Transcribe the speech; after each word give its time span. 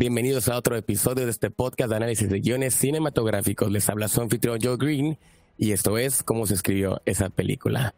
Bienvenidos 0.00 0.48
a 0.48 0.56
otro 0.56 0.76
episodio 0.76 1.26
de 1.26 1.30
este 1.30 1.50
podcast 1.50 1.90
de 1.90 1.96
análisis 1.96 2.26
de 2.30 2.40
guiones 2.40 2.74
cinematográficos. 2.74 3.70
Les 3.70 3.86
habla 3.90 4.08
su 4.08 4.22
anfitrión 4.22 4.58
Joe 4.58 4.78
Green 4.78 5.18
y 5.58 5.72
esto 5.72 5.98
es 5.98 6.22
cómo 6.22 6.46
se 6.46 6.54
escribió 6.54 7.02
esa 7.04 7.28
película. 7.28 7.94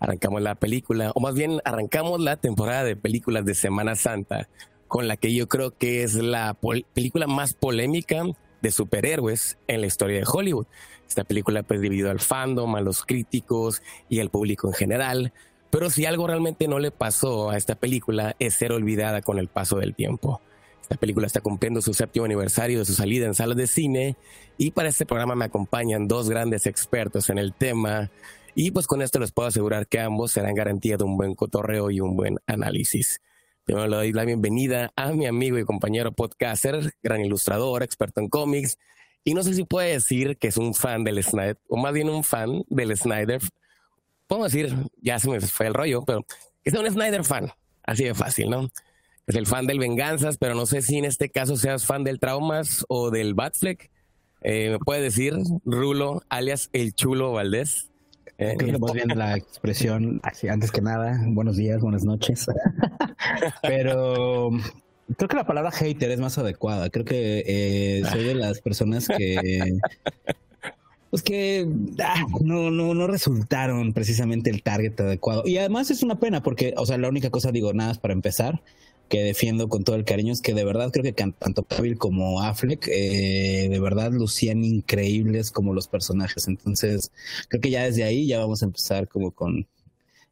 Arrancamos 0.00 0.40
la 0.40 0.54
película, 0.54 1.12
o 1.14 1.20
más 1.20 1.34
bien 1.34 1.60
arrancamos 1.66 2.20
la 2.20 2.38
temporada 2.38 2.84
de 2.84 2.96
películas 2.96 3.44
de 3.44 3.54
Semana 3.54 3.96
Santa, 3.96 4.48
con 4.88 5.08
la 5.08 5.18
que 5.18 5.34
yo 5.34 5.46
creo 5.46 5.76
que 5.76 6.04
es 6.04 6.14
la 6.14 6.56
película 6.94 7.26
más 7.26 7.52
polémica 7.52 8.24
de 8.62 8.70
superhéroes 8.70 9.58
en 9.66 9.82
la 9.82 9.88
historia 9.88 10.20
de 10.20 10.26
Hollywood. 10.26 10.66
Esta 11.06 11.24
película 11.24 11.62
pues 11.64 11.82
dividido 11.82 12.10
al 12.10 12.20
fandom, 12.20 12.76
a 12.76 12.80
los 12.80 13.04
críticos 13.04 13.82
y 14.08 14.20
al 14.20 14.30
público 14.30 14.68
en 14.68 14.72
general. 14.72 15.32
Pero 15.68 15.90
si 15.90 16.06
algo 16.06 16.26
realmente 16.26 16.66
no 16.66 16.78
le 16.78 16.92
pasó 16.92 17.50
a 17.50 17.58
esta 17.58 17.74
película 17.74 18.36
es 18.38 18.54
ser 18.54 18.72
olvidada 18.72 19.20
con 19.20 19.38
el 19.38 19.48
paso 19.48 19.76
del 19.76 19.94
tiempo. 19.94 20.40
Esta 20.82 20.96
película 20.96 21.26
está 21.26 21.40
cumpliendo 21.40 21.80
su 21.80 21.94
séptimo 21.94 22.26
aniversario 22.26 22.80
de 22.80 22.84
su 22.84 22.92
salida 22.92 23.26
en 23.26 23.34
salas 23.34 23.56
de 23.56 23.66
cine 23.66 24.16
y 24.58 24.72
para 24.72 24.88
este 24.88 25.06
programa 25.06 25.34
me 25.34 25.44
acompañan 25.44 26.08
dos 26.08 26.28
grandes 26.28 26.66
expertos 26.66 27.30
en 27.30 27.38
el 27.38 27.54
tema 27.54 28.10
y 28.54 28.72
pues 28.72 28.86
con 28.86 29.00
esto 29.00 29.18
les 29.18 29.32
puedo 29.32 29.48
asegurar 29.48 29.86
que 29.86 30.00
ambos 30.00 30.32
serán 30.32 30.54
garantía 30.54 30.96
de 30.96 31.04
un 31.04 31.16
buen 31.16 31.34
cotorreo 31.34 31.90
y 31.90 32.00
un 32.00 32.16
buen 32.16 32.38
análisis. 32.46 33.20
Primero 33.64 33.86
le 33.86 33.96
doy 33.96 34.12
la 34.12 34.24
bienvenida 34.24 34.92
a 34.96 35.12
mi 35.12 35.26
amigo 35.26 35.56
y 35.58 35.64
compañero 35.64 36.12
podcaster, 36.12 36.92
gran 37.02 37.24
ilustrador, 37.24 37.82
experto 37.82 38.20
en 38.20 38.28
cómics 38.28 38.76
y 39.24 39.34
no 39.34 39.42
sé 39.44 39.54
si 39.54 39.64
puede 39.64 39.92
decir 39.92 40.36
que 40.36 40.48
es 40.48 40.56
un 40.56 40.74
fan 40.74 41.04
del 41.04 41.22
Snyder 41.22 41.58
o 41.68 41.76
más 41.76 41.92
bien 41.92 42.10
un 42.10 42.24
fan 42.24 42.64
del 42.68 42.96
Snyder. 42.96 43.40
Puedo 44.26 44.44
decir, 44.44 44.74
ya 45.00 45.18
se 45.18 45.30
me 45.30 45.40
fue 45.40 45.68
el 45.68 45.74
rollo, 45.74 46.02
pero 46.04 46.24
que 46.62 46.70
es 46.70 46.74
un 46.74 46.90
Snyder 46.90 47.24
fan, 47.24 47.52
así 47.84 48.04
de 48.04 48.14
fácil, 48.14 48.50
¿no? 48.50 48.68
Es 49.26 49.36
el 49.36 49.46
fan 49.46 49.66
del 49.66 49.78
Venganzas, 49.78 50.36
pero 50.38 50.54
no 50.54 50.66
sé 50.66 50.82
si 50.82 50.98
en 50.98 51.04
este 51.04 51.28
caso 51.28 51.56
seas 51.56 51.86
fan 51.86 52.04
del 52.04 52.18
Traumas 52.18 52.84
o 52.88 53.10
del 53.10 53.34
Batfleck. 53.34 53.90
Eh, 54.42 54.70
¿Me 54.70 54.78
puede 54.78 55.02
decir, 55.02 55.34
Rulo, 55.64 56.22
alias 56.28 56.68
El 56.72 56.94
Chulo 56.94 57.32
Valdés? 57.32 57.90
Eh, 58.38 58.56
más 58.78 58.92
bien 58.92 59.08
la 59.16 59.36
expresión, 59.36 60.20
así, 60.24 60.48
antes 60.48 60.72
que 60.72 60.80
nada, 60.80 61.20
buenos 61.28 61.56
días, 61.56 61.80
buenas 61.80 62.04
noches. 62.04 62.46
pero 63.62 64.50
creo 65.16 65.28
que 65.28 65.36
la 65.36 65.46
palabra 65.46 65.70
hater 65.70 66.10
es 66.10 66.18
más 66.18 66.38
adecuada. 66.38 66.90
Creo 66.90 67.04
que 67.04 67.44
eh, 67.46 68.02
soy 68.10 68.24
de 68.24 68.34
las 68.34 68.60
personas 68.60 69.06
que 69.06 69.78
pues 71.10 71.22
que 71.22 71.68
ah, 72.02 72.24
no, 72.40 72.70
no, 72.70 72.94
no 72.94 73.06
resultaron 73.06 73.92
precisamente 73.92 74.48
el 74.48 74.62
target 74.62 74.98
adecuado. 74.98 75.42
Y 75.46 75.58
además 75.58 75.90
es 75.90 76.02
una 76.02 76.18
pena 76.18 76.42
porque, 76.42 76.72
o 76.78 76.86
sea, 76.86 76.96
la 76.96 77.10
única 77.10 77.28
cosa, 77.28 77.52
digo, 77.52 77.74
nada, 77.74 77.92
para 77.94 78.14
empezar, 78.14 78.62
que 79.12 79.22
defiendo 79.22 79.68
con 79.68 79.84
todo 79.84 79.94
el 79.96 80.06
cariño 80.06 80.32
es 80.32 80.40
que 80.40 80.54
de 80.54 80.64
verdad 80.64 80.90
creo 80.90 81.04
que 81.04 81.12
tanto 81.12 81.64
Cavill 81.64 81.98
como 81.98 82.40
Affleck 82.40 82.88
eh, 82.88 83.68
de 83.70 83.78
verdad 83.78 84.10
lucían 84.10 84.64
increíbles 84.64 85.50
como 85.50 85.74
los 85.74 85.86
personajes. 85.86 86.48
Entonces, 86.48 87.12
creo 87.48 87.60
que 87.60 87.68
ya 87.68 87.82
desde 87.82 88.04
ahí 88.04 88.26
ya 88.26 88.38
vamos 88.38 88.62
a 88.62 88.64
empezar 88.64 89.08
como 89.08 89.30
con, 89.30 89.66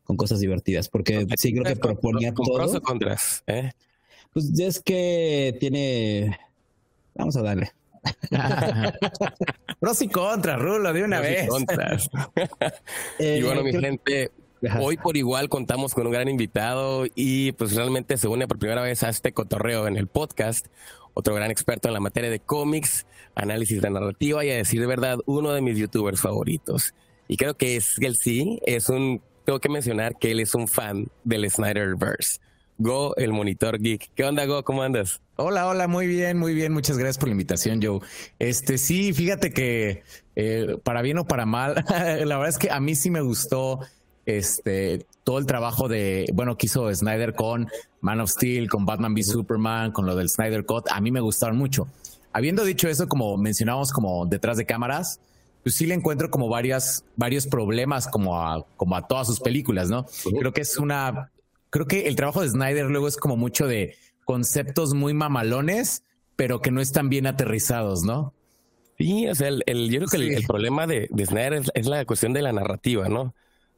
con 0.05 0.17
cosas 0.17 0.41
divertidas, 0.41 0.89
porque 0.89 1.27
sí 1.37 1.53
creo 1.53 1.65
que 1.65 1.77
proponía 1.77 2.33
todo. 2.33 2.55
Pros 2.55 2.75
o 2.75 2.81
contras, 2.81 3.45
¿eh? 3.47 3.71
Pues 4.33 4.59
es 4.59 4.81
que 4.81 5.55
tiene... 5.61 6.39
Vamos 7.15 7.37
a 7.37 7.43
darle. 7.43 7.73
Pros 9.79 10.01
y 10.01 10.09
contras, 10.09 10.59
Rulo, 10.59 10.91
de 10.95 11.05
una 11.05 11.21
vez. 11.21 11.51
y 13.19 13.43
bueno, 13.43 13.63
mi 13.63 13.73
gente, 13.73 14.31
Hoy 14.79 14.99
por 14.99 15.17
igual 15.17 15.49
contamos 15.49 15.95
con 15.95 16.07
un 16.07 16.13
gran 16.13 16.29
invitado 16.29 17.07
y 17.15 17.53
pues 17.53 17.75
realmente 17.75 18.19
se 18.19 18.29
une 18.29 18.47
por 18.47 18.59
primera 18.59 18.83
vez 18.83 19.03
a 19.03 19.09
este 19.09 19.33
cotorreo 19.33 19.87
en 19.87 19.97
el 19.97 20.07
podcast. 20.07 20.67
Otro 21.15 21.35
gran 21.35 21.51
experto 21.51 21.89
en 21.89 21.95
la 21.95 22.01
materia 22.01 22.31
de 22.31 22.41
cómics, 22.41 23.07
análisis 23.35 23.81
de 23.81 23.91
narrativa 23.91 24.45
y 24.45 24.51
a 24.51 24.57
decir 24.57 24.81
de 24.81 24.87
verdad 24.87 25.19
uno 25.25 25.53
de 25.53 25.63
mis 25.63 25.79
youtubers 25.79 26.21
favoritos. 26.21 26.95
Y 27.27 27.37
creo 27.37 27.57
que 27.57 27.77
es 27.77 27.97
él 28.01 28.17
sí, 28.17 28.61
es 28.67 28.91
un, 28.91 29.23
tengo 29.47 29.61
que 29.61 29.69
mencionar 29.71 30.17
que 30.19 30.31
él 30.33 30.41
es 30.41 30.55
un 30.55 30.69
fan 30.69 31.09
del 31.25 31.51
Snyderverse. 31.51 32.41
Go, 32.77 33.15
el 33.17 33.33
monitor 33.33 33.79
geek. 33.79 34.11
¿Qué 34.15 34.25
onda, 34.25 34.47
Go? 34.47 34.65
¿Cómo 34.65 34.83
andas? 34.83 35.21
Hola, 35.37 35.69
hola, 35.69 35.87
muy 35.87 36.07
bien, 36.07 36.39
muy 36.39 36.55
bien. 36.55 36.73
Muchas 36.73 36.97
gracias 36.97 37.19
por 37.19 37.29
la 37.29 37.33
invitación, 37.33 37.81
Joe. 37.83 38.01
Este, 38.39 38.79
sí, 38.79 39.13
fíjate 39.13 39.53
que 39.53 40.03
eh, 40.35 40.77
para 40.83 41.03
bien 41.03 41.19
o 41.19 41.27
para 41.27 41.45
mal, 41.45 41.85
la 41.89 42.37
verdad 42.37 42.49
es 42.49 42.59
que 42.59 42.71
a 42.71 42.81
mí 42.81 42.95
sí 42.95 43.11
me 43.11 43.21
gustó 43.21 43.81
este, 44.27 45.07
todo 45.25 45.39
el 45.39 45.47
trabajo 45.47 45.89
de, 45.89 46.27
bueno, 46.35 46.57
que 46.57 46.67
hizo 46.67 46.93
Snyder 46.95 47.35
con 47.35 47.69
Man 48.01 48.21
of 48.21 48.31
Steel, 48.31 48.69
con 48.69 48.87
Batman 48.87 49.13
v 49.13 49.23
Superman, 49.23 49.93
con 49.93 50.07
lo 50.07 50.15
del 50.15 50.29
Snyder 50.29 50.65
Cut, 50.65 50.89
a 50.91 51.01
mí 51.01 51.11
me 51.11 51.21
gustaron 51.21 51.57
mucho. 51.57 51.87
Habiendo 52.33 52.65
dicho 52.65 52.89
eso, 52.89 53.09
como 53.09 53.37
mencionamos 53.37 53.93
como 53.93 54.27
detrás 54.27 54.57
de 54.57 54.67
cámaras, 54.67 55.21
pues 55.63 55.75
sí 55.75 55.87
le 55.87 55.95
encuentro 55.95 56.31
como 56.31 56.49
varias, 56.49 57.05
varios 57.17 57.47
problemas 57.47 58.07
como 58.07 58.41
a, 58.41 58.65
como 58.77 58.97
a 58.97 59.07
todas 59.07 59.27
sus 59.27 59.41
películas, 59.41 59.91
¿no? 59.91 60.07
Creo 60.39 60.53
que 60.53 60.63
es 60.63 60.79
una, 60.79 61.31
creo 61.71 61.87
que 61.87 62.07
el 62.07 62.17
trabajo 62.17 62.43
de 62.43 62.49
Snyder 62.49 62.87
luego 62.87 63.09
es 63.09 63.17
como 63.17 63.37
mucho 63.37 63.67
de 63.67 63.97
conceptos 64.25 64.95
muy 64.95 65.13
mamalones, 65.13 66.05
pero 66.37 66.61
que 66.61 66.71
no 66.71 66.81
están 66.81 67.09
bien 67.09 67.27
aterrizados, 67.27 68.05
¿no? 68.05 68.33
Sí, 68.97 69.27
o 69.29 69.35
sea, 69.35 69.49
el, 69.49 69.91
yo 69.91 69.99
creo 69.99 70.09
que 70.09 70.35
el, 70.35 70.47
problema 70.47 70.87
de, 70.87 71.09
Snyder 71.25 71.63
es, 71.75 71.87
la 71.87 72.05
cuestión 72.05 72.33
de 72.33 72.43
la 72.43 72.53
narrativa, 72.53 73.09
¿no? 73.09 73.35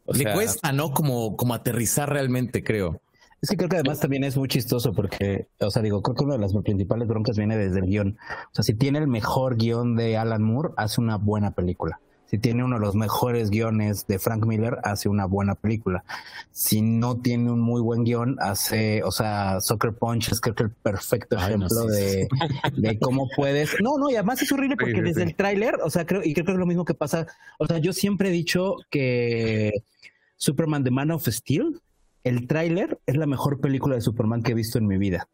Le 0.07 0.33
cuesta, 0.33 0.73
¿no? 0.73 0.93
Como, 0.93 1.37
como 1.37 1.55
aterrizar 1.55 2.11
realmente, 2.11 2.63
creo. 2.63 3.01
Es 3.41 3.51
que 3.51 3.57
creo 3.57 3.69
que 3.69 3.77
además 3.77 3.99
también 3.99 4.23
es 4.23 4.37
muy 4.37 4.49
chistoso 4.49 4.93
porque, 4.93 5.49
o 5.59 5.71
sea, 5.71 5.83
digo, 5.83 6.01
creo 6.01 6.15
que 6.15 6.25
una 6.25 6.35
de 6.35 6.41
las 6.41 6.53
principales 6.55 7.09
broncas 7.09 7.37
viene 7.37 7.57
desde 7.57 7.81
el 7.81 7.87
guion. 7.87 8.17
O 8.21 8.55
sea, 8.55 8.63
si 8.63 8.75
tiene 8.75 9.01
el 9.01 9.09
mejor 9.09 9.57
guion 9.57 9.97
de 9.97 10.17
Alan 10.17 10.43
Moore, 10.45 10.71
hace 10.77 11.01
una 11.01 11.17
buena 11.17 11.51
película. 11.51 12.01
Si 12.33 12.39
tiene 12.39 12.65
uno 12.65 12.77
de 12.77 12.81
los 12.81 12.95
mejores 12.95 13.51
guiones 13.51 14.07
de 14.07 14.19
Frank 14.19 14.47
Miller, 14.47 14.79
hace 14.85 15.11
una 15.11 15.27
buena 15.27 15.55
película. 15.55 16.03
Si 16.51 16.81
no 16.81 17.21
tiene 17.21 17.53
un 17.53 17.61
muy 17.61 17.83
buen 17.83 18.05
guion, 18.05 18.39
hace, 18.41 19.03
o 19.03 19.11
sea, 19.11 19.61
Soccer 19.61 19.93
Punch 19.93 20.33
es 20.33 20.41
creo 20.41 20.55
que 20.55 20.63
el 20.63 20.71
perfecto 20.71 21.37
ejemplo 21.37 21.85
de, 21.89 22.27
de, 22.75 22.99
cómo 22.99 23.29
puedes. 23.37 23.77
No, 23.83 23.99
no, 23.99 24.09
y 24.09 24.15
además 24.15 24.41
es 24.41 24.51
horrible 24.51 24.77
porque 24.79 25.03
desde 25.03 25.25
el 25.25 25.37
tráiler, 25.37 25.75
o 25.85 25.91
sea, 25.91 26.07
creo, 26.07 26.23
y 26.25 26.33
creo 26.33 26.47
que 26.47 26.53
es 26.53 26.59
lo 26.59 26.65
mismo 26.65 26.87
que 26.87 26.95
pasa. 26.95 27.27
O 27.59 27.67
sea, 27.67 27.77
yo 27.77 27.93
siempre 27.93 28.31
he 28.31 28.33
dicho 28.33 28.77
que 28.89 29.85
Superman 30.37 30.85
The 30.85 30.91
Man 30.91 31.11
of 31.11 31.29
Steel, 31.29 31.83
el 32.25 32.47
tráiler 32.47 32.99
es 33.05 33.19
la 33.19 33.27
mejor 33.27 33.61
película 33.61 33.95
de 33.95 34.01
Superman 34.01 34.43
que 34.43 34.53
he 34.53 34.55
visto 34.55 34.79
en 34.79 34.87
mi 34.87 34.97
vida. 34.97 35.29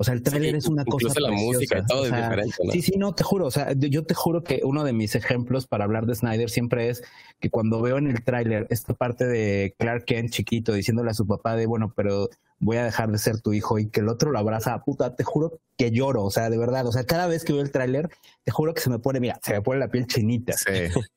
O 0.00 0.04
sea, 0.04 0.14
el 0.14 0.22
tráiler 0.22 0.54
es 0.54 0.66
una 0.68 0.84
cosa. 0.84 1.12
la 1.18 1.32
música, 1.32 1.84
todo 1.84 2.06
es 2.06 2.14
diferente. 2.14 2.54
Sí, 2.70 2.82
sí, 2.82 2.92
no, 2.96 3.16
te 3.16 3.24
juro. 3.24 3.46
O 3.46 3.50
sea, 3.50 3.72
yo 3.72 4.04
te 4.04 4.14
juro 4.14 4.44
que 4.44 4.60
uno 4.62 4.84
de 4.84 4.92
mis 4.92 5.16
ejemplos 5.16 5.66
para 5.66 5.84
hablar 5.84 6.06
de 6.06 6.14
Snyder 6.14 6.50
siempre 6.50 6.88
es 6.88 7.02
que 7.40 7.50
cuando 7.50 7.82
veo 7.82 7.98
en 7.98 8.06
el 8.06 8.22
tráiler 8.22 8.68
esta 8.70 8.94
parte 8.94 9.26
de 9.26 9.74
Clark 9.76 10.04
Kent 10.04 10.30
chiquito 10.30 10.72
diciéndole 10.72 11.10
a 11.10 11.14
su 11.14 11.26
papá 11.26 11.56
de, 11.56 11.66
bueno, 11.66 11.92
pero 11.96 12.30
voy 12.60 12.76
a 12.76 12.84
dejar 12.84 13.10
de 13.10 13.18
ser 13.18 13.40
tu 13.40 13.52
hijo 13.52 13.80
y 13.80 13.88
que 13.88 13.98
el 13.98 14.08
otro 14.08 14.30
lo 14.30 14.38
abraza, 14.38 14.80
puta, 14.84 15.16
te 15.16 15.24
juro 15.24 15.58
que 15.76 15.90
lloro. 15.90 16.22
O 16.22 16.30
sea, 16.30 16.48
de 16.48 16.58
verdad. 16.58 16.86
O 16.86 16.92
sea, 16.92 17.02
cada 17.04 17.26
vez 17.26 17.44
que 17.44 17.52
veo 17.52 17.62
el 17.62 17.72
tráiler, 17.72 18.08
te 18.44 18.52
juro 18.52 18.74
que 18.74 18.80
se 18.80 18.90
me 18.90 19.00
pone, 19.00 19.18
mira, 19.18 19.40
se 19.42 19.52
me 19.52 19.62
pone 19.62 19.80
la 19.80 19.88
piel 19.88 20.06
chinita. 20.06 20.54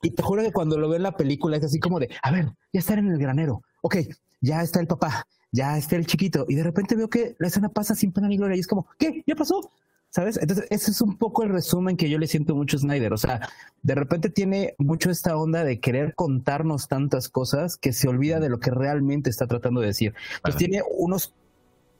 Y 0.01 0.09
te 0.09 0.23
juro 0.23 0.41
que 0.41 0.51
cuando 0.51 0.79
lo 0.79 0.89
veo 0.89 0.97
en 0.97 1.03
la 1.03 1.15
película 1.15 1.57
es 1.57 1.63
así 1.63 1.79
como 1.79 1.99
de, 1.99 2.09
a 2.23 2.31
ver, 2.31 2.47
ya 2.73 2.79
estar 2.79 2.97
en 2.97 3.11
el 3.11 3.19
granero. 3.19 3.61
Ok, 3.83 3.97
ya 4.39 4.63
está 4.63 4.79
el 4.79 4.87
papá 4.87 5.27
ya 5.51 5.77
está 5.77 5.95
el 5.95 6.05
chiquito, 6.05 6.45
y 6.47 6.55
de 6.55 6.63
repente 6.63 6.95
veo 6.95 7.09
que 7.09 7.35
la 7.39 7.47
escena 7.47 7.69
pasa 7.69 7.95
sin 7.95 8.11
pena 8.11 8.27
ni 8.27 8.37
gloria, 8.37 8.57
y 8.57 8.61
es 8.61 8.67
como, 8.67 8.87
¿qué? 8.97 9.23
¿Ya 9.27 9.35
pasó? 9.35 9.69
¿Sabes? 10.09 10.37
Entonces, 10.41 10.67
ese 10.69 10.91
es 10.91 11.01
un 11.01 11.17
poco 11.17 11.43
el 11.43 11.49
resumen 11.49 11.95
que 11.95 12.09
yo 12.09 12.17
le 12.17 12.27
siento 12.27 12.53
mucho 12.53 12.75
a 12.75 12.81
Snyder. 12.81 13.13
O 13.13 13.17
sea, 13.17 13.47
de 13.81 13.95
repente 13.95 14.29
tiene 14.29 14.75
mucho 14.77 15.09
esta 15.09 15.37
onda 15.37 15.63
de 15.63 15.79
querer 15.79 16.15
contarnos 16.15 16.89
tantas 16.89 17.29
cosas 17.29 17.77
que 17.77 17.93
se 17.93 18.09
olvida 18.09 18.41
de 18.41 18.49
lo 18.49 18.59
que 18.59 18.71
realmente 18.71 19.29
está 19.29 19.47
tratando 19.47 19.79
de 19.79 19.87
decir. 19.87 20.13
Pues 20.43 20.57
tiene 20.57 20.81
unos 20.97 21.33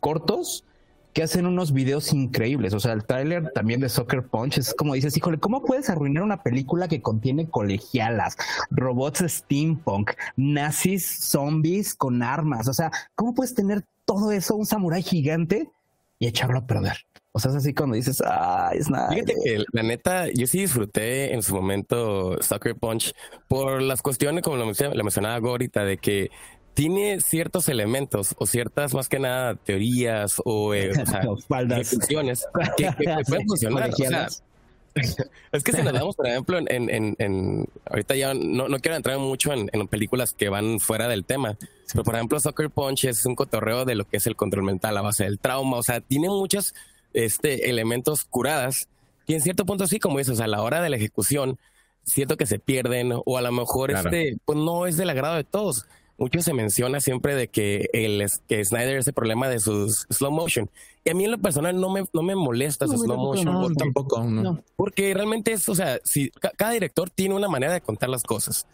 cortos 0.02 0.66
que 1.14 1.24
hacen 1.24 1.46
unos 1.46 1.74
videos 1.74 2.14
increíbles. 2.14 2.74
O 2.74 2.80
sea, 2.80 2.94
el 2.94 3.06
tráiler 3.06 3.52
también 3.54 3.80
de 3.80 3.90
Soccer 3.90 4.26
Punch 4.26 4.58
es 4.58 4.74
como 4.74 4.94
dices, 4.94 5.16
híjole, 5.18 5.40
¿cómo 5.40 5.64
puedes 5.64 5.90
arruinar 5.90 6.24
una 6.24 6.44
película 6.44 6.88
que 6.88 7.02
contiene 7.02 7.50
colegialas, 7.50 8.38
robots 8.70 9.24
steampunk, 9.28 10.12
nazis, 10.36 11.06
zombies 11.06 11.96
con 11.96 12.24
armas? 12.24 12.68
O 12.68 12.74
sea, 12.74 12.92
¿cómo 13.16 13.34
puedes 13.34 13.54
tener 13.54 13.84
todo 14.06 14.32
eso, 14.32 14.56
un 14.56 14.66
samurái 14.66 15.04
gigante 15.04 15.70
y 16.20 16.28
echarlo 16.28 16.60
a 16.60 16.68
perder? 16.68 16.98
O 17.34 17.40
sea, 17.40 17.52
es 17.52 17.58
así 17.58 17.74
cuando 17.74 17.96
dices, 17.96 18.22
ah, 18.26 18.72
es 18.74 18.90
nada. 18.90 19.10
Fíjate 19.10 19.36
que 19.42 19.64
la 19.72 19.84
neta, 19.84 20.28
yo 20.34 20.48
sí 20.48 20.60
disfruté 20.60 21.34
en 21.34 21.42
su 21.42 21.56
momento 21.56 22.42
Soccer 22.42 22.76
Punch 22.76 23.14
por 23.48 23.82
las 23.82 24.02
cuestiones, 24.02 24.44
como 24.44 24.58
lo, 24.58 24.66
mencionaba 24.66 25.40
Gorita, 25.40 25.86
de 25.86 25.98
que 25.98 26.30
tiene 26.74 27.20
ciertos 27.22 27.68
elementos 27.70 28.36
o 28.38 28.46
ciertas 28.46 28.94
más 28.94 29.10
que 29.10 29.20
nada 29.20 29.56
teorías 29.56 30.42
o, 30.46 30.74
eh, 30.74 30.94
funciones 31.84 32.46
que, 32.78 32.90
pueden 33.28 33.48
funcionar. 33.48 33.92
es 35.52 35.64
que 35.64 35.72
si 35.72 35.82
nos 35.84 35.94
damos, 35.94 36.16
por 36.16 36.28
ejemplo, 36.28 36.58
en, 36.58 37.16
en, 37.18 37.68
ahorita 37.86 38.16
ya 38.16 38.34
no, 38.34 38.68
no, 38.68 38.80
quiero 38.80 38.98
entrar 38.98 39.18
mucho 39.20 39.54
en, 39.54 39.70
películas 39.88 40.34
que 40.34 40.50
van 40.50 40.80
fuera 40.80 41.08
del 41.08 41.24
tema, 41.24 41.58
pero 41.92 42.04
por 42.04 42.16
ejemplo, 42.16 42.40
Soccer 42.40 42.70
Punch 42.70 43.06
es 43.06 43.26
un 43.26 43.36
cotorreo 43.36 43.86
de 43.86 43.96
lo 43.96 44.06
que 44.06 44.18
es 44.18 44.28
el 44.28 44.36
control 44.36 44.64
mental 44.64 44.98
a 44.98 45.02
base 45.02 45.24
del 45.24 45.40
trauma, 45.40 45.78
o 45.78 45.84
sea, 45.84 46.02
tiene 46.02 46.28
muchas 46.28 46.74
este, 47.14 47.70
elementos 47.70 48.26
curadas, 48.26 48.90
y 49.28 49.34
en 49.34 49.42
cierto 49.42 49.66
punto 49.66 49.88
sí, 49.88 49.98
como 50.00 50.18
dices, 50.18 50.42
a 50.42 50.48
la 50.48 50.62
hora 50.62 50.82
de 50.82 50.90
la 50.90 50.98
ejecución, 50.98 51.58
siento 52.04 52.36
que 52.36 52.46
se 52.46 52.60
pierden 52.60 53.14
o 53.14 53.38
a 53.38 53.42
lo 53.42 53.52
mejor 53.52 53.92
este, 53.92 54.38
pues 54.44 54.58
no 54.58 54.88
es 54.88 54.98
del 54.98 55.10
agrado 55.10 55.36
de 55.36 55.44
todos. 55.44 55.86
Mucho 56.22 56.40
se 56.44 56.54
menciona 56.54 57.02
siempre 57.02 57.34
de 57.34 57.48
que, 57.48 57.90
el, 57.94 58.24
que 58.48 58.64
Snyder 58.64 58.98
es 58.98 59.08
el 59.08 59.14
problema 59.14 59.50
de 59.50 59.60
sus 59.60 60.06
slow 60.12 60.30
motion. 60.30 60.70
Y 61.04 61.10
a 61.10 61.16
mí 61.16 61.26
en 61.26 61.32
lo 61.32 61.40
personal 61.40 61.82
no 61.82 61.90
me, 61.90 62.04
no 62.14 62.22
me 62.22 62.36
molesta 62.36 62.86
su 62.86 62.96
slow 62.96 63.18
motion. 63.18 63.46
No, 63.52 63.74
tampoco. 63.74 64.24
No. 64.24 64.64
Porque 64.76 65.12
realmente 65.16 65.52
es, 65.52 65.68
o 65.68 65.74
sea, 65.74 66.00
si 66.04 66.30
cada 66.58 66.74
director 66.74 67.10
tiene 67.10 67.34
una 67.34 67.48
manera 67.48 67.74
de 67.74 67.82
contar 67.82 68.10
las 68.10 68.22
cosas. 68.22 68.68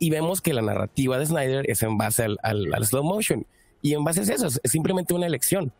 Y 0.00 0.10
vemos 0.10 0.40
que 0.40 0.52
la 0.52 0.60
narrativa 0.60 1.20
de 1.20 1.26
Snyder 1.26 1.70
es 1.70 1.84
en 1.84 1.98
base 1.98 2.24
al, 2.24 2.36
al, 2.42 2.84
slow 2.84 3.04
motion. 3.04 3.46
Y 3.80 3.94
en 3.94 4.02
base 4.02 4.22
a 4.22 4.34
eso, 4.34 4.48
es 4.48 4.60
simplemente 4.64 5.14
una 5.14 5.26
elección. 5.26 5.72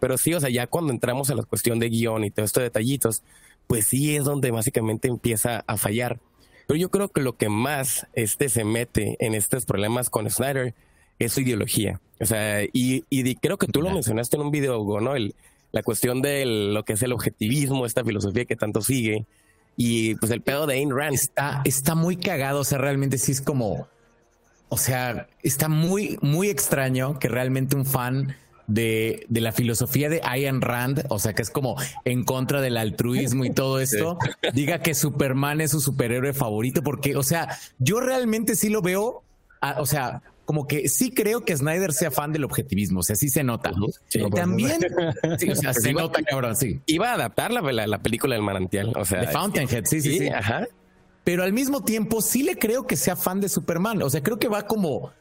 Pero 0.00 0.18
sí, 0.18 0.34
o 0.34 0.40
sea, 0.40 0.50
ya 0.50 0.66
cuando 0.66 0.92
entramos 0.92 1.30
a 1.30 1.34
la 1.34 1.44
cuestión 1.44 1.78
de 1.78 1.88
guion 1.88 2.24
y 2.24 2.30
todo 2.30 2.44
estos 2.44 2.62
detallitos, 2.62 3.22
pues 3.66 3.86
sí 3.86 4.16
es 4.16 4.24
donde 4.24 4.50
básicamente 4.50 5.08
empieza 5.08 5.64
a 5.66 5.78
fallar. 5.78 6.20
Pero 6.68 6.78
yo 6.78 6.90
creo 6.90 7.08
que 7.08 7.22
lo 7.22 7.36
que 7.36 7.48
más 7.48 8.06
este 8.12 8.50
se 8.50 8.62
mete 8.62 9.16
en 9.20 9.34
estos 9.34 9.64
problemas 9.64 10.10
con 10.10 10.28
Snyder 10.28 10.74
es 11.18 11.32
su 11.32 11.40
ideología. 11.40 11.98
O 12.20 12.26
sea, 12.26 12.62
y, 12.62 13.04
y 13.08 13.34
creo 13.36 13.56
que 13.56 13.66
tú 13.66 13.80
lo 13.80 13.90
mencionaste 13.90 14.36
en 14.36 14.42
un 14.42 14.50
video, 14.50 15.00
¿no? 15.00 15.16
El, 15.16 15.34
la 15.72 15.82
cuestión 15.82 16.20
de 16.20 16.44
lo 16.44 16.84
que 16.84 16.92
es 16.92 17.02
el 17.02 17.12
objetivismo, 17.12 17.86
esta 17.86 18.04
filosofía 18.04 18.44
que 18.44 18.54
tanto 18.54 18.82
sigue, 18.82 19.24
y 19.78 20.14
pues 20.16 20.30
el 20.30 20.42
pedo 20.42 20.66
de 20.66 20.74
Ayn 20.74 20.94
Rand. 20.94 21.14
Está, 21.14 21.62
está 21.64 21.94
muy 21.94 22.18
cagado, 22.18 22.60
o 22.60 22.64
sea, 22.64 22.76
realmente 22.76 23.16
sí 23.16 23.32
es 23.32 23.40
como, 23.40 23.88
o 24.68 24.76
sea, 24.76 25.26
está 25.42 25.70
muy, 25.70 26.18
muy 26.20 26.50
extraño 26.50 27.18
que 27.18 27.28
realmente 27.28 27.76
un 27.76 27.86
fan 27.86 28.36
de, 28.68 29.26
de, 29.28 29.40
la 29.40 29.50
filosofía 29.50 30.08
de 30.08 30.20
Ayn 30.22 30.60
Rand, 30.60 31.06
o 31.08 31.18
sea, 31.18 31.34
que 31.34 31.42
es 31.42 31.50
como 31.50 31.76
en 32.04 32.22
contra 32.22 32.60
del 32.60 32.76
altruismo 32.76 33.44
y 33.44 33.50
todo 33.50 33.80
esto, 33.80 34.18
diga 34.52 34.80
que 34.80 34.94
Superman 34.94 35.60
es 35.60 35.72
su 35.72 35.80
superhéroe 35.80 36.32
favorito, 36.32 36.82
porque, 36.82 37.16
o 37.16 37.22
sea, 37.24 37.58
yo 37.78 37.98
realmente 37.98 38.54
sí 38.54 38.68
lo 38.68 38.82
veo, 38.82 39.24
o 39.78 39.86
sea, 39.86 40.22
como 40.44 40.66
que 40.66 40.88
sí 40.88 41.10
creo 41.10 41.44
que 41.44 41.56
Snyder 41.56 41.92
sea 41.92 42.10
fan 42.10 42.32
del 42.32 42.44
objetivismo, 42.44 43.00
o 43.00 43.02
sea, 43.02 43.16
sí 43.16 43.28
se 43.28 43.42
nota. 43.42 43.72
También, 44.34 44.78
sí, 45.38 45.50
o 45.50 45.56
sea, 45.56 45.74
se 45.74 45.92
nota, 45.92 46.22
cabrón, 46.22 46.56
sí. 46.56 46.80
Iba 46.86 47.10
a 47.10 47.14
adaptar 47.14 47.50
la, 47.50 47.60
la, 47.86 48.02
película 48.02 48.34
del 48.34 48.42
manantial, 48.44 48.92
o 48.96 49.04
sea. 49.04 49.20
De 49.20 49.26
Fountainhead, 49.28 49.84
sí, 49.84 50.00
sí, 50.00 50.18
sí. 50.18 50.28
Ajá. 50.28 50.66
Pero 51.24 51.42
al 51.42 51.52
mismo 51.52 51.84
tiempo 51.84 52.22
sí 52.22 52.42
le 52.42 52.56
creo 52.56 52.86
que 52.86 52.96
sea 52.96 53.14
fan 53.14 53.42
de 53.42 53.50
Superman, 53.50 54.02
o 54.02 54.08
sea, 54.08 54.22
creo 54.22 54.38
que 54.38 54.48
va 54.48 54.66
como 54.66 55.12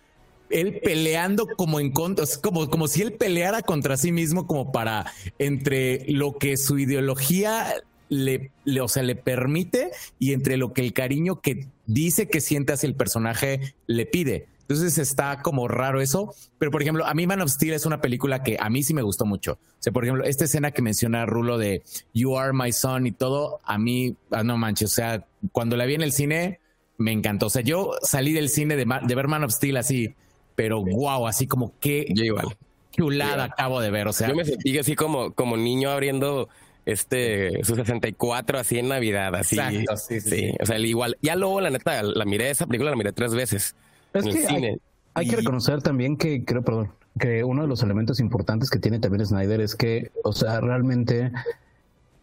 él 0.50 0.80
peleando 0.84 1.48
como 1.48 1.80
en 1.80 1.92
contra, 1.92 2.26
como, 2.42 2.70
como 2.70 2.88
si 2.88 3.02
él 3.02 3.14
peleara 3.14 3.62
contra 3.62 3.98
sí 3.98 4.12
mismo 4.12 4.48
como 4.48 4.72
para 4.72 5.12
entre 5.40 6.06
lo 6.08 6.38
que 6.38 6.58
su 6.58 6.78
ideología 6.80 7.76
le, 8.10 8.52
o 8.82 8.88
sea, 8.88 9.04
le 9.04 9.16
permite 9.16 9.92
y 10.20 10.34
entre 10.34 10.58
lo 10.58 10.74
que 10.74 10.82
el 10.82 10.94
cariño 10.94 11.42
que 11.42 11.68
dice 11.86 12.28
que 12.28 12.42
siente 12.42 12.74
hacia 12.74 12.88
el 12.88 12.96
personaje 12.96 13.76
le 13.86 14.06
pide. 14.06 14.48
Entonces 14.62 14.98
está 14.98 15.42
como 15.42 15.68
raro 15.68 16.02
eso. 16.02 16.34
Pero 16.60 16.72
por 16.72 16.82
ejemplo, 16.82 17.06
a 17.06 17.14
mí 17.14 17.26
Man 17.26 17.42
of 17.42 17.50
Steel 17.50 17.74
es 17.74 17.86
una 17.86 18.02
película 18.02 18.44
que 18.44 18.58
a 18.60 18.70
mí 18.70 18.84
sí 18.84 18.94
me 18.94 19.02
gustó 19.02 19.26
mucho. 19.26 19.54
O 19.54 19.80
sea, 19.80 19.94
por 19.94 20.04
ejemplo, 20.04 20.26
esta 20.26 20.44
escena 20.44 20.72
que 20.72 20.82
menciona 20.82 21.26
Rulo 21.26 21.58
de 21.58 21.84
You 22.14 22.38
Are 22.38 22.52
My 22.54 22.74
Son 22.74 23.08
y 23.08 23.12
todo, 23.12 23.60
a 23.64 23.78
mí, 23.78 24.16
ah, 24.32 24.44
no 24.44 24.58
manches, 24.58 24.92
o 24.92 24.96
sea, 24.96 25.26
cuando 25.54 25.78
la 25.78 25.86
vi 25.86 25.96
en 25.96 26.02
el 26.02 26.12
cine, 26.12 26.60
me 26.98 27.14
encantó. 27.14 27.46
O 27.46 27.50
sea, 27.50 27.62
yo 27.62 27.94
salí 28.02 28.34
del 28.34 28.50
cine 28.50 28.76
de, 28.76 28.86
de 28.86 29.16
ver 29.16 29.28
Man 29.28 29.44
of 29.46 29.54
Steel 29.54 29.78
así, 29.78 30.16
pero 30.58 30.84
wow, 30.84 31.26
así 31.28 31.48
como 31.48 31.72
que 31.80 32.06
igual. 32.10 32.58
chulada 32.92 33.46
acabo 33.46 33.80
de 33.80 33.92
ver. 33.92 34.10
O 34.10 34.14
sea, 34.14 34.28
yo 34.28 34.36
me 34.36 34.44
sentí 34.44 34.78
así 34.78 34.96
como, 34.96 35.32
como 35.32 35.56
niño 35.56 35.90
abriendo 35.90 36.50
este 36.86 37.64
su 37.64 37.76
64 37.76 38.60
así 38.60 38.80
en 38.80 38.90
Navidad, 38.90 39.34
así. 39.36 39.56
Exacto, 39.58 39.96
sí, 39.96 40.20
sí, 40.20 40.52
O 40.60 40.66
sea, 40.66 40.78
igual. 40.80 41.18
Ya 41.22 41.38
luego, 41.38 41.62
la 41.62 41.70
neta, 41.70 42.04
la 42.04 42.26
miré 42.26 42.50
esa 42.50 42.66
película, 42.66 42.90
la 42.90 42.98
miré 42.98 43.14
tres 43.14 43.34
veces 43.34 43.76
hay, 45.14 45.28
que 45.28 45.36
reconocer 45.36 45.82
también 45.82 46.18
que, 46.18 46.44
creo, 46.44 46.64
perdón, 46.64 46.92
que 47.20 47.44
uno 47.44 47.64
de 47.64 47.68
los 47.68 47.84
elementos 47.84 48.20
importantes 48.20 48.70
que 48.70 48.80
tiene 48.80 49.00
también 49.00 49.26
Snyder 49.26 49.62
es 49.62 49.76
que, 49.76 50.12
o 50.24 50.34
sea, 50.34 50.62
realmente 50.62 51.32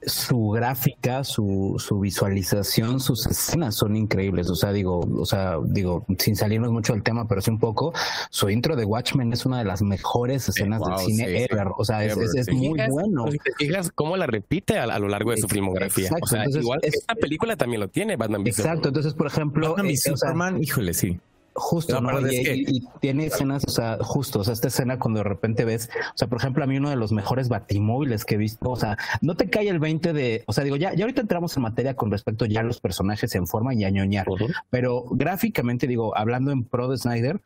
su 0.07 0.51
gráfica, 0.51 1.25
su, 1.25 1.77
su 1.79 2.01
visualización, 2.01 3.01
sus 3.01 3.27
escenas 3.27 3.75
son 3.75 3.97
increíbles. 3.97 4.51
O 4.51 4.55
sea, 4.55 4.73
digo, 4.73 5.01
o 5.01 5.27
sea, 5.27 5.59
digo, 5.65 6.05
sin 6.19 6.37
salirnos 6.37 6.73
mucho 6.73 6.93
del 6.93 7.03
tema, 7.03 7.27
pero 7.27 7.41
sí 7.41 7.51
un 7.51 7.59
poco, 7.59 7.93
su 8.31 8.51
intro 8.51 8.77
de 8.77 8.85
Watchmen 8.85 9.33
es 9.33 9.47
una 9.47 9.59
de 9.59 9.65
las 9.65 9.83
mejores 9.83 10.49
escenas 10.49 10.81
del 10.81 10.99
cine 10.99 11.45
ever. 11.45 11.69
O 11.77 11.85
sea, 11.85 12.05
es, 12.05 12.17
muy 12.53 12.81
bueno. 12.89 13.31
Si 13.31 13.39
te 13.39 13.53
fijas 13.59 13.91
cómo 13.95 14.17
la 14.17 14.27
repite 14.27 14.79
a, 14.79 14.99
lo 14.99 15.09
largo 15.09 15.31
de 15.31 15.39
su 15.39 15.49
filmografía. 15.49 16.11
o 16.21 16.27
sea, 16.27 16.45
igual 16.49 16.81
esta 16.83 17.15
película 17.15 17.57
también 17.57 17.81
lo 17.81 17.89
tiene, 17.89 18.17
Batman 18.17 18.47
Exacto. 18.47 18.89
Entonces, 18.89 19.15
por 19.15 19.27
ejemplo, 19.27 19.71
Batman 19.71 19.87
eh, 19.87 19.97
Superman, 19.97 20.63
híjole, 20.63 20.95
sí. 20.95 21.19
Justo, 21.57 22.01
y, 22.33 22.85
tiene 23.01 23.27
escenas, 23.27 23.63
o 23.65 23.71
sea, 23.71 23.99
justo, 24.01 24.41
o 24.41 24.45
sea, 24.45 24.55
esta 24.55 24.67
escena 24.67 24.99
cuando 24.99 25.19
de 25.19 25.25
repente 25.25 25.65
ves, 25.65 25.89
o 26.13 26.19
sea, 26.19 26.27
por 26.27 26.39
ejemplo, 26.39 26.65
a 26.65 26.67
mí 26.67 26.79
uno 26.79 26.91
de 26.91 26.97
los 26.97 27.13
mejores 27.13 27.49
batimóviles 27.49 28.25
que 28.25 28.35
he 28.35 28.39
visto, 28.39 28.71
o 28.71 28.77
sea, 28.77 28.99
no 29.21 29.37
te 29.37 29.49
cae 29.49 29.69
el 29.69 29.79
20 29.79 30.13
de, 30.13 30.43
o 30.47 30.53
sea, 30.53 30.65
digo, 30.65 30.75
ya, 30.75 30.95
ya 30.95 31.05
ahorita 31.05 31.21
entramos 31.21 31.57
en 31.57 31.63
materia 31.63 31.95
con 31.95 32.11
respecto 32.11 32.45
ya 32.45 32.61
a 32.61 32.65
los 32.65 32.81
personajes 32.81 33.37
en 33.37 33.47
forma 33.47 33.73
y 33.73 33.85
a 33.85 33.91
ñoñar, 33.91 34.27
pero 34.69 35.05
gráficamente, 35.11 35.87
digo, 35.87 36.17
hablando 36.17 36.51
en 36.51 36.65
pro 36.65 36.89
de 36.89 36.99
Snyder, 36.99 37.41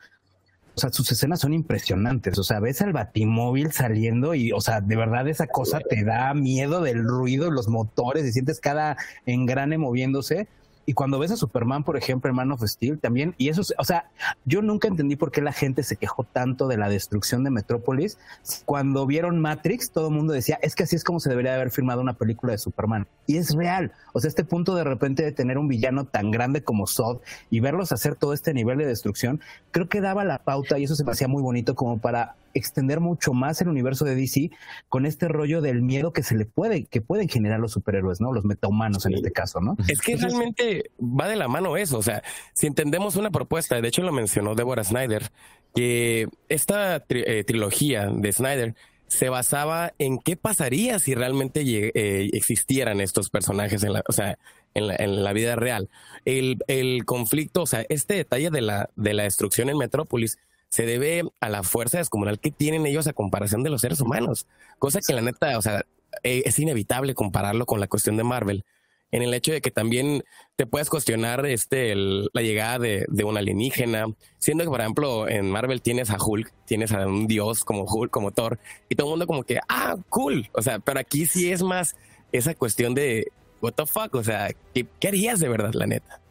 o 0.75 0.81
sea, 0.81 0.93
sus 0.93 1.11
escenas 1.11 1.41
son 1.41 1.53
impresionantes. 1.53 2.39
O 2.39 2.43
sea, 2.43 2.61
ves 2.61 2.81
al 2.81 2.93
batimóvil 2.93 3.73
saliendo 3.73 4.33
y, 4.33 4.53
o 4.53 4.61
sea, 4.61 4.79
de 4.79 4.95
verdad 4.95 5.27
esa 5.27 5.47
cosa 5.47 5.79
te 5.81 6.05
da 6.05 6.33
miedo 6.33 6.81
del 6.81 7.03
ruido, 7.03 7.51
los 7.51 7.67
motores, 7.67 8.25
y 8.25 8.31
sientes 8.31 8.61
cada 8.61 8.95
engrane 9.25 9.77
moviéndose. 9.77 10.47
Y 10.85 10.93
cuando 10.93 11.19
ves 11.19 11.31
a 11.31 11.37
Superman, 11.37 11.83
por 11.83 11.97
ejemplo, 11.97 12.29
en 12.29 12.35
Man 12.35 12.51
of 12.51 12.63
Steel, 12.63 12.99
también, 12.99 13.35
y 13.37 13.49
eso, 13.49 13.61
o 13.77 13.83
sea, 13.83 14.09
yo 14.45 14.61
nunca 14.61 14.87
entendí 14.87 15.15
por 15.15 15.31
qué 15.31 15.41
la 15.41 15.53
gente 15.53 15.83
se 15.83 15.97
quejó 15.97 16.23
tanto 16.23 16.67
de 16.67 16.77
la 16.77 16.89
destrucción 16.89 17.43
de 17.43 17.51
Metrópolis. 17.51 18.17
Cuando 18.65 19.05
vieron 19.05 19.39
Matrix, 19.39 19.91
todo 19.91 20.07
el 20.07 20.15
mundo 20.15 20.33
decía, 20.33 20.57
es 20.61 20.75
que 20.75 20.83
así 20.83 20.95
es 20.95 21.03
como 21.03 21.19
se 21.19 21.29
debería 21.29 21.53
haber 21.53 21.71
filmado 21.71 22.01
una 22.01 22.13
película 22.13 22.53
de 22.53 22.57
Superman. 22.57 23.07
Y 23.27 23.37
es 23.37 23.53
real. 23.55 23.91
O 24.13 24.19
sea, 24.19 24.29
este 24.29 24.43
punto 24.43 24.75
de 24.75 24.83
repente 24.83 25.23
de 25.23 25.31
tener 25.31 25.57
un 25.57 25.67
villano 25.67 26.05
tan 26.05 26.31
grande 26.31 26.63
como 26.63 26.87
Zod 26.87 27.19
y 27.49 27.59
verlos 27.59 27.91
hacer 27.91 28.15
todo 28.15 28.33
este 28.33 28.53
nivel 28.53 28.77
de 28.79 28.85
destrucción, 28.85 29.41
creo 29.71 29.87
que 29.87 30.01
daba 30.01 30.23
la 30.23 30.39
pauta 30.39 30.79
y 30.79 30.85
eso 30.85 30.95
se 30.95 31.03
me 31.03 31.11
hacía 31.11 31.27
muy 31.27 31.41
bonito 31.41 31.75
como 31.75 31.99
para 31.99 32.35
extender 32.53 32.99
mucho 32.99 33.33
más 33.33 33.61
el 33.61 33.67
universo 33.67 34.05
de 34.05 34.15
DC 34.15 34.51
con 34.87 35.05
este 35.05 35.27
rollo 35.27 35.61
del 35.61 35.81
miedo 35.81 36.13
que 36.13 36.23
se 36.23 36.35
le 36.35 36.45
puede, 36.45 36.85
que 36.85 37.01
pueden 37.01 37.29
generar 37.29 37.59
los 37.59 37.71
superhéroes, 37.71 38.21
¿no? 38.21 38.33
Los 38.33 38.45
metahumanos 38.45 39.05
en 39.05 39.13
este 39.13 39.31
caso, 39.31 39.61
¿no? 39.61 39.77
Es 39.87 40.01
que 40.01 40.15
realmente 40.15 40.91
va 40.99 41.27
de 41.27 41.35
la 41.35 41.47
mano 41.47 41.77
eso. 41.77 41.97
O 41.97 42.03
sea, 42.03 42.23
si 42.53 42.67
entendemos 42.67 43.15
una 43.15 43.31
propuesta, 43.31 43.79
de 43.79 43.87
hecho 43.87 44.01
lo 44.03 44.11
mencionó 44.11 44.55
Deborah 44.55 44.83
Snyder, 44.83 45.31
que 45.75 46.27
esta 46.47 47.03
eh, 47.09 47.43
trilogía 47.45 48.07
de 48.07 48.31
Snyder 48.31 48.75
se 49.07 49.29
basaba 49.29 49.93
en 49.97 50.19
qué 50.19 50.37
pasaría 50.37 50.99
si 50.99 51.15
realmente 51.15 51.61
eh, 51.63 52.29
existieran 52.33 53.01
estos 53.01 53.29
personajes 53.29 53.83
en 53.83 53.93
la, 53.93 54.03
o 54.07 54.11
sea, 54.11 54.37
en 54.75 54.87
la, 54.87 54.95
en 54.95 55.23
la 55.23 55.33
vida 55.33 55.55
real. 55.55 55.89
El, 56.25 56.59
el, 56.67 57.05
conflicto, 57.05 57.63
o 57.63 57.65
sea, 57.65 57.85
este 57.89 58.13
detalle 58.13 58.51
de 58.51 58.61
la, 58.61 58.89
de 58.95 59.13
la 59.13 59.23
destrucción 59.23 59.69
en 59.69 59.77
Metrópolis 59.77 60.37
se 60.69 60.85
debe 60.85 61.23
a 61.39 61.49
la 61.49 61.63
fuerza 61.63 61.97
descomunal 61.97 62.39
que 62.39 62.51
tienen 62.51 62.85
ellos 62.85 63.07
a 63.07 63.13
comparación 63.13 63.63
de 63.63 63.69
los 63.69 63.81
seres 63.81 64.01
humanos. 64.01 64.47
Cosa 64.77 64.99
que 65.05 65.13
la 65.13 65.21
neta, 65.21 65.57
o 65.57 65.61
sea, 65.61 65.85
eh, 66.23 66.43
es 66.45 66.59
inevitable 66.59 67.15
compararlo 67.15 67.65
con 67.65 67.79
la 67.79 67.87
cuestión 67.87 68.17
de 68.17 68.23
Marvel. 68.23 68.65
En 69.11 69.23
el 69.23 69.33
hecho 69.33 69.51
de 69.51 69.61
que 69.61 69.71
también 69.71 70.23
te 70.55 70.67
puedes 70.67 70.89
cuestionar 70.91 71.43
este, 71.47 71.95
la 71.95 72.41
llegada 72.43 72.77
de, 72.77 73.23
un 73.23 73.37
alienígena, 73.37 74.05
siendo 74.37 74.63
que, 74.63 74.69
por 74.69 74.81
ejemplo, 74.81 75.27
en 75.27 75.49
Marvel 75.49 75.81
tienes 75.81 76.11
a 76.11 76.17
Hulk, 76.23 76.53
tienes 76.65 76.91
a 76.91 77.07
un 77.07 77.25
dios 77.25 77.63
como 77.63 77.85
Hulk, 77.85 78.11
como 78.11 78.29
Thor, 78.29 78.59
y 78.87 78.93
todo 78.93 79.07
el 79.07 79.11
mundo 79.11 79.25
como 79.25 79.43
que, 79.43 79.59
ah, 79.67 79.95
cool. 80.09 80.47
O 80.53 80.61
sea, 80.61 80.77
pero 80.77 80.99
aquí 80.99 81.25
sí 81.25 81.51
es 81.51 81.63
más 81.63 81.95
esa 82.31 82.53
cuestión 82.53 82.93
de, 82.93 83.31
what 83.61 83.73
the 83.73 83.87
fuck, 83.87 84.13
o 84.13 84.23
sea, 84.23 84.51
¿qué, 84.75 84.85
qué 84.99 85.07
harías 85.07 85.39
de 85.39 85.49
verdad, 85.49 85.73
la 85.73 85.87
neta? 85.87 86.21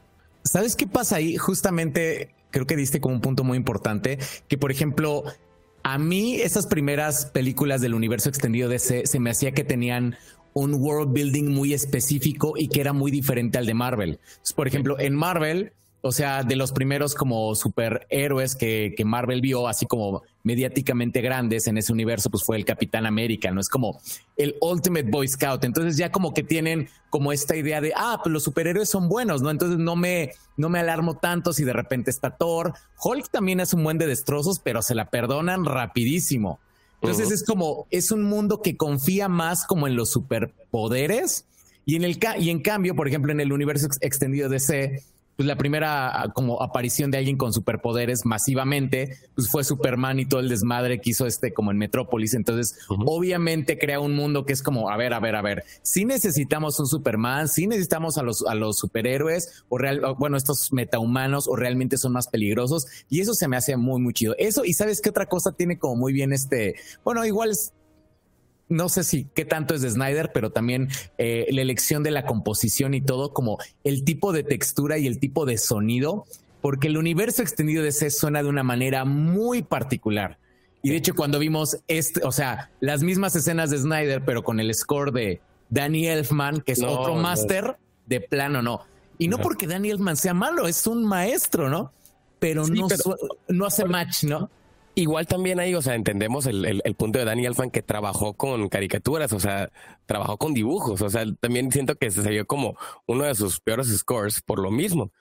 ¿Sabes 0.44 0.76
qué 0.76 0.86
pasa 0.86 1.16
ahí? 1.16 1.36
Justamente 1.36 2.30
creo 2.50 2.66
que 2.66 2.76
diste 2.76 3.00
como 3.00 3.14
un 3.14 3.20
punto 3.20 3.44
muy 3.44 3.56
importante, 3.56 4.18
que 4.48 4.58
por 4.58 4.70
ejemplo, 4.70 5.24
a 5.82 5.98
mí 5.98 6.36
esas 6.36 6.66
primeras 6.66 7.26
películas 7.26 7.80
del 7.80 7.94
universo 7.94 8.28
extendido 8.28 8.70
ese 8.72 9.06
se 9.06 9.20
me 9.20 9.30
hacía 9.30 9.52
que 9.52 9.64
tenían 9.64 10.16
un 10.52 10.74
world 10.74 11.12
building 11.12 11.50
muy 11.50 11.72
específico 11.72 12.54
y 12.56 12.68
que 12.68 12.80
era 12.80 12.92
muy 12.92 13.10
diferente 13.10 13.58
al 13.58 13.66
de 13.66 13.74
Marvel. 13.74 14.20
por 14.56 14.66
ejemplo, 14.66 14.98
en 14.98 15.14
Marvel 15.14 15.72
o 16.00 16.12
sea, 16.12 16.44
de 16.44 16.54
los 16.54 16.72
primeros 16.72 17.14
como 17.14 17.54
superhéroes 17.54 18.54
que, 18.54 18.94
que, 18.96 19.04
Marvel 19.04 19.40
vio, 19.40 19.66
así 19.66 19.84
como 19.86 20.22
mediáticamente 20.44 21.20
grandes 21.20 21.66
en 21.66 21.76
ese 21.76 21.92
universo, 21.92 22.30
pues 22.30 22.44
fue 22.44 22.56
el 22.56 22.64
Capitán 22.64 23.04
América, 23.04 23.50
¿no? 23.50 23.60
Es 23.60 23.68
como 23.68 24.00
el 24.36 24.56
Ultimate 24.60 25.10
Boy 25.10 25.26
Scout. 25.26 25.64
Entonces 25.64 25.96
ya 25.96 26.12
como 26.12 26.32
que 26.32 26.44
tienen 26.44 26.88
como 27.10 27.32
esta 27.32 27.56
idea 27.56 27.80
de, 27.80 27.92
ah, 27.96 28.20
pues 28.22 28.32
los 28.32 28.44
superhéroes 28.44 28.88
son 28.88 29.08
buenos, 29.08 29.42
¿no? 29.42 29.50
Entonces 29.50 29.78
no 29.78 29.96
me, 29.96 30.32
no 30.56 30.68
me 30.68 30.78
alarmo 30.78 31.16
tanto 31.16 31.52
si 31.52 31.64
de 31.64 31.72
repente 31.72 32.10
está 32.10 32.30
Thor. 32.30 32.74
Hulk 33.02 33.30
también 33.30 33.58
es 33.58 33.74
un 33.74 33.82
buen 33.82 33.98
de 33.98 34.06
destrozos, 34.06 34.60
pero 34.60 34.82
se 34.82 34.94
la 34.94 35.10
perdonan 35.10 35.64
rapidísimo. 35.64 36.60
Entonces 37.00 37.30
es 37.30 37.44
como, 37.44 37.86
es 37.90 38.10
un 38.10 38.22
mundo 38.22 38.60
que 38.62 38.76
confía 38.76 39.28
más 39.28 39.66
como 39.66 39.86
en 39.86 39.96
los 39.96 40.10
superpoderes 40.10 41.46
y 41.86 41.96
en 41.96 42.04
el 42.04 42.18
y 42.38 42.50
en 42.50 42.60
cambio, 42.60 42.94
por 42.94 43.08
ejemplo, 43.08 43.32
en 43.32 43.40
el 43.40 43.52
universo 43.52 43.88
extendido 44.00 44.48
de 44.48 44.60
C, 44.60 45.02
pues 45.38 45.46
la 45.46 45.56
primera 45.56 46.08
ah, 46.20 46.32
como 46.32 46.60
aparición 46.60 47.12
de 47.12 47.18
alguien 47.18 47.36
con 47.36 47.52
superpoderes 47.52 48.26
masivamente, 48.26 49.18
pues 49.36 49.48
fue 49.48 49.62
Superman 49.62 50.18
y 50.18 50.26
todo 50.26 50.40
el 50.40 50.48
desmadre 50.48 51.00
que 51.00 51.10
hizo 51.10 51.26
este 51.26 51.54
como 51.54 51.70
en 51.70 51.78
Metrópolis. 51.78 52.34
Entonces, 52.34 52.76
obviamente 52.88 53.78
crea 53.78 54.00
un 54.00 54.16
mundo 54.16 54.44
que 54.44 54.52
es 54.52 54.64
como, 54.64 54.90
a 54.90 54.96
ver, 54.96 55.14
a 55.14 55.20
ver, 55.20 55.36
a 55.36 55.42
ver, 55.42 55.62
si 55.82 56.04
necesitamos 56.04 56.80
un 56.80 56.88
Superman, 56.88 57.46
si 57.46 57.68
necesitamos 57.68 58.18
a 58.18 58.24
los, 58.24 58.44
a 58.48 58.56
los 58.56 58.78
superhéroes 58.78 59.62
o 59.68 59.78
real, 59.78 60.02
bueno, 60.18 60.36
estos 60.36 60.72
metahumanos 60.72 61.46
o 61.46 61.54
realmente 61.54 61.98
son 61.98 62.14
más 62.14 62.26
peligrosos. 62.26 62.88
Y 63.08 63.20
eso 63.20 63.32
se 63.32 63.46
me 63.46 63.56
hace 63.56 63.76
muy, 63.76 64.00
muy 64.00 64.14
chido. 64.14 64.34
Eso, 64.38 64.64
y 64.64 64.72
sabes 64.72 65.00
qué 65.00 65.10
otra 65.10 65.26
cosa 65.26 65.52
tiene 65.52 65.78
como 65.78 65.94
muy 65.94 66.12
bien 66.12 66.32
este, 66.32 66.74
bueno, 67.04 67.24
igual 67.24 67.52
es 67.52 67.72
no 68.68 68.88
sé 68.88 69.04
si 69.04 69.24
qué 69.34 69.44
tanto 69.44 69.74
es 69.74 69.82
de 69.82 69.90
Snyder, 69.90 70.30
pero 70.32 70.50
también 70.50 70.88
eh, 71.16 71.46
la 71.50 71.62
elección 71.62 72.02
de 72.02 72.10
la 72.10 72.26
composición 72.26 72.94
y 72.94 73.00
todo, 73.00 73.32
como 73.32 73.58
el 73.84 74.04
tipo 74.04 74.32
de 74.32 74.42
textura 74.42 74.98
y 74.98 75.06
el 75.06 75.18
tipo 75.18 75.46
de 75.46 75.58
sonido, 75.58 76.26
porque 76.60 76.88
el 76.88 76.98
universo 76.98 77.42
extendido 77.42 77.82
de 77.82 77.92
C 77.92 78.10
suena 78.10 78.42
de 78.42 78.48
una 78.48 78.62
manera 78.62 79.04
muy 79.04 79.62
particular. 79.62 80.38
Y 80.82 80.90
de 80.90 80.96
hecho, 80.96 81.14
cuando 81.14 81.38
vimos 81.38 81.78
este, 81.88 82.24
o 82.24 82.32
sea, 82.32 82.70
las 82.80 83.02
mismas 83.02 83.34
escenas 83.34 83.70
de 83.70 83.78
Snyder, 83.78 84.24
pero 84.24 84.44
con 84.44 84.60
el 84.60 84.72
score 84.74 85.12
de 85.12 85.40
Danny 85.70 86.06
Elfman, 86.06 86.60
que 86.60 86.72
es 86.72 86.82
otro 86.82 87.16
máster, 87.16 87.76
de 88.06 88.20
plano 88.20 88.62
no. 88.62 88.82
Y 89.18 89.28
no, 89.28 89.38
porque 89.38 89.66
Danny 89.66 89.90
Elfman 89.90 90.16
sea 90.16 90.34
malo, 90.34 90.68
es 90.68 90.86
un 90.86 91.04
maestro, 91.04 91.68
¿no? 91.68 91.92
Pero, 92.38 92.66
no, 92.68 92.86
no 93.48 93.66
hace 93.66 93.84
match, 93.84 94.22
¿no? 94.22 94.48
Igual 94.98 95.28
también 95.28 95.60
ahí, 95.60 95.76
o 95.76 95.80
sea, 95.80 95.94
entendemos 95.94 96.46
el, 96.46 96.82
punto 96.96 97.20
de 97.20 97.24
Danny 97.24 97.46
Elfman 97.46 97.70
que 97.70 97.82
trabajó 97.82 98.34
con 98.34 98.68
caricaturas, 98.68 99.32
o 99.32 99.38
sea, 99.38 99.70
trabajó 100.06 100.38
con 100.38 100.54
dibujos, 100.54 101.00
o 101.02 101.08
sea, 101.08 101.24
también 101.38 101.70
siento 101.70 101.94
que 101.94 102.10
se 102.10 102.24
salió 102.24 102.48
como 102.48 102.76
uno 103.06 103.22
de 103.22 103.36
sus 103.36 103.60
peores 103.60 103.96
scores 103.96 104.42
por 104.42 104.58
lo 104.58 104.72
mismo. 104.72 105.12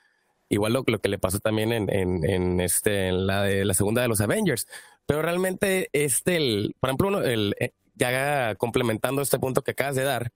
Igual 0.49 0.73
lo, 0.73 0.83
lo 0.87 0.97
que 0.99 1.09
le 1.09 1.19
pasó 1.19 1.37
también 1.37 1.71
en, 1.71 1.91
en, 1.91 2.59
este, 2.59 3.09
en 3.09 3.27
la 3.27 3.43
de 3.43 3.65
la 3.65 3.75
segunda 3.75 4.01
de 4.01 4.07
los 4.07 4.19
Avengers. 4.19 4.65
Pero 5.05 5.21
realmente, 5.21 5.89
este, 5.93 6.37
el, 6.37 6.75
por 6.79 6.89
ejemplo, 6.89 7.09
uno, 7.09 7.21
el, 7.21 7.55
eh, 7.59 7.73
ya 7.93 8.55
complementando 8.55 9.21
este 9.21 9.37
punto 9.37 9.61
que 9.61 9.71
acabas 9.71 9.95
de 9.95 10.05
dar, 10.05 10.31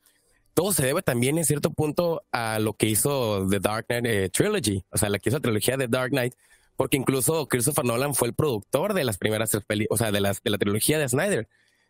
todo 0.54 0.72
se 0.72 0.86
debe 0.86 1.02
también 1.02 1.40
en 1.40 1.46
cierto 1.46 1.72
punto 1.72 2.22
a 2.32 2.60
lo 2.60 2.74
que 2.74 2.86
hizo 2.86 3.48
The 3.50 3.60
Dark 3.60 3.88
Knight 3.88 4.06
eh, 4.06 4.30
Trilogy, 4.30 4.84
o 4.92 5.00
sea, 5.00 5.10
la 5.10 5.18
que 5.18 5.30
hizo 5.30 5.38
la 5.38 5.42
trilogía 5.42 5.78
de 5.78 5.88
Dark 5.88 6.12
Knight, 6.12 6.36
porque 6.82 6.98
incluso 6.98 7.48
Christopher 7.48 7.86
Nolan 7.86 8.16
fue 8.16 8.30
el 8.30 8.34
productor 8.34 8.96
de 8.96 9.04
las 9.04 9.20
primeras 9.20 9.56
películas, 9.68 10.02
o 10.02 10.04
sea, 10.04 10.12
de, 10.12 10.20
las, 10.20 10.42
de 10.42 10.50
la 10.50 10.58
trilogía 10.58 10.98
de 10.98 11.08
Snyder. 11.08 11.48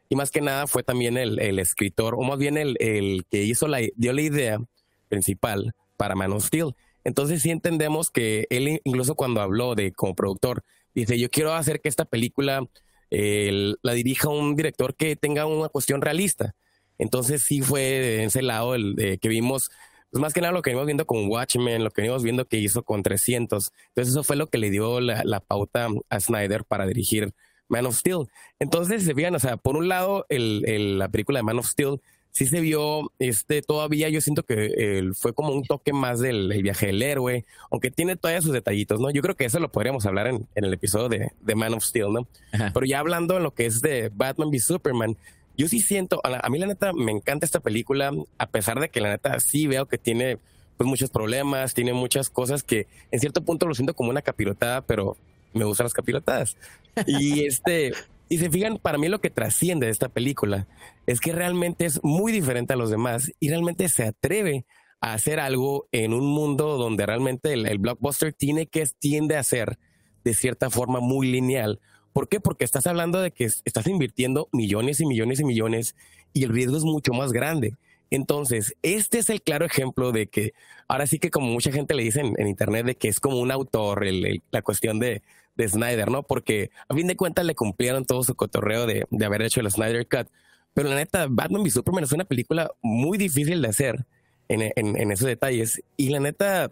Y 0.09 0.17
más 0.17 0.31
que 0.31 0.41
nada 0.41 0.67
fue 0.67 0.83
también 0.83 1.15
el, 1.15 1.59
escritor, 1.59 2.15
o 2.15 2.23
más 2.23 2.37
bien 2.37 2.57
el, 2.57 2.75
el, 2.81 3.23
que 3.31 3.41
hizo 3.41 3.69
la, 3.69 3.79
dio 3.95 4.11
la 4.11 4.21
idea 4.21 4.59
principal 5.07 5.75
para 5.95 6.13
Man 6.15 6.33
of 6.33 6.45
Steel. 6.45 6.75
Entonces 7.05 7.41
sí 7.41 7.51
entendemos 7.51 8.11
que 8.11 8.47
él, 8.49 8.81
incluso 8.83 9.15
cuando 9.15 9.39
habló 9.39 9.75
de 9.75 9.93
como 9.93 10.13
productor, 10.13 10.65
dice, 10.93 11.17
yo 11.17 11.29
quiero 11.29 11.53
hacer 11.53 11.79
que 11.79 11.87
esta 11.87 12.03
película 12.03 12.67
la 13.09 13.93
dirija 13.93 14.27
un 14.27 14.57
director 14.57 14.95
que 14.95 15.15
tenga 15.15 15.45
una 15.45 15.69
cuestión 15.69 16.01
realista. 16.01 16.53
Entonces 16.97 17.43
sí 17.43 17.61
fue 17.61 18.17
en 18.17 18.25
ese 18.25 18.41
lado 18.41 18.75
el, 18.75 18.95
de 18.95 19.19
que 19.19 19.29
vimos 19.29 19.71
pues 20.11 20.21
más 20.21 20.33
que 20.33 20.41
nada 20.41 20.53
lo 20.53 20.61
que 20.61 20.71
venimos 20.71 20.85
viendo 20.85 21.05
con 21.05 21.27
Watchmen, 21.29 21.83
lo 21.83 21.91
que 21.91 22.01
venimos 22.01 22.21
viendo 22.21 22.45
que 22.45 22.57
hizo 22.57 22.83
con 22.83 23.01
300. 23.01 23.71
Entonces 23.87 24.13
eso 24.13 24.23
fue 24.23 24.35
lo 24.35 24.47
que 24.47 24.57
le 24.57 24.69
dio 24.69 24.99
la, 24.99 25.39
pauta 25.39 25.87
a 26.09 26.19
Snyder 26.19 26.65
para 26.65 26.85
dirigir 26.85 27.33
Man 27.69 27.85
of 27.85 27.95
Steel. 27.95 28.27
Entonces, 28.59 29.03
se 29.05 29.13
vean, 29.13 29.33
o 29.35 29.39
sea, 29.39 29.55
por 29.55 29.77
un 29.77 29.87
lado, 29.87 30.25
el, 30.27 30.99
la 30.99 31.07
película 31.07 31.39
de 31.39 31.43
Man 31.43 31.59
of 31.59 31.67
Steel 31.67 32.01
sí 32.31 32.45
se 32.45 32.59
vio, 32.59 33.11
este, 33.19 33.61
todavía 33.61 34.09
yo 34.09 34.21
siento 34.21 34.43
que 34.43 35.11
fue 35.15 35.33
como 35.33 35.53
un 35.53 35.63
toque 35.63 35.93
más 35.93 36.19
del 36.19 36.61
viaje 36.61 36.87
del 36.87 37.01
héroe, 37.01 37.45
aunque 37.69 37.91
tiene 37.91 38.15
todavía 38.15 38.41
sus 38.41 38.53
detallitos, 38.53 38.99
¿no? 38.99 39.11
Yo 39.11 39.21
creo 39.21 39.35
que 39.35 39.45
eso 39.45 39.59
lo 39.59 39.71
podríamos 39.71 40.05
hablar 40.05 40.27
en, 40.27 40.47
el 40.55 40.73
episodio 40.73 41.09
de, 41.09 41.31
de, 41.39 41.55
Man 41.55 41.73
of 41.73 41.83
Steel, 41.83 42.11
¿no? 42.11 42.27
Pero 42.73 42.85
ya 42.85 42.99
hablando 42.99 43.37
en 43.37 43.43
lo 43.43 43.53
que 43.53 43.65
es 43.65 43.81
de 43.81 44.11
Batman 44.13 44.49
v 44.49 44.59
Superman, 44.59 45.17
yo 45.61 45.67
sí 45.67 45.79
siento, 45.79 46.21
a, 46.23 46.49
mí 46.49 46.57
la 46.57 46.65
neta 46.65 46.91
me 46.91 47.11
encanta 47.11 47.45
esta 47.45 47.59
película, 47.59 48.11
a 48.39 48.47
pesar 48.47 48.79
de 48.79 48.89
que 48.89 48.99
la 48.99 49.09
neta 49.09 49.39
sí 49.39 49.67
veo 49.67 49.85
que 49.85 49.99
tiene 49.99 50.39
pues 50.75 50.87
muchos 50.87 51.11
problemas, 51.11 51.75
tiene 51.75 51.93
muchas 51.93 52.31
cosas 52.31 52.63
que 52.63 52.87
en 53.11 53.19
cierto 53.19 53.43
punto 53.43 53.67
lo 53.67 53.75
siento 53.75 53.93
como 53.93 54.09
una 54.09 54.23
capirotada, 54.23 54.81
pero 54.81 55.17
me 55.53 55.63
gustan 55.63 55.85
las 55.85 55.93
capirotadas. 55.93 56.57
Y 57.05 57.45
este, 57.45 57.91
y 58.27 58.39
se 58.39 58.49
fijan, 58.49 58.79
para 58.79 58.97
mí 58.97 59.07
lo 59.07 59.21
que 59.21 59.29
trasciende 59.29 59.85
de 59.85 59.91
esta 59.91 60.09
película 60.09 60.65
es 61.05 61.19
que 61.19 61.31
realmente 61.31 61.85
es 61.85 62.03
muy 62.03 62.31
diferente 62.31 62.73
a 62.73 62.77
los 62.77 62.89
demás 62.89 63.31
y 63.39 63.49
realmente 63.49 63.87
se 63.87 64.05
atreve 64.05 64.65
a 64.99 65.13
hacer 65.13 65.39
algo 65.39 65.87
en 65.91 66.15
un 66.15 66.25
mundo 66.25 66.75
donde 66.77 67.05
realmente 67.05 67.53
el, 67.53 67.67
el 67.67 67.77
blockbuster 67.77 68.33
tiene 68.33 68.65
que 68.65 68.83
tiende 68.97 69.37
a 69.37 69.43
ser 69.43 69.77
de 70.23 70.33
cierta 70.33 70.71
forma 70.71 71.01
muy 71.01 71.31
lineal 71.31 71.79
¿Por 72.13 72.27
qué? 72.27 72.39
Porque 72.39 72.65
estás 72.65 72.87
hablando 72.87 73.21
de 73.21 73.31
que 73.31 73.45
estás 73.45 73.87
invirtiendo 73.87 74.49
millones 74.51 74.99
y 74.99 75.05
millones 75.05 75.39
y 75.39 75.45
millones 75.45 75.95
y 76.33 76.43
el 76.43 76.49
riesgo 76.49 76.77
es 76.77 76.83
mucho 76.83 77.13
más 77.13 77.31
grande. 77.31 77.75
Entonces, 78.09 78.75
este 78.81 79.19
es 79.19 79.29
el 79.29 79.41
claro 79.41 79.65
ejemplo 79.65 80.11
de 80.11 80.27
que 80.27 80.53
ahora 80.89 81.07
sí 81.07 81.17
que 81.17 81.31
como 81.31 81.47
mucha 81.47 81.71
gente 81.71 81.95
le 81.95 82.03
dice 82.03 82.19
en, 82.19 82.47
internet 82.47 82.85
de 82.85 82.95
que 82.95 83.07
es 83.07 83.21
como 83.21 83.39
un 83.39 83.51
autor 83.51 84.05
la 84.51 84.61
cuestión 84.61 84.99
de, 84.99 85.21
de, 85.55 85.69
Snyder, 85.69 86.11
¿no? 86.11 86.23
Porque 86.23 86.71
a 86.89 86.93
fin 86.93 87.07
de 87.07 87.15
cuentas 87.15 87.45
le 87.45 87.55
cumplieron 87.55 88.05
todo 88.05 88.23
su 88.23 88.35
cotorreo 88.35 88.85
de, 88.85 89.07
haber 89.25 89.43
hecho 89.43 89.61
el 89.61 89.71
Snyder 89.71 90.05
Cut. 90.07 90.27
Pero 90.73 90.89
la 90.89 90.95
neta, 90.95 91.27
Batman 91.29 91.61
v 91.61 91.71
Superman 91.71 92.03
es 92.03 92.11
una 92.11 92.25
película 92.25 92.69
muy 92.81 93.17
difícil 93.17 93.61
de 93.61 93.69
hacer 93.69 94.05
en, 94.49 94.73
en 94.75 95.11
esos 95.11 95.27
detalles. 95.27 95.81
Y 95.95 96.09
la 96.09 96.19
neta, 96.19 96.69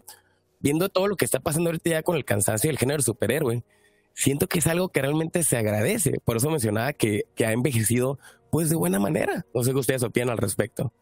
viendo 0.58 0.90
todo 0.90 1.06
lo 1.06 1.16
que 1.16 1.24
está 1.24 1.40
pasando 1.40 1.70
ahorita 1.70 1.90
ya 1.90 2.02
con 2.02 2.16
el 2.16 2.26
cansancio 2.26 2.68
del 2.68 2.78
género 2.78 3.02
superhéroe, 3.02 3.62
siento 4.20 4.48
que 4.48 4.58
es 4.58 4.66
algo 4.66 4.90
que 4.90 5.00
realmente 5.00 5.42
se 5.42 5.56
agradece. 5.56 6.20
Por 6.24 6.36
eso 6.36 6.50
mencionaba 6.50 6.92
que, 6.92 7.24
que 7.34 7.46
ha 7.46 7.52
envejecido 7.52 8.18
pues 8.50 8.68
de 8.68 8.76
buena 8.76 8.98
manera. 8.98 9.46
No 9.54 9.64
sé 9.64 9.72
qué 9.72 9.78
ustedes 9.78 10.02
opinan 10.02 10.30
al 10.30 10.38
respecto. 10.38 10.92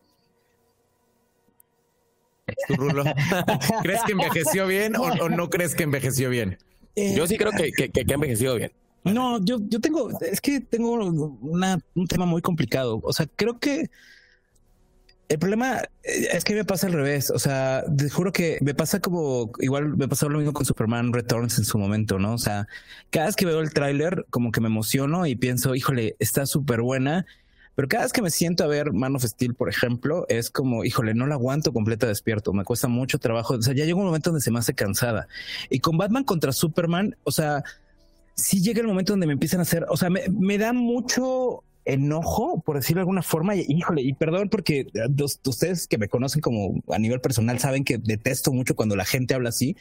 ¿Crees 3.82 4.02
que 4.04 4.12
envejeció 4.12 4.66
bien 4.66 4.96
o, 4.96 5.28
no 5.28 5.50
crees 5.50 5.74
que 5.74 5.82
envejeció 5.82 6.30
bien? 6.30 6.58
yo 6.96 7.26
sí 7.26 7.36
creo 7.36 7.52
que, 7.52 7.72
que, 7.72 8.00
ha 8.00 8.14
envejecido 8.14 8.56
bien. 8.56 8.72
No, 9.04 9.44
yo, 9.44 9.58
yo 9.68 9.80
tengo, 9.80 10.10
es 10.20 10.40
que 10.40 10.60
tengo 10.60 10.92
una, 10.92 11.78
un 11.94 12.06
tema 12.06 12.24
muy 12.24 12.40
complicado. 12.40 13.00
O 13.02 13.12
sea, 13.12 13.26
creo 13.36 13.58
que 13.58 13.90
el 15.28 15.38
problema 15.38 15.82
eh, 16.02 16.28
es 16.32 16.44
que 16.44 16.54
me 16.54 16.64
pasa 16.64 16.86
al 16.86 16.94
revés. 16.94 17.30
O 17.30 17.38
sea, 17.38 17.84
te 17.96 18.08
juro 18.08 18.32
que 18.32 18.58
me 18.60 18.74
pasa 18.74 19.00
como 19.00 19.52
igual 19.60 19.96
me 19.96 20.08
pasó 20.08 20.28
lo 20.28 20.38
mismo 20.38 20.52
con 20.52 20.64
Superman 20.64 21.12
Returns 21.12 21.58
en 21.58 21.64
su 21.64 21.78
momento, 21.78 22.18
¿no? 22.18 22.34
O 22.34 22.38
sea, 22.38 22.66
cada 23.10 23.26
vez 23.26 23.36
que 23.36 23.46
veo 23.46 23.60
el 23.60 23.72
tráiler, 23.72 24.26
como 24.30 24.52
que 24.52 24.60
me 24.60 24.68
emociono 24.68 25.26
y 25.26 25.36
pienso, 25.36 25.74
híjole, 25.74 26.16
está 26.18 26.46
súper 26.46 26.80
buena. 26.80 27.26
Pero 27.74 27.86
cada 27.86 28.02
vez 28.04 28.12
que 28.12 28.22
me 28.22 28.30
siento 28.30 28.64
a 28.64 28.66
ver 28.66 28.92
Man 28.92 29.14
of 29.14 29.22
Steel, 29.22 29.54
por 29.54 29.68
ejemplo, 29.68 30.26
es 30.28 30.50
como, 30.50 30.84
híjole, 30.84 31.14
no 31.14 31.28
la 31.28 31.36
aguanto 31.36 31.72
completa 31.72 32.08
despierto. 32.08 32.52
Me 32.52 32.64
cuesta 32.64 32.88
mucho 32.88 33.20
trabajo. 33.20 33.54
O 33.54 33.62
sea, 33.62 33.72
ya 33.72 33.84
llega 33.84 33.96
un 33.96 34.06
momento 34.06 34.30
donde 34.30 34.42
se 34.42 34.50
me 34.50 34.58
hace 34.58 34.74
cansada. 34.74 35.28
Y 35.70 35.78
con 35.78 35.96
Batman 35.96 36.24
contra 36.24 36.50
Superman, 36.50 37.16
o 37.22 37.30
sea, 37.30 37.62
sí 38.34 38.62
llega 38.62 38.80
el 38.80 38.88
momento 38.88 39.12
donde 39.12 39.28
me 39.28 39.32
empiezan 39.34 39.60
a 39.60 39.62
hacer, 39.62 39.86
o 39.88 39.96
sea, 39.96 40.10
me, 40.10 40.22
me 40.28 40.58
da 40.58 40.72
mucho 40.72 41.62
enojo, 41.88 42.60
por 42.60 42.76
decirlo 42.76 42.98
de 42.98 43.02
alguna 43.02 43.22
forma, 43.22 43.56
híjole, 43.56 44.02
y 44.02 44.12
perdón 44.12 44.50
porque 44.50 44.86
ustedes 45.44 45.88
que 45.88 45.96
me 45.96 46.08
conocen 46.08 46.42
como 46.42 46.82
a 46.88 46.98
nivel 46.98 47.20
personal 47.20 47.58
saben 47.58 47.82
que 47.82 47.96
detesto 47.96 48.52
mucho 48.52 48.76
cuando 48.76 48.94
la 48.94 49.06
gente 49.06 49.34
habla 49.34 49.48
así, 49.48 49.74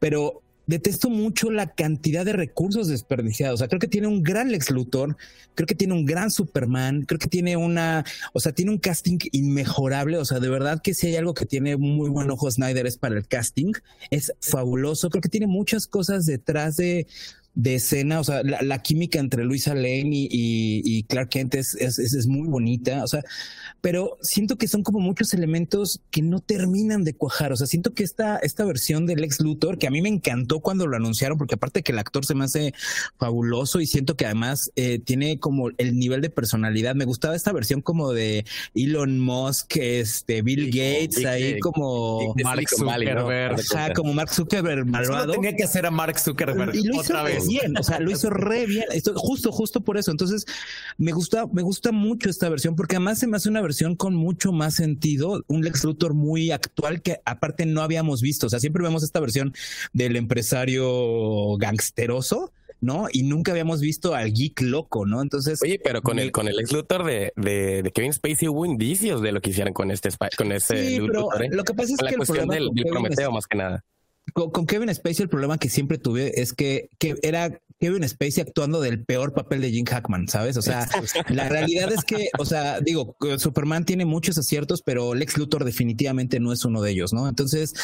pero 0.00 0.42
detesto 0.66 1.08
mucho 1.08 1.52
la 1.52 1.68
cantidad 1.68 2.24
de 2.24 2.32
recursos 2.32 2.88
desperdiciados. 2.88 3.54
O 3.54 3.58
sea, 3.58 3.68
creo 3.68 3.78
que 3.78 3.86
tiene 3.86 4.08
un 4.08 4.24
gran 4.24 4.50
Lex 4.50 4.70
Luthor, 4.70 5.16
creo 5.54 5.68
que 5.68 5.76
tiene 5.76 5.94
un 5.94 6.04
gran 6.04 6.32
Superman, 6.32 7.02
creo 7.02 7.20
que 7.20 7.28
tiene 7.28 7.56
una, 7.56 8.04
o 8.32 8.40
sea, 8.40 8.50
tiene 8.50 8.72
un 8.72 8.78
casting 8.78 9.18
inmejorable. 9.30 10.18
O 10.18 10.24
sea, 10.24 10.40
de 10.40 10.48
verdad 10.48 10.82
que 10.82 10.94
si 10.94 11.06
hay 11.06 11.16
algo 11.16 11.34
que 11.34 11.46
tiene 11.46 11.76
muy 11.76 12.10
buen 12.10 12.28
ojo 12.30 12.50
Snyder 12.50 12.86
es 12.86 12.98
para 12.98 13.16
el 13.16 13.28
casting, 13.28 13.72
es 14.10 14.32
fabuloso. 14.40 15.10
Creo 15.10 15.22
que 15.22 15.28
tiene 15.28 15.46
muchas 15.46 15.86
cosas 15.86 16.26
detrás 16.26 16.76
de 16.76 17.06
de 17.56 17.76
escena, 17.76 18.20
o 18.20 18.24
sea, 18.24 18.42
la, 18.42 18.82
química 18.82 19.18
entre 19.18 19.42
Luisa 19.42 19.74
Lane 19.74 20.10
y, 20.12 21.02
Clark 21.08 21.30
Kent 21.30 21.54
es, 21.54 21.74
es, 21.74 21.98
es, 21.98 22.26
muy 22.26 22.46
bonita, 22.48 23.02
o 23.02 23.08
sea, 23.08 23.22
pero 23.80 24.18
siento 24.20 24.58
que 24.58 24.68
son 24.68 24.82
como 24.82 25.00
muchos 25.00 25.32
elementos 25.32 26.02
que 26.10 26.20
no 26.20 26.40
terminan 26.40 27.02
de 27.02 27.14
cuajar, 27.14 27.52
o 27.52 27.56
sea, 27.56 27.66
siento 27.66 27.94
que 27.94 28.04
esta, 28.04 28.36
esta 28.36 28.66
versión 28.66 29.06
del 29.06 29.24
ex 29.24 29.40
Luthor, 29.40 29.78
que 29.78 29.86
a 29.86 29.90
mí 29.90 30.02
me 30.02 30.10
encantó 30.10 30.60
cuando 30.60 30.86
lo 30.86 30.96
anunciaron, 30.96 31.38
porque 31.38 31.54
aparte 31.54 31.82
que 31.82 31.92
el 31.92 31.98
actor 31.98 32.26
se 32.26 32.34
me 32.34 32.44
hace 32.44 32.74
fabuloso 33.18 33.80
y 33.80 33.86
siento 33.86 34.16
que 34.16 34.26
además 34.26 34.70
eh, 34.76 34.98
tiene 34.98 35.40
como 35.40 35.70
el 35.78 35.98
nivel 35.98 36.20
de 36.20 36.28
personalidad, 36.28 36.94
me 36.94 37.06
gustaba 37.06 37.34
esta 37.34 37.52
versión 37.52 37.80
como 37.80 38.12
de 38.12 38.44
Elon 38.74 39.18
Musk, 39.18 39.76
este, 39.78 40.42
Bill 40.42 40.66
Gates, 40.66 41.24
ahí 41.24 41.58
como 41.60 42.34
Mark 42.44 42.68
Zuckerberg, 42.68 43.94
como 43.94 44.12
Mark 44.12 44.28
Zuckerberg 44.30 44.84
malvado. 44.84 45.32
tenía 45.32 45.56
que 45.56 45.64
hacer 45.64 45.86
a 45.86 45.90
Mark 45.90 46.18
Zuckerberg 46.18 46.74
otra 46.98 47.22
vez. 47.22 47.45
Bien, 47.48 47.76
o 47.76 47.82
sea, 47.82 48.00
lo 48.00 48.10
hizo 48.10 48.30
re 48.30 48.66
bien. 48.66 48.84
Esto, 48.92 49.14
justo, 49.16 49.52
justo 49.52 49.80
por 49.80 49.96
eso. 49.96 50.10
Entonces, 50.10 50.46
me 50.98 51.12
gusta, 51.12 51.46
me 51.46 51.62
gusta 51.62 51.92
mucho 51.92 52.30
esta 52.30 52.48
versión 52.48 52.76
porque 52.76 52.96
además 52.96 53.18
se 53.18 53.26
me 53.26 53.36
hace 53.36 53.48
una 53.48 53.60
versión 53.60 53.96
con 53.96 54.14
mucho 54.14 54.52
más 54.52 54.74
sentido, 54.74 55.44
un 55.46 55.62
Lex 55.62 55.84
Luthor 55.84 56.14
muy 56.14 56.50
actual 56.50 57.02
que 57.02 57.20
aparte 57.24 57.66
no 57.66 57.82
habíamos 57.82 58.22
visto. 58.22 58.46
O 58.46 58.50
sea, 58.50 58.60
siempre 58.60 58.82
vemos 58.82 59.02
esta 59.02 59.20
versión 59.20 59.54
del 59.92 60.16
empresario 60.16 61.56
gangsteroso 61.58 62.52
¿no? 62.80 63.06
Y 63.10 63.22
nunca 63.22 63.52
habíamos 63.52 63.80
visto 63.80 64.14
al 64.14 64.32
geek 64.32 64.60
loco, 64.62 65.06
¿no? 65.06 65.22
Entonces. 65.22 65.62
Oye, 65.62 65.80
pero 65.82 66.02
con 66.02 66.18
el, 66.18 66.32
con 66.32 66.48
el 66.48 66.58
ex 66.60 66.72
Luthor 66.72 67.04
de, 67.04 67.32
de, 67.36 67.90
Kevin 67.94 68.12
Spacey 68.12 68.48
hubo 68.48 68.66
indicios 68.66 69.22
de 69.22 69.32
lo 69.32 69.40
que 69.40 69.50
hicieron 69.50 69.72
con 69.72 69.90
este 69.90 70.10
con 70.36 70.52
ese 70.52 70.86
sí, 70.86 71.00
pero 71.00 71.28
¿eh? 71.40 71.48
lo 71.50 71.64
que 71.64 71.74
pasa 71.74 71.92
es 71.92 71.98
que 71.98 72.04
la 72.04 72.16
cuestión 72.16 72.48
del, 72.48 72.70
Prometeo, 72.88 73.32
más 73.32 73.46
que 73.46 73.58
nada. 73.58 73.84
Con, 74.32 74.66
Kevin 74.66 74.92
Spacey 74.94 75.22
el 75.22 75.28
problema 75.28 75.58
que 75.58 75.68
siempre 75.68 75.98
tuve 75.98 76.40
es 76.40 76.52
que, 76.52 76.90
que 76.98 77.16
era 77.22 77.60
Kevin 77.78 78.08
Spacey 78.08 78.42
actuando 78.42 78.80
del 78.80 79.04
peor 79.04 79.34
papel 79.34 79.60
de 79.60 79.70
Jim 79.70 79.84
Hackman, 79.84 80.28
¿sabes? 80.28 80.56
O 80.56 80.62
sea, 80.62 80.88
la 81.28 81.48
realidad 81.48 81.92
es 81.92 82.04
que, 82.04 82.28
o 82.38 82.44
sea, 82.44 82.80
digo, 82.80 83.16
Superman 83.38 83.84
tiene 83.84 84.04
muchos 84.04 84.38
aciertos, 84.38 84.82
pero 84.82 85.14
Lex 85.14 85.36
Luthor 85.36 85.64
definitivamente 85.64 86.40
no 86.40 86.52
es 86.52 86.64
uno 86.64 86.80
de 86.80 86.92
ellos, 86.92 87.12
¿no? 87.12 87.28
Entonces, 87.28 87.74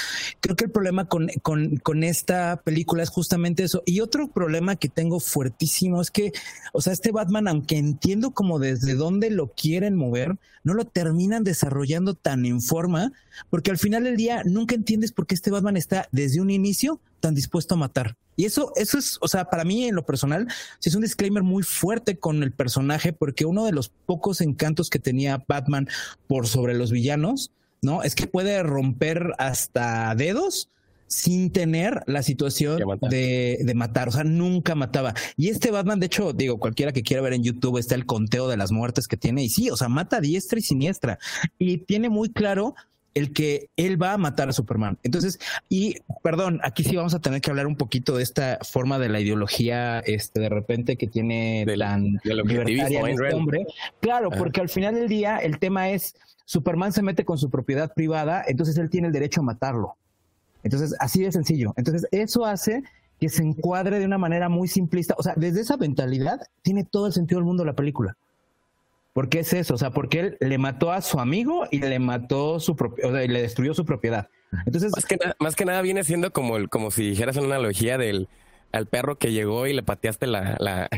creo 0.40 0.56
que 0.56 0.64
el 0.64 0.70
problema 0.70 1.08
con, 1.08 1.28
con, 1.42 1.76
con 1.76 2.04
esta 2.04 2.62
película 2.64 3.02
es 3.02 3.11
justamente 3.11 3.64
eso. 3.64 3.82
Y 3.84 4.00
otro 4.00 4.28
problema 4.28 4.76
que 4.76 4.88
tengo 4.88 5.20
fuertísimo 5.20 6.00
es 6.00 6.11
que, 6.11 6.32
o 6.72 6.80
sea, 6.80 6.94
este 6.94 7.12
Batman, 7.12 7.49
aunque 7.49 7.76
entiendo 7.76 8.32
como 8.32 8.58
desde 8.58 8.94
dónde 8.94 9.30
lo 9.30 9.49
quieren 9.49 9.96
mover, 9.96 10.38
no 10.64 10.75
lo 10.75 10.87
terminan 10.87 11.44
desarrollando 11.44 12.14
tan 12.14 12.46
en 12.46 12.62
forma, 12.62 13.12
porque 13.50 13.70
al 13.70 13.78
final 13.78 14.04
del 14.04 14.16
día 14.16 14.42
nunca 14.44 14.75
entiendes 14.75 15.12
por 15.12 15.26
qué 15.26 15.34
este 15.34 15.50
Batman 15.50 15.76
está 15.76 16.08
desde 16.12 16.32
un 16.41 16.51
inicio 16.51 17.01
tan 17.21 17.35
dispuesto 17.35 17.75
a 17.75 17.79
matar. 17.79 18.17
Y 18.37 18.47
eso, 18.47 18.73
eso 18.77 18.99
es, 18.99 19.19
o 19.21 19.29
sea, 19.29 19.45
para 19.47 19.65
mí 19.65 19.85
en 19.85 19.95
lo 19.95 20.05
personal, 20.05 20.49
sí 20.79 20.89
es 20.89 20.95
un 20.95 21.03
disclaimer 21.03 21.43
muy 21.43 21.62
fuerte 21.62 22.19
con 22.19 22.43
el 22.43 22.53
personaje, 22.53 23.12
porque 23.12 23.45
uno 23.45 23.65
de 23.65 23.73
los 23.73 23.89
pocos 23.89 24.41
encantos 24.41 24.91
que 24.91 24.99
tenía 24.99 25.45
Batman 25.47 25.89
por 26.29 26.47
sobre 26.47 26.75
los 26.75 26.91
villanos, 26.91 27.51
¿no? 27.83 28.03
Es 28.03 28.15
que 28.15 28.27
puede 28.27 28.62
romper 28.62 29.33
hasta 29.39 30.15
dedos 30.15 30.69
sin 31.12 31.51
tener 31.51 32.03
la 32.07 32.23
situación 32.23 32.81
de, 33.11 33.59
de, 33.61 33.75
matar, 33.75 34.09
o 34.09 34.12
sea, 34.12 34.25
nunca 34.25 34.75
mataba. 34.75 35.12
Y 35.37 35.51
este 35.51 35.71
Batman, 35.71 36.01
de 36.01 36.07
hecho, 36.07 36.33
digo, 36.33 36.59
cualquiera 36.59 36.93
que 36.93 37.03
quiera 37.03 37.23
ver 37.23 37.35
en 37.35 37.43
YouTube 37.43 37.77
está 37.77 37.95
el 37.95 38.07
conteo 38.07 38.49
de 38.49 38.57
las 38.57 38.73
muertes 38.73 39.07
que 39.07 39.19
tiene, 39.19 39.45
y 39.45 39.51
sí, 39.51 39.69
o 39.69 39.77
sea, 39.77 39.91
mata 39.91 40.23
diestra 40.23 40.59
y 40.59 40.62
siniestra, 40.62 41.19
y 41.59 41.79
tiene 41.79 42.09
muy 42.09 42.31
claro 42.31 42.75
el 43.14 43.33
que 43.33 43.69
él 43.76 44.00
va 44.00 44.12
a 44.12 44.19
matar 44.19 44.49
a 44.49 44.52
Superman. 44.52 44.99
Entonces, 45.02 45.38
y 45.69 45.97
perdón, 46.23 46.61
aquí 46.62 46.85
sí 46.85 46.97
vamos 46.97 47.14
a 47.14 47.21
tener 47.21 47.40
que 47.40 47.50
hablar 47.50 47.66
un 47.66 47.76
poquito 47.76 48.16
de 48.16 48.23
esta 48.23 48.59
forma 48.62 48.99
de 48.99 49.09
la 49.09 49.21
ideología, 49.21 50.00
este, 50.00 50.40
de 50.40 50.49
repente 50.49 50.97
que 50.97 51.07
tiene 51.07 51.64
de 51.66 51.76
tan 51.76 52.21
libertaria 52.25 53.00
este 53.00 53.35
hombre. 53.35 53.66
Claro, 54.00 54.31
porque 54.31 54.61
al 54.61 54.69
final 54.69 54.95
del 54.95 55.09
día 55.09 55.38
el 55.38 55.59
tema 55.59 55.90
es 55.90 56.14
Superman 56.45 56.92
se 56.92 57.02
mete 57.02 57.25
con 57.25 57.38
su 57.38 57.50
propiedad 57.50 57.92
privada, 57.95 58.42
entonces 58.47 58.76
él 58.76 58.90
tiene 58.90 59.09
el 59.09 59.12
derecho 59.12 59.40
a 59.40 59.45
matarlo. 59.45 59.97
Entonces, 60.62 60.95
así 60.99 61.23
de 61.23 61.33
sencillo. 61.33 61.75
Entonces, 61.76 62.07
eso 62.12 62.45
hace 62.45 62.83
que 63.21 63.28
se 63.28 63.42
encuadre 63.42 63.99
de 63.99 64.04
una 64.04 64.19
manera 64.19 64.49
muy 64.49 64.69
simplista. 64.69 65.14
O 65.19 65.23
sea, 65.23 65.35
desde 65.37 65.61
esa 65.61 65.76
mentalidad 65.76 66.40
tiene 66.62 66.85
todo 66.85 67.07
el 67.07 67.12
sentido 67.12 67.38
del 67.38 67.47
mundo 67.47 67.64
la 67.64 67.75
película. 67.75 68.16
¿Por 69.12 69.28
qué 69.28 69.40
es 69.40 69.52
eso? 69.52 69.75
O 69.75 69.78
sea, 69.78 69.90
porque 69.90 70.21
él 70.21 70.37
le 70.40 70.59
mató 70.59 70.90
a 70.90 71.02
su 71.02 71.21
amigo 71.21 71.66
y 71.71 71.81
le 71.81 71.99
mató 71.99 72.61
su 72.61 72.76
propio, 72.76 73.09
o 73.09 73.12
sea, 73.12 73.25
y 73.25 73.28
le 73.28 73.42
destruyó 73.42 73.75
su 73.75 73.85
propiedad. 73.85 74.28
Entonces, 74.66 74.92
más 74.95 75.04
que, 75.04 75.19
más 75.38 75.57
que 75.57 75.64
nada 75.64 75.83
viene 75.83 76.04
siendo 76.04 76.33
como 76.33 76.57
el, 76.57 76.69
como 76.69 76.90
si 76.90 77.11
dijeras 77.11 77.37
una 77.37 77.57
analogía 77.57 77.99
del 77.99 78.28
al 78.73 78.87
perro 78.87 79.19
que 79.19 79.33
llegó 79.33 79.66
y 79.66 79.75
le 79.75 79.83
pateaste 79.83 80.26
la, 80.26 80.57
la, 80.59 80.88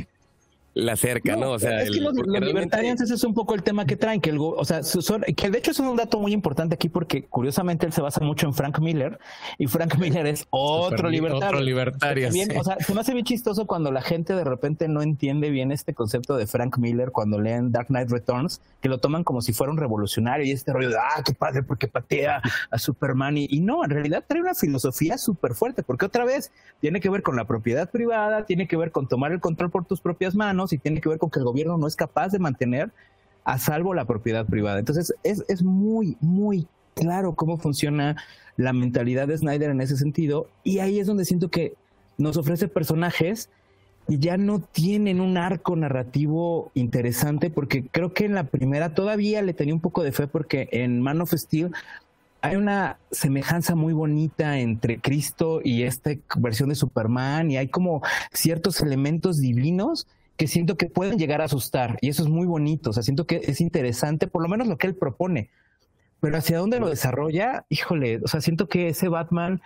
la 0.75 0.97
cerca, 0.97 1.37
¿no? 1.37 1.52
O 1.52 1.59
sea, 1.59 1.83
es 1.83 1.90
que 1.90 2.00
los, 2.00 2.14
libertarios 2.14 3.00
ese 3.00 3.14
es 3.14 3.25
un 3.25 3.33
poco 3.33 3.54
el 3.54 3.62
tema 3.62 3.87
que 3.87 3.97
traen, 3.97 4.21
que 4.21 4.31
el, 4.31 4.38
o 4.40 4.64
sea, 4.64 4.81
que 5.37 5.50
de 5.50 5.59
hecho 5.59 5.71
es 5.71 5.78
un 5.78 5.97
dato 5.97 6.19
muy 6.19 6.33
importante 6.33 6.75
aquí 6.75 6.88
porque 6.88 7.25
curiosamente 7.26 7.87
él 7.87 7.93
se 7.93 8.02
basa 8.02 8.21
mucho 8.21 8.47
en 8.47 8.54
Frank 8.54 8.81
Miller 8.81 9.19
y 9.57 9.69
Frank 9.69 9.97
Miller 9.99 10.26
es 10.26 10.47
otro 10.50 11.09
libertario. 11.09 11.48
Otro 11.48 11.61
libertario. 11.61 12.29
O 12.59 12.64
sea, 12.64 12.77
se 12.81 12.92
me 12.92 13.01
hace 13.01 13.12
bien 13.12 13.25
chistoso 13.25 13.66
cuando 13.66 13.92
la 13.92 14.03
gente 14.03 14.35
de 14.35 14.42
repente 14.42 14.88
no 14.88 15.01
entiende 15.01 15.51
bien 15.51 15.70
este 15.70 15.94
concepto 15.94 16.37
de 16.37 16.46
Frank 16.48 16.77
Miller 16.79 17.12
cuando 17.12 17.38
leen 17.38 17.70
Dark 17.70 17.87
Knight 17.87 18.11
Returns, 18.11 18.61
que 18.81 18.88
lo 18.88 18.98
toman 18.98 19.22
como 19.22 19.42
si 19.42 19.53
fuera 19.53 19.72
un 19.72 19.79
revolucionario 19.79 20.44
y 20.44 20.51
este 20.51 20.72
rollo 20.72 20.90
de, 20.90 20.96
ah, 20.96 21.22
qué 21.25 21.35
padre 21.35 21.62
porque 21.62 21.87
patea 21.87 22.42
a 22.70 22.79
Superman 22.79 23.38
y, 23.38 23.46
y 23.48 23.61
no, 23.61 23.85
en 23.85 23.90
realidad 23.90 24.25
trae 24.27 24.40
una 24.40 24.55
filosofía 24.55 25.18
súper 25.18 25.55
fuerte 25.55 25.85
porque 25.85 26.07
otra 26.07 26.25
vez 26.25 26.51
tiene 26.81 27.01
que 27.01 27.11
ver 27.11 27.22
con 27.22 27.37
la 27.37 27.46
propiedad 27.46 27.88
privada, 27.90 28.44
tiene 28.44 28.66
que 28.66 28.77
ver 28.77 28.90
con 28.90 29.07
tomar 29.07 29.31
el 29.31 29.40
control 29.40 29.70
por 29.70 29.85
tus 29.85 30.01
propias 30.01 30.35
manos, 30.35 30.63
y 30.72 30.79
tiene 30.79 31.00
que 31.00 31.09
ver 31.09 31.18
con 31.18 31.31
que 31.31 31.38
el 31.38 31.44
gobierno 31.44 31.77
no 31.77 31.87
es 31.87 31.96
capaz 31.96 32.29
de 32.29 32.38
mantener 32.38 32.90
a 33.44 33.59
salvo 33.59 33.94
la 33.94 34.07
propiedad 34.07 34.46
privada. 34.46 34.79
Entonces 34.79 35.14
es, 35.22 35.44
es 35.48 35.62
muy, 35.62 36.16
muy 36.20 36.66
claro 36.94 37.35
cómo 37.35 37.59
funciona 37.59 38.16
la 38.57 38.72
mentalidad 38.72 39.29
de 39.29 39.37
Snyder 39.37 39.70
en 39.70 39.81
ese 39.81 39.96
sentido 39.96 40.48
y 40.62 40.79
ahí 40.79 40.98
es 40.98 41.07
donde 41.07 41.24
siento 41.24 41.50
que 41.50 41.74
nos 42.18 42.37
ofrece 42.37 42.68
personajes 42.68 43.50
y 44.07 44.18
ya 44.18 44.37
no 44.37 44.61
tienen 44.61 45.20
un 45.20 45.37
arco 45.37 45.77
narrativo 45.77 46.70
interesante 46.74 47.50
porque 47.50 47.85
creo 47.90 48.12
que 48.12 48.27
en 48.27 48.35
la 48.35 48.44
primera 48.44 48.94
todavía 48.94 49.42
le 49.42 49.55
tenía 49.55 49.74
un 49.74 49.81
poco 49.81 50.03
de 50.03 50.12
fe 50.12 50.27
porque 50.27 50.68
en 50.72 51.00
Man 51.00 51.20
of 51.20 51.33
Steel 51.33 51.72
hay 52.42 52.57
una 52.57 52.98
semejanza 53.11 53.74
muy 53.74 53.94
bonita 53.94 54.59
entre 54.59 55.00
Cristo 55.00 55.61
y 55.64 55.85
esta 55.85 56.11
versión 56.37 56.68
de 56.68 56.74
Superman 56.74 57.50
y 57.50 57.57
hay 57.57 57.68
como 57.68 58.03
ciertos 58.33 58.81
elementos 58.83 59.40
divinos 59.40 60.07
que 60.37 60.47
siento 60.47 60.77
que 60.77 60.87
pueden 60.87 61.18
llegar 61.18 61.40
a 61.40 61.44
asustar 61.44 61.99
y 62.01 62.09
eso 62.09 62.23
es 62.23 62.29
muy 62.29 62.47
bonito, 62.47 62.90
o 62.90 62.92
sea, 62.92 63.03
siento 63.03 63.27
que 63.27 63.40
es 63.44 63.61
interesante, 63.61 64.27
por 64.27 64.42
lo 64.42 64.49
menos 64.49 64.66
lo 64.66 64.79
que 64.79 64.87
él 64.87 64.94
propone, 64.94 65.51
pero 66.20 66.37
hacia 66.37 66.59
dónde 66.59 66.81
lo 66.81 66.88
desarrolla, 66.88 67.66
híjole, 67.68 68.20
o 68.25 68.29
sea, 68.29 68.40
siento 68.40 68.68
que 68.68 68.88
ese 68.88 69.09
Batman, 69.09 69.61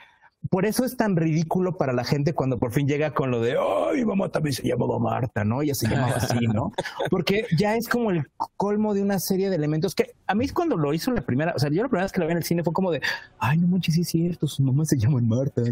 por 0.51 0.67
eso 0.67 0.85
es 0.85 0.97
tan 0.97 1.17
ridículo 1.17 1.77
para 1.77 1.93
la 1.93 2.05
gente 2.05 2.33
cuando 2.33 2.59
por 2.59 2.73
fin 2.73 2.87
llega 2.87 3.13
con 3.13 3.31
lo 3.31 3.41
de, 3.41 3.57
ay, 3.59 4.05
mamá 4.05 4.29
también 4.29 4.53
se 4.53 4.67
llamaba 4.67 4.99
Marta, 4.99 5.45
¿no? 5.45 5.63
Ya 5.63 5.75
se 5.75 5.89
llamaba 5.89 6.17
así, 6.17 6.47
¿no? 6.47 6.73
Porque 7.11 7.47
ya 7.57 7.75
es 7.75 7.89
como 7.89 8.11
el 8.11 8.27
colmo 8.57 8.95
de 8.95 9.03
una 9.03 9.19
serie 9.19 9.51
de 9.51 9.57
elementos 9.57 9.95
que 9.95 10.13
a 10.27 10.35
mí 10.35 10.45
es 10.45 10.53
cuando 10.53 10.77
lo 10.77 10.93
hizo 10.93 11.11
la 11.13 11.23
primera, 11.23 11.55
o 11.57 11.59
sea, 11.59 11.71
yo 11.71 11.83
la 11.83 11.89
primera 11.89 12.05
vez 12.05 12.13
que 12.13 12.21
lo 12.21 12.27
vi 12.27 12.33
en 12.33 12.39
el 12.39 12.45
cine 12.45 12.63
fue 12.63 12.73
como 12.73 12.91
de, 12.91 13.01
ay, 13.39 13.59
no 13.59 13.69
manches, 13.69 13.95
sí 13.95 14.03
es 14.03 14.09
cierto, 14.09 14.47
sus 14.47 14.61
mamás 14.61 14.89
se 14.89 14.99
llaman 14.99 15.27
Marta, 15.27 15.63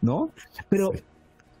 ¿no? 0.00 0.30
Pero 0.68 0.92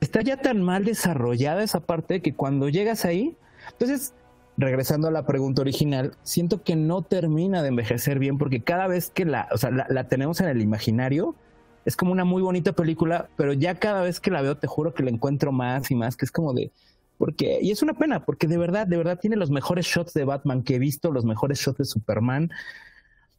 está 0.02 0.20
ya 0.20 0.36
tan 0.36 0.62
mal 0.62 0.84
desarrollada 0.84 1.62
esa 1.62 1.80
parte 1.80 2.20
que 2.20 2.34
cuando 2.34 2.68
llegas 2.68 3.04
ahí, 3.04 3.36
entonces, 3.70 4.14
regresando 4.56 5.08
a 5.08 5.10
la 5.12 5.24
pregunta 5.24 5.62
original, 5.62 6.16
siento 6.22 6.62
que 6.62 6.74
no 6.74 7.02
termina 7.02 7.62
de 7.62 7.68
envejecer 7.68 8.18
bien 8.18 8.36
porque 8.36 8.62
cada 8.62 8.88
vez 8.88 9.10
que 9.10 9.24
la, 9.24 9.48
o 9.52 9.58
sea, 9.58 9.70
la, 9.70 10.08
tenemos 10.08 10.40
en 10.40 10.48
el 10.48 10.60
imaginario, 10.60 11.36
es 11.84 11.96
como 11.96 12.12
una 12.12 12.24
muy 12.24 12.42
bonita 12.42 12.72
película, 12.72 13.28
pero 13.36 13.52
ya 13.52 13.76
cada 13.76 14.02
vez 14.02 14.20
que 14.20 14.30
la 14.30 14.42
veo 14.42 14.56
te 14.56 14.66
juro 14.66 14.92
que 14.92 15.04
la 15.04 15.10
encuentro 15.10 15.52
más 15.52 15.90
y 15.90 15.94
más, 15.94 16.16
que 16.16 16.24
es 16.24 16.32
como 16.32 16.52
de, 16.52 16.72
porque, 17.16 17.60
y 17.62 17.70
es 17.70 17.82
una 17.82 17.94
pena, 17.94 18.24
porque 18.24 18.48
de 18.48 18.58
verdad, 18.58 18.88
de 18.88 18.96
verdad 18.96 19.20
tiene 19.20 19.36
los 19.36 19.50
mejores 19.50 19.86
shots 19.86 20.14
de 20.14 20.24
Batman 20.24 20.64
que 20.64 20.76
he 20.76 20.78
visto, 20.80 21.12
los 21.12 21.24
mejores 21.24 21.60
shots 21.60 21.78
de 21.78 21.84
Superman, 21.84 22.50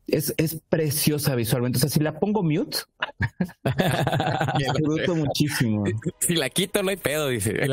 es, 0.08 0.34
es 0.38 0.60
preciosa 0.70 1.36
visualmente. 1.36 1.78
O 1.78 1.80
sea, 1.80 1.90
si 1.90 2.00
la 2.00 2.20
pongo 2.20 2.44
mute, 2.44 2.80
disfruto 4.58 5.16
muchísimo. 5.16 5.84
Si 6.20 6.36
la 6.36 6.50
quito, 6.50 6.84
no 6.84 6.90
hay 6.90 6.98
pedo, 6.98 7.30
dice. 7.30 7.56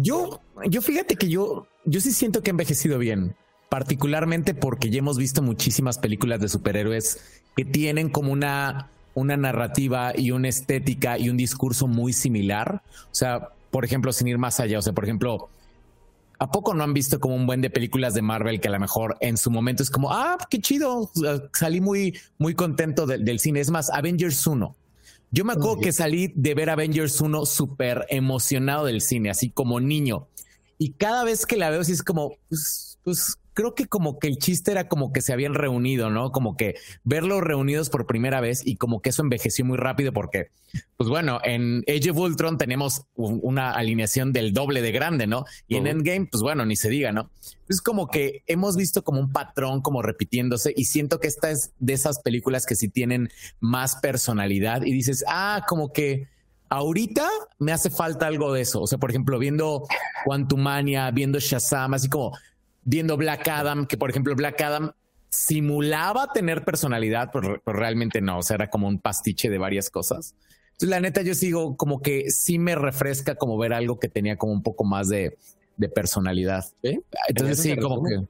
yo, 0.00 0.40
yo 0.68 0.82
fíjate 0.82 1.16
que 1.16 1.28
yo, 1.28 1.66
yo 1.84 2.00
sí 2.00 2.12
siento 2.12 2.42
que 2.42 2.50
he 2.50 2.52
envejecido 2.52 2.98
bien, 2.98 3.34
particularmente 3.68 4.54
porque 4.54 4.90
ya 4.90 4.98
hemos 4.98 5.18
visto 5.18 5.42
muchísimas 5.42 5.98
películas 5.98 6.40
de 6.40 6.48
superhéroes 6.48 7.42
que 7.56 7.64
tienen 7.64 8.10
como 8.10 8.32
una, 8.32 8.90
una 9.14 9.36
narrativa 9.36 10.12
y 10.16 10.30
una 10.30 10.48
estética 10.48 11.18
y 11.18 11.30
un 11.30 11.36
discurso 11.36 11.86
muy 11.86 12.12
similar. 12.12 12.82
O 13.10 13.14
sea, 13.14 13.48
por 13.70 13.84
ejemplo, 13.84 14.12
sin 14.12 14.28
ir 14.28 14.38
más 14.38 14.60
allá, 14.60 14.78
o 14.78 14.82
sea, 14.82 14.92
por 14.92 15.04
ejemplo, 15.04 15.48
¿A 16.38 16.50
poco 16.50 16.74
no 16.74 16.84
han 16.84 16.92
visto 16.92 17.18
como 17.18 17.34
un 17.34 17.46
buen 17.46 17.60
de 17.60 17.70
películas 17.70 18.14
de 18.14 18.22
Marvel 18.22 18.60
que 18.60 18.68
a 18.68 18.70
lo 18.70 18.80
mejor 18.80 19.16
en 19.20 19.36
su 19.36 19.50
momento 19.50 19.82
es 19.82 19.90
como, 19.90 20.12
ah, 20.12 20.36
qué 20.50 20.60
chido, 20.60 21.10
salí 21.52 21.80
muy, 21.80 22.18
muy 22.38 22.54
contento 22.54 23.06
del 23.06 23.38
cine? 23.38 23.60
Es 23.60 23.70
más, 23.70 23.90
Avengers 23.90 24.46
1. 24.46 24.76
Yo 25.30 25.44
me 25.44 25.54
acuerdo 25.54 25.80
que 25.80 25.92
salí 25.92 26.32
de 26.34 26.54
ver 26.54 26.70
Avengers 26.70 27.20
1 27.20 27.46
súper 27.46 28.06
emocionado 28.10 28.84
del 28.84 29.00
cine, 29.00 29.30
así 29.30 29.50
como 29.50 29.80
niño. 29.80 30.28
Y 30.78 30.92
cada 30.92 31.24
vez 31.24 31.46
que 31.46 31.56
la 31.56 31.70
veo, 31.70 31.82
sí 31.84 31.92
es 31.92 32.02
como, 32.02 32.36
pues, 32.48 32.98
pues 33.02 33.38
creo 33.56 33.74
que 33.74 33.86
como 33.86 34.18
que 34.18 34.28
el 34.28 34.36
chiste 34.36 34.70
era 34.70 34.86
como 34.86 35.14
que 35.14 35.22
se 35.22 35.32
habían 35.32 35.54
reunido, 35.54 36.10
¿no? 36.10 36.30
Como 36.30 36.58
que 36.58 36.76
verlos 37.04 37.40
reunidos 37.40 37.88
por 37.88 38.06
primera 38.06 38.42
vez 38.42 38.60
y 38.64 38.76
como 38.76 39.00
que 39.00 39.08
eso 39.08 39.22
envejeció 39.22 39.64
muy 39.64 39.78
rápido 39.78 40.12
porque, 40.12 40.50
pues 40.98 41.08
bueno, 41.08 41.40
en 41.42 41.82
Age 41.88 42.10
of 42.10 42.18
Ultron 42.18 42.58
tenemos 42.58 43.06
una 43.14 43.72
alineación 43.72 44.34
del 44.34 44.52
doble 44.52 44.82
de 44.82 44.92
grande, 44.92 45.26
¿no? 45.26 45.46
Y 45.68 45.76
en 45.76 45.86
Endgame, 45.86 46.28
pues 46.30 46.42
bueno, 46.42 46.66
ni 46.66 46.76
se 46.76 46.90
diga, 46.90 47.12
¿no? 47.12 47.30
Es 47.66 47.80
como 47.80 48.08
que 48.08 48.42
hemos 48.46 48.76
visto 48.76 49.02
como 49.02 49.20
un 49.20 49.32
patrón 49.32 49.80
como 49.80 50.02
repitiéndose 50.02 50.74
y 50.76 50.84
siento 50.84 51.18
que 51.18 51.28
esta 51.28 51.50
es 51.50 51.72
de 51.78 51.94
esas 51.94 52.18
películas 52.18 52.66
que 52.66 52.76
sí 52.76 52.90
tienen 52.90 53.30
más 53.58 53.96
personalidad 53.96 54.82
y 54.82 54.92
dices, 54.92 55.24
ah, 55.28 55.64
como 55.66 55.94
que 55.94 56.28
ahorita 56.68 57.26
me 57.58 57.72
hace 57.72 57.88
falta 57.88 58.26
algo 58.26 58.52
de 58.52 58.60
eso. 58.60 58.82
O 58.82 58.86
sea, 58.86 58.98
por 58.98 59.08
ejemplo, 59.08 59.38
viendo 59.38 59.84
Quantumania, 60.26 61.10
viendo 61.10 61.38
Shazam, 61.38 61.94
así 61.94 62.10
como 62.10 62.36
viendo 62.86 63.16
Black 63.18 63.46
Adam, 63.48 63.86
que 63.86 63.98
por 63.98 64.08
ejemplo 64.08 64.34
Black 64.34 64.62
Adam 64.62 64.92
simulaba 65.28 66.32
tener 66.32 66.64
personalidad, 66.64 67.30
pero, 67.32 67.60
realmente 67.66 68.22
no. 68.22 68.38
O 68.38 68.42
sea, 68.42 68.54
era 68.54 68.70
como 68.70 68.88
un 68.88 68.98
pastiche 69.00 69.50
de 69.50 69.58
varias 69.58 69.90
cosas. 69.90 70.34
Entonces, 70.68 70.88
la 70.88 71.00
neta, 71.00 71.22
yo 71.22 71.34
sigo 71.34 71.76
como 71.76 72.00
que 72.00 72.30
sí 72.30 72.58
me 72.58 72.74
refresca 72.74 73.34
como 73.34 73.58
ver 73.58 73.72
algo 73.72 73.98
que 73.98 74.08
tenía 74.08 74.36
como 74.36 74.52
un 74.52 74.62
poco 74.62 74.84
más 74.84 75.08
de, 75.08 75.36
de 75.76 75.88
personalidad. 75.88 76.64
Entonces, 77.28 77.60
sí, 77.60 77.76
como 77.76 78.04
que 78.04 78.26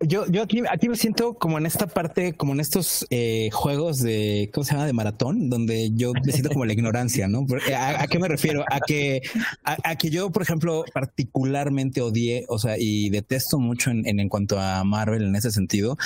yo, 0.00 0.26
yo 0.26 0.42
aquí, 0.42 0.62
aquí 0.70 0.88
me 0.88 0.96
siento 0.96 1.34
como 1.34 1.58
en 1.58 1.66
esta 1.66 1.86
parte, 1.86 2.34
como 2.34 2.52
en 2.52 2.60
estos 2.60 3.06
eh, 3.10 3.50
juegos 3.52 4.00
de, 4.00 4.50
¿cómo 4.52 4.64
se 4.64 4.72
llama? 4.72 4.86
De 4.86 4.92
maratón, 4.92 5.50
donde 5.50 5.90
yo 5.94 6.12
me 6.12 6.32
siento 6.32 6.50
como 6.50 6.64
la 6.64 6.72
ignorancia, 6.72 7.28
¿no? 7.28 7.46
¿A, 7.76 8.06
qué 8.06 8.18
me 8.18 8.28
refiero? 8.28 8.64
A 8.70 8.80
que, 8.80 9.22
a, 9.64 9.96
que 9.96 10.10
yo, 10.10 10.30
por 10.30 10.42
ejemplo, 10.42 10.84
particularmente 10.92 12.00
odié, 12.00 12.44
o 12.48 12.58
sea, 12.58 12.76
y 12.78 13.10
detesto 13.10 13.58
mucho 13.58 13.90
en, 13.90 14.06
en, 14.06 14.20
en, 14.20 14.28
cuanto 14.28 14.58
a 14.58 14.84
Marvel 14.84 15.24
en 15.24 15.36
ese 15.36 15.50
sentido. 15.50 15.96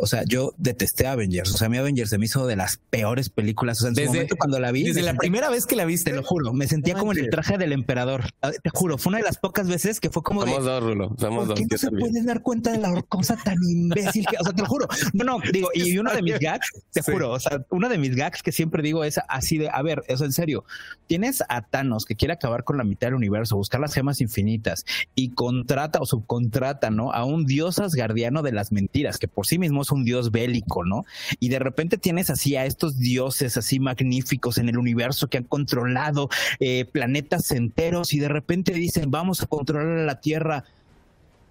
O 0.00 0.06
sea, 0.06 0.22
yo 0.24 0.54
detesté 0.58 1.08
Avengers. 1.08 1.52
O 1.52 1.58
sea, 1.58 1.68
mi 1.68 1.76
Avengers 1.76 2.10
se 2.10 2.18
me 2.18 2.26
hizo 2.26 2.46
de 2.46 2.54
las 2.54 2.76
peores 2.76 3.30
películas. 3.30 3.78
O 3.78 3.80
sea, 3.80 3.88
en 3.88 3.94
desde, 3.94 4.08
momento 4.08 4.36
cuando 4.36 4.60
la 4.60 4.70
vi. 4.70 4.84
Desde 4.84 5.02
la 5.02 5.14
primera 5.14 5.50
vez 5.50 5.66
que 5.66 5.74
la 5.74 5.84
viste. 5.84 6.12
Te 6.12 6.16
lo 6.16 6.22
juro, 6.22 6.52
me 6.52 6.68
sentía 6.68 6.94
como 6.94 7.10
en 7.12 7.18
el 7.18 7.30
traje 7.30 7.58
del 7.58 7.72
emperador. 7.72 8.30
Te 8.40 8.70
juro, 8.72 8.96
fue 8.96 9.10
una 9.10 9.18
de 9.18 9.24
las 9.24 9.38
pocas 9.38 9.66
veces 9.66 9.98
que 9.98 10.08
fue 10.08 10.22
como. 10.22 10.42
Somos 10.42 10.64
dos, 10.64 10.82
Rulo. 10.84 11.16
Somos 11.18 11.48
dos. 11.48 11.58
¿Qué 11.58 11.66
no 11.68 11.78
se 11.78 11.90
puede 11.90 12.22
dar 12.22 12.42
cuenta 12.42 12.70
de 12.70 12.78
la 12.78 13.02
cosa 13.18 13.36
tan 13.36 13.58
imbécil 13.68 14.24
que, 14.26 14.36
o 14.38 14.44
sea, 14.44 14.52
te 14.52 14.62
lo 14.62 14.68
juro. 14.68 14.86
No, 15.12 15.24
no, 15.24 15.38
digo, 15.52 15.68
y 15.74 15.98
uno 15.98 16.12
de 16.12 16.22
mis 16.22 16.38
gags, 16.38 16.70
te 16.92 17.02
juro, 17.02 17.32
o 17.32 17.40
sea, 17.40 17.64
uno 17.70 17.88
de 17.88 17.98
mis 17.98 18.14
gags 18.14 18.42
que 18.42 18.52
siempre 18.52 18.82
digo 18.82 19.04
es 19.04 19.18
así 19.28 19.58
de, 19.58 19.68
a 19.68 19.82
ver, 19.82 20.02
eso 20.06 20.24
en 20.24 20.32
serio, 20.32 20.64
tienes 21.06 21.42
a 21.48 21.62
Thanos 21.62 22.04
que 22.04 22.14
quiere 22.14 22.34
acabar 22.34 22.64
con 22.64 22.78
la 22.78 22.84
mitad 22.84 23.08
del 23.08 23.14
universo, 23.14 23.56
buscar 23.56 23.80
las 23.80 23.94
gemas 23.94 24.20
infinitas 24.20 24.84
y 25.14 25.30
contrata 25.30 26.00
o 26.00 26.06
subcontrata, 26.06 26.90
¿no? 26.90 27.12
A 27.12 27.24
un 27.24 27.44
dios 27.44 27.78
asgardiano 27.78 28.42
de 28.42 28.52
las 28.52 28.72
mentiras, 28.72 29.18
que 29.18 29.28
por 29.28 29.46
sí 29.46 29.58
mismo 29.58 29.82
es 29.82 29.90
un 29.90 30.04
dios 30.04 30.30
bélico, 30.30 30.84
¿no? 30.84 31.04
Y 31.40 31.48
de 31.48 31.58
repente 31.58 31.98
tienes 31.98 32.30
así 32.30 32.56
a 32.56 32.64
estos 32.64 32.98
dioses 32.98 33.56
así 33.56 33.80
magníficos 33.80 34.58
en 34.58 34.68
el 34.68 34.78
universo 34.78 35.28
que 35.28 35.38
han 35.38 35.44
controlado 35.44 36.28
eh, 36.60 36.84
planetas 36.84 37.50
enteros 37.50 38.12
y 38.12 38.20
de 38.20 38.28
repente 38.28 38.72
dicen, 38.72 39.10
vamos 39.10 39.42
a 39.42 39.46
controlar 39.46 40.06
la 40.06 40.20
Tierra 40.20 40.64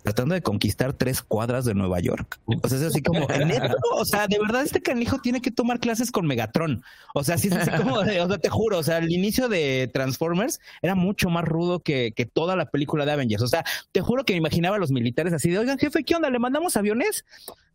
tratando 0.08 0.36
de 0.36 0.42
conquistar 0.42 0.94
tres 0.94 1.22
cuadras 1.22 1.66
de 1.66 1.74
Nueva 1.74 2.00
York. 2.00 2.40
O 2.64 2.70
sea, 2.70 2.78
es 2.78 2.84
así 2.86 3.02
como, 3.02 3.28
o 3.94 4.06
sea, 4.06 4.28
de 4.28 4.40
verdad 4.40 4.64
este 4.64 4.82
canijo 4.82 5.20
tiene 5.20 5.42
que 5.42 5.52
tomar 5.52 5.82
clases 5.82 6.12
con 6.12 6.26
Megatron. 6.26 6.82
O 7.14 7.26
sea, 7.26 7.38
sí 7.38 7.50
es 7.50 7.56
así 7.56 7.72
como, 7.72 7.96
o 7.96 8.06
sea, 8.06 8.38
te 8.38 8.50
juro, 8.50 8.78
o 8.78 8.84
sea, 8.84 9.00
el 9.00 9.12
inicio 9.12 9.50
de 9.50 9.90
Transformers 9.94 10.62
era 10.82 10.96
mucho 10.96 11.30
más 11.30 11.44
rudo 11.44 11.82
que, 11.82 12.14
que 12.16 12.26
toda 12.26 12.56
la 12.56 12.68
película 12.68 13.06
de 13.06 13.12
Avengers. 13.12 13.44
O 13.44 13.48
sea, 13.48 13.66
te 13.92 14.00
juro 14.00 14.24
que 14.24 14.32
me 14.32 14.38
imaginaba 14.38 14.78
a 14.78 14.80
los 14.80 14.92
militares 14.92 15.34
así 15.34 15.50
de, 15.50 15.60
oigan, 15.60 15.78
jefe, 15.78 16.06
¿qué 16.06 16.16
onda? 16.16 16.30
¿Le 16.30 16.40
mandamos 16.40 16.78
aviones? 16.78 17.26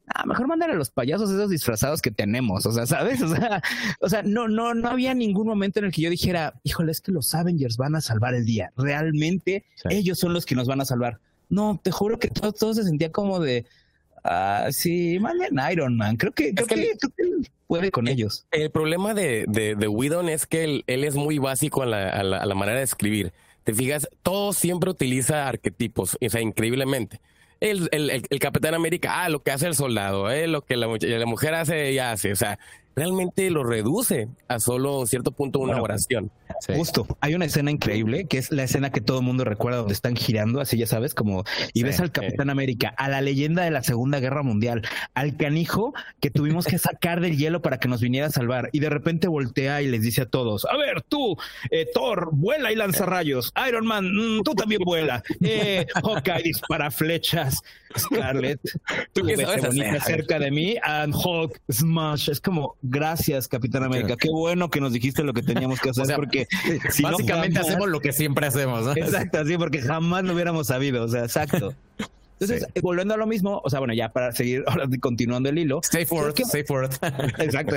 Ah, 0.07 0.25
mejor 0.25 0.49
mandarle 0.49 0.75
a 0.75 0.79
los 0.79 0.91
payasos 0.91 1.31
esos 1.31 1.51
disfrazados 1.51 2.01
que 2.01 2.11
tenemos, 2.11 2.65
o 2.65 2.73
sea, 2.73 2.87
¿sabes? 2.87 3.21
O 3.21 3.29
sea, 3.29 3.63
o 4.01 4.09
sea, 4.09 4.23
no, 4.23 4.49
no, 4.49 4.73
no 4.73 4.89
había 4.89 5.13
ningún 5.13 5.47
momento 5.47 5.81
en 5.81 5.85
el 5.85 5.93
que 5.93 6.01
yo 6.01 6.09
dijera, 6.09 6.55
híjole, 6.65 6.93
es 6.93 7.03
que 7.03 7.13
los 7.13 7.35
Avengers 7.35 7.77
van 7.77 7.95
a 7.95 8.01
salvar 8.01 8.35
el 8.35 8.47
día. 8.47 8.73
Realmente 8.77 9.67
ellos 9.91 10.19
son 10.19 10.33
los 10.33 10.47
que 10.47 10.55
nos 10.55 10.67
van 10.67 10.81
a 10.81 10.87
salvar. 10.87 11.21
No, 11.53 11.79
te 11.83 11.91
juro 11.91 12.19
que 12.19 12.29
todo, 12.29 12.51
todo 12.51 12.73
se 12.73 12.83
sentía 12.83 13.13
como 13.13 13.39
de, 13.39 13.67
ah, 14.25 14.69
sí, 14.71 15.19
manden 15.21 15.61
Iron 15.71 15.99
Man. 15.99 16.17
Creo 16.17 16.33
que, 16.33 16.55
creo 16.55 16.67
que, 16.67 16.97
puede 17.67 17.91
con 17.91 18.09
ellos. 18.09 18.47
El 18.53 18.71
problema 18.71 19.13
de, 19.13 19.45
de, 19.47 19.75
de 19.75 19.87
Whedon 19.87 20.31
es 20.31 20.47
que 20.47 20.65
él, 20.65 20.85
él, 20.87 21.05
es 21.05 21.15
muy 21.15 21.37
básico 21.37 21.83
a 21.83 21.87
la, 21.87 22.09
a, 22.09 22.23
la, 22.23 22.39
a 22.39 22.47
la 22.47 22.55
manera 22.55 22.79
de 22.79 22.85
escribir. 22.85 23.35
Te 23.65 23.75
fijas, 23.75 24.09
todo 24.23 24.55
siempre 24.55 24.89
utiliza 24.89 25.47
arquetipos, 25.47 26.17
o 26.19 26.29
sea, 26.31 26.41
increíblemente. 26.41 27.21
El, 27.61 27.91
el, 27.93 28.11
el, 28.11 28.39
Capitán 28.41 28.73
América, 28.73 29.23
ah, 29.23 29.29
lo 29.29 29.43
que 29.43 29.51
hace 29.51 29.67
el 29.67 29.75
soldado, 29.75 30.31
eh, 30.31 30.47
lo 30.47 30.63
que 30.63 30.79
la, 30.79 30.89
la 30.99 31.27
mujer 31.27 31.53
hace, 31.55 31.91
ella 31.91 32.13
hace. 32.13 32.33
O 32.33 32.37
sea, 32.37 32.59
realmente 32.95 33.51
lo 33.51 33.65
reduce 33.65 34.29
a 34.49 34.59
solo 34.61 35.07
cierto 35.07 35.33
punto 35.33 35.59
una 35.59 35.81
oración. 35.81 36.31
Justo, 36.77 37.07
hay 37.21 37.35
una 37.35 37.47
escena 37.47 37.71
increíble 37.71 38.27
que 38.27 38.39
es 38.39 38.53
la 38.53 38.63
escena 38.65 38.91
que 38.91 39.01
todo 39.01 39.19
el 39.19 39.25
mundo 39.25 39.45
recuerda 39.45 39.79
donde 39.79 39.95
están 39.95 40.17
girando, 40.17 40.61
así 40.61 40.79
ya 40.79 40.87
sabes, 40.87 41.15
como 41.15 41.45
y 41.73 41.83
ves 41.83 42.01
al 42.01 42.13
Capitán 42.13 42.51
América, 42.51 42.95
a 42.97 43.09
la 43.09 43.21
leyenda 43.21 43.65
de 43.65 43.71
la 43.71 43.83
Segunda 43.83 44.21
Guerra 44.21 44.43
Mundial, 44.43 44.83
al 45.15 45.37
canijo 45.37 45.95
que 46.21 46.31
tuvimos 46.31 46.67
que 46.67 46.79
sacar 46.79 47.21
del 47.21 47.37
hielo 47.37 47.63
para 47.63 47.79
que 47.79 47.89
nos 47.89 48.01
viniera 48.01 48.29
a 48.29 48.31
salvar 48.31 48.69
y 48.73 48.81
de 48.81 48.91
repente 48.91 49.29
voltea 49.29 49.83
y 49.83 49.89
les 49.89 50.03
dice 50.03 50.23
a 50.23 50.27
todos, 50.27 50.65
a 50.67 50.77
ver 50.77 51.03
tú, 51.03 51.37
eh, 51.71 51.87
Thor, 51.93 52.31
vuela 52.33 52.73
y 52.73 52.77
lanza 52.77 53.07
rayos, 53.07 53.53
Iron 53.69 53.87
Man, 53.87 54.05
mm, 54.13 54.43
tú 54.43 54.55
también 54.55 54.83
vuela, 54.85 55.23
eh, 55.41 55.87
Hawkeye 55.95 56.43
dispara 56.43 56.91
flechas, 56.91 57.61
Scarlet, 57.99 58.61
tú 59.13 59.23
que 59.27 59.37
sabes 59.37 60.05
cerca 60.05 60.39
de 60.39 60.51
mí, 60.51 60.77
and 60.83 61.15
Hulk 61.15 61.61
smash, 61.71 62.31
es 62.31 62.41
como 62.41 62.77
gracias, 62.83 63.49
Capitán 63.49 63.85
América. 63.85 64.17
Qué 64.17 64.29
bueno 64.31 64.69
que 64.69 64.81
nos 64.81 64.93
dijiste 64.93 65.23
lo 65.23 65.33
que 65.33 65.43
teníamos 65.43 65.81
que 65.81 65.91
hacer, 65.91 66.15
porque 66.17 66.47
básicamente 67.03 67.61
hacemos 67.61 67.89
lo 67.89 68.01
que 68.01 68.13
siempre 68.13 68.47
hacemos. 68.47 68.85
¿no? 68.85 68.93
Exacto, 68.93 69.39
así, 69.39 69.57
porque 69.57 69.81
jamás 69.81 70.25
lo 70.25 70.35
hubiéramos 70.35 70.67
sabido. 70.67 71.05
O 71.05 71.09
sea, 71.09 71.23
exacto. 71.23 71.75
Entonces, 72.41 72.67
volviendo 72.83 73.15
a 73.15 73.17
lo 73.17 73.27
mismo, 73.27 73.61
o 73.65 73.71
sea, 73.71 73.79
bueno, 73.79 73.95
ya 73.95 74.09
para 74.11 74.33
seguir 74.33 74.65
ahora 74.67 74.87
continuando 75.01 75.49
el 75.49 75.59
hilo. 75.59 75.81
Stay 75.83 76.05
forward, 76.05 76.35
stay 76.41 76.65
forward. 76.65 76.93
Exacto. 77.39 77.77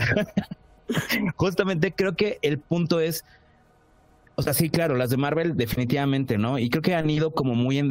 Justamente 1.35 1.93
creo 1.93 2.15
que 2.15 2.39
el 2.41 2.59
punto 2.59 2.99
es. 2.99 3.23
O 4.37 4.41
sea, 4.41 4.53
sí, 4.53 4.69
claro, 4.69 4.95
las 4.95 5.09
de 5.11 5.17
Marvel 5.17 5.55
definitivamente, 5.55 6.37
¿no? 6.37 6.59
Y 6.59 6.69
creo 6.69 6.81
que 6.81 6.93
han 6.93 7.09
ido 7.09 7.31
como 7.31 7.55
muy 7.55 7.77
en, 7.77 7.87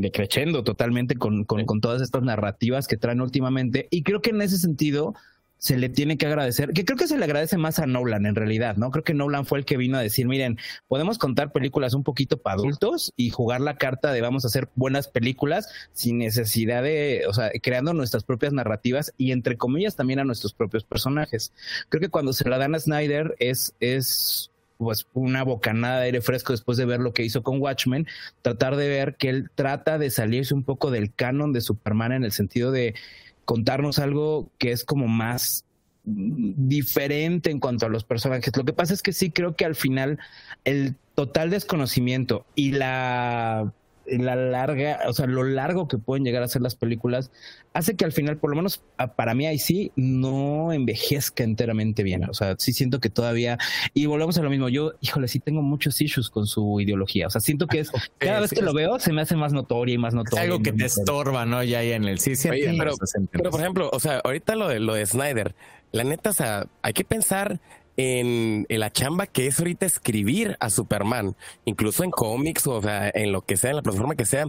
decreciendo 0.00 0.64
totalmente 0.64 1.14
con, 1.14 1.44
con, 1.44 1.64
con, 1.66 1.80
todas 1.80 2.02
estas 2.02 2.24
narrativas 2.24 2.88
que 2.88 2.96
traen 2.96 3.20
últimamente. 3.20 3.86
Y 3.90 4.02
creo 4.02 4.20
que 4.20 4.30
en 4.30 4.42
ese 4.42 4.58
sentido, 4.58 5.14
se 5.62 5.76
le 5.76 5.88
tiene 5.88 6.18
que 6.18 6.26
agradecer, 6.26 6.72
que 6.72 6.84
creo 6.84 6.98
que 6.98 7.06
se 7.06 7.16
le 7.16 7.24
agradece 7.24 7.56
más 7.56 7.78
a 7.78 7.86
Nolan 7.86 8.26
en 8.26 8.34
realidad, 8.34 8.76
¿no? 8.76 8.90
Creo 8.90 9.04
que 9.04 9.14
Nolan 9.14 9.46
fue 9.46 9.60
el 9.60 9.64
que 9.64 9.76
vino 9.76 9.96
a 9.96 10.00
decir, 10.00 10.26
miren, 10.26 10.58
podemos 10.88 11.18
contar 11.18 11.52
películas 11.52 11.94
un 11.94 12.02
poquito 12.02 12.36
para 12.38 12.56
adultos 12.56 13.12
y 13.16 13.30
jugar 13.30 13.60
la 13.60 13.76
carta 13.76 14.12
de 14.12 14.20
vamos 14.20 14.44
a 14.44 14.48
hacer 14.48 14.70
buenas 14.74 15.06
películas 15.06 15.68
sin 15.92 16.18
necesidad 16.18 16.82
de, 16.82 17.26
o 17.28 17.32
sea, 17.32 17.52
creando 17.62 17.94
nuestras 17.94 18.24
propias 18.24 18.52
narrativas 18.52 19.14
y 19.16 19.30
entre 19.30 19.56
comillas 19.56 19.94
también 19.94 20.18
a 20.18 20.24
nuestros 20.24 20.52
propios 20.52 20.82
personajes. 20.82 21.52
Creo 21.90 22.00
que 22.00 22.08
cuando 22.08 22.32
se 22.32 22.48
la 22.48 22.58
dan 22.58 22.74
a 22.74 22.80
Snyder 22.80 23.36
es, 23.38 23.72
es 23.78 24.50
pues 24.78 25.06
una 25.14 25.44
bocanada 25.44 26.00
de 26.00 26.06
aire 26.06 26.22
fresco 26.22 26.52
después 26.52 26.76
de 26.76 26.86
ver 26.86 26.98
lo 26.98 27.12
que 27.12 27.22
hizo 27.22 27.44
con 27.44 27.60
Watchmen, 27.60 28.08
tratar 28.42 28.74
de 28.74 28.88
ver 28.88 29.14
que 29.14 29.28
él 29.28 29.48
trata 29.54 29.96
de 29.98 30.10
salirse 30.10 30.54
un 30.54 30.64
poco 30.64 30.90
del 30.90 31.14
canon 31.14 31.52
de 31.52 31.60
Superman 31.60 32.10
en 32.10 32.24
el 32.24 32.32
sentido 32.32 32.72
de 32.72 32.96
contarnos 33.44 33.98
algo 33.98 34.50
que 34.58 34.72
es 34.72 34.84
como 34.84 35.08
más 35.08 35.64
diferente 36.04 37.50
en 37.50 37.60
cuanto 37.60 37.86
a 37.86 37.88
los 37.88 38.04
personajes. 38.04 38.56
Lo 38.56 38.64
que 38.64 38.72
pasa 38.72 38.94
es 38.94 39.02
que 39.02 39.12
sí 39.12 39.30
creo 39.30 39.54
que 39.54 39.64
al 39.64 39.74
final 39.74 40.18
el 40.64 40.96
total 41.14 41.50
desconocimiento 41.50 42.44
y 42.54 42.72
la 42.72 43.72
la 44.06 44.36
larga, 44.36 45.00
o 45.06 45.12
sea, 45.12 45.26
lo 45.26 45.44
largo 45.44 45.88
que 45.88 45.98
pueden 45.98 46.24
llegar 46.24 46.42
a 46.42 46.48
ser 46.48 46.62
las 46.62 46.74
películas, 46.74 47.30
hace 47.72 47.96
que 47.96 48.04
al 48.04 48.12
final, 48.12 48.36
por 48.36 48.50
lo 48.50 48.56
menos 48.56 48.82
para 49.16 49.34
mí 49.34 49.46
ahí 49.46 49.58
sí, 49.58 49.92
no 49.96 50.72
envejezca 50.72 51.44
enteramente 51.44 52.02
bien. 52.02 52.28
O 52.28 52.34
sea, 52.34 52.56
sí 52.58 52.72
siento 52.72 53.00
que 53.00 53.10
todavía, 53.10 53.58
y 53.94 54.06
volvemos 54.06 54.36
a 54.38 54.42
lo 54.42 54.50
mismo, 54.50 54.68
yo, 54.68 54.92
híjole, 55.00 55.28
sí 55.28 55.40
tengo 55.40 55.62
muchos 55.62 56.00
issues 56.00 56.30
con 56.30 56.46
su 56.46 56.80
ideología. 56.80 57.26
O 57.26 57.30
sea, 57.30 57.40
siento 57.40 57.66
que 57.66 57.80
es, 57.80 57.90
cada 58.18 58.40
vez 58.40 58.50
que 58.50 58.62
lo 58.62 58.74
veo, 58.74 58.98
se 58.98 59.12
me 59.12 59.22
hace 59.22 59.36
más 59.36 59.52
notoria 59.52 59.94
y 59.94 59.98
más 59.98 60.14
notoria. 60.14 60.42
algo 60.42 60.60
que 60.60 60.72
te 60.72 60.84
estorba, 60.84 61.46
¿no? 61.46 61.62
Ya 61.62 61.80
ahí 61.80 61.92
en 61.92 62.04
el 62.04 62.18
sí, 62.18 62.36
sí. 62.36 62.48
pero, 62.50 62.94
pero, 63.30 63.50
por 63.50 63.60
ejemplo, 63.60 63.90
o 63.92 64.00
sea, 64.00 64.20
ahorita 64.24 64.56
lo 64.56 64.68
de, 64.68 64.80
lo 64.80 64.94
de 64.94 65.06
Snyder, 65.06 65.54
la 65.92 66.04
neta, 66.04 66.30
o 66.30 66.34
sea, 66.34 66.66
hay 66.82 66.92
que 66.92 67.04
pensar 67.04 67.60
en, 67.96 68.66
la 68.68 68.90
chamba 68.90 69.26
que 69.26 69.46
es 69.46 69.58
ahorita 69.58 69.86
escribir 69.86 70.56
a 70.60 70.70
Superman, 70.70 71.36
incluso 71.64 72.04
en 72.04 72.10
cómics 72.10 72.66
o 72.66 72.80
en 72.84 73.32
lo 73.32 73.42
que 73.42 73.56
sea, 73.56 73.70
en 73.70 73.76
la 73.76 73.82
plataforma 73.82 74.14
que 74.14 74.26
sea. 74.26 74.46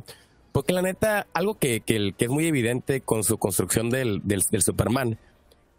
Porque 0.52 0.74
la 0.74 0.84
neta, 0.84 1.28
algo 1.34 1.56
que, 1.56 1.82
que, 1.82 2.14
es 2.18 2.30
muy 2.30 2.46
evidente 2.46 3.02
con 3.02 3.24
su 3.24 3.38
construcción 3.38 3.90
del, 3.90 4.22
del, 4.24 4.44
Superman 4.62 5.18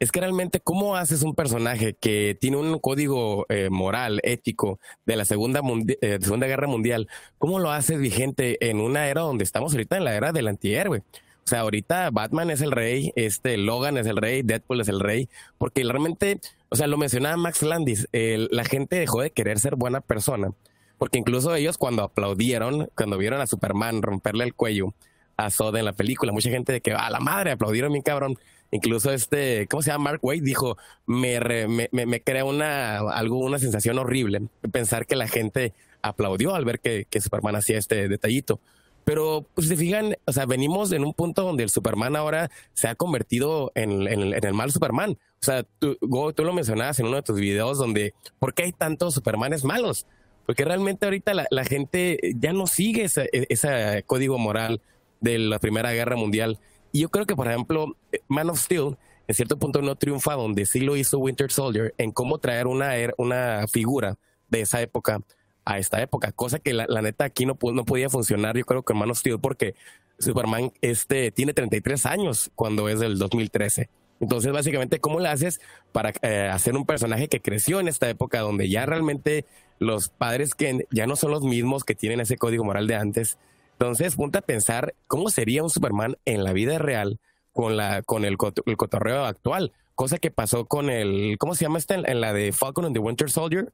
es 0.00 0.10
que 0.10 0.20
realmente 0.20 0.58
cómo 0.58 0.96
haces 0.96 1.22
un 1.22 1.34
personaje 1.34 1.94
que 1.94 2.36
tiene 2.38 2.56
un 2.56 2.78
código 2.80 3.46
eh, 3.48 3.70
moral, 3.70 4.20
ético 4.24 4.80
de 5.06 5.14
la 5.14 5.24
segunda, 5.24 5.60
eh, 6.00 6.18
segunda 6.20 6.48
Guerra 6.48 6.66
Mundial, 6.66 7.08
cómo 7.38 7.60
lo 7.60 7.70
haces 7.70 8.00
vigente 8.00 8.68
en 8.68 8.80
una 8.80 9.06
era 9.06 9.20
donde 9.20 9.44
estamos 9.44 9.72
ahorita 9.72 9.96
en 9.96 10.04
la 10.04 10.16
era 10.16 10.32
del 10.32 10.48
antihéroe. 10.48 11.04
O 11.44 11.48
sea, 11.48 11.60
ahorita 11.60 12.10
Batman 12.10 12.50
es 12.50 12.62
el 12.62 12.70
rey, 12.70 13.12
este 13.16 13.58
Logan 13.58 13.98
es 13.98 14.06
el 14.06 14.16
rey, 14.16 14.42
Deadpool 14.42 14.80
es 14.80 14.88
el 14.88 15.00
rey, 15.00 15.28
porque 15.58 15.84
realmente, 15.84 16.40
o 16.70 16.76
sea, 16.76 16.86
lo 16.86 16.96
mencionaba 16.96 17.36
Max 17.36 17.62
Landis, 17.62 18.08
la 18.12 18.64
gente 18.64 18.96
dejó 18.96 19.20
de 19.20 19.30
querer 19.30 19.58
ser 19.58 19.76
buena 19.76 20.00
persona, 20.00 20.52
porque 20.96 21.18
incluso 21.18 21.54
ellos 21.54 21.76
cuando 21.76 22.02
aplaudieron, 22.02 22.88
cuando 22.96 23.18
vieron 23.18 23.42
a 23.42 23.46
Superman 23.46 24.00
romperle 24.00 24.44
el 24.44 24.54
cuello 24.54 24.94
a 25.36 25.50
Zod 25.50 25.76
en 25.76 25.84
la 25.84 25.92
película, 25.92 26.32
mucha 26.32 26.48
gente 26.48 26.72
de 26.72 26.80
que 26.80 26.92
a 26.92 27.10
la 27.10 27.20
madre 27.20 27.50
aplaudieron 27.50 27.92
mi 27.92 28.02
cabrón, 28.02 28.38
Incluso 28.74 29.12
este, 29.12 29.68
¿cómo 29.68 29.82
se 29.82 29.92
llama? 29.92 30.10
Mark 30.10 30.20
Wade 30.24 30.40
dijo, 30.40 30.76
me, 31.06 31.38
me, 31.68 31.88
me, 31.92 32.20
crea 32.20 32.44
una, 32.44 32.98
algo, 32.98 33.38
una 33.38 33.60
sensación 33.60 33.98
horrible 33.98 34.48
pensar 34.72 35.06
que 35.06 35.14
la 35.14 35.28
gente 35.28 35.72
aplaudió 36.02 36.56
al 36.56 36.64
ver 36.64 36.80
que, 36.80 37.06
que 37.08 37.20
Superman 37.20 37.54
hacía 37.54 37.78
este 37.78 38.08
detallito. 38.08 38.58
Pero 39.04 39.46
pues, 39.54 39.68
si 39.68 39.74
se 39.74 39.80
fijan, 39.80 40.16
o 40.24 40.32
sea, 40.32 40.46
venimos 40.46 40.90
en 40.92 41.04
un 41.04 41.12
punto 41.12 41.42
donde 41.42 41.62
el 41.62 41.70
Superman 41.70 42.16
ahora 42.16 42.50
se 42.72 42.88
ha 42.88 42.94
convertido 42.94 43.70
en, 43.74 44.06
el 44.08 44.54
mal 44.54 44.72
Superman. 44.72 45.12
O 45.12 45.44
sea, 45.44 45.64
tú, 45.78 45.96
tú 46.34 46.44
lo 46.44 46.52
mencionabas 46.52 46.98
en 46.98 47.06
uno 47.06 47.16
de 47.16 47.22
tus 47.22 47.38
videos 47.38 47.78
donde, 47.78 48.14
¿por 48.38 48.54
qué 48.54 48.64
hay 48.64 48.72
tantos 48.72 49.14
Supermanes 49.14 49.64
malos? 49.64 50.06
Porque 50.46 50.64
realmente 50.64 51.06
ahorita 51.06 51.32
la, 51.34 51.64
gente 51.64 52.18
ya 52.36 52.52
no 52.52 52.66
sigue 52.66 53.04
ese, 53.04 53.28
ese, 53.32 54.02
código 54.06 54.38
moral 54.38 54.80
de 55.20 55.38
la 55.38 55.58
Primera 55.58 55.92
Guerra 55.92 56.16
Mundial. 56.16 56.58
Y 56.92 57.00
yo 57.00 57.08
creo 57.10 57.26
que, 57.26 57.36
por 57.36 57.48
ejemplo, 57.48 57.96
Man 58.28 58.50
of 58.50 58.60
Steel, 58.60 58.96
en 59.26 59.34
cierto 59.34 59.58
punto 59.58 59.80
no 59.80 59.96
triunfa 59.96 60.34
donde 60.34 60.66
sí 60.66 60.80
lo 60.80 60.96
hizo 60.96 61.18
Winter 61.18 61.50
Soldier 61.50 61.94
en 61.98 62.12
cómo 62.12 62.38
traer 62.38 62.66
una, 62.66 62.92
una 63.16 63.66
figura 63.68 64.16
de 64.48 64.60
esa 64.60 64.82
época 64.82 65.20
a 65.64 65.78
esta 65.78 66.02
época, 66.02 66.32
cosa 66.32 66.58
que 66.58 66.72
la, 66.72 66.86
neta 66.86 67.24
aquí 67.24 67.46
no, 67.46 67.56
no 67.72 67.84
podía 67.84 68.10
funcionar, 68.10 68.56
yo 68.56 68.64
creo 68.64 68.82
que 68.82 68.94
Man 68.94 69.10
of 69.10 69.18
Steel, 69.18 69.38
porque 69.38 69.74
Superman 70.18 70.72
este, 70.80 71.30
tiene 71.30 71.54
33 71.54 72.06
años 72.06 72.50
cuando 72.54 72.88
es 72.88 73.00
del 73.00 73.18
2013. 73.18 73.88
Entonces, 74.20 74.52
básicamente, 74.52 75.00
¿cómo 75.00 75.20
le 75.20 75.28
haces 75.28 75.60
para 75.92 76.12
eh, 76.22 76.48
hacer 76.52 76.76
un 76.76 76.86
personaje 76.86 77.28
que 77.28 77.40
creció 77.40 77.80
en 77.80 77.88
esta 77.88 78.08
época 78.08 78.40
donde 78.40 78.68
ya 78.68 78.86
realmente 78.86 79.44
los 79.78 80.08
padres 80.08 80.54
que 80.54 80.86
ya 80.90 81.06
no 81.06 81.16
son 81.16 81.32
los 81.32 81.42
mismos 81.42 81.84
que 81.84 81.94
tienen 81.94 82.20
ese 82.20 82.36
código 82.36 82.64
moral 82.64 82.86
de 82.86 82.96
antes? 82.96 83.38
Entonces, 83.72 84.14
ponte 84.16 84.38
a 84.38 84.42
pensar 84.42 84.94
cómo 85.08 85.30
sería 85.30 85.62
un 85.62 85.70
Superman 85.70 86.16
en 86.24 86.44
la 86.44 86.52
vida 86.52 86.78
real 86.78 87.18
con, 87.52 87.76
la, 87.76 88.02
con 88.02 88.24
el, 88.24 88.36
el 88.66 88.76
cotorreo 88.76 89.24
actual, 89.24 89.72
cosa 89.94 90.18
que 90.18 90.30
pasó 90.30 90.66
con 90.66 90.90
el, 90.90 91.36
¿cómo 91.38 91.54
se 91.54 91.64
llama 91.64 91.78
esta? 91.78 91.94
En 91.94 92.20
la 92.20 92.32
de 92.32 92.52
Falcon 92.52 92.84
and 92.84 92.94
the 92.94 93.00
Winter 93.00 93.30
Soldier, 93.30 93.72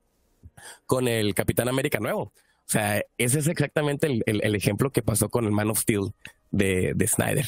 con 0.87 1.09
el 1.09 1.35
Capitán 1.35 1.69
América 1.69 1.99
nuevo. 2.01 2.23
O 2.23 2.73
sea, 2.73 3.03
ese 3.19 3.41
es 3.41 3.49
exactamente 3.49 4.07
el, 4.07 4.55
ejemplo 4.55 4.91
que 4.91 5.03
pasó 5.03 5.29
con 5.29 5.45
el 5.45 5.51
Man 5.51 5.71
of 5.71 5.81
Steel 5.81 6.13
de, 6.51 6.93
de, 6.95 7.09
Snyder. 7.09 7.47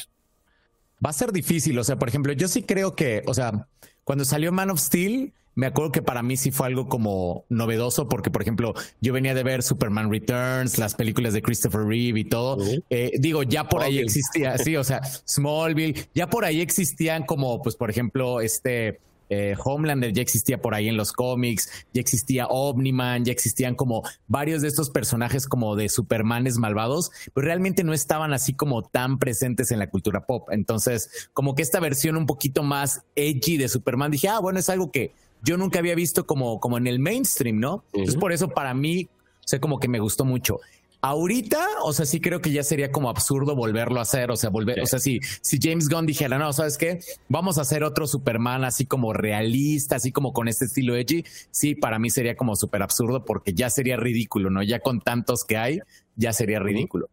Va 1.05 1.11
a 1.11 1.13
ser 1.13 1.31
difícil, 1.31 1.79
o 1.79 1.83
sea, 1.83 1.97
por 1.97 2.09
ejemplo, 2.09 2.33
yo 2.33 2.47
sí 2.47 2.63
creo 2.63 2.95
que, 2.95 3.23
o 3.25 3.33
sea, 3.33 3.67
cuando 4.03 4.25
salió 4.25 4.51
Man 4.51 4.69
of 4.69 4.79
Steel, 4.79 5.33
me 5.55 5.67
acuerdo 5.67 5.91
que 5.91 6.01
para 6.01 6.23
mí 6.23 6.35
sí 6.35 6.51
fue 6.51 6.67
algo 6.67 6.87
como 6.89 7.45
novedoso 7.49 8.09
porque, 8.09 8.31
por 8.31 8.41
ejemplo, 8.41 8.73
yo 9.01 9.13
venía 9.13 9.33
de 9.33 9.43
ver 9.43 9.61
Superman 9.61 10.11
Returns, 10.11 10.77
las 10.77 10.95
películas 10.95 11.33
de 11.33 11.41
Christopher 11.41 11.81
Reeve 11.81 12.21
y 12.21 12.23
todo. 12.25 12.57
Eh, 12.89 13.11
digo, 13.19 13.43
ya 13.43 13.69
por 13.69 13.83
ahí 13.83 13.99
existía, 13.99 14.57
sí, 14.57 14.75
o 14.75 14.83
sea, 14.83 15.01
Smallville, 15.27 16.07
ya 16.15 16.29
por 16.29 16.43
ahí 16.45 16.61
existían 16.61 17.25
como, 17.25 17.61
pues, 17.61 17.75
por 17.75 17.89
ejemplo, 17.89 18.41
este 18.41 18.99
eh, 19.33 19.55
Homelander 19.63 20.13
ya 20.13 20.21
existía 20.21 20.61
por 20.61 20.75
ahí 20.75 20.87
en 20.87 20.97
los 20.97 21.11
cómics, 21.11 21.69
ya 21.93 22.01
existía 22.01 22.47
Omniman, 22.47 23.25
ya 23.25 23.31
existían 23.31 23.75
como 23.75 24.03
varios 24.27 24.61
de 24.61 24.67
estos 24.67 24.89
personajes 24.89 25.47
como 25.47 25.75
de 25.75 25.89
Supermanes 25.89 26.57
malvados, 26.57 27.11
pero 27.33 27.45
realmente 27.45 27.83
no 27.83 27.93
estaban 27.93 28.33
así 28.33 28.53
como 28.53 28.83
tan 28.83 29.19
presentes 29.19 29.71
en 29.71 29.79
la 29.79 29.89
cultura 29.89 30.25
pop. 30.25 30.49
Entonces, 30.51 31.29
como 31.33 31.55
que 31.55 31.61
esta 31.61 31.79
versión 31.79 32.17
un 32.17 32.25
poquito 32.25 32.63
más 32.63 33.03
edgy 33.15 33.57
de 33.57 33.69
Superman, 33.69 34.11
dije, 34.11 34.27
ah, 34.27 34.39
bueno, 34.39 34.59
es 34.59 34.69
algo 34.69 34.91
que 34.91 35.13
yo 35.43 35.57
nunca 35.57 35.79
había 35.79 35.95
visto 35.95 36.25
como, 36.25 36.59
como 36.59 36.77
en 36.77 36.87
el 36.87 36.99
mainstream, 36.99 37.59
¿no? 37.59 37.83
Entonces, 37.93 38.15
por 38.15 38.31
eso 38.31 38.49
para 38.49 38.73
mí, 38.73 39.09
sé 39.41 39.59
como 39.59 39.79
que 39.79 39.87
me 39.87 39.99
gustó 39.99 40.25
mucho. 40.25 40.59
Ahorita, 41.05 41.67
o 41.83 41.91
sea, 41.91 42.05
sí 42.05 42.21
creo 42.21 42.41
que 42.41 42.53
ya 42.53 42.63
sería 42.63 42.89
como 42.89 43.09
absurdo 43.09 43.57
volverlo 43.57 43.99
a 43.99 44.03
hacer, 44.03 44.31
o 44.31 44.37
sea, 44.37 44.49
volver, 44.49 44.79
o 44.79 44.85
sea, 44.85 44.99
si, 44.99 45.19
si 45.41 45.59
James 45.61 45.89
Gunn 45.89 46.05
dijera, 46.05 46.37
no, 46.37 46.53
¿sabes 46.53 46.77
qué? 46.77 46.99
Vamos 47.27 47.57
a 47.57 47.63
hacer 47.63 47.83
otro 47.83 48.07
Superman 48.07 48.63
así 48.63 48.85
como 48.85 49.11
realista, 49.11 49.97
así 49.97 50.13
como 50.13 50.31
con 50.31 50.47
este 50.47 50.63
estilo 50.63 50.95
edgy, 50.95 51.25
sí, 51.51 51.75
para 51.75 51.99
mí 51.99 52.09
sería 52.09 52.37
como 52.37 52.55
súper 52.55 52.83
absurdo 52.83 53.25
porque 53.25 53.53
ya 53.53 53.69
sería 53.69 53.97
ridículo, 53.97 54.49
¿no? 54.49 54.63
Ya 54.63 54.79
con 54.79 55.01
tantos 55.01 55.43
que 55.43 55.57
hay, 55.57 55.79
ya 56.15 56.31
sería 56.31 56.59
ridículo. 56.59 57.09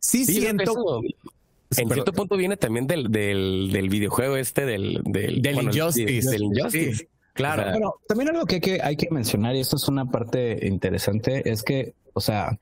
Sí, 0.00 0.24
siento... 0.24 1.00
en 1.76 1.88
cierto 1.88 2.12
punto 2.12 2.36
viene 2.36 2.56
también 2.56 2.88
del, 2.88 3.12
del, 3.12 3.88
videojuego 3.88 4.38
este, 4.38 4.66
del... 4.66 5.02
Del, 5.04 5.40
del 5.40 5.62
Injustice. 5.62 6.28
Del 6.28 6.42
Injustice. 6.42 7.08
Claro. 7.34 7.62
Pero 7.72 7.94
también 8.08 8.30
algo 8.30 8.44
que 8.44 8.56
hay, 8.56 8.60
que 8.60 8.82
hay 8.82 8.96
que 8.96 9.08
mencionar, 9.08 9.54
y 9.54 9.60
esto 9.60 9.76
es 9.76 9.86
una 9.86 10.06
parte 10.06 10.66
interesante, 10.66 11.48
es 11.48 11.62
que, 11.62 11.94
o 12.12 12.20
sea, 12.20 12.58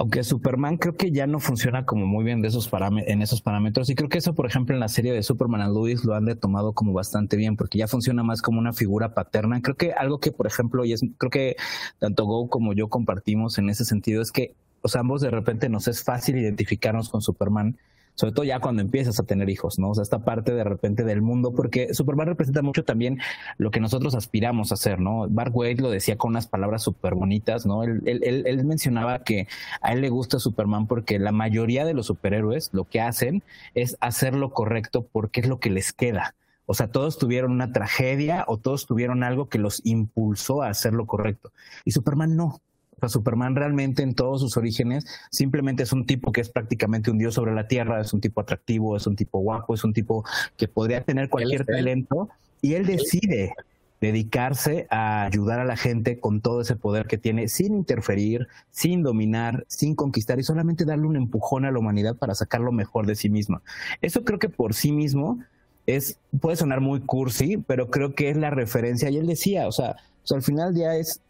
aunque 0.00 0.22
Superman 0.22 0.76
creo 0.76 0.96
que 0.96 1.10
ya 1.10 1.26
no 1.26 1.40
funciona 1.40 1.84
como 1.84 2.06
muy 2.06 2.24
bien 2.24 2.40
de 2.40 2.46
esos 2.48 2.70
en 3.06 3.20
esos 3.20 3.42
parámetros 3.42 3.90
y 3.90 3.96
creo 3.96 4.08
que 4.08 4.18
eso 4.18 4.32
por 4.32 4.46
ejemplo 4.46 4.72
en 4.72 4.78
la 4.78 4.86
serie 4.86 5.12
de 5.12 5.24
Superman 5.24 5.60
and 5.60 6.04
lo 6.04 6.14
han 6.14 6.38
tomado 6.38 6.72
como 6.72 6.92
bastante 6.92 7.36
bien 7.36 7.56
porque 7.56 7.78
ya 7.78 7.88
funciona 7.88 8.22
más 8.22 8.40
como 8.40 8.60
una 8.60 8.72
figura 8.72 9.12
paterna. 9.12 9.60
Creo 9.60 9.76
que 9.76 9.92
algo 9.92 10.20
que 10.20 10.30
por 10.30 10.46
ejemplo 10.46 10.84
y 10.84 10.92
es 10.92 11.02
creo 11.18 11.30
que 11.30 11.56
tanto 11.98 12.26
Go 12.26 12.48
como 12.48 12.74
yo 12.74 12.88
compartimos 12.88 13.58
en 13.58 13.70
ese 13.70 13.84
sentido 13.84 14.22
es 14.22 14.30
que 14.30 14.54
sea, 14.84 15.00
ambos 15.00 15.20
de 15.20 15.30
repente 15.30 15.68
nos 15.68 15.88
es 15.88 16.04
fácil 16.04 16.38
identificarnos 16.38 17.08
con 17.08 17.20
Superman 17.20 17.76
sobre 18.18 18.32
todo 18.32 18.44
ya 18.44 18.58
cuando 18.58 18.82
empiezas 18.82 19.20
a 19.20 19.22
tener 19.22 19.48
hijos, 19.48 19.78
¿no? 19.78 19.90
O 19.90 19.94
sea, 19.94 20.02
esta 20.02 20.24
parte 20.24 20.52
de 20.52 20.64
repente 20.64 21.04
del 21.04 21.22
mundo, 21.22 21.52
porque 21.54 21.94
Superman 21.94 22.26
representa 22.26 22.62
mucho 22.62 22.84
también 22.84 23.20
lo 23.58 23.70
que 23.70 23.78
nosotros 23.78 24.16
aspiramos 24.16 24.72
a 24.72 24.74
hacer, 24.74 24.98
¿no? 24.98 25.28
Mark 25.28 25.54
Wade 25.54 25.76
lo 25.76 25.88
decía 25.88 26.18
con 26.18 26.30
unas 26.30 26.48
palabras 26.48 26.82
súper 26.82 27.14
bonitas, 27.14 27.64
¿no? 27.64 27.84
Él, 27.84 28.02
él, 28.06 28.42
él, 28.44 28.64
mencionaba 28.64 29.22
que 29.22 29.46
a 29.82 29.92
él 29.92 30.00
le 30.00 30.08
gusta 30.08 30.40
Superman 30.40 30.88
porque 30.88 31.20
la 31.20 31.30
mayoría 31.30 31.84
de 31.84 31.94
los 31.94 32.06
superhéroes 32.06 32.70
lo 32.72 32.86
que 32.86 33.00
hacen 33.00 33.44
es 33.74 33.96
hacer 34.00 34.34
lo 34.34 34.50
correcto 34.50 35.06
porque 35.12 35.40
es 35.40 35.48
lo 35.48 35.60
que 35.60 35.70
les 35.70 35.92
queda. 35.92 36.34
O 36.66 36.74
sea, 36.74 36.88
todos 36.88 37.18
tuvieron 37.18 37.52
una 37.52 37.72
tragedia 37.72 38.44
o 38.48 38.58
todos 38.58 38.86
tuvieron 38.86 39.22
algo 39.22 39.48
que 39.48 39.58
los 39.58 39.80
impulsó 39.84 40.62
a 40.62 40.70
hacer 40.70 40.92
lo 40.92 41.06
correcto. 41.06 41.52
Y 41.84 41.92
Superman 41.92 42.34
no. 42.36 42.60
Superman 43.06 43.54
realmente 43.54 44.02
en 44.02 44.14
todos 44.14 44.40
sus 44.40 44.56
orígenes 44.56 45.06
simplemente 45.30 45.82
es 45.84 45.92
un 45.92 46.06
tipo 46.06 46.32
que 46.32 46.40
es 46.40 46.48
prácticamente 46.48 47.10
un 47.10 47.18
dios 47.18 47.34
sobre 47.34 47.54
la 47.54 47.68
tierra, 47.68 48.00
es 48.00 48.12
un 48.12 48.20
tipo 48.20 48.40
atractivo, 48.40 48.96
es 48.96 49.06
un 49.06 49.14
tipo 49.14 49.38
guapo, 49.38 49.74
es 49.74 49.84
un 49.84 49.92
tipo 49.92 50.24
que 50.56 50.66
podría 50.66 51.04
tener 51.04 51.28
cualquier 51.28 51.64
talento 51.64 52.28
y 52.60 52.74
él 52.74 52.86
decide 52.86 53.54
dedicarse 54.00 54.86
a 54.90 55.24
ayudar 55.24 55.60
a 55.60 55.64
la 55.64 55.76
gente 55.76 56.20
con 56.20 56.40
todo 56.40 56.60
ese 56.60 56.76
poder 56.76 57.06
que 57.06 57.18
tiene 57.18 57.48
sin 57.48 57.74
interferir, 57.74 58.46
sin 58.70 59.02
dominar, 59.02 59.64
sin 59.68 59.94
conquistar 59.94 60.38
y 60.38 60.44
solamente 60.44 60.84
darle 60.84 61.06
un 61.06 61.16
empujón 61.16 61.64
a 61.64 61.72
la 61.72 61.78
humanidad 61.78 62.16
para 62.16 62.34
sacar 62.34 62.60
lo 62.60 62.72
mejor 62.72 63.06
de 63.06 63.16
sí 63.16 63.28
misma. 63.28 63.62
Eso 64.00 64.24
creo 64.24 64.38
que 64.38 64.48
por 64.48 64.74
sí 64.74 64.92
mismo 64.92 65.40
es 65.86 66.18
puede 66.40 66.56
sonar 66.56 66.80
muy 66.80 67.00
cursi, 67.00 67.56
pero 67.56 67.90
creo 67.90 68.14
que 68.14 68.30
es 68.30 68.36
la 68.36 68.50
referencia 68.50 69.10
y 69.10 69.16
él 69.16 69.26
decía, 69.26 69.66
o 69.66 69.72
sea, 69.72 69.96
al 70.30 70.42
final 70.42 70.74
ya 70.74 70.94
es 70.94 71.20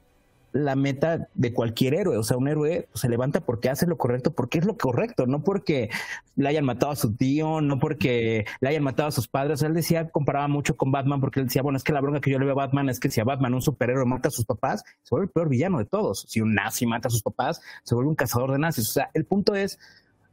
la 0.52 0.76
meta 0.76 1.28
de 1.34 1.52
cualquier 1.52 1.94
héroe. 1.94 2.16
O 2.16 2.22
sea, 2.22 2.36
un 2.36 2.48
héroe 2.48 2.88
se 2.94 3.08
levanta 3.08 3.40
porque 3.40 3.68
hace 3.68 3.86
lo 3.86 3.96
correcto, 3.96 4.32
porque 4.32 4.58
es 4.58 4.64
lo 4.64 4.76
correcto, 4.76 5.26
no 5.26 5.42
porque 5.42 5.90
le 6.36 6.48
hayan 6.48 6.64
matado 6.64 6.92
a 6.92 6.96
su 6.96 7.14
tío, 7.14 7.60
no 7.60 7.78
porque 7.78 8.46
le 8.60 8.68
hayan 8.68 8.82
matado 8.82 9.08
a 9.08 9.12
sus 9.12 9.28
padres. 9.28 9.62
Él 9.62 9.74
decía, 9.74 10.08
comparaba 10.08 10.48
mucho 10.48 10.76
con 10.76 10.90
Batman, 10.90 11.20
porque 11.20 11.40
él 11.40 11.46
decía, 11.46 11.62
bueno, 11.62 11.76
es 11.76 11.84
que 11.84 11.92
la 11.92 12.00
bronca 12.00 12.20
que 12.20 12.30
yo 12.30 12.38
le 12.38 12.44
veo 12.44 12.54
a 12.54 12.66
Batman 12.66 12.88
es 12.88 13.00
que 13.00 13.10
si 13.10 13.20
a 13.20 13.24
Batman, 13.24 13.54
un 13.54 13.62
superhéroe, 13.62 14.04
mata 14.04 14.28
a 14.28 14.30
sus 14.30 14.44
papás, 14.44 14.84
se 15.02 15.10
vuelve 15.10 15.26
el 15.26 15.32
peor 15.32 15.48
villano 15.48 15.78
de 15.78 15.84
todos. 15.84 16.24
Si 16.28 16.40
un 16.40 16.54
nazi 16.54 16.86
mata 16.86 17.08
a 17.08 17.10
sus 17.10 17.22
papás, 17.22 17.60
se 17.84 17.94
vuelve 17.94 18.10
un 18.10 18.16
cazador 18.16 18.52
de 18.52 18.58
nazis. 18.58 18.88
O 18.88 18.92
sea, 18.92 19.10
el 19.14 19.24
punto 19.24 19.54
es 19.54 19.78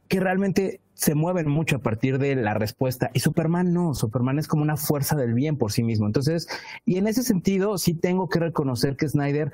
que 0.08 0.20
realmente 0.20 0.80
se 0.94 1.14
mueven 1.14 1.48
mucho 1.48 1.76
a 1.76 1.78
partir 1.80 2.18
de 2.18 2.34
la 2.36 2.54
respuesta. 2.54 3.10
Y 3.12 3.20
Superman 3.20 3.74
no, 3.74 3.94
Superman 3.94 4.38
es 4.38 4.48
como 4.48 4.62
una 4.62 4.76
fuerza 4.76 5.16
del 5.16 5.34
bien 5.34 5.58
por 5.58 5.72
sí 5.72 5.82
mismo. 5.82 6.06
Entonces, 6.06 6.48
y 6.84 6.96
en 6.96 7.06
ese 7.06 7.22
sentido, 7.22 7.76
sí 7.76 7.94
tengo 7.94 8.28
que 8.28 8.38
reconocer 8.38 8.96
que 8.96 9.08
Snyder 9.08 9.52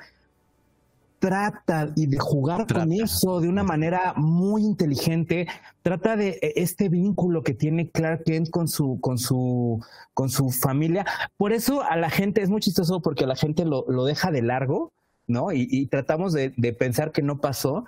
trata 1.23 1.93
y 1.95 2.07
de 2.07 2.19
jugar 2.19 2.67
con 2.67 2.91
eso 2.91 3.39
de 3.39 3.47
una 3.47 3.63
manera 3.63 4.13
muy 4.17 4.61
inteligente, 4.63 5.47
trata 5.81 6.17
de 6.17 6.37
e, 6.41 6.53
este 6.57 6.89
vínculo 6.89 7.43
que 7.43 7.53
tiene 7.53 7.89
Clark 7.89 8.25
Kent 8.25 8.49
con 8.49 8.67
su, 8.67 8.99
con 8.99 9.17
su, 9.17 9.81
con 10.13 10.29
su 10.29 10.49
familia. 10.49 11.05
Por 11.37 11.53
eso 11.53 11.81
a 11.81 11.95
la 11.95 12.09
gente 12.09 12.41
es 12.41 12.49
muy 12.49 12.59
chistoso 12.59 13.01
porque 13.01 13.25
la 13.25 13.37
gente 13.37 13.63
lo, 13.63 13.85
lo 13.87 14.03
deja 14.03 14.31
de 14.31 14.41
largo, 14.41 14.91
¿no? 15.25 15.53
Y, 15.53 15.87
tratamos 15.87 16.33
de, 16.33 16.53
de, 16.57 16.73
pensar 16.73 17.13
que 17.13 17.21
no 17.21 17.39
pasó, 17.39 17.85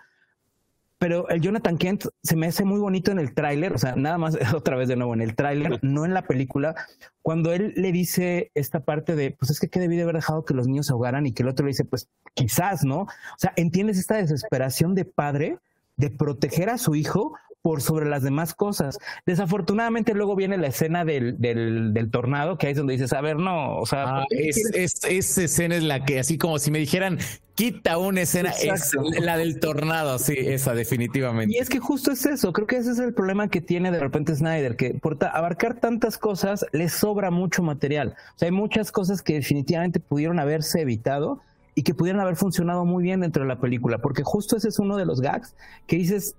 pero 0.98 1.28
el 1.30 1.42
Jonathan 1.42 1.78
Kent 1.78 2.06
se 2.24 2.36
me 2.36 2.48
hace 2.48 2.64
muy 2.64 2.80
bonito 2.80 3.12
en 3.12 3.20
el 3.20 3.34
tráiler, 3.34 3.74
o 3.74 3.78
sea, 3.78 3.96
nada 3.96 4.18
más 4.18 4.38
otra 4.56 4.76
vez 4.76 4.88
de 4.88 4.96
nuevo 4.96 5.14
en 5.14 5.22
el 5.22 5.36
tráiler, 5.36 5.80
no 5.84 6.06
en 6.06 6.14
la 6.14 6.24
película, 6.24 6.76
cuando 7.22 7.54
él 7.54 7.74
le 7.76 7.92
dice 7.92 8.52
esta 8.56 8.82
parte 8.82 9.16
de, 9.16 9.32
pues 9.32 9.52
es 9.52 9.60
que, 9.60 9.70
¿qué 9.70 9.80
debí 9.80 9.96
de 9.96 10.04
haber 10.04 10.16
dejado 10.16 10.46
que 10.46 10.54
los 10.54 10.68
niños 10.68 10.88
se 10.88 10.94
ahogaran 10.94 11.26
y 11.26 11.34
que 11.34 11.44
el 11.44 11.50
otro 11.50 11.66
le 11.66 11.72
dice, 11.72 11.86
pues 11.86 12.10
quizás, 12.34 12.84
¿no? 12.84 13.02
O 13.02 13.38
sea, 13.38 13.54
entiendes 13.56 13.98
esta 13.98 14.16
desesperación 14.16 14.96
de 14.96 15.06
padre 15.06 15.58
de 15.98 16.10
proteger 16.10 16.70
a 16.70 16.78
su 16.78 16.96
hijo 16.96 17.34
por 17.66 17.82
sobre 17.82 18.06
las 18.06 18.22
demás 18.22 18.54
cosas. 18.54 19.00
Desafortunadamente 19.26 20.14
luego 20.14 20.36
viene 20.36 20.56
la 20.56 20.68
escena 20.68 21.04
del, 21.04 21.40
del, 21.40 22.12
tornado, 22.12 22.60
que 22.60 22.68
ahí 22.68 22.74
es 22.74 22.78
donde 22.78 22.94
dices, 22.94 23.12
a 23.12 23.22
ver, 23.22 23.38
no, 23.38 23.80
o 23.80 23.88
sea... 23.88 24.20
Ah, 24.20 24.26
es, 24.30 24.70
esa 25.04 25.42
escena 25.42 25.76
es 25.76 25.82
la 25.82 26.06
que, 26.06 26.20
así 26.20 26.38
como 26.38 26.60
si 26.60 26.70
me 26.70 26.78
dijeran, 26.78 27.18
quita 27.56 27.98
una 27.98 28.22
escena, 28.22 28.52
es 28.52 28.96
la 29.20 29.36
del 29.38 29.60
tornado, 29.60 30.20
sí, 30.20 30.36
esa 30.38 30.76
definitivamente. 30.76 31.56
Y 31.56 31.58
es 31.58 31.68
que 31.68 31.80
justo 31.80 32.12
es 32.12 32.28
eso, 32.28 32.54
creo 32.54 32.68
que 32.68 32.78
ese 32.78 32.92
es 32.92 33.00
el 33.00 33.16
problema 33.16 33.48
que 33.48 33.62
tiene 33.62 33.90
de 33.90 34.00
repente 34.00 34.36
Snyder, 34.36 34.76
que 34.76 34.94
por 34.94 35.18
abarcar 35.26 35.80
tantas 35.80 36.20
cosas 36.20 36.68
le 36.72 36.88
sobra 36.88 37.32
mucho 37.32 37.64
material. 37.64 38.16
O 38.36 38.38
sea, 38.38 38.46
hay 38.46 38.52
muchas 38.52 38.92
cosas 38.92 39.24
que 39.24 39.34
definitivamente 39.34 40.00
pudieron 40.00 40.38
haberse 40.38 40.82
evitado 40.82 41.42
y 41.74 41.82
que 41.82 41.96
pudieran 41.96 42.22
haber 42.22 42.36
funcionado 42.36 42.86
muy 42.86 43.02
bien 43.02 43.22
dentro 43.22 43.42
de 43.42 43.50
la 43.50 43.60
película, 43.60 43.98
porque 43.98 44.22
justo 44.22 44.56
ese 44.56 44.70
es 44.70 44.78
uno 44.78 44.98
de 44.98 45.06
los 45.06 45.20
gags 45.20 45.56
que 45.88 45.96
dices, 45.96 46.36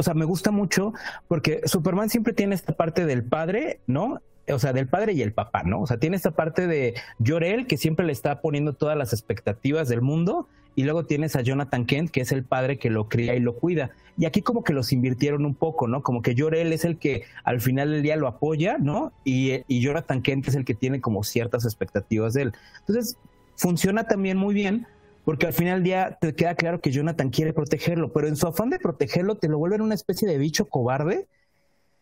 o 0.00 0.02
sea, 0.02 0.14
me 0.14 0.24
gusta 0.24 0.50
mucho 0.50 0.94
porque 1.28 1.60
Superman 1.66 2.08
siempre 2.08 2.32
tiene 2.32 2.54
esta 2.54 2.72
parte 2.72 3.04
del 3.04 3.22
padre, 3.22 3.80
¿no? 3.86 4.22
O 4.48 4.58
sea, 4.58 4.72
del 4.72 4.88
padre 4.88 5.12
y 5.12 5.20
el 5.20 5.34
papá, 5.34 5.62
¿no? 5.62 5.82
O 5.82 5.86
sea, 5.86 5.98
tiene 5.98 6.16
esta 6.16 6.30
parte 6.30 6.66
de 6.66 6.94
Jorel 7.24 7.66
que 7.66 7.76
siempre 7.76 8.06
le 8.06 8.12
está 8.12 8.40
poniendo 8.40 8.72
todas 8.72 8.96
las 8.96 9.12
expectativas 9.12 9.90
del 9.90 10.00
mundo 10.00 10.48
y 10.74 10.84
luego 10.84 11.04
tienes 11.04 11.36
a 11.36 11.42
Jonathan 11.42 11.84
Kent, 11.84 12.10
que 12.10 12.22
es 12.22 12.32
el 12.32 12.44
padre 12.44 12.78
que 12.78 12.88
lo 12.88 13.10
cría 13.10 13.34
y 13.34 13.40
lo 13.40 13.56
cuida. 13.56 13.90
Y 14.16 14.24
aquí 14.24 14.40
como 14.40 14.64
que 14.64 14.72
los 14.72 14.90
invirtieron 14.90 15.44
un 15.44 15.54
poco, 15.54 15.86
¿no? 15.86 16.02
Como 16.02 16.22
que 16.22 16.34
Jorel 16.34 16.72
es 16.72 16.86
el 16.86 16.96
que 16.96 17.24
al 17.44 17.60
final 17.60 17.90
del 17.90 18.02
día 18.02 18.16
lo 18.16 18.26
apoya, 18.26 18.78
¿no? 18.78 19.12
Y, 19.22 19.52
y 19.68 19.82
Jonathan 19.82 20.22
Kent 20.22 20.48
es 20.48 20.54
el 20.54 20.64
que 20.64 20.74
tiene 20.74 21.02
como 21.02 21.24
ciertas 21.24 21.66
expectativas 21.66 22.32
de 22.32 22.42
él. 22.42 22.52
Entonces, 22.80 23.18
funciona 23.54 24.04
también 24.04 24.38
muy 24.38 24.54
bien 24.54 24.86
porque 25.30 25.46
al 25.46 25.52
final 25.52 25.74
del 25.74 25.84
día 25.84 26.18
te 26.20 26.34
queda 26.34 26.56
claro 26.56 26.80
que 26.80 26.90
Jonathan 26.90 27.30
quiere 27.30 27.52
protegerlo, 27.52 28.12
pero 28.12 28.26
en 28.26 28.34
su 28.34 28.48
afán 28.48 28.68
de 28.68 28.80
protegerlo 28.80 29.36
te 29.36 29.46
lo 29.46 29.58
vuelven 29.58 29.80
una 29.80 29.94
especie 29.94 30.26
de 30.26 30.36
bicho 30.38 30.64
cobarde 30.64 31.28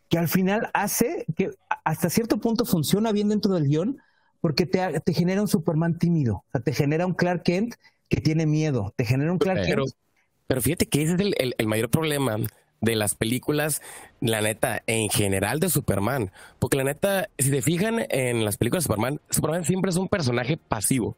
que 0.08 0.16
al 0.16 0.28
final 0.28 0.70
hace 0.72 1.26
que 1.36 1.50
hasta 1.84 2.08
cierto 2.08 2.38
punto 2.38 2.64
funciona 2.64 3.12
bien 3.12 3.28
dentro 3.28 3.52
del 3.52 3.68
guion 3.68 3.98
porque 4.40 4.64
te, 4.64 4.80
te 5.00 5.12
genera 5.12 5.42
un 5.42 5.48
Superman 5.48 5.98
tímido, 5.98 6.36
o 6.36 6.44
sea, 6.52 6.62
te 6.62 6.72
genera 6.72 7.04
un 7.04 7.12
Clark 7.12 7.42
Kent 7.42 7.74
que 8.08 8.22
tiene 8.22 8.46
miedo, 8.46 8.94
te 8.96 9.04
genera 9.04 9.30
un 9.30 9.36
Clark 9.36 9.60
pero, 9.62 9.84
Kent. 9.84 9.94
Pero 10.46 10.62
fíjate 10.62 10.86
que 10.86 11.02
ese 11.02 11.16
es 11.16 11.20
el, 11.20 11.54
el 11.58 11.66
mayor 11.66 11.90
problema 11.90 12.38
de 12.80 12.96
las 12.96 13.14
películas, 13.14 13.82
la 14.22 14.40
neta, 14.40 14.82
en 14.86 15.10
general 15.10 15.60
de 15.60 15.68
Superman. 15.68 16.32
Porque 16.58 16.78
la 16.78 16.84
neta, 16.84 17.28
si 17.36 17.50
te 17.50 17.60
fijan 17.60 18.06
en 18.08 18.46
las 18.46 18.56
películas 18.56 18.84
de 18.84 18.86
Superman, 18.86 19.20
Superman 19.28 19.66
siempre 19.66 19.90
es 19.90 19.98
un 19.98 20.08
personaje 20.08 20.56
pasivo 20.56 21.14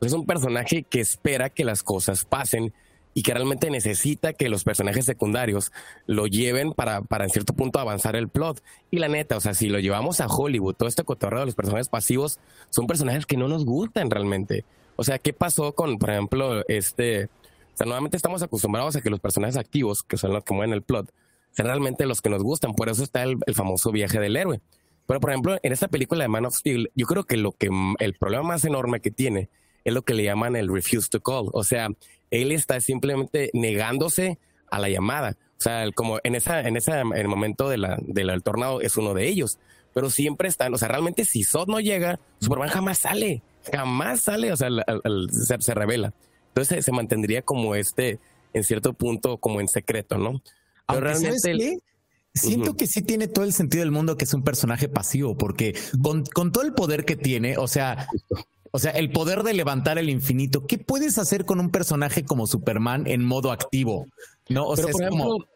es 0.00 0.12
un 0.12 0.26
personaje 0.26 0.82
que 0.82 1.00
espera 1.00 1.50
que 1.50 1.64
las 1.64 1.82
cosas 1.82 2.24
pasen 2.24 2.72
y 3.14 3.22
que 3.22 3.32
realmente 3.32 3.70
necesita 3.70 4.32
que 4.32 4.48
los 4.48 4.64
personajes 4.64 5.04
secundarios 5.04 5.72
lo 6.06 6.26
lleven 6.26 6.72
para, 6.72 7.00
para 7.02 7.24
en 7.24 7.30
cierto 7.30 7.54
punto 7.54 7.78
avanzar 7.78 8.16
el 8.16 8.28
plot. 8.28 8.60
Y 8.90 8.98
la 8.98 9.08
neta, 9.08 9.36
o 9.36 9.40
sea, 9.40 9.54
si 9.54 9.68
lo 9.68 9.78
llevamos 9.78 10.20
a 10.20 10.26
Hollywood, 10.26 10.74
todo 10.74 10.88
este 10.88 11.04
cotorreo 11.04 11.40
de 11.40 11.46
los 11.46 11.54
personajes 11.54 11.88
pasivos 11.88 12.40
son 12.70 12.88
personajes 12.88 13.24
que 13.24 13.36
no 13.36 13.46
nos 13.46 13.64
gustan 13.64 14.10
realmente. 14.10 14.64
O 14.96 15.04
sea, 15.04 15.18
¿qué 15.18 15.32
pasó 15.32 15.72
con, 15.72 15.98
por 15.98 16.10
ejemplo, 16.10 16.66
este... 16.68 17.26
O 17.26 17.76
sea, 17.76 17.86
nuevamente 17.86 18.16
estamos 18.16 18.42
acostumbrados 18.42 18.94
a 18.94 19.00
que 19.00 19.10
los 19.10 19.18
personajes 19.18 19.56
activos, 19.56 20.04
que 20.04 20.16
son 20.16 20.32
los 20.32 20.44
que 20.44 20.54
mueven 20.54 20.72
el 20.72 20.82
plot, 20.82 21.12
sean 21.50 21.66
realmente 21.66 22.06
los 22.06 22.20
que 22.20 22.30
nos 22.30 22.42
gustan. 22.42 22.74
Por 22.74 22.88
eso 22.88 23.02
está 23.02 23.22
el, 23.24 23.38
el 23.46 23.54
famoso 23.54 23.90
viaje 23.90 24.20
del 24.20 24.36
héroe. 24.36 24.60
Pero, 25.06 25.20
por 25.20 25.30
ejemplo, 25.30 25.58
en 25.60 25.72
esta 25.72 25.88
película 25.88 26.22
de 26.22 26.28
Man 26.28 26.46
of 26.46 26.54
Steel, 26.54 26.90
yo 26.94 27.06
creo 27.06 27.24
que 27.24 27.36
lo 27.36 27.52
que 27.52 27.68
el 27.98 28.14
problema 28.14 28.44
más 28.44 28.64
enorme 28.64 29.00
que 29.00 29.10
tiene 29.10 29.48
es 29.84 29.92
lo 29.92 30.02
que 30.02 30.14
le 30.14 30.24
llaman 30.24 30.56
el 30.56 30.72
refuse 30.72 31.08
to 31.08 31.20
call. 31.20 31.48
O 31.52 31.62
sea, 31.62 31.88
él 32.30 32.52
está 32.52 32.80
simplemente 32.80 33.50
negándose 33.52 34.38
a 34.70 34.78
la 34.78 34.88
llamada. 34.88 35.36
O 35.58 35.62
sea, 35.62 35.90
como 35.92 36.18
en 36.24 36.34
esa, 36.34 36.60
en 36.60 36.76
ese 36.76 36.92
en 36.92 37.14
el 37.14 37.28
momento 37.28 37.68
de 37.68 37.78
la, 37.78 37.98
del 38.02 38.42
tornado 38.42 38.80
es 38.80 38.96
uno 38.96 39.14
de 39.14 39.28
ellos. 39.28 39.58
Pero 39.92 40.10
siempre 40.10 40.48
están, 40.48 40.74
o 40.74 40.78
sea, 40.78 40.88
realmente 40.88 41.24
si 41.24 41.44
Sod 41.44 41.68
no 41.68 41.78
llega, 41.78 42.18
Superman 42.40 42.68
jamás 42.68 42.98
sale, 42.98 43.42
jamás 43.72 44.22
sale, 44.22 44.52
o 44.52 44.56
sea, 44.56 44.68
se, 45.60 45.74
revela. 45.74 46.12
Entonces 46.48 46.84
se 46.84 46.90
mantendría 46.90 47.42
como 47.42 47.76
este, 47.76 48.18
en 48.52 48.64
cierto 48.64 48.92
punto, 48.92 49.38
como 49.38 49.60
en 49.60 49.68
secreto, 49.68 50.18
¿no? 50.18 50.42
Pero 50.88 51.00
realmente... 51.00 51.78
Siento 52.36 52.76
que 52.76 52.88
sí 52.88 53.00
tiene 53.02 53.28
todo 53.28 53.44
el 53.44 53.52
sentido 53.52 53.84
del 53.84 53.92
mundo 53.92 54.16
que 54.16 54.24
es 54.24 54.34
un 54.34 54.42
personaje 54.42 54.88
pasivo, 54.88 55.38
porque 55.38 55.78
con, 56.02 56.24
con 56.24 56.50
todo 56.50 56.64
el 56.64 56.72
poder 56.72 57.04
que 57.04 57.14
tiene, 57.14 57.56
o 57.58 57.68
sea, 57.68 58.08
o 58.74 58.78
sea, 58.80 58.90
el 58.90 59.12
poder 59.12 59.44
de 59.44 59.54
levantar 59.54 59.98
el 59.98 60.10
infinito. 60.10 60.66
¿Qué 60.66 60.78
puedes 60.78 61.16
hacer 61.18 61.44
con 61.44 61.60
un 61.60 61.70
personaje 61.70 62.24
como 62.24 62.48
Superman 62.48 63.06
en 63.06 63.24
modo 63.24 63.52
activo? 63.52 64.08
No, 64.48 64.64
o 64.64 64.74
pero, 64.74 64.88
sea, 64.88 65.06
es 65.06 65.10
como... 65.10 65.46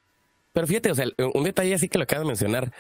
pero 0.53 0.69
fíjate, 0.69 0.93
o 0.93 0.95
sea, 0.95 1.07
un 1.35 1.43
detalle 1.43 1.75
así 1.75 1.89
que 1.89 1.99
lo 1.99 2.05
acabo 2.05 2.23
de 2.23 2.29
mencionar 2.29 2.73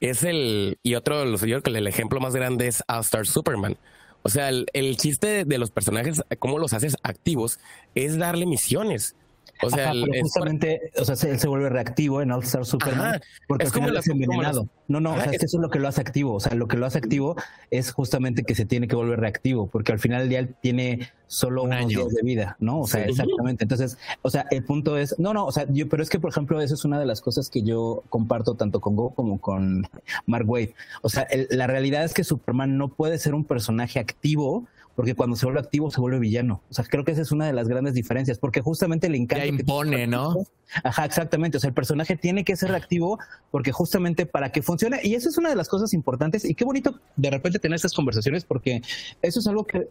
es 0.00 0.22
el, 0.22 0.76
y 0.82 0.96
otro, 0.96 1.24
yo 1.24 1.38
creo 1.38 1.62
que 1.62 1.70
el 1.70 1.86
ejemplo 1.86 2.20
más 2.20 2.36
grande 2.36 2.66
es 2.66 2.84
All 2.88 3.00
Star 3.00 3.26
Superman. 3.26 3.78
O 4.22 4.28
sea, 4.28 4.50
el, 4.50 4.66
el 4.74 4.98
chiste 4.98 5.46
de 5.46 5.56
los 5.56 5.70
personajes, 5.70 6.22
cómo 6.40 6.58
los 6.58 6.74
haces 6.74 6.98
activos, 7.02 7.58
es 7.94 8.18
darle 8.18 8.44
misiones. 8.44 9.16
O 9.62 9.70
sea, 9.70 9.92
justamente, 10.20 10.90
o 10.98 11.04
sea, 11.04 11.30
él 11.30 11.38
se 11.38 11.48
vuelve 11.48 11.68
reactivo 11.68 12.22
en 12.22 12.30
All 12.30 12.42
Star 12.42 12.64
Superman 12.64 13.20
porque 13.46 13.66
es 13.66 13.72
como 13.72 13.88
es 13.88 14.08
envenenado. 14.08 14.68
No, 14.88 15.00
no, 15.00 15.14
o 15.14 15.20
sea, 15.20 15.32
es 15.32 15.40
que 15.40 15.46
eso 15.46 15.56
es 15.56 15.62
lo 15.62 15.70
que 15.70 15.78
lo 15.78 15.88
hace 15.88 16.00
activo. 16.00 16.34
O 16.34 16.40
sea, 16.40 16.54
lo 16.54 16.68
que 16.68 16.76
lo 16.76 16.86
hace 16.86 16.98
activo 16.98 17.36
es 17.70 17.90
justamente 17.90 18.44
que 18.44 18.54
se 18.54 18.66
tiene 18.66 18.86
que 18.86 18.96
volver 18.96 19.18
reactivo, 19.20 19.66
porque 19.66 19.92
al 19.92 19.98
final 19.98 20.20
del 20.20 20.28
día 20.28 20.48
tiene 20.60 21.10
solo 21.26 21.62
un 21.62 21.72
año 21.72 22.06
de 22.06 22.22
vida, 22.22 22.56
¿no? 22.60 22.80
O 22.80 22.86
sea, 22.86 23.04
exactamente. 23.04 23.64
Entonces, 23.64 23.98
o 24.22 24.30
sea, 24.30 24.46
el 24.50 24.64
punto 24.64 24.96
es, 24.96 25.18
no, 25.18 25.34
no, 25.34 25.46
o 25.46 25.52
sea, 25.52 25.66
yo, 25.68 25.88
pero 25.88 26.02
es 26.02 26.10
que, 26.10 26.20
por 26.20 26.30
ejemplo, 26.30 26.60
eso 26.60 26.74
es 26.74 26.84
una 26.84 27.00
de 27.00 27.06
las 27.06 27.20
cosas 27.20 27.50
que 27.50 27.62
yo 27.62 28.04
comparto 28.08 28.54
tanto 28.54 28.80
con 28.80 28.94
Go 28.94 29.10
como 29.10 29.40
con 29.40 29.88
Mark 30.26 30.48
Wade. 30.48 30.74
O 31.02 31.08
sea, 31.08 31.26
la 31.50 31.66
realidad 31.66 32.04
es 32.04 32.14
que 32.14 32.24
Superman 32.24 32.78
no 32.78 32.88
puede 32.88 33.18
ser 33.18 33.34
un 33.34 33.44
personaje 33.44 33.98
activo 33.98 34.66
porque 34.96 35.14
cuando 35.14 35.36
se 35.36 35.44
vuelve 35.46 35.60
activo 35.60 35.90
se 35.90 36.00
vuelve 36.00 36.18
villano. 36.18 36.62
O 36.70 36.74
sea, 36.74 36.84
creo 36.86 37.04
que 37.04 37.12
esa 37.12 37.22
es 37.22 37.30
una 37.30 37.46
de 37.46 37.52
las 37.52 37.68
grandes 37.68 37.94
diferencias, 37.94 38.38
porque 38.38 38.62
justamente 38.62 39.08
le 39.08 39.18
encanta. 39.18 39.44
Ya 39.44 39.50
impone, 39.50 40.06
¿no? 40.06 40.44
Ajá, 40.82 41.04
exactamente. 41.04 41.58
O 41.58 41.60
sea, 41.60 41.68
el 41.68 41.74
personaje 41.74 42.16
tiene 42.16 42.44
que 42.44 42.56
ser 42.56 42.74
activo 42.74 43.18
porque 43.50 43.72
justamente 43.72 44.26
para 44.26 44.50
que 44.50 44.62
funcione, 44.62 45.00
y 45.04 45.14
eso 45.14 45.28
es 45.28 45.36
una 45.36 45.50
de 45.50 45.56
las 45.56 45.68
cosas 45.68 45.92
importantes, 45.92 46.44
y 46.44 46.54
qué 46.54 46.64
bonito 46.64 46.98
de 47.14 47.30
repente 47.30 47.58
tener 47.58 47.76
estas 47.76 47.92
conversaciones, 47.92 48.44
porque 48.44 48.82
eso 49.20 49.38
es 49.38 49.46
algo 49.46 49.64
que 49.64 49.88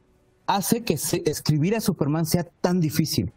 hace 0.47 0.83
que 0.83 0.95
escribir 0.95 1.75
a 1.75 1.81
Superman 1.81 2.25
sea 2.25 2.43
tan 2.43 2.81
difícil. 2.81 3.31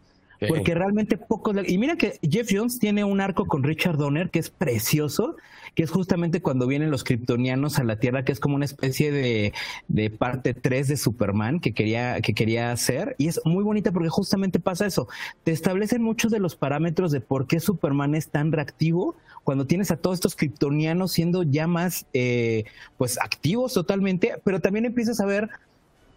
Porque 0.47 0.73
realmente 0.73 1.17
pocos... 1.17 1.55
Y 1.67 1.77
mira 1.77 1.97
que 1.97 2.19
Jeff 2.21 2.47
Jones 2.49 2.79
tiene 2.79 3.03
un 3.03 3.19
arco 3.19 3.45
con 3.45 3.63
Richard 3.63 3.97
Donner 3.97 4.29
que 4.29 4.39
es 4.39 4.49
precioso, 4.49 5.35
que 5.75 5.83
es 5.83 5.91
justamente 5.91 6.41
cuando 6.41 6.65
vienen 6.65 6.91
los 6.91 7.03
kryptonianos 7.03 7.79
a 7.79 7.83
la 7.83 7.99
Tierra, 7.99 8.23
que 8.23 8.31
es 8.31 8.39
como 8.39 8.55
una 8.55 8.65
especie 8.65 9.11
de, 9.11 9.53
de 9.87 10.09
parte 10.09 10.53
3 10.53 10.87
de 10.87 10.97
Superman 10.97 11.59
que 11.59 11.73
quería, 11.73 12.21
que 12.21 12.33
quería 12.33 12.71
hacer. 12.71 13.15
Y 13.17 13.27
es 13.27 13.41
muy 13.43 13.63
bonita 13.63 13.91
porque 13.91 14.09
justamente 14.09 14.59
pasa 14.59 14.85
eso. 14.85 15.07
Te 15.43 15.51
establecen 15.51 16.01
muchos 16.01 16.31
de 16.31 16.39
los 16.39 16.55
parámetros 16.55 17.11
de 17.11 17.21
por 17.21 17.47
qué 17.47 17.59
Superman 17.59 18.15
es 18.15 18.29
tan 18.29 18.51
reactivo 18.51 19.15
cuando 19.43 19.65
tienes 19.65 19.91
a 19.91 19.97
todos 19.97 20.15
estos 20.15 20.35
kryptonianos 20.35 21.11
siendo 21.11 21.43
ya 21.43 21.67
más 21.67 22.05
eh, 22.13 22.65
pues 22.97 23.19
activos 23.19 23.73
totalmente, 23.73 24.35
pero 24.43 24.59
también 24.59 24.85
empiezas 24.85 25.19
a 25.19 25.25
ver 25.25 25.49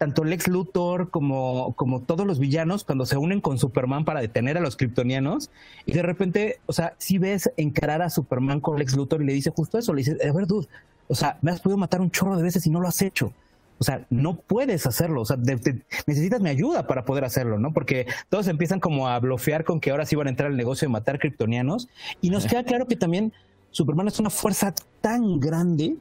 tanto 0.03 0.25
Lex 0.25 0.49
Luthor 0.49 1.09
como, 1.11 1.71
como 1.77 2.01
todos 2.01 2.27
los 2.27 2.37
villanos 2.37 2.83
cuando 2.83 3.05
se 3.05 3.15
unen 3.15 3.39
con 3.39 3.57
Superman 3.57 4.03
para 4.03 4.19
detener 4.19 4.57
a 4.57 4.59
los 4.59 4.75
kryptonianos 4.75 5.49
y 5.85 5.93
de 5.93 6.01
repente, 6.01 6.59
o 6.65 6.73
sea, 6.73 6.93
si 6.97 7.19
ves 7.19 7.49
encarar 7.55 8.01
a 8.01 8.09
Superman 8.09 8.59
con 8.59 8.77
Lex 8.77 8.97
Luthor 8.97 9.21
y 9.21 9.27
le 9.27 9.31
dice 9.31 9.51
justo 9.55 9.77
eso, 9.77 9.93
le 9.93 9.99
dice, 9.99 10.17
a 10.27 10.33
ver, 10.33 10.45
dude, 10.45 10.67
o 11.07 11.15
sea, 11.15 11.37
me 11.41 11.51
has 11.51 11.61
podido 11.61 11.77
matar 11.77 12.01
un 12.01 12.11
chorro 12.11 12.35
de 12.35 12.43
veces 12.43 12.67
y 12.67 12.69
no 12.69 12.81
lo 12.81 12.89
has 12.89 13.01
hecho. 13.01 13.31
O 13.77 13.85
sea, 13.85 14.05
no 14.09 14.35
puedes 14.35 14.85
hacerlo. 14.85 15.21
O 15.21 15.25
sea, 15.25 15.37
necesitas 15.37 16.41
mi 16.41 16.49
ayuda 16.49 16.85
para 16.85 17.05
poder 17.05 17.23
hacerlo, 17.23 17.57
¿no? 17.59 17.71
Porque 17.71 18.05
todos 18.27 18.49
empiezan 18.49 18.81
como 18.81 19.07
a 19.07 19.17
bloquear 19.21 19.63
con 19.63 19.79
que 19.79 19.91
ahora 19.91 20.05
sí 20.05 20.17
van 20.17 20.27
a 20.27 20.31
entrar 20.31 20.51
al 20.51 20.57
negocio 20.57 20.85
de 20.85 20.91
matar 20.91 21.17
kryptonianos. 21.17 21.87
Y 22.19 22.29
nos 22.29 22.45
queda 22.45 22.65
claro 22.65 22.87
que 22.87 22.97
también 22.97 23.31
Superman 23.71 24.09
es 24.09 24.19
una 24.19 24.29
fuerza 24.29 24.73
tan 24.99 25.39
grande 25.39 25.95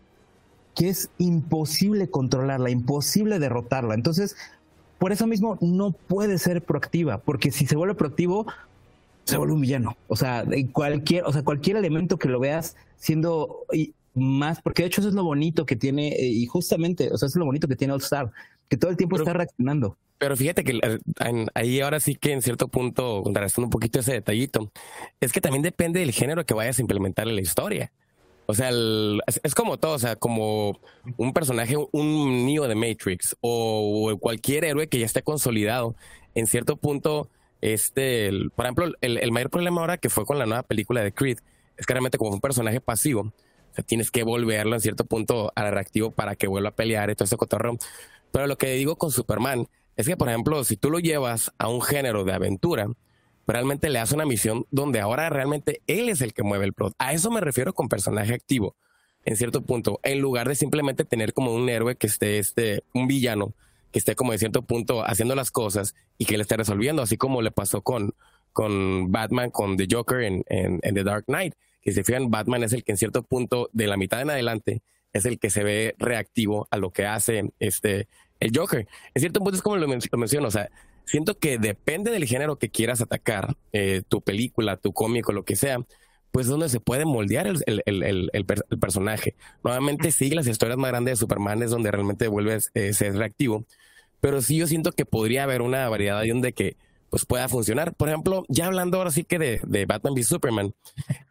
que 0.75 0.89
es 0.89 1.11
imposible 1.19 2.09
controlarla, 2.09 2.71
imposible 2.71 3.39
derrotarla. 3.39 3.95
Entonces, 3.95 4.37
por 4.99 5.13
eso 5.13 5.27
mismo 5.27 5.59
no 5.61 5.93
puede 5.93 6.39
ser 6.39 6.63
proactiva, 6.63 7.19
porque 7.19 7.51
si 7.51 7.67
se 7.67 7.77
vuelve 7.77 7.95
proactivo, 7.95 8.47
se 9.25 9.37
vuelve 9.37 9.55
un 9.55 9.61
villano. 9.61 9.97
O 10.09 10.17
sea, 10.17 10.45
cualquier, 10.73 11.25
o 11.25 11.33
sea, 11.33 11.43
cualquier 11.43 11.77
elemento 11.77 12.19
que 12.19 12.29
lo 12.29 12.41
veas 12.41 12.77
siendo 12.97 13.67
más, 14.15 14.61
porque 14.63 14.83
de 14.83 14.89
hecho 14.89 15.01
eso 15.01 15.09
es 15.09 15.15
lo 15.15 15.25
bonito 15.25 15.67
que 15.67 15.77
tiene, 15.77 16.09
eh, 16.09 16.27
y 16.27 16.47
justamente, 16.47 17.11
o 17.13 17.19
sea, 17.19 17.27
es 17.27 17.37
lo 17.37 17.45
bonito 17.45 17.69
que 17.69 17.77
tiene 17.77 17.95
All 17.95 18.01
Star, 18.01 18.31
que 18.69 18.77
todo 18.77 18.91
el 18.91 18.97
tiempo 18.97 19.17
está 19.17 19.33
reaccionando. 19.33 19.97
Pero 20.19 20.37
fíjate 20.37 20.63
que 20.63 20.79
eh, 20.81 21.47
ahí 21.55 21.81
ahora 21.81 21.99
sí 21.99 22.15
que 22.15 22.33
en 22.33 22.43
cierto 22.43 22.69
punto, 22.69 23.23
un 23.23 23.71
poquito 23.71 23.99
ese 23.99 24.13
detallito, 24.13 24.71
es 25.21 25.33
que 25.33 25.41
también 25.41 25.63
depende 25.63 25.99
del 25.99 26.13
género 26.13 26.47
que 26.47 26.55
vayas 26.55 26.79
a 26.79 26.83
implementar 26.83 27.27
en 27.27 27.35
la 27.35 27.41
historia. 27.41 27.91
O 28.53 28.55
sea, 28.55 28.69
es, 29.43 29.55
como 29.55 29.79
todo, 29.79 29.95
o 29.95 29.99
sea, 29.99 30.15
como 30.15 30.79
un 31.17 31.33
personaje, 31.33 31.75
un 31.91 32.45
niño 32.45 32.65
de 32.69 32.75
Matrix 32.75 33.35
o, 33.41 34.15
cualquier 34.21 34.67
héroe 34.67 34.89
que 34.89 34.99
ya 34.99 35.07
esté 35.07 35.23
consolidado. 35.23 35.97
En 36.35 36.47
cierto 36.47 36.77
punto, 36.77 37.31
este, 37.63 38.31
por 38.55 38.67
ejemplo, 38.67 38.93
el, 39.01 39.33
mayor 39.33 39.49
problema 39.49 39.81
ahora 39.81 39.97
que 39.97 40.11
fue 40.11 40.27
con 40.27 40.39
la 40.39 40.45
nueva 40.45 40.65
película 40.65 41.03
de 41.03 41.15
Creed 41.15 41.39
es 41.79 41.87
que 41.87 41.95
realmente 41.95 42.19
como 42.19 42.33
un 42.33 42.43
personaje 42.43 42.83
pasivo, 42.83 43.23
o 43.23 43.75
sea, 43.75 43.83
tienes 43.85 44.11
que 44.11 44.23
volverlo 44.23 44.75
en 44.75 44.83
cierto 44.83 45.07
punto 45.07 45.51
al 45.55 45.73
reactivo 45.73 46.11
para 46.11 46.37
que 46.37 46.47
vuelva 46.47 46.69
a 46.69 46.75
pelear 46.75 47.09
y 47.09 47.15
todo 47.15 47.25
ese 47.25 47.39
cotorreo. 47.39 47.79
Pero 48.33 48.47
lo 48.49 48.59
que 48.59 48.75
digo 48.75 48.97
con 48.97 49.11
Superman 49.11 49.67
es 49.97 50.07
que, 50.07 50.19
por 50.19 50.29
ejemplo, 50.29 50.63
si 50.65 50.77
tú 50.77 50.91
lo 50.91 50.99
llevas 50.99 51.53
a 51.57 51.69
un 51.69 51.81
género 51.81 52.25
de 52.25 52.35
aventura, 52.35 52.87
realmente 53.53 53.91
le 53.91 53.99
hace 53.99 54.15
una 54.15 54.27
misión 54.27 54.67
donde 54.71 55.01
ahora 55.01 55.29
realmente 55.31 55.83
él 55.87 56.09
es 56.09 56.21
el 56.21 56.33
que 56.33 56.43
mueve 56.43 56.65
el 56.65 56.73
plot. 56.73 56.95
A 56.99 57.13
eso 57.13 57.31
me 57.31 57.41
refiero 57.41 57.75
con 57.75 57.89
personaje 57.89 58.35
activo, 58.35 58.77
en 59.25 59.37
cierto 59.37 59.63
punto, 59.63 60.01
en 60.03 60.21
lugar 60.21 60.49
de 60.49 60.55
simplemente 60.55 61.05
tener 61.05 61.33
como 61.33 61.55
un 61.55 61.69
héroe 61.69 61.97
que 61.97 62.07
esté, 62.07 62.39
este, 62.39 62.83
un 62.93 63.07
villano, 63.07 63.55
que 63.93 63.99
esté 63.99 64.17
como 64.17 64.33
en 64.33 64.39
cierto 64.39 64.63
punto 64.63 65.05
haciendo 65.05 65.35
las 65.35 65.51
cosas 65.51 65.95
y 66.19 66.25
que 66.25 66.35
él 66.35 66.41
esté 66.41 66.57
resolviendo, 66.57 67.03
así 67.03 67.17
como 67.17 67.43
le 67.43 67.51
pasó 67.51 67.83
con, 67.83 68.15
con 68.53 69.13
Batman, 69.13 69.51
con 69.51 69.77
The 69.77 69.87
Joker 69.91 70.23
en, 70.23 70.45
en, 70.49 70.81
The 70.95 71.05
Dark 71.05 71.27
Knight. 71.27 71.55
Que 71.83 71.93
se 71.93 72.05
fijan, 72.05 72.31
Batman 72.31 72.63
es 72.63 72.73
el 72.73 72.85
que 72.85 72.93
en 72.93 72.99
cierto 72.99 73.23
punto 73.23 73.69
de 73.73 73.87
la 73.87 73.97
mitad 73.97 74.21
en 74.23 74.31
adelante 74.31 74.83
es 75.13 75.27
el 75.27 75.39
que 75.39 75.51
se 75.51 75.63
ve 75.63 75.95
reactivo 75.99 76.69
a 76.71 76.77
lo 76.77 76.91
que 76.91 77.07
hace 77.07 77.53
este 77.59 78.09
el 78.41 78.51
Joker. 78.55 78.87
En 79.15 79.21
cierto 79.21 79.41
punto 79.41 79.57
es 79.57 79.63
como 79.63 79.77
lo, 79.77 79.89
menciono, 79.89 80.49
o 80.49 80.51
sea, 80.51 80.71
siento 81.05 81.39
que 81.39 81.59
depende 81.59 82.11
del 82.11 82.27
género 82.27 82.57
que 82.57 82.71
quieras 82.71 83.01
atacar, 83.01 83.57
eh, 83.73 84.03
tu 84.09 84.21
película, 84.21 84.77
tu 84.77 84.93
cómico, 84.93 85.33
lo 85.33 85.45
que 85.45 85.57
sea, 85.57 85.79
pues 86.31 86.47
es 86.47 86.51
donde 86.51 86.69
se 86.69 86.81
puede 86.81 87.05
moldear 87.05 87.47
el, 87.47 87.63
el, 87.67 88.31
el, 88.33 88.47
personaje. 88.81 89.35
Nuevamente 89.63 90.11
sí, 90.13 90.31
las 90.31 90.47
historias 90.47 90.79
más 90.79 90.91
grandes 90.91 91.13
de 91.13 91.17
Superman 91.17 91.63
es 91.63 91.71
donde 91.71 91.91
realmente 91.91 92.27
vuelves 92.29 92.71
a 92.75 92.79
eh, 92.79 92.93
ser 92.95 93.15
reactivo, 93.15 93.67
pero 94.21 94.41
sí 94.41 94.57
yo 94.57 94.67
siento 94.67 94.93
que 94.93 95.05
podría 95.05 95.45
haber 95.45 95.61
una 95.63 95.89
variedad 95.89 96.23
de 96.23 96.29
donde 96.31 96.53
que 96.55 96.77
pues 97.11 97.27
pueda 97.27 97.47
funcionar. 97.51 97.93
Por 97.95 98.09
ejemplo, 98.09 98.45
ya 98.49 98.67
hablando 98.67 98.97
ahora 98.97 99.11
sí 99.11 99.25
que 99.25 99.39
de, 99.39 99.61
de 99.65 99.85
Batman 99.85 100.15
v 100.15 100.25
Superman, 100.25 100.75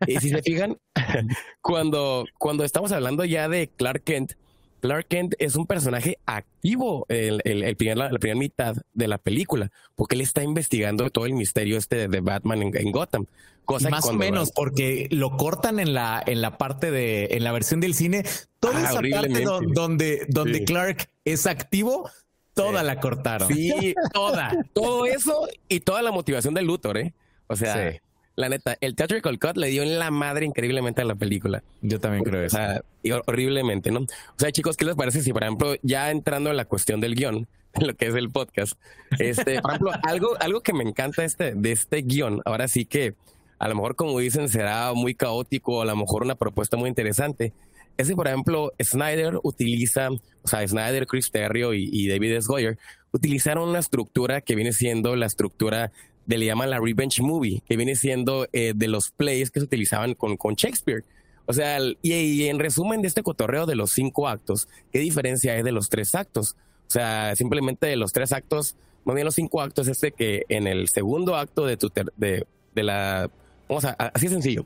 y 0.06 0.18
si 0.20 0.30
se 0.30 0.44
fijan, 0.44 0.78
cuando, 1.62 2.26
cuando 2.38 2.64
estamos 2.64 2.92
hablando 2.92 3.26
ya 3.26 3.50
de 3.50 3.68
Clark 3.68 4.04
Kent, 4.04 4.34
Clark 4.82 5.08
Kent 5.08 5.36
es 5.40 5.56
un 5.56 5.68
personaje 5.68 6.18
activo 6.26 7.06
el, 7.08 7.42
el, 7.46 7.76
primer, 7.78 7.98
la, 7.98 8.10
primera 8.10 8.38
mitad 8.38 8.76
de 8.94 9.08
la 9.08 9.18
película, 9.18 9.72
porque 9.96 10.16
él 10.16 10.22
está 10.22 10.44
investigando 10.44 11.10
todo 11.10 11.26
el 11.26 11.34
misterio 11.34 11.78
este 11.78 12.08
de 12.08 12.20
Batman 12.20 12.64
en, 12.74 12.92
Gotham. 12.92 13.26
Cosa 13.64 13.90
más 13.90 14.06
o 14.06 14.14
menos, 14.14 14.52
porque 14.52 15.08
lo 15.12 15.38
cortan 15.38 15.80
en 15.80 15.94
la, 15.94 16.22
en 16.26 16.42
la 16.42 16.58
parte 16.58 16.92
de, 16.92 17.30
en 17.32 17.44
la 17.44 17.52
versión 17.52 17.80
del 17.80 17.94
cine, 17.94 18.26
toda 18.60 18.80
ah, 18.80 18.90
esa 18.90 19.02
parte 19.02 19.46
donde, 19.74 20.26
donde 20.28 20.64
Clark 20.66 21.10
es 21.26 21.46
activo, 21.46 22.10
toda 22.54 22.84
la 22.84 23.00
cortaron. 23.00 23.48
Sí, 23.48 23.94
toda. 24.14 24.52
todo 24.74 25.06
eso 25.06 25.48
y 25.70 25.82
toda 25.82 26.02
la 26.02 26.12
motivación 26.12 26.54
del 26.54 26.66
Luthor, 26.66 26.98
¿eh? 26.98 27.14
O 27.48 27.56
sea, 27.56 28.02
la 28.36 28.50
neta, 28.50 28.78
el 28.82 28.96
theatrical 28.96 29.40
cut 29.40 29.58
le 29.58 29.68
dio 29.68 29.84
en 29.84 30.00
la 30.00 30.12
madre 30.12 30.46
increíblemente 30.46 31.02
a 31.02 31.06
la 31.06 31.16
película. 31.16 31.64
Yo 31.82 32.00
también 32.00 32.24
creo 32.24 32.44
eso. 32.44 32.58
O 32.58 33.22
horriblemente, 33.28 33.92
¿no? 33.92 34.00
O 34.02 34.38
sea, 34.38 34.52
chicos, 34.52 34.78
¿qué 34.78 34.86
les 34.86 34.96
parece 34.96 35.22
si, 35.22 35.34
por 35.34 35.44
ejemplo, 35.44 35.76
ya 35.82 36.12
entrando 36.12 36.50
en 36.50 36.58
la 36.58 36.66
cuestión 36.66 37.02
del 37.02 37.16
guion, 37.16 37.48
lo 37.80 37.94
que 37.96 38.08
es 38.08 38.16
el 38.16 38.30
podcast, 38.30 38.74
este, 39.20 39.62
por 39.62 39.72
ejemplo, 39.72 39.92
algo, 40.04 40.30
algo 40.40 40.62
que 40.62 40.74
me 40.74 40.84
encanta 40.84 41.24
este, 41.24 41.54
de 41.56 41.72
este 41.72 42.02
guion, 42.02 42.42
ahora 42.46 42.68
sí 42.68 42.86
que 42.86 43.16
a 43.60 43.68
lo 43.68 43.76
mejor, 43.76 43.96
como 43.96 44.18
dicen, 44.18 44.50
será 44.50 44.92
muy 44.94 45.14
caótico, 45.14 45.84
a 45.84 45.86
lo 45.86 45.96
mejor 45.96 46.24
una 46.24 46.34
propuesta 46.34 46.78
muy 46.78 46.90
interesante, 46.90 47.54
es 47.98 48.08
que, 48.08 48.16
por 48.16 48.28
ejemplo, 48.28 48.72
Snyder 48.82 49.40
utiliza, 49.44 50.10
o 50.10 50.48
sea, 50.48 50.68
Snyder, 50.68 51.06
Chris 51.06 51.30
Terrio 51.30 51.74
y, 51.76 51.88
y 51.92 52.08
David 52.08 52.38
S. 52.38 52.48
Goyer 52.48 52.80
utilizaron 53.12 53.70
una 53.70 53.80
estructura 53.80 54.42
que 54.42 54.56
viene 54.56 54.74
siendo 54.74 55.16
la 55.16 55.26
estructura 55.26 55.92
de 56.26 56.38
le 56.38 56.46
llaman 56.46 56.70
la 56.70 56.80
revenge 56.80 57.22
movie, 57.22 57.62
que 57.68 57.78
viene 57.78 57.96
siendo 57.96 58.48
eh, 58.54 58.74
de 58.76 58.88
los 58.88 59.12
plays 59.12 59.52
que 59.52 59.60
se 59.60 59.66
utilizaban 59.66 60.14
con, 60.14 60.38
con 60.38 60.56
Shakespeare. 60.56 61.04
O 61.46 61.54
sea, 61.54 61.80
y, 62.02 62.46
en 62.46 62.60
resumen 62.60 63.02
de 63.02 63.08
este 63.08 63.24
cotorreo 63.24 63.66
de 63.66 63.76
los 63.76 63.92
cinco 63.92 64.28
actos, 64.28 64.68
¿qué 64.92 65.00
diferencia 65.00 65.54
hay 65.54 65.64
de 65.64 65.72
los 65.72 65.90
tres 65.90 66.16
actos? 66.16 66.56
O 66.88 66.92
sea, 66.92 67.36
simplemente 67.36 67.88
de 67.88 67.96
los 67.96 68.14
tres 68.14 68.32
actos, 68.32 68.76
más 69.04 69.16
bien 69.16 69.26
los 69.26 69.36
cinco 69.36 69.62
actos, 69.62 69.88
este 69.88 70.12
que 70.12 70.44
en 70.50 70.68
el 70.68 70.88
segundo 70.90 71.36
acto 71.36 71.66
de 71.66 71.78
tu 71.78 71.92
de, 72.16 72.46
de 72.76 72.84
la, 72.84 73.30
vamos 73.68 73.86
a, 73.86 73.92
así 73.92 74.28
sencillo, 74.28 74.66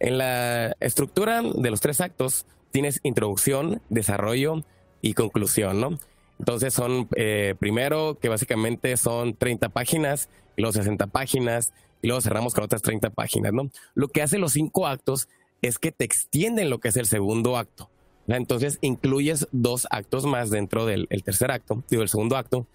en 0.00 0.18
la 0.18 0.74
estructura 0.80 1.42
de 1.42 1.70
los 1.70 1.80
tres 1.80 2.00
actos 2.00 2.46
tienes 2.72 3.00
introducción, 3.04 3.80
desarrollo 3.88 4.64
y 5.00 5.14
conclusión, 5.14 5.80
¿no? 5.80 5.98
Entonces 6.38 6.74
son, 6.74 7.08
eh, 7.16 7.54
primero, 7.58 8.18
que 8.20 8.28
básicamente 8.28 8.96
son 8.96 9.34
30 9.34 9.68
páginas, 9.68 10.28
y 10.56 10.62
luego 10.62 10.72
60 10.72 11.06
páginas, 11.08 11.72
y 12.02 12.08
luego 12.08 12.20
cerramos 12.20 12.54
con 12.54 12.64
otras 12.64 12.82
30 12.82 13.10
páginas, 13.10 13.52
¿no? 13.52 13.70
Lo 13.94 14.08
que 14.08 14.22
hacen 14.22 14.40
los 14.40 14.52
cinco 14.52 14.86
actos 14.86 15.28
es 15.62 15.78
que 15.78 15.92
te 15.92 16.04
extienden 16.04 16.70
lo 16.70 16.78
que 16.78 16.88
es 16.88 16.96
el 16.96 17.06
segundo 17.06 17.56
acto. 17.56 17.90
Entonces 18.26 18.78
incluyes 18.80 19.48
dos 19.52 19.86
actos 19.90 20.24
más 20.26 20.50
dentro 20.50 20.86
del 20.86 21.08
tercer 21.24 21.50
acto, 21.50 21.82
digo, 21.90 22.02
el 22.02 22.08
segundo 22.08 22.36
acto, 22.36 22.66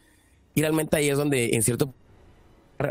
y 0.56 0.62
realmente 0.62 0.98
ahí 0.98 1.10
es 1.10 1.18
donde 1.18 1.56
en 1.56 1.64
cierto 1.64 1.94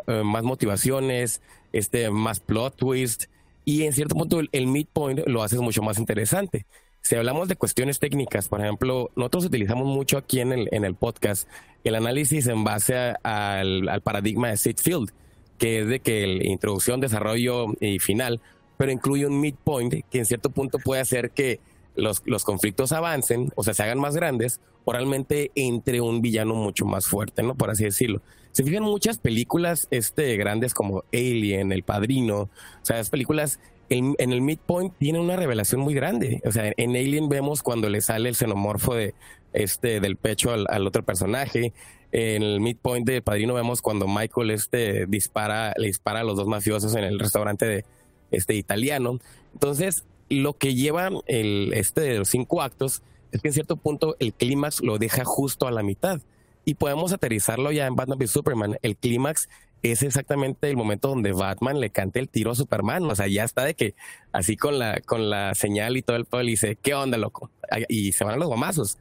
eh, 0.07 0.23
más 0.25 0.43
motivaciones, 0.45 1.41
este, 1.73 2.11
más 2.11 2.41
plot 2.41 2.77
twist, 2.77 3.25
y 3.65 3.85
en 3.85 3.93
cierto 3.93 4.15
punto 4.15 4.41
el, 4.41 4.49
el 4.53 4.67
midpoint 4.67 5.21
lo 5.27 5.43
haces 5.43 5.61
mucho 5.61 5.83
más 5.83 5.99
interesante. 5.99 6.67
Si 7.09 7.17
hablamos 7.17 7.49
de 7.49 7.57
cuestiones 7.57 8.01
técnicas, 8.01 8.49
por 8.49 8.61
ejemplo, 8.61 9.11
nosotros 9.17 9.47
utilizamos 9.47 9.87
mucho 9.87 10.19
aquí 10.19 10.41
en 10.41 10.53
el, 10.53 10.69
en 10.73 10.85
el 10.85 10.95
podcast 10.95 11.49
el 11.83 11.95
análisis 11.95 12.47
en 12.49 12.65
base 12.65 13.15
al, 13.23 14.03
paradigma 14.05 14.51
de 14.51 14.59
Field, 14.59 15.13
que 15.57 15.81
es 15.81 15.89
de 15.89 16.01
que 16.01 16.27
la 16.27 16.47
introducción, 16.47 17.01
desarrollo 17.01 17.69
y 17.81 17.99
final, 17.99 18.43
pero 18.77 18.93
incluye 18.93 19.27
un 19.27 19.41
midpoint 19.41 20.05
que 20.11 20.19
en 20.19 20.27
cierto 20.27 20.51
punto 20.51 20.79
puede 20.79 21.01
hacer 21.01 21.31
que 21.31 21.61
los, 21.97 22.21
los 22.27 22.45
conflictos 22.45 22.93
avancen, 22.93 23.53
o 23.55 23.63
sea, 23.65 23.73
se 23.73 23.85
hagan 23.85 24.01
más 24.01 24.15
grandes, 24.15 24.61
o 24.85 24.93
realmente 24.93 25.51
entre 25.55 26.03
un 26.03 26.21
villano 26.21 26.57
mucho 26.57 26.85
más 26.85 27.07
fuerte, 27.07 27.43
¿no? 27.43 27.55
Por 27.55 27.71
así 27.71 27.85
decirlo. 27.85 28.21
Se 28.53 28.65
fijan 28.65 28.83
muchas 28.83 29.17
películas 29.17 29.89
este, 29.91 30.37
grandes 30.37 30.75
como 30.75 31.05
Alien, 31.15 31.73
El 31.73 31.85
Padrino, 31.85 32.41
o 32.41 32.51
sea, 32.83 32.99
las 32.99 33.09
películas 33.09 33.61
en, 33.91 34.15
el 34.19 34.41
midpoint 34.41 34.95
tiene 34.99 35.19
una 35.19 35.37
revelación 35.37 35.81
muy 35.81 35.95
grande. 35.95 36.43
O 36.45 36.53
sea, 36.53 36.73
en 36.77 36.91
Alien 36.91 37.29
vemos 37.29 37.63
cuando 37.63 37.89
le 37.89 38.01
sale 38.01 38.29
el 38.29 38.37
xenomorfo 38.37 38.95
de 38.95 39.15
este 39.53 40.01
del 40.01 40.17
pecho 40.17 40.53
al, 40.53 40.87
otro 40.87 41.03
personaje. 41.03 41.73
En 42.13 42.43
el 42.43 42.61
midpoint 42.61 43.07
de 43.07 43.23
Padrino 43.23 43.55
vemos 43.55 43.83
cuando 43.83 44.07
Michael 44.07 44.51
este 44.51 45.07
dispara, 45.07 45.75
le 45.77 45.89
dispara 45.89 46.21
a 46.21 46.25
los 46.25 46.37
dos 46.37 46.47
mafiosos 46.47 46.95
en 46.95 47.05
el 47.05 47.19
restaurante 47.19 47.67
de 47.67 47.85
este 48.31 48.55
italiano. 48.55 49.19
Entonces, 49.53 50.05
lo 50.29 50.55
que 50.55 50.75
lleva 50.75 51.11
el 51.27 51.73
este 51.75 52.03
de 52.03 52.19
los 52.19 52.29
cinco 52.29 52.63
actos 52.63 53.03
es 53.33 53.43
que 53.43 53.49
en 53.49 53.55
cierto 53.55 53.77
punto 53.77 54.17
el 54.21 54.33
clímax 54.33 54.83
lo 54.83 54.99
deja 54.99 55.25
justo 55.25 55.67
a 55.67 55.71
la 55.71 55.83
mitad. 55.83 56.21
Y 56.65 56.75
podemos 56.75 57.15
aterrizarlo 57.15 57.73
ya 57.73 57.87
en 57.87 57.97
Batman 57.97 58.19
v 58.19 58.27
Superman. 58.27 58.77
El 58.83 58.97
clímax 58.97 59.49
es 59.83 60.03
exactamente 60.03 60.69
el 60.69 60.77
momento 60.77 61.09
donde 61.09 61.33
Batman 61.33 61.81
le 61.81 61.91
canta 61.91 62.19
el 62.19 62.29
tiro 62.29 62.51
a 62.51 62.55
Superman. 62.55 63.05
O 63.05 63.15
sea, 63.15 63.29
ya 63.29 63.45
está 63.45 63.65
de 63.65 63.75
que 63.75 63.95
así 64.33 64.57
con 64.57 64.79
la, 64.79 65.01
con 65.01 65.31
la 65.31 65.55
señal 65.55 65.97
y 65.97 66.03
todo 66.03 66.17
el 66.17 66.25
pueblo 66.25 66.49
dice, 66.49 66.77
¿qué 66.77 66.95
onda, 66.95 67.19
loco? 67.19 67.51
Y 67.89 68.13
se 68.13 68.25
van 68.25 68.35
a 68.35 68.39
los 68.39 68.49
guamazos. 68.49 68.99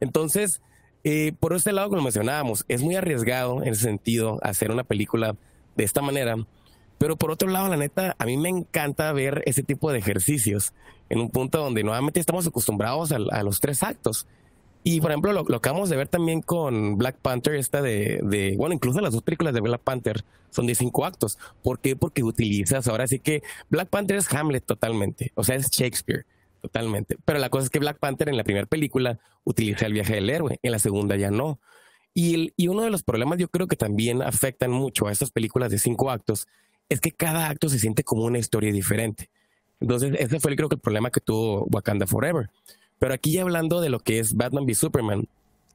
Entonces, 0.00 0.60
eh, 1.04 1.32
por 1.38 1.54
este 1.54 1.72
lado, 1.72 1.88
como 1.90 2.02
mencionábamos, 2.02 2.64
es 2.68 2.82
muy 2.82 2.96
arriesgado 2.96 3.62
en 3.62 3.68
ese 3.68 3.82
sentido 3.82 4.38
hacer 4.42 4.70
una 4.70 4.84
película 4.84 5.36
de 5.76 5.84
esta 5.84 6.02
manera. 6.02 6.36
Pero 6.98 7.16
por 7.16 7.30
otro 7.30 7.48
lado, 7.48 7.68
la 7.68 7.76
neta, 7.76 8.16
a 8.18 8.26
mí 8.26 8.36
me 8.36 8.48
encanta 8.48 9.12
ver 9.12 9.42
ese 9.46 9.62
tipo 9.62 9.92
de 9.92 9.98
ejercicios 9.98 10.72
en 11.08 11.20
un 11.20 11.30
punto 11.30 11.58
donde 11.58 11.84
nuevamente 11.84 12.20
estamos 12.20 12.46
acostumbrados 12.46 13.12
a 13.12 13.42
los 13.42 13.60
tres 13.60 13.82
actos. 13.82 14.26
Y 14.84 15.00
por 15.00 15.10
ejemplo, 15.10 15.32
lo, 15.32 15.44
lo, 15.44 15.56
acabamos 15.56 15.90
de 15.90 15.96
ver 15.96 16.08
también 16.08 16.40
con 16.40 16.96
Black 16.96 17.16
Panther, 17.20 17.54
esta 17.56 17.82
de, 17.82 18.20
de, 18.22 18.54
bueno, 18.56 18.74
incluso 18.74 19.00
las 19.00 19.12
dos 19.12 19.22
películas 19.22 19.52
de 19.52 19.60
Black 19.60 19.82
Panther 19.82 20.24
son 20.50 20.66
de 20.66 20.74
cinco 20.74 21.04
actos. 21.04 21.38
¿Por 21.62 21.80
qué? 21.80 21.96
Porque 21.96 22.22
utilizas 22.22 22.88
ahora 22.88 23.06
sí 23.06 23.18
que 23.18 23.42
Black 23.68 23.88
Panther 23.88 24.16
es 24.16 24.32
Hamlet 24.32 24.64
totalmente, 24.64 25.32
o 25.34 25.44
sea, 25.44 25.56
es 25.56 25.70
Shakespeare 25.70 26.24
totalmente. 26.60 27.16
Pero 27.24 27.38
la 27.38 27.50
cosa 27.50 27.64
es 27.64 27.70
que 27.70 27.78
Black 27.78 27.98
Panther 27.98 28.28
en 28.28 28.36
la 28.36 28.44
primera 28.44 28.66
película 28.66 29.18
utiliza 29.44 29.86
el 29.86 29.92
viaje 29.92 30.14
del 30.14 30.30
héroe, 30.30 30.58
en 30.62 30.72
la 30.72 30.78
segunda 30.78 31.16
ya 31.16 31.30
no. 31.30 31.60
Y, 32.14 32.34
el, 32.34 32.54
y 32.56 32.68
uno 32.68 32.82
de 32.82 32.90
los 32.90 33.02
problemas 33.02 33.38
yo 33.38 33.48
creo 33.48 33.66
que 33.68 33.76
también 33.76 34.22
afectan 34.22 34.70
mucho 34.70 35.06
a 35.06 35.12
estas 35.12 35.30
películas 35.30 35.70
de 35.70 35.78
cinco 35.78 36.10
actos 36.10 36.48
es 36.88 37.00
que 37.00 37.12
cada 37.12 37.48
acto 37.48 37.68
se 37.68 37.78
siente 37.78 38.02
como 38.02 38.24
una 38.24 38.38
historia 38.38 38.72
diferente. 38.72 39.30
Entonces, 39.80 40.14
ese 40.18 40.40
fue 40.40 40.56
creo 40.56 40.68
que 40.68 40.74
el 40.74 40.80
problema 40.80 41.10
que 41.10 41.20
tuvo 41.20 41.64
Wakanda 41.70 42.06
Forever. 42.06 42.50
Pero 42.98 43.14
aquí 43.14 43.32
ya 43.32 43.42
hablando 43.42 43.80
de 43.80 43.90
lo 43.90 44.00
que 44.00 44.18
es 44.18 44.34
Batman 44.34 44.64
v 44.64 44.74
Superman, 44.74 45.28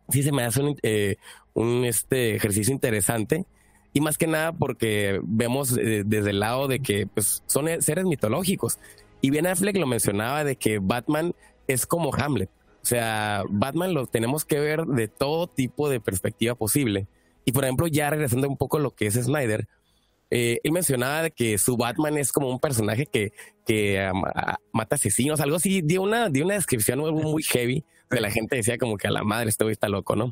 sí 0.10 0.24
se 0.24 0.32
me 0.32 0.44
hace 0.44 0.62
un, 0.62 0.78
eh, 0.84 1.18
este 1.86 2.36
ejercicio 2.36 2.74
interesante. 2.74 3.46
Y 3.94 4.02
más 4.02 4.18
que 4.18 4.28
nada 4.28 4.52
porque 4.52 5.20
vemos 5.24 5.78
eh, 5.78 6.04
desde 6.06 6.32
el 6.32 6.40
lado 6.40 6.68
de 6.68 6.80
que 6.80 7.06
pues, 7.08 7.44
son 7.46 7.68
seres 7.82 8.06
mitológicos. 8.06 8.80
Y 9.22 9.30
bien 9.30 9.48
Affleck 9.48 9.78
lo 9.78 9.88
mencionaba 9.88 10.44
de 10.44 10.56
que 10.56 10.80
Batman 10.80 11.34
es 11.68 11.86
como 11.86 12.14
Hamlet. 12.14 12.50
O 12.82 12.86
sea, 12.86 13.44
Batman 13.50 13.94
lo 13.94 14.08
tenemos 14.08 14.44
que 14.44 14.60
ver 14.60 14.86
de 14.86 15.08
todo 15.08 15.48
tipo 15.48 15.90
de 15.90 16.02
perspectiva 16.02 16.56
posible. 16.56 17.08
Y 17.46 17.52
por 17.54 17.64
ejemplo, 17.64 17.88
ya 17.88 18.10
regresando 18.10 18.50
un 18.50 18.58
poco 18.58 18.78
a 18.78 18.82
lo 18.82 18.92
que 18.92 19.06
es 19.06 19.14
Snyder, 19.14 19.68
eh, 20.36 20.60
él 20.64 20.72
mencionaba 20.72 21.30
que 21.30 21.60
su 21.60 21.78
Batman 21.78 22.18
es 22.18 22.32
como 22.32 22.50
un 22.50 22.60
personaje 22.60 23.06
que, 23.06 23.34
que 23.68 24.10
mata 24.72 24.96
asesinos, 24.96 25.40
algo 25.42 25.58
así, 25.58 25.84
dio 25.84 26.02
una, 26.02 26.30
dio 26.30 26.44
una 26.44 26.56
descripción 26.56 27.02
muy 27.02 27.44
heavy, 27.44 27.86
de 28.10 28.20
la 28.20 28.32
gente 28.32 28.56
decía 28.56 28.80
como 28.80 28.98
que 28.98 29.08
a 29.08 29.12
la 29.12 29.24
madre 29.24 29.50
este 29.50 29.64
güey 29.64 29.74
está 29.74 29.90
loco, 29.90 30.16
¿no? 30.16 30.32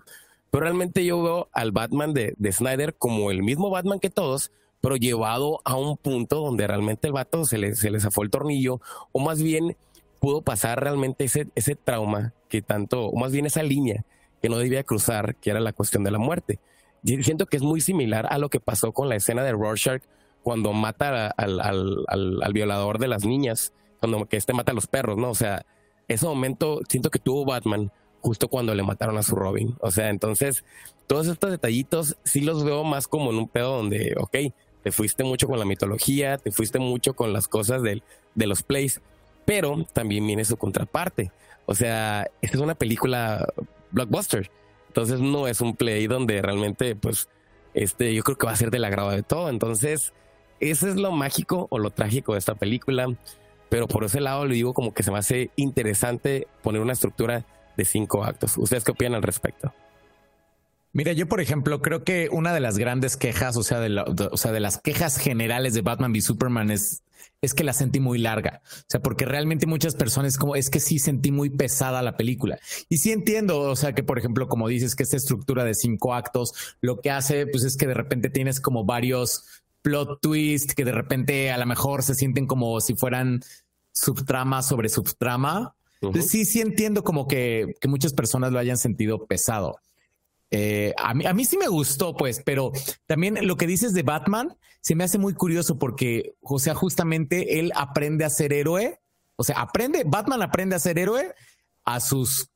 Pero 0.50 0.64
realmente 0.64 1.06
yo 1.06 1.22
veo 1.22 1.50
al 1.54 1.72
Batman 1.72 2.16
de, 2.16 2.34
de 2.36 2.52
Snyder 2.52 2.96
como 2.96 3.30
el 3.30 3.44
mismo 3.44 3.70
Batman 3.70 4.00
que 4.00 4.10
todos, 4.10 4.52
pero 4.82 4.96
llevado 4.96 5.62
a 5.66 5.76
un 5.76 5.98
punto 5.98 6.38
donde 6.38 6.66
realmente 6.66 7.06
el 7.06 7.14
vato 7.14 7.46
se 7.46 7.60
le, 7.60 7.76
se 7.76 7.92
le 7.92 8.00
zafó 8.00 8.24
el 8.24 8.32
tornillo, 8.32 8.82
o 9.12 9.20
más 9.20 9.40
bien 9.40 9.78
pudo 10.20 10.42
pasar 10.42 10.82
realmente 10.82 11.26
ese, 11.26 11.48
ese 11.54 11.76
trauma 11.76 12.34
que 12.50 12.64
tanto, 12.64 13.06
o 13.06 13.20
más 13.20 13.32
bien 13.32 13.46
esa 13.46 13.62
línea 13.62 14.04
que 14.42 14.50
no 14.50 14.58
debía 14.58 14.82
cruzar, 14.82 15.36
que 15.36 15.52
era 15.52 15.60
la 15.60 15.74
cuestión 15.74 16.04
de 16.04 16.10
la 16.10 16.18
muerte. 16.18 16.60
Siento 17.04 17.46
que 17.46 17.58
es 17.58 17.64
muy 17.64 17.82
similar 17.82 18.28
a 18.30 18.38
lo 18.38 18.50
que 18.50 18.60
pasó 18.60 18.92
con 18.92 19.10
la 19.10 19.16
escena 19.16 19.44
de 19.44 19.54
Rorschach 19.54 20.04
cuando 20.44 20.74
mata 20.74 21.28
al, 21.28 21.60
al, 21.60 22.06
al, 22.08 22.54
violador 22.54 23.00
de 23.00 23.08
las 23.08 23.26
niñas, 23.26 23.74
cuando 24.00 24.26
que 24.26 24.38
este 24.38 24.54
mata 24.54 24.72
a 24.72 24.76
los 24.76 24.88
perros, 24.88 25.18
¿no? 25.18 25.30
O 25.30 25.36
sea, 25.36 25.66
ese 26.08 26.26
momento 26.26 26.80
siento 26.88 27.10
que 27.10 27.20
tuvo 27.20 27.46
Batman 27.46 27.92
justo 28.22 28.48
cuando 28.48 28.76
le 28.76 28.84
mataron 28.84 29.18
a 29.18 29.24
su 29.24 29.36
Robin. 29.36 29.76
O 29.80 29.92
sea, 29.92 30.10
entonces, 30.10 30.64
todos 31.08 31.28
estos 31.28 31.52
detallitos 31.52 32.18
sí 32.24 32.42
los 32.42 32.64
veo 32.64 32.84
más 32.84 33.08
como 33.08 33.32
en 33.32 33.38
un 33.38 33.48
pedo 33.48 33.78
donde, 33.78 34.16
ok, 34.18 34.54
te 34.84 34.92
fuiste 34.92 35.24
mucho 35.24 35.48
con 35.48 35.60
la 35.60 35.66
mitología, 35.66 36.38
te 36.38 36.52
fuiste 36.52 36.80
mucho 36.80 37.14
con 37.16 37.34
las 37.34 37.48
cosas 37.48 37.82
de 37.84 38.02
los 38.48 38.64
plays, 38.64 39.02
pero 39.46 39.86
también 39.94 40.26
viene 40.26 40.46
su 40.46 40.58
contraparte. 40.58 41.32
O 41.66 41.76
sea, 41.76 42.28
esta 42.42 42.58
es 42.58 42.64
una 42.64 42.76
película 42.76 43.48
blockbuster. 43.92 44.50
Entonces 44.92 45.22
no 45.22 45.48
es 45.48 45.62
un 45.62 45.78
play 45.78 46.06
donde 46.08 46.42
realmente, 46.42 46.98
pues, 46.98 47.30
este, 47.74 48.14
yo 48.14 48.24
creo 48.24 48.38
que 48.38 48.46
va 48.46 48.52
a 48.52 48.58
ser 48.58 48.72
del 48.72 48.84
agrado 48.84 49.12
de 49.12 49.24
todo. 49.24 49.48
Entonces, 49.48 50.12
eso 50.60 50.90
es 50.90 50.98
lo 50.98 51.14
mágico 51.14 51.68
o 51.70 51.80
lo 51.80 51.92
trágico 51.92 52.34
de 52.34 52.40
esta 52.40 52.56
película. 52.56 53.08
Pero 53.70 53.88
por 53.88 54.04
ese 54.04 54.20
lado 54.20 54.46
le 54.46 54.56
digo 54.56 54.74
como 54.74 54.94
que 54.94 55.02
se 55.02 55.10
me 55.10 55.18
hace 55.18 55.50
interesante 55.56 56.46
poner 56.62 56.82
una 56.82 56.92
estructura 56.92 57.46
de 57.78 57.86
cinco 57.86 58.26
actos. 58.26 58.58
¿Ustedes 58.58 58.84
qué 58.84 58.92
opinan 58.92 59.16
al 59.16 59.24
respecto? 59.24 59.74
Mira, 60.94 61.14
yo 61.14 61.28
por 61.28 61.42
ejemplo 61.42 61.82
creo 61.82 62.04
que 62.04 62.30
una 62.32 62.54
de 62.54 62.60
las 62.60 62.78
grandes 62.78 63.18
quejas, 63.18 63.56
o 63.58 63.64
sea, 63.64 63.80
de, 63.80 63.98
o 64.00 64.38
sea, 64.38 64.52
de 64.52 64.60
las 64.60 64.78
quejas 64.80 65.18
generales 65.18 65.74
de 65.74 65.82
Batman 65.82 66.12
v 66.12 66.22
Superman 66.22 66.72
es 66.72 67.04
es 67.42 67.54
que 67.56 67.64
la 67.64 67.74
sentí 67.74 68.00
muy 68.00 68.20
larga. 68.20 68.62
O 68.66 68.86
sea, 68.88 69.02
porque 69.02 69.26
realmente 69.26 69.66
muchas 69.66 69.96
personas 69.96 70.38
como 70.38 70.56
es 70.56 70.70
que 70.70 70.80
sí 70.80 71.00
sentí 71.00 71.32
muy 71.32 71.50
pesada 71.50 72.02
la 72.02 72.16
película. 72.16 72.60
Y 72.88 72.98
sí 72.98 73.12
entiendo, 73.12 73.60
o 73.62 73.76
sea, 73.76 73.94
que 73.94 74.04
por 74.04 74.20
ejemplo, 74.20 74.48
como 74.48 74.68
dices, 74.68 74.96
que 74.96 75.04
esta 75.04 75.18
estructura 75.18 75.64
de 75.64 75.74
cinco 75.74 76.14
actos 76.14 76.54
lo 76.82 77.00
que 77.00 77.10
hace, 77.10 77.48
pues 77.48 77.64
es 77.64 77.78
que 77.78 77.88
de 77.88 77.96
repente 77.96 78.30
tienes 78.30 78.62
como 78.62 78.86
varios 78.86 79.46
plot 79.82 80.22
twists 80.22 80.76
que 80.76 80.86
de 80.86 80.92
repente 80.92 81.52
a 81.52 81.58
lo 81.58 81.66
mejor 81.66 82.04
se 82.04 82.14
sienten 82.14 82.46
como 82.46 82.80
si 82.82 82.96
fueran 82.96 83.42
subtrama 83.92 84.62
sobre 84.62 84.90
subtrama. 84.90 85.76
sí, 86.22 86.46
sí 86.46 86.62
entiendo 86.62 87.04
como 87.04 87.28
que, 87.28 87.76
que 87.82 87.88
muchas 87.88 88.14
personas 88.14 88.52
lo 88.52 88.60
hayan 88.60 88.78
sentido 88.78 89.26
pesado. 89.26 89.80
Eh, 90.52 90.94
a, 90.98 91.14
mí, 91.14 91.26
a 91.26 91.34
mí 91.34 91.46
sí 91.46 91.58
me 91.58 91.68
gustó, 91.68 92.16
pues, 92.16 92.42
pero 92.46 92.72
también 93.08 93.38
lo 93.48 93.56
que 93.56 93.68
dices 93.68 93.94
de 93.94 94.04
Batman 94.04 94.58
se 94.82 94.96
me 94.96 95.04
hace 95.04 95.18
muy 95.18 95.34
curioso 95.34 95.80
porque, 95.80 96.36
o 96.42 96.60
sea, 96.60 96.76
justamente 96.76 97.60
él 97.60 97.72
aprende 97.76 98.26
a 98.26 98.30
ser 98.30 98.52
héroe. 98.52 99.00
O 99.38 99.44
sea, 99.44 99.62
aprende, 99.62 100.04
Batman 100.06 100.42
aprende 100.42 100.76
a 100.76 100.80
ser 100.80 101.00
héroe 101.00 101.34
a 101.86 102.00
sus 102.00 102.50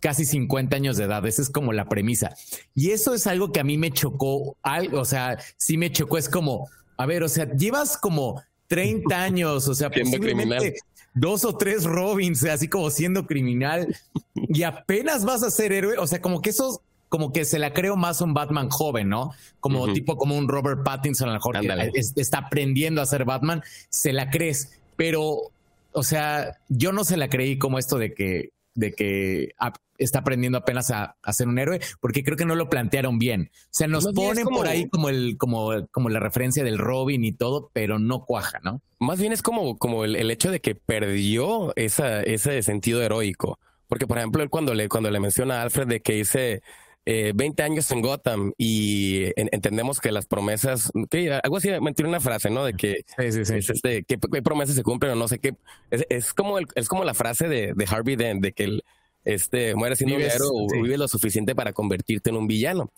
casi 0.00 0.24
50 0.24 0.76
años 0.76 0.96
de 0.96 1.04
edad. 1.04 1.24
Esa 1.26 1.42
es 1.42 1.50
como 1.50 1.72
la 1.72 1.88
premisa. 1.88 2.34
Y 2.74 2.90
eso 2.90 3.14
es 3.14 3.26
algo 3.26 3.50
que 3.52 3.60
a 3.60 3.64
mí 3.64 3.78
me 3.78 3.92
chocó. 3.92 4.56
Algo, 4.62 5.00
o 5.00 5.04
sea, 5.04 5.38
sí 5.56 5.76
me 5.78 5.90
chocó. 5.90 6.18
Es 6.18 6.28
como, 6.28 6.68
a 6.96 7.06
ver, 7.06 7.22
o 7.22 7.28
sea, 7.28 7.50
llevas 7.54 7.96
como 7.96 8.42
30 8.66 9.16
años, 9.22 9.68
o 9.68 9.74
sea, 9.74 9.90
posiblemente 9.90 10.76
dos 11.14 11.44
o 11.44 11.56
tres 11.56 11.84
Robins, 11.84 12.44
así 12.44 12.68
como 12.68 12.90
siendo 12.90 13.26
criminal 13.26 13.96
y 14.34 14.62
apenas 14.62 15.24
vas 15.24 15.42
a 15.42 15.50
ser 15.50 15.72
héroe. 15.72 15.98
O 15.98 16.06
sea, 16.06 16.20
como 16.20 16.40
que 16.42 16.50
esos 16.50 16.80
como 17.08 17.32
que 17.32 17.44
se 17.44 17.58
la 17.58 17.72
creo 17.72 17.96
más 17.96 18.20
un 18.20 18.34
Batman 18.34 18.68
joven, 18.70 19.08
¿no? 19.08 19.32
Como 19.60 19.92
tipo 19.92 20.16
como 20.16 20.36
un 20.36 20.48
Robert 20.48 20.82
Pattinson, 20.84 21.28
a 21.28 21.32
lo 21.32 21.38
mejor 21.38 21.60
que 21.60 22.00
está 22.16 22.38
aprendiendo 22.38 23.02
a 23.02 23.06
ser 23.06 23.24
Batman, 23.24 23.62
se 23.88 24.12
la 24.12 24.30
crees, 24.30 24.78
pero, 24.96 25.50
o 25.92 26.02
sea, 26.02 26.58
yo 26.68 26.92
no 26.92 27.04
se 27.04 27.16
la 27.16 27.28
creí 27.28 27.58
como 27.58 27.78
esto 27.78 27.98
de 27.98 28.14
que 28.14 28.50
de 28.74 28.92
que 28.92 29.54
está 29.98 30.20
aprendiendo 30.20 30.58
apenas 30.58 30.92
a, 30.92 31.16
ser 31.32 31.48
un 31.48 31.58
héroe, 31.58 31.80
porque 32.00 32.22
creo 32.22 32.36
que 32.36 32.44
no 32.44 32.54
lo 32.54 32.70
plantearon 32.70 33.18
bien. 33.18 33.50
O 33.52 33.68
sea, 33.70 33.88
nos 33.88 34.06
ponen 34.12 34.46
por 34.46 34.68
ahí 34.68 34.88
como 34.88 35.08
el, 35.08 35.36
como, 35.36 35.88
como 35.90 36.08
la 36.08 36.20
referencia 36.20 36.62
del 36.62 36.78
Robin 36.78 37.24
y 37.24 37.32
todo, 37.32 37.70
pero 37.72 37.98
no 37.98 38.24
cuaja, 38.24 38.60
¿no? 38.62 38.80
Más 39.00 39.18
bien 39.18 39.32
es 39.32 39.42
como, 39.42 39.76
como 39.78 40.04
el, 40.04 40.14
el 40.14 40.30
hecho 40.30 40.52
de 40.52 40.60
que 40.60 40.76
perdió 40.76 41.72
esa, 41.74 42.22
ese 42.22 42.62
sentido 42.62 43.02
heroico. 43.02 43.58
Porque, 43.88 44.06
por 44.06 44.18
ejemplo, 44.18 44.42
él 44.42 44.50
cuando 44.50 44.74
le, 44.74 44.88
cuando 44.88 45.10
le 45.10 45.18
menciona 45.18 45.58
a 45.58 45.62
Alfred 45.62 45.88
de 45.88 46.00
que 46.00 46.12
dice 46.12 46.62
eh, 47.10 47.32
20 47.34 47.62
años 47.62 47.90
en 47.90 48.02
Gotham 48.02 48.52
y 48.58 49.32
entendemos 49.34 49.98
que 49.98 50.12
las 50.12 50.26
promesas, 50.26 50.92
que 51.08 51.32
algo 51.42 51.56
así, 51.56 51.70
mentir 51.80 52.04
una 52.04 52.20
frase, 52.20 52.50
¿no? 52.50 52.66
De 52.66 52.74
que, 52.74 53.06
sí, 53.16 53.32
sí, 53.32 53.46
sí. 53.46 53.72
este, 53.72 54.02
que, 54.02 54.18
promesas 54.18 54.76
se 54.76 54.82
cumplen 54.82 55.12
o 55.12 55.14
no 55.14 55.26
sé 55.26 55.38
qué. 55.38 55.54
Es, 55.90 56.34
como, 56.34 56.58
el, 56.58 56.66
es 56.74 56.86
como 56.86 57.04
la 57.04 57.14
frase 57.14 57.48
de, 57.48 57.72
de 57.74 57.86
Harvey 57.90 58.14
Dent, 58.14 58.42
de 58.42 58.52
que 58.52 58.64
el, 58.64 58.84
este, 59.24 59.74
muere 59.74 59.96
siendo 59.96 60.16
un 60.16 60.20
héroe 60.20 60.50
o 60.52 60.82
vive 60.82 60.98
lo 60.98 61.08
suficiente 61.08 61.54
para 61.54 61.72
convertirte 61.72 62.28
en 62.28 62.36
un 62.36 62.46
villano. 62.46 62.90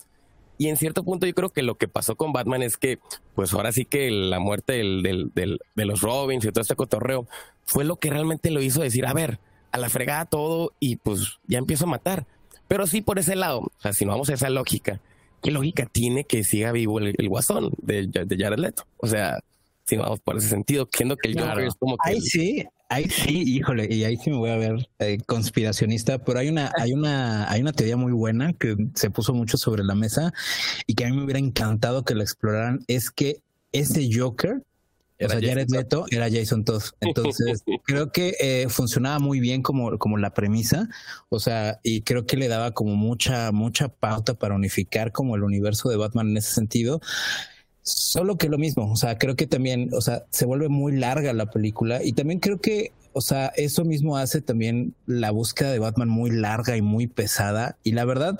Y 0.57 0.67
en 0.67 0.75
cierto 0.75 1.05
punto 1.05 1.25
yo 1.25 1.33
creo 1.33 1.49
que 1.49 1.61
lo 1.61 1.75
que 1.75 1.87
pasó 1.87 2.17
con 2.17 2.33
Batman 2.33 2.63
es 2.63 2.75
que, 2.75 2.99
pues 3.33 3.53
ahora 3.53 3.71
sí 3.71 3.85
que 3.85 4.11
la 4.11 4.41
muerte 4.41 4.73
del, 4.73 5.03
del, 5.03 5.31
del, 5.33 5.61
de 5.73 5.85
los 5.85 6.01
Robins 6.01 6.43
y 6.43 6.51
todo 6.51 6.63
este 6.63 6.75
cotorreo 6.75 7.27
fue 7.63 7.85
lo 7.85 7.95
que 7.95 8.09
realmente 8.09 8.51
lo 8.51 8.61
hizo 8.61 8.81
decir, 8.81 9.05
a 9.05 9.13
ver, 9.13 9.39
a 9.71 9.77
la 9.77 9.89
fregada 9.89 10.25
todo 10.25 10.73
y 10.81 10.97
pues 10.97 11.39
ya 11.47 11.59
empiezo 11.59 11.85
a 11.85 11.87
matar. 11.87 12.25
Pero 12.71 12.87
sí 12.87 13.01
por 13.01 13.19
ese 13.19 13.35
lado, 13.35 13.59
o 13.59 13.81
sea, 13.81 13.91
si 13.91 14.05
no 14.05 14.11
vamos 14.11 14.29
a 14.29 14.33
esa 14.33 14.49
lógica, 14.49 15.01
¿qué 15.43 15.51
lógica 15.51 15.85
tiene 15.91 16.23
que 16.23 16.45
siga 16.45 16.71
vivo 16.71 16.99
el, 16.99 17.27
guasón 17.27 17.73
de, 17.81 18.07
de, 18.07 18.37
Jared 18.41 18.59
Leto? 18.59 18.85
O 18.95 19.07
sea, 19.07 19.41
si 19.83 19.97
no 19.97 20.03
vamos 20.03 20.21
por 20.21 20.37
ese 20.37 20.47
sentido, 20.47 20.87
siendo 20.89 21.17
que 21.17 21.27
el 21.27 21.37
Joker 21.37 21.65
es 21.65 21.75
como 21.75 21.97
que... 21.97 22.09
Ahí 22.09 22.21
sí, 22.21 22.65
ahí 22.87 23.09
sí, 23.09 23.43
híjole, 23.57 23.93
y 23.93 24.05
ahí 24.05 24.15
sí 24.15 24.29
me 24.29 24.37
voy 24.37 24.51
a 24.51 24.55
ver 24.55 24.87
eh, 24.99 25.17
conspiracionista, 25.25 26.19
pero 26.19 26.39
hay 26.39 26.47
una, 26.47 26.71
hay 26.77 26.93
una, 26.93 27.51
hay 27.51 27.59
una 27.59 27.73
teoría 27.73 27.97
muy 27.97 28.13
buena 28.13 28.53
que 28.53 28.77
se 28.95 29.09
puso 29.09 29.33
mucho 29.33 29.57
sobre 29.57 29.83
la 29.83 29.93
mesa 29.93 30.31
y 30.87 30.93
que 30.93 31.03
a 31.03 31.09
mí 31.09 31.17
me 31.17 31.25
hubiera 31.25 31.39
encantado 31.39 32.05
que 32.05 32.15
la 32.15 32.23
exploraran, 32.23 32.85
es 32.87 33.11
que 33.11 33.41
ese 33.73 34.07
Joker 34.09 34.63
o 35.25 35.29
sea, 35.29 35.39
Jared 35.41 35.69
Leto 35.69 36.05
era 36.09 36.29
Jason 36.29 36.63
Todd. 36.63 36.83
Entonces, 37.01 37.63
creo 37.83 38.11
que 38.11 38.35
eh, 38.39 38.67
funcionaba 38.69 39.19
muy 39.19 39.39
bien 39.39 39.61
como, 39.61 39.97
como 39.97 40.17
la 40.17 40.33
premisa. 40.33 40.89
O 41.29 41.39
sea, 41.39 41.79
y 41.83 42.01
creo 42.01 42.25
que 42.25 42.37
le 42.37 42.47
daba 42.47 42.71
como 42.71 42.95
mucha, 42.95 43.51
mucha 43.51 43.89
pauta 43.89 44.33
para 44.33 44.55
unificar 44.55 45.11
como 45.11 45.35
el 45.35 45.43
universo 45.43 45.89
de 45.89 45.97
Batman 45.97 46.29
en 46.29 46.37
ese 46.37 46.53
sentido. 46.53 47.01
Solo 47.83 48.37
que 48.37 48.49
lo 48.49 48.57
mismo, 48.57 48.91
o 48.91 48.95
sea, 48.95 49.17
creo 49.17 49.35
que 49.35 49.47
también, 49.47 49.89
o 49.93 50.01
sea, 50.01 50.25
se 50.29 50.45
vuelve 50.45 50.69
muy 50.69 50.95
larga 50.95 51.33
la 51.33 51.49
película 51.49 52.03
y 52.03 52.13
también 52.13 52.39
creo 52.39 52.61
que, 52.61 52.91
o 53.13 53.21
sea, 53.21 53.47
eso 53.55 53.83
mismo 53.85 54.17
hace 54.17 54.41
también 54.41 54.93
la 55.07 55.31
búsqueda 55.31 55.71
de 55.71 55.79
Batman 55.79 56.07
muy 56.07 56.29
larga 56.29 56.77
y 56.77 56.81
muy 56.83 57.07
pesada. 57.07 57.77
Y 57.83 57.93
la 57.93 58.05
verdad, 58.05 58.37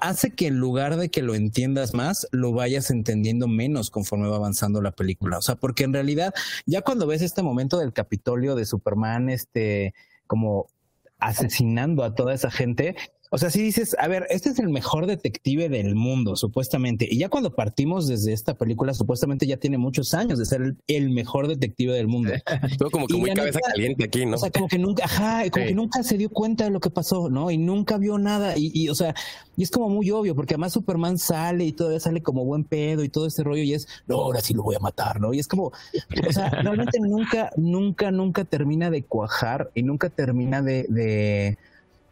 hace 0.00 0.30
que 0.30 0.48
en 0.48 0.58
lugar 0.58 0.96
de 0.96 1.10
que 1.10 1.22
lo 1.22 1.34
entiendas 1.34 1.94
más, 1.94 2.26
lo 2.30 2.52
vayas 2.52 2.90
entendiendo 2.90 3.48
menos 3.48 3.90
conforme 3.90 4.28
va 4.28 4.36
avanzando 4.36 4.82
la 4.82 4.92
película. 4.92 5.38
O 5.38 5.42
sea, 5.42 5.56
porque 5.56 5.84
en 5.84 5.92
realidad, 5.92 6.34
ya 6.66 6.82
cuando 6.82 7.06
ves 7.06 7.22
este 7.22 7.42
momento 7.42 7.78
del 7.78 7.92
Capitolio 7.92 8.54
de 8.54 8.66
Superman, 8.66 9.30
este, 9.30 9.94
como 10.26 10.66
asesinando 11.18 12.02
a 12.04 12.14
toda 12.14 12.34
esa 12.34 12.50
gente, 12.50 12.96
o 13.34 13.38
sea, 13.38 13.48
si 13.48 13.62
dices, 13.62 13.96
a 13.98 14.08
ver, 14.08 14.26
este 14.28 14.50
es 14.50 14.58
el 14.58 14.68
mejor 14.68 15.06
detective 15.06 15.70
del 15.70 15.94
mundo, 15.94 16.36
supuestamente. 16.36 17.08
Y 17.10 17.16
ya 17.16 17.30
cuando 17.30 17.54
partimos 17.54 18.06
desde 18.06 18.34
esta 18.34 18.52
película, 18.52 18.92
supuestamente 18.92 19.46
ya 19.46 19.56
tiene 19.56 19.78
muchos 19.78 20.12
años 20.12 20.38
de 20.38 20.44
ser 20.44 20.76
el, 20.86 21.08
mejor 21.08 21.48
detective 21.48 21.94
del 21.94 22.08
mundo. 22.08 22.34
Todo 22.78 22.90
como 22.90 23.06
que 23.06 23.16
muy 23.16 23.32
cabeza 23.32 23.60
caliente 23.60 24.04
aquí, 24.04 24.26
¿no? 24.26 24.36
O 24.36 24.38
sea, 24.38 24.50
como 24.50 24.68
que 24.68 24.78
nunca, 24.78 25.06
ajá, 25.06 25.48
como 25.50 25.64
que 25.64 25.74
nunca 25.74 26.02
se 26.02 26.18
dio 26.18 26.28
cuenta 26.28 26.64
de 26.64 26.70
lo 26.70 26.80
que 26.80 26.90
pasó, 26.90 27.30
¿no? 27.30 27.50
Y 27.50 27.56
nunca 27.56 27.96
vio 27.96 28.18
nada. 28.18 28.58
Y, 28.58 28.70
y, 28.74 28.90
o 28.90 28.94
sea, 28.94 29.14
y 29.56 29.62
es 29.62 29.70
como 29.70 29.88
muy 29.88 30.10
obvio, 30.10 30.34
porque 30.34 30.52
además 30.52 30.74
Superman 30.74 31.16
sale 31.16 31.64
y 31.64 31.72
todavía 31.72 32.00
sale 32.00 32.22
como 32.22 32.44
buen 32.44 32.64
pedo 32.64 33.02
y 33.02 33.08
todo 33.08 33.26
este 33.26 33.42
rollo, 33.44 33.62
y 33.62 33.72
es, 33.72 33.88
no, 34.06 34.16
ahora 34.16 34.42
sí 34.42 34.52
lo 34.52 34.62
voy 34.62 34.76
a 34.76 34.78
matar, 34.78 35.22
¿no? 35.22 35.32
Y 35.32 35.38
es 35.38 35.48
como, 35.48 35.68
o 35.68 36.32
sea, 36.32 36.50
realmente 36.50 37.00
nunca, 37.00 37.50
nunca, 37.56 38.10
nunca 38.10 38.44
termina 38.44 38.90
de 38.90 39.04
cuajar 39.04 39.70
y 39.74 39.84
nunca 39.84 40.10
termina 40.10 40.60
de, 40.60 40.84
de 40.90 41.56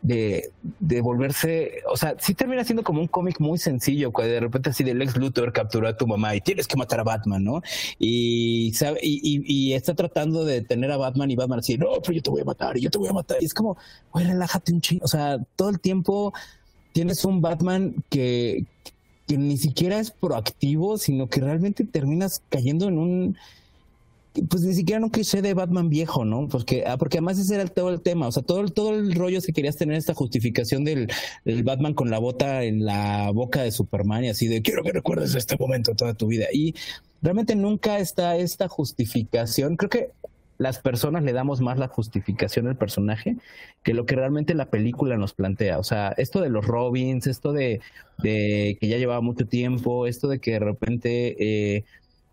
de, 0.03 0.51
de 0.79 1.01
volverse, 1.01 1.83
o 1.91 1.97
sea, 1.97 2.17
sí 2.19 2.35
termina 2.35 2.65
siendo 2.65 2.83
como 2.83 3.01
un 3.01 3.07
cómic 3.07 3.39
muy 3.39 3.59
sencillo, 3.59 4.13
cuando 4.13 4.33
de 4.33 4.41
repente 4.41 4.71
así 4.71 4.83
del 4.83 5.03
ex 5.03 5.17
Luthor 5.17 5.53
capturó 5.53 5.89
a 5.89 5.97
tu 5.97 6.07
mamá 6.07 6.35
y 6.35 6.41
tienes 6.41 6.67
que 6.67 6.77
matar 6.77 7.01
a 7.01 7.05
Batman, 7.05 7.45
¿no? 7.45 7.63
Y, 7.99 8.73
sabe, 8.75 8.99
y, 9.03 9.73
está 9.73 9.95
tratando 9.95 10.45
de 10.45 10.63
tener 10.63 10.91
a 10.91 10.97
Batman 10.97 11.31
y 11.31 11.37
Batman 11.37 11.59
así, 11.59 11.77
no, 11.77 11.89
pero 12.03 12.15
yo 12.15 12.23
te 12.23 12.31
voy 12.31 12.41
a 12.41 12.45
matar 12.45 12.77
y 12.77 12.81
yo 12.81 12.91
te 12.91 12.99
voy 12.99 13.09
a 13.09 13.13
matar. 13.13 13.39
Y 13.41 13.45
es 13.45 13.55
como, 13.55 13.77
güey, 14.13 14.27
relájate 14.27 14.73
un 14.73 14.81
chingo, 14.81 15.05
o 15.05 15.09
sea, 15.09 15.39
todo 15.57 15.69
el 15.69 15.81
tiempo 15.81 16.33
tienes 16.93 17.25
un 17.25 17.41
Batman 17.41 17.95
que, 18.09 18.65
que 19.27 19.37
ni 19.37 19.59
siquiera 19.59 19.99
es 19.99 20.11
proactivo, 20.11 20.99
sino 20.99 21.29
que 21.29 21.41
realmente 21.41 21.85
terminas 21.85 22.43
cayendo 22.49 22.89
en 22.89 22.99
un 22.99 23.37
pues 24.49 24.63
ni 24.63 24.75
siquiera 24.75 25.03
un 25.03 25.11
cliché 25.11 25.43
de 25.43 25.55
Batman 25.55 25.89
viejo, 25.89 26.25
¿no? 26.25 26.49
Porque, 26.49 26.85
ah, 26.87 26.97
porque 26.97 27.19
además 27.19 27.39
ese 27.39 27.55
era 27.55 27.67
todo 27.67 27.91
el 27.91 28.01
tema, 28.01 28.29
o 28.29 28.33
sea, 28.33 28.43
todo, 28.43 28.67
todo 28.69 28.95
el 28.95 29.15
rollo 29.15 29.39
es 29.39 29.47
que 29.47 29.53
querías 29.53 29.77
tener 29.77 29.97
esta 29.97 30.15
justificación 30.15 30.85
del, 30.85 31.09
Batman 31.65 31.95
con 31.95 32.11
la 32.11 32.19
bota 32.19 32.63
en 32.65 32.85
la 32.85 33.31
boca 33.33 33.63
de 33.63 33.73
Superman 33.73 34.25
y 34.25 34.29
así 34.29 34.47
de 34.47 34.63
quiero 34.63 34.83
que 34.83 34.93
recuerdes 34.93 35.35
este 35.35 35.57
momento 35.57 35.95
toda 35.95 36.15
tu 36.15 36.27
vida. 36.27 36.47
Y 36.53 36.75
realmente 37.23 37.55
nunca 37.55 37.99
está 37.99 38.37
esta 38.37 38.69
justificación. 38.69 39.77
Creo 39.77 39.91
que 39.91 40.11
las 40.59 40.79
personas 40.79 41.25
le 41.25 41.33
damos 41.33 41.61
más 41.61 41.79
la 41.79 41.89
justificación 41.89 42.69
al 42.69 42.77
personaje 42.77 43.37
que 43.83 43.95
lo 43.95 44.05
que 44.05 44.15
realmente 44.15 44.55
la 44.55 44.67
película 44.67 45.17
nos 45.17 45.33
plantea. 45.33 45.79
O 45.79 45.85
sea, 45.85 46.15
esto 46.19 46.41
de 46.41 46.51
los 46.51 46.67
Robins, 46.67 47.27
esto 47.27 47.53
de, 47.53 47.81
de 48.19 48.77
que 48.79 48.89
ya 48.89 48.99
llevaba 48.99 49.23
mucho 49.23 49.47
tiempo, 49.47 50.07
esto 50.07 50.29
de 50.29 50.39
que 50.39 50.53
de 50.53 50.59
repente 50.59 51.37
eh, 51.77 51.85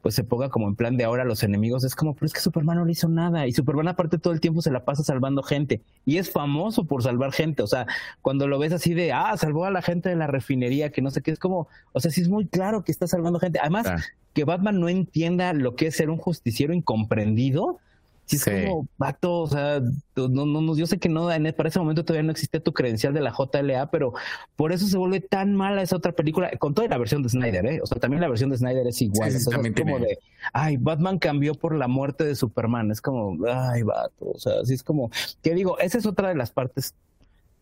pues 0.08 0.16
se 0.16 0.24
ponga 0.24 0.48
como 0.48 0.70
en 0.70 0.78
plan 0.78 0.96
de 0.96 1.04
ahora 1.04 1.26
los 1.26 1.44
enemigos, 1.44 1.84
es 1.84 1.94
como, 1.94 2.14
pero 2.14 2.28
es 2.28 2.34
que 2.34 2.40
Superman 2.40 2.78
no 2.78 2.86
le 2.86 2.94
hizo 2.94 3.10
nada 3.10 3.46
y 3.46 3.52
Superman 3.52 3.90
aparte 3.90 4.18
todo 4.18 4.32
el 4.32 4.40
tiempo 4.40 4.62
se 4.62 4.72
la 4.72 4.86
pasa 4.86 5.04
salvando 5.04 5.44
gente. 5.44 5.82
Y 6.06 6.16
es 6.16 6.32
famoso 6.32 6.86
por 6.86 7.04
salvar 7.04 7.34
gente, 7.34 7.62
o 7.62 7.68
sea, 7.68 7.88
cuando 8.22 8.48
lo 8.48 8.58
ves 8.58 8.72
así 8.72 8.94
de, 8.94 9.12
ah, 9.12 9.36
salvó 9.36 9.66
a 9.66 9.70
la 9.70 9.82
gente 9.82 10.08
de 10.08 10.16
la 10.16 10.26
refinería, 10.26 10.94
que 10.94 11.02
no 11.02 11.12
sé 11.12 11.22
qué, 11.22 11.32
es 11.32 11.40
como, 11.40 11.68
o 11.92 12.00
sea, 12.00 12.10
sí 12.10 12.22
es 12.22 12.30
muy 12.30 12.48
claro 12.48 12.86
que 12.86 12.94
está 12.94 13.06
salvando 13.06 13.38
gente. 13.42 13.60
Además, 13.60 13.86
que 14.32 14.46
Batman 14.46 14.80
no 14.80 14.88
entienda 14.88 15.52
lo 15.52 15.76
que 15.76 15.88
es 15.88 15.98
ser 15.98 16.10
un 16.10 16.20
justiciero 16.20 16.74
incomprendido, 16.74 17.80
Sí, 18.28 18.36
es 18.36 18.44
como, 18.44 18.88
vato, 18.98 19.40
o 19.40 19.48
sea, 19.48 19.80
no, 20.16 20.46
no, 20.46 20.76
yo 20.76 20.86
sé 20.86 20.98
que 21.00 21.08
no, 21.08 21.28
para 21.28 21.70
ese 21.70 21.80
momento 21.80 22.04
todavía 22.04 22.24
no 22.24 22.32
existía 22.32 22.62
tu 22.62 22.74
credencial 22.74 23.14
de 23.14 23.22
la 23.22 23.32
JLA, 23.32 23.90
pero 23.90 24.14
por 24.58 24.74
eso 24.74 24.86
se 24.86 24.98
vuelve 24.98 25.22
tan 25.22 25.56
mala 25.56 25.82
esa 25.82 25.96
otra 25.96 26.12
película, 26.12 26.52
con 26.60 26.74
toda 26.74 26.90
la 26.90 26.98
versión 26.98 27.24
de 27.24 27.30
Snyder, 27.30 27.66
¿eh? 27.66 27.80
O 27.82 27.86
sea, 27.86 28.00
también 28.00 28.20
la 28.20 28.28
versión 28.28 28.50
de 28.50 28.58
Snyder 28.58 28.86
es 28.86 29.02
igual. 29.02 29.30
es 29.30 29.46
como 29.46 30.00
de, 30.00 30.20
ay, 30.52 30.76
Batman 30.76 31.20
cambió 31.20 31.56
por 31.56 31.74
la 31.74 31.88
muerte 31.88 32.26
de 32.26 32.36
Superman. 32.36 32.92
Es 32.92 33.00
como, 33.00 33.38
ay, 33.48 33.84
vato, 33.84 34.26
o 34.26 34.38
sea, 34.38 34.60
así 34.62 34.74
es 34.74 34.84
como, 34.84 35.10
que 35.42 35.54
digo, 35.54 35.80
esa 35.80 35.98
es 35.98 36.06
otra 36.06 36.28
de 36.28 36.36
las 36.36 36.52
partes 36.52 36.96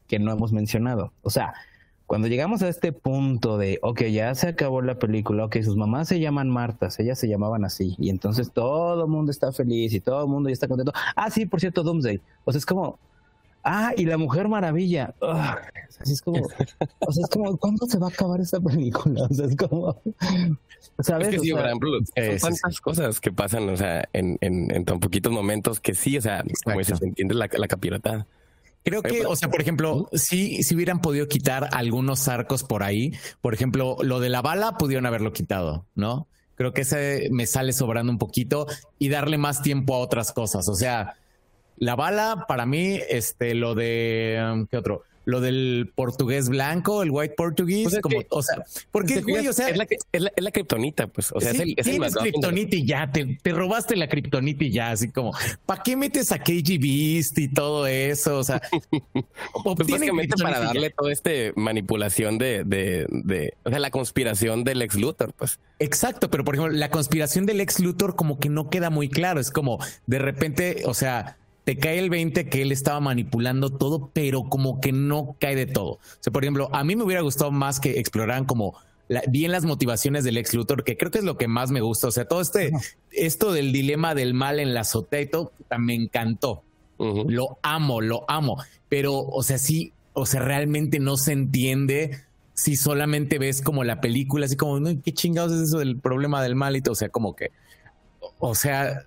que 0.07 0.18
no 0.18 0.32
hemos 0.32 0.51
mencionado. 0.51 1.13
O 1.22 1.30
sea, 1.30 1.53
cuando 2.08 2.28
llegamos 2.28 2.62
a 2.62 2.70
este 2.70 2.91
punto 2.91 3.58
de, 3.58 3.80
ok, 3.82 4.03
ya 4.03 4.34
se 4.36 4.47
acabó 4.47 4.82
la 4.82 4.99
película, 4.99 5.45
ok, 5.45 5.58
sus 5.64 5.76
mamás 5.76 6.08
se 6.08 6.20
llaman 6.20 6.49
Martas, 6.49 6.99
ellas 6.99 7.18
se 7.18 7.28
llamaban 7.28 7.66
así, 7.66 7.95
y 7.97 8.10
entonces 8.10 8.51
todo 8.51 9.06
el 9.06 9.10
mundo 9.10 9.32
está 9.32 9.51
feliz 9.51 9.93
y 9.93 9.99
todo 9.99 10.24
el 10.24 10.30
mundo 10.30 10.49
ya 10.49 10.53
está 10.53 10.68
contento. 10.68 10.93
Ah, 11.16 11.30
sí, 11.32 11.45
por 11.45 11.60
cierto, 11.60 11.82
Doomsday. 11.84 12.22
O 12.43 12.51
sea, 12.51 12.60
es 12.60 12.66
como, 12.66 12.99
ah, 13.64 13.93
y 13.97 14.06
la 14.06 14.18
Mujer 14.18 14.47
Maravilla. 14.47 15.16
así 15.99 16.14
es 16.14 16.22
como, 16.22 16.41
o 16.99 17.12
sea, 17.12 17.24
es 17.24 17.30
como, 17.30 17.58
¿cuándo 17.58 17.88
se 17.88 17.97
va 17.97 18.08
a 18.08 18.10
acabar 18.10 18.39
esta 18.39 18.60
película? 18.60 19.24
O 19.30 19.34
sea, 19.34 19.47
es 19.47 19.56
como, 19.56 19.99
¿sabes? 20.99 21.30
Es 21.30 21.34
que 21.36 21.39
sí, 21.39 21.51
por 21.53 21.66
ejemplo, 21.66 21.89
son 22.16 22.39
tantas 22.39 22.82
cosas 22.82 23.20
que 23.20 23.32
pasan, 23.32 23.68
o 23.70 23.78
sea, 23.78 24.08
en, 24.14 24.38
en, 24.41 24.70
en 24.70 24.86
tan 24.86 24.99
poquitos 24.99 25.34
momentos 25.34 25.80
que 25.80 25.95
sí, 25.95 26.18
o 26.18 26.22
sea, 26.22 26.43
como 26.64 26.78
dices, 26.78 27.01
entiendes 27.01 27.36
la, 27.36 27.49
la 27.51 27.68
capirota. 27.68 28.28
Creo 28.86 29.02
que, 29.02 29.26
o 29.26 29.36
sea, 29.36 29.50
por 29.50 29.62
ejemplo, 29.62 30.08
si, 30.14 30.62
si 30.62 30.76
hubieran 30.76 31.02
podido 31.02 31.28
quitar 31.28 31.70
algunos 31.72 32.28
arcos 32.28 32.64
por 32.64 32.84
ahí, 32.84 33.14
por 33.42 33.56
ejemplo, 33.56 33.98
lo 34.02 34.20
de 34.20 34.30
la 34.30 34.44
bala 34.44 34.78
pudieron 34.78 35.08
haberlo 35.08 35.34
quitado, 35.34 35.88
¿no? 35.96 36.28
Creo 36.54 36.72
que 36.72 36.82
ese 36.82 37.30
me 37.32 37.48
sale 37.48 37.74
sobrando 37.74 38.12
un 38.12 38.20
poquito 38.20 38.68
y 39.00 39.10
darle 39.10 39.40
más 39.40 39.64
tiempo 39.64 39.96
a 39.96 39.98
otras 39.98 40.32
cosas. 40.32 40.70
O 40.70 40.76
sea, 40.76 41.16
la 41.78 41.96
bala 41.96 42.46
para 42.48 42.68
mí, 42.68 43.00
este, 43.10 43.56
lo 43.56 43.74
de, 43.74 44.68
¿qué 44.70 44.78
otro? 44.78 45.02
Lo 45.26 45.42
del 45.42 45.92
portugués 45.94 46.50
blanco, 46.50 47.04
el 47.04 47.12
white 47.12 47.34
portuguese, 47.36 48.00
como, 48.02 48.20
o 48.30 48.42
sea, 48.44 48.64
porque, 48.92 49.22
güey, 49.22 49.48
o 49.48 49.54
sea, 49.54 49.70
es 49.70 49.78
la, 49.78 49.88
es 50.12 50.22
la, 50.22 50.32
es 50.36 50.44
la 50.44 50.52
kriptonita, 50.52 51.08
pues, 51.08 51.32
o 51.32 51.42
sea, 51.42 51.52
es 51.52 51.60
el, 51.60 51.74
es 51.76 51.88
el 51.88 52.00
kriptonita 52.00 52.76
y 52.76 52.86
ya, 52.86 53.12
te, 53.12 53.38
te, 53.42 53.52
robaste 53.52 53.96
la 53.96 54.08
kriptonita 54.08 54.64
y 54.64 54.72
ya, 54.72 54.92
así 54.92 55.10
como, 55.10 55.34
¿para 55.66 55.84
qué 55.84 55.96
metes 55.96 56.32
a 56.32 56.40
KG 56.40 56.80
Beast 56.80 57.38
y 57.40 57.48
todo 57.48 57.88
eso? 57.88 58.38
O 58.38 58.44
sea, 58.44 58.62
pues 59.64 59.88
básicamente 59.90 60.36
para 60.42 60.60
darle 60.60 60.92
toda 60.92 61.12
este 61.12 61.54
manipulación 61.56 62.38
de, 62.38 62.64
de, 62.64 63.08
de, 63.10 63.54
o 63.64 63.70
sea, 63.70 63.80
la 63.80 63.90
conspiración 63.90 64.64
del 64.64 64.82
ex 64.82 64.96
Luthor, 64.96 65.34
pues. 65.34 65.60
Exacto, 65.80 66.30
pero 66.30 66.44
por 66.46 66.56
ejemplo, 66.56 66.78
la 66.78 66.90
conspiración 66.90 67.46
del 67.46 67.62
ex 67.62 67.80
Luthor 67.80 68.16
como 68.16 68.40
que 68.40 68.50
no 68.50 68.70
queda 68.70 68.90
muy 68.90 69.10
claro, 69.10 69.40
es 69.40 69.50
como, 69.50 69.80
de 70.06 70.20
repente, 70.20 70.84
o 70.86 70.94
sea, 70.94 71.38
te 71.66 71.78
cae 71.78 71.97
el 71.99 72.09
20 72.09 72.47
que 72.47 72.61
él 72.61 72.72
estaba 72.72 72.99
manipulando 72.99 73.72
todo, 73.72 74.11
pero 74.13 74.43
como 74.43 74.80
que 74.80 74.91
no 74.91 75.36
cae 75.39 75.55
de 75.55 75.66
todo. 75.66 75.93
O 75.93 75.99
sea, 76.20 76.32
por 76.32 76.43
ejemplo, 76.43 76.70
a 76.72 76.84
mí 76.84 76.95
me 76.95 77.03
hubiera 77.03 77.22
gustado 77.22 77.51
más 77.51 77.80
que 77.80 77.99
exploraran 77.99 78.45
como 78.45 78.76
bien 79.28 79.51
las 79.51 79.66
motivaciones 79.66 80.24
del 80.24 80.38
ex 80.38 80.53
Luthor, 80.53 80.84
que 80.84 80.95
creo 80.95 81.11
que 81.11 81.18
es 81.18 81.24
lo 81.24 81.38
que 81.38 81.47
más 81.47 81.72
me 81.72 81.82
gusta. 81.82 82.07
O 82.07 82.11
sea, 82.11 82.28
todo 82.28 82.39
este, 82.39 82.72
esto 83.11 83.51
del 83.51 83.72
dilema 83.72 84.13
del 84.13 84.36
mal 84.36 84.59
en 84.59 84.76
la 84.76 84.82
azotea 84.82 85.22
y 85.22 85.28
todo, 85.28 85.51
me 85.80 85.95
encantó. 85.95 86.63
Lo 86.99 87.57
amo, 87.63 87.99
lo 87.99 88.26
amo. 88.30 88.57
Pero, 88.88 89.18
o 89.20 89.41
sea, 89.41 89.57
sí, 89.57 89.91
o 90.13 90.28
sea, 90.28 90.41
realmente 90.41 90.99
no 90.99 91.18
se 91.18 91.34
entiende 91.34 92.22
si 92.53 92.76
solamente 92.76 93.39
ves 93.39 93.61
como 93.61 93.84
la 93.84 93.99
película, 94.01 94.45
así 94.45 94.55
como, 94.55 94.80
¿qué 95.03 95.13
chingados 95.13 95.51
es 95.51 95.70
eso 95.70 95.80
del 95.80 95.99
problema 95.99 96.41
del 96.41 96.55
mal 96.55 96.76
y 96.76 96.82
todo? 96.82 96.93
O 96.93 96.95
sea, 96.95 97.09
como 97.09 97.36
que, 97.36 97.51
o 98.39 98.55
sea, 98.55 99.05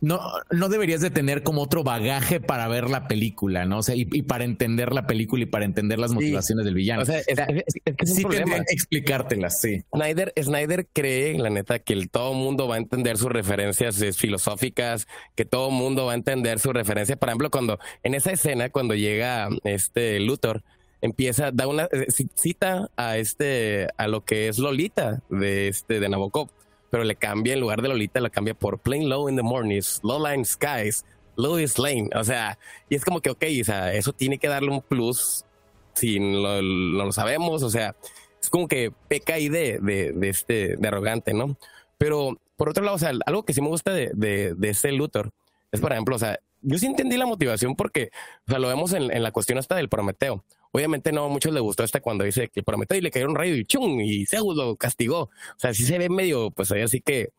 no, 0.00 0.20
no 0.50 0.68
deberías 0.68 1.00
de 1.00 1.10
tener 1.10 1.42
como 1.42 1.62
otro 1.62 1.82
bagaje 1.82 2.40
para 2.40 2.68
ver 2.68 2.90
la 2.90 3.08
película, 3.08 3.64
¿no? 3.64 3.78
O 3.78 3.82
sea, 3.82 3.94
y, 3.94 4.04
para 4.22 4.44
entender 4.44 4.92
la 4.92 5.06
película 5.06 5.44
y 5.44 5.46
para 5.46 5.64
entender 5.64 5.98
las 5.98 6.12
motivaciones 6.12 6.64
del 6.64 6.74
villano. 6.74 7.02
O 7.02 7.06
sea, 7.06 7.20
es, 7.20 7.24
que 7.26 8.06
sí 8.06 8.24
tendrían 8.24 8.64
que 8.64 8.74
explicártelas, 8.74 9.60
sí. 9.60 9.82
Snyder, 9.94 10.32
Snyder 10.38 10.86
cree, 10.92 11.38
la 11.38 11.50
neta, 11.50 11.78
que 11.78 11.94
el, 11.94 12.10
todo 12.10 12.34
mundo 12.34 12.68
va 12.68 12.74
a 12.74 12.78
entender 12.78 13.16
sus 13.16 13.30
referencias 13.30 13.96
filosóficas, 14.16 15.06
que 15.34 15.44
todo 15.44 15.70
mundo 15.70 16.06
va 16.06 16.12
a 16.12 16.16
entender 16.16 16.58
su 16.58 16.72
referencia. 16.72 17.16
Por 17.16 17.30
ejemplo, 17.30 17.50
cuando 17.50 17.78
en 18.02 18.14
esa 18.14 18.32
escena, 18.32 18.68
cuando 18.68 18.94
llega 18.94 19.48
este 19.64 20.20
Luthor, 20.20 20.62
empieza, 21.00 21.50
da 21.52 21.66
una 21.66 21.84
eh, 21.84 22.06
cita 22.34 22.90
a 22.96 23.16
este, 23.16 23.88
a 23.96 24.08
lo 24.08 24.24
que 24.24 24.48
es 24.48 24.58
Lolita 24.58 25.22
de 25.30 25.68
este, 25.68 26.00
de 26.00 26.08
Nabokov 26.08 26.50
pero 26.96 27.04
le 27.04 27.16
cambia 27.16 27.52
en 27.52 27.60
lugar 27.60 27.82
de 27.82 27.88
Lolita, 27.88 28.20
la 28.20 28.30
cambia 28.30 28.54
por 28.54 28.78
Plain 28.78 29.10
Low 29.10 29.28
in 29.28 29.36
the 29.36 29.42
Mornings, 29.42 30.00
Low 30.02 30.18
Line 30.26 30.46
Skies, 30.46 31.04
Louis 31.36 31.78
Lane. 31.78 32.08
O 32.14 32.24
sea, 32.24 32.58
y 32.88 32.94
es 32.94 33.04
como 33.04 33.20
que, 33.20 33.28
ok, 33.28 33.44
o 33.60 33.64
sea, 33.64 33.92
eso 33.92 34.14
tiene 34.14 34.38
que 34.38 34.48
darle 34.48 34.70
un 34.70 34.80
plus 34.80 35.44
si 35.92 36.18
no 36.18 36.62
lo, 36.62 37.12
sabemos. 37.12 37.62
O 37.62 37.68
sea, 37.68 37.94
es 38.40 38.48
como 38.48 38.66
que 38.66 38.94
peca 39.08 39.34
ahí 39.34 39.50
de, 39.50 39.78
de, 39.78 40.28
este, 40.30 40.78
de 40.78 40.88
arrogante, 40.88 41.34
¿no? 41.34 41.58
Pero 41.98 42.40
por 42.56 42.70
otro 42.70 42.82
lado, 42.82 42.96
o 42.96 42.98
sea, 42.98 43.12
algo 43.26 43.44
que 43.44 43.52
sí 43.52 43.60
me 43.60 43.68
gusta 43.68 43.92
de, 43.92 44.12
de, 44.14 44.54
de 44.54 44.68
ese 44.70 44.90
Luthor 44.90 45.32
es, 45.72 45.82
por 45.82 45.92
ejemplo, 45.92 46.16
o 46.16 46.18
sea, 46.18 46.40
yo 46.66 46.78
sí 46.78 46.86
entendí 46.86 47.16
la 47.16 47.26
motivación 47.26 47.76
porque, 47.76 48.10
o 48.46 48.50
sea, 48.50 48.58
lo 48.58 48.68
vemos 48.68 48.92
en, 48.92 49.10
en 49.10 49.22
la 49.22 49.30
cuestión 49.30 49.58
hasta 49.58 49.76
del 49.76 49.88
Prometeo. 49.88 50.44
Obviamente 50.72 51.12
no 51.12 51.24
a 51.24 51.28
muchos 51.28 51.54
les 51.54 51.62
gustó 51.62 51.84
este 51.84 52.00
cuando 52.00 52.24
dice 52.24 52.48
que 52.48 52.62
prometió 52.62 52.98
y 52.98 53.00
le 53.00 53.10
cayó 53.10 53.26
un 53.28 53.34
rayo 53.34 53.54
y 53.54 53.64
chung 53.64 54.00
y 54.00 54.26
Zeus 54.26 54.56
lo 54.56 54.76
castigó. 54.76 55.20
O 55.20 55.30
sea, 55.56 55.72
sí 55.72 55.84
se 55.84 55.96
ve 55.96 56.10
medio, 56.10 56.50
pues 56.50 56.70
ahí 56.72 56.82
así 56.82 57.00
que 57.00 57.30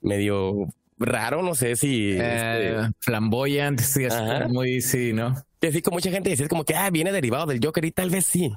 medio 0.00 0.68
raro, 0.98 1.42
no 1.42 1.54
sé 1.54 1.76
si 1.76 2.12
eh, 2.12 2.70
este... 2.70 2.94
flamboyante, 3.00 3.82
sí, 3.82 4.06
muy 4.48 4.80
sí, 4.80 5.12
¿no? 5.12 5.34
Que 5.60 5.68
así 5.68 5.82
como 5.82 5.96
mucha 5.96 6.10
gente 6.10 6.30
dice 6.30 6.44
es 6.44 6.48
como 6.48 6.64
que 6.64 6.74
ah, 6.74 6.88
viene 6.90 7.12
derivado 7.12 7.46
del 7.46 7.60
Joker 7.62 7.84
y 7.84 7.90
tal 7.90 8.08
vez 8.08 8.24
sí. 8.24 8.52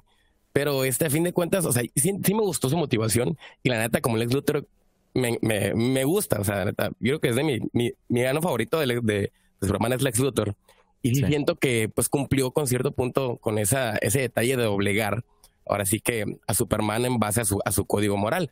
Pero 0.54 0.84
este 0.84 1.08
a 1.08 1.10
fin 1.10 1.24
de 1.24 1.34
cuentas, 1.34 1.66
o 1.66 1.72
sea, 1.72 1.84
sí, 1.96 2.14
me 2.14 2.42
gustó 2.42 2.70
su 2.70 2.78
motivación 2.78 3.38
y 3.62 3.70
la 3.70 3.80
neta 3.80 4.00
como 4.00 4.16
Lex 4.16 4.34
Luthor 4.34 4.68
me, 5.14 5.38
me, 5.42 5.74
me 5.74 6.04
gusta, 6.06 6.40
o 6.40 6.44
sea, 6.44 6.58
la 6.58 6.66
neta, 6.66 6.92
yo 7.00 7.20
creo 7.20 7.20
que 7.20 7.30
es 7.30 7.36
de 7.36 7.44
mi, 7.44 7.60
mi, 7.74 7.92
mi 8.08 8.22
gano 8.22 8.42
favorito 8.42 8.80
de, 8.80 9.00
de, 9.04 9.32
Superman 9.62 9.94
es 9.94 10.02
Lex 10.02 10.20
Luthor. 10.20 10.56
Y 11.02 11.16
siento 11.16 11.56
que 11.56 11.90
pues 11.90 12.10
cumplió 12.10 12.52
con 12.52 12.68
cierto 12.68 12.92
punto 12.92 13.38
con 13.38 13.58
esa, 13.58 13.96
ese 13.98 14.20
detalle 14.20 14.58
de 14.58 14.66
obligar, 14.66 15.24
ahora 15.66 15.86
sí 15.86 16.02
que 16.02 16.26
a 16.46 16.54
Superman 16.54 17.06
en 17.06 17.20
base 17.20 17.42
a 17.42 17.46
su, 17.46 17.60
a 17.64 17.72
su 17.72 17.86
código 17.86 18.18
moral. 18.18 18.52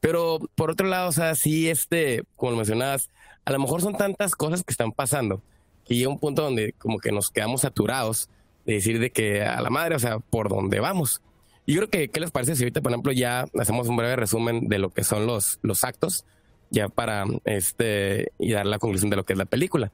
Pero 0.00 0.38
por 0.54 0.70
otro 0.70 0.86
lado, 0.86 1.08
o 1.08 1.12
sea, 1.12 1.34
sí, 1.34 1.70
este, 1.70 2.24
como 2.36 2.56
mencionabas, 2.56 3.10
a 3.46 3.52
lo 3.52 3.58
mejor 3.58 3.80
son 3.80 3.96
tantas 3.96 4.34
cosas 4.34 4.62
que 4.62 4.72
están 4.72 4.92
pasando 4.92 5.42
que 5.86 5.94
llega 5.94 6.10
un 6.10 6.18
punto 6.18 6.42
donde 6.42 6.72
como 6.72 6.98
que 6.98 7.12
nos 7.12 7.30
quedamos 7.30 7.62
saturados 7.62 8.28
de 8.66 8.74
decir 8.74 8.98
de 8.98 9.10
que 9.10 9.42
a 9.42 9.60
la 9.60 9.70
madre, 9.70 9.94
o 9.94 9.98
sea, 9.98 10.18
por 10.18 10.48
dónde 10.48 10.80
vamos. 10.80 11.22
Y 11.64 11.74
yo 11.74 11.80
creo 11.80 11.90
que, 11.90 12.08
¿qué 12.08 12.20
les 12.20 12.30
parece 12.30 12.56
si 12.56 12.64
ahorita, 12.64 12.80
por 12.80 12.92
ejemplo, 12.92 13.12
ya 13.12 13.46
hacemos 13.58 13.88
un 13.88 13.96
breve 13.96 14.16
resumen 14.16 14.68
de 14.68 14.78
lo 14.78 14.90
que 14.90 15.04
son 15.04 15.26
los, 15.26 15.58
los 15.62 15.84
actos, 15.84 16.24
ya 16.70 16.88
para 16.88 17.24
este, 17.44 18.32
y 18.38 18.52
dar 18.52 18.66
la 18.66 18.78
conclusión 18.78 19.10
de 19.10 19.16
lo 19.16 19.24
que 19.24 19.34
es 19.34 19.38
la 19.38 19.46
película? 19.46 19.92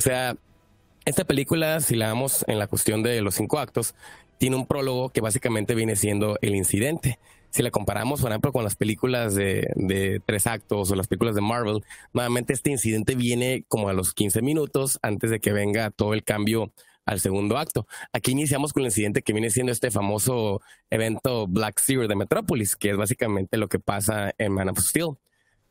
O 0.00 0.02
sea, 0.02 0.34
esta 1.04 1.26
película, 1.26 1.78
si 1.80 1.94
la 1.94 2.06
damos 2.06 2.42
en 2.48 2.58
la 2.58 2.68
cuestión 2.68 3.02
de 3.02 3.20
los 3.20 3.34
cinco 3.34 3.58
actos, 3.58 3.94
tiene 4.38 4.56
un 4.56 4.66
prólogo 4.66 5.10
que 5.10 5.20
básicamente 5.20 5.74
viene 5.74 5.94
siendo 5.94 6.38
el 6.40 6.54
incidente. 6.54 7.18
Si 7.50 7.62
la 7.62 7.70
comparamos, 7.70 8.22
por 8.22 8.30
ejemplo, 8.30 8.50
con 8.50 8.64
las 8.64 8.76
películas 8.76 9.34
de, 9.34 10.22
tres 10.24 10.46
actos 10.46 10.90
o 10.90 10.94
las 10.94 11.06
películas 11.06 11.34
de 11.34 11.42
Marvel, 11.42 11.84
nuevamente 12.14 12.54
este 12.54 12.70
incidente 12.70 13.14
viene 13.14 13.66
como 13.68 13.90
a 13.90 13.92
los 13.92 14.14
15 14.14 14.40
minutos 14.40 14.98
antes 15.02 15.30
de 15.30 15.38
que 15.38 15.52
venga 15.52 15.90
todo 15.90 16.14
el 16.14 16.24
cambio 16.24 16.72
al 17.04 17.20
segundo 17.20 17.58
acto. 17.58 17.86
Aquí 18.14 18.30
iniciamos 18.30 18.72
con 18.72 18.84
el 18.84 18.86
incidente 18.86 19.20
que 19.20 19.34
viene 19.34 19.50
siendo 19.50 19.70
este 19.70 19.90
famoso 19.90 20.62
evento 20.88 21.46
Black 21.46 21.78
Zero 21.78 22.08
de 22.08 22.16
Metropolis, 22.16 22.74
que 22.74 22.88
es 22.88 22.96
básicamente 22.96 23.58
lo 23.58 23.68
que 23.68 23.78
pasa 23.78 24.32
en 24.38 24.54
Man 24.54 24.70
of 24.70 24.78
Steel. 24.78 25.18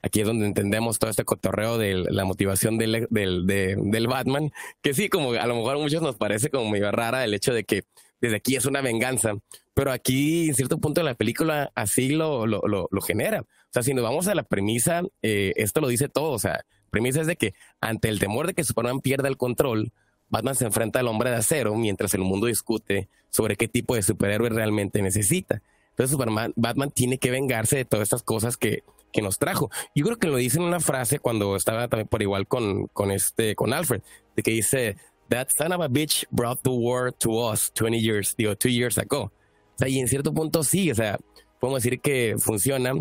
Aquí 0.01 0.21
es 0.21 0.27
donde 0.27 0.45
entendemos 0.45 0.97
todo 0.97 1.09
este 1.09 1.25
cotorreo 1.25 1.77
de 1.77 2.05
la 2.09 2.23
motivación 2.23 2.77
del, 2.77 3.07
del, 3.09 3.45
del 3.45 4.07
Batman, 4.07 4.51
que 4.81 4.93
sí, 4.93 5.09
como 5.09 5.33
a 5.33 5.45
lo 5.45 5.55
mejor 5.55 5.75
a 5.75 5.79
muchos 5.79 6.01
nos 6.01 6.15
parece 6.15 6.49
como 6.49 6.65
muy 6.65 6.79
rara 6.79 7.23
el 7.25 7.33
hecho 7.33 7.53
de 7.53 7.65
que 7.65 7.83
desde 8.21 8.37
aquí 8.37 8.55
es 8.55 8.65
una 8.65 8.81
venganza, 8.81 9.33
pero 9.73 9.91
aquí 9.91 10.49
en 10.49 10.55
cierto 10.55 10.77
punto 10.77 11.01
de 11.01 11.05
la 11.05 11.15
película 11.15 11.71
así 11.75 12.09
lo, 12.09 12.47
lo, 12.47 12.61
lo, 12.67 13.01
genera. 13.01 13.41
O 13.41 13.71
sea, 13.71 13.83
si 13.83 13.93
nos 13.93 14.03
vamos 14.03 14.27
a 14.27 14.35
la 14.35 14.43
premisa, 14.43 15.03
eh, 15.21 15.53
esto 15.55 15.81
lo 15.81 15.87
dice 15.87 16.09
todo, 16.09 16.31
o 16.31 16.39
sea, 16.39 16.65
premisa 16.89 17.21
es 17.21 17.27
de 17.27 17.35
que 17.35 17.53
ante 17.81 18.09
el 18.09 18.19
temor 18.19 18.47
de 18.47 18.53
que 18.53 18.63
Superman 18.63 19.01
pierda 19.01 19.27
el 19.27 19.37
control, 19.37 19.91
Batman 20.29 20.55
se 20.55 20.65
enfrenta 20.65 20.99
al 20.99 21.07
hombre 21.07 21.29
de 21.29 21.37
acero 21.37 21.75
mientras 21.75 22.13
el 22.13 22.21
mundo 22.21 22.47
discute 22.47 23.09
sobre 23.29 23.55
qué 23.55 23.67
tipo 23.67 23.95
de 23.95 24.03
superhéroe 24.03 24.49
realmente 24.49 25.01
necesita. 25.01 25.61
Entonces 25.91 26.11
Superman, 26.11 26.53
Batman 26.55 26.91
tiene 26.91 27.17
que 27.17 27.31
vengarse 27.31 27.77
de 27.77 27.85
todas 27.85 28.03
estas 28.03 28.23
cosas 28.23 28.57
que, 28.57 28.83
que 29.11 29.21
nos 29.21 29.37
trajo. 29.37 29.69
Yo 29.95 30.05
creo 30.05 30.17
que 30.17 30.27
lo 30.27 30.37
dice 30.37 30.57
en 30.57 30.63
una 30.63 30.79
frase 30.79 31.19
cuando 31.19 31.55
estaba 31.55 31.87
también 31.87 32.07
por 32.07 32.21
igual 32.21 32.47
con, 32.47 32.87
con 32.87 33.11
este, 33.11 33.55
con 33.55 33.73
Alfred, 33.73 34.01
de 34.35 34.43
que 34.43 34.51
dice, 34.51 34.95
That 35.29 35.49
son 35.55 35.73
of 35.73 35.81
a 35.81 35.87
bitch 35.87 36.25
brought 36.31 36.61
the 36.63 36.71
war 36.71 37.11
to 37.19 37.29
us 37.51 37.71
20 37.73 37.99
years, 37.99 38.35
digo, 38.35 38.55
two 38.55 38.69
years 38.69 38.97
ago. 38.97 39.25
O 39.25 39.77
sea, 39.77 39.87
y 39.87 39.99
en 39.99 40.07
cierto 40.07 40.33
punto 40.33 40.63
sí, 40.63 40.89
o 40.89 40.95
sea, 40.95 41.19
podemos 41.59 41.83
decir 41.83 42.01
que 42.01 42.35
funciona, 42.39 42.93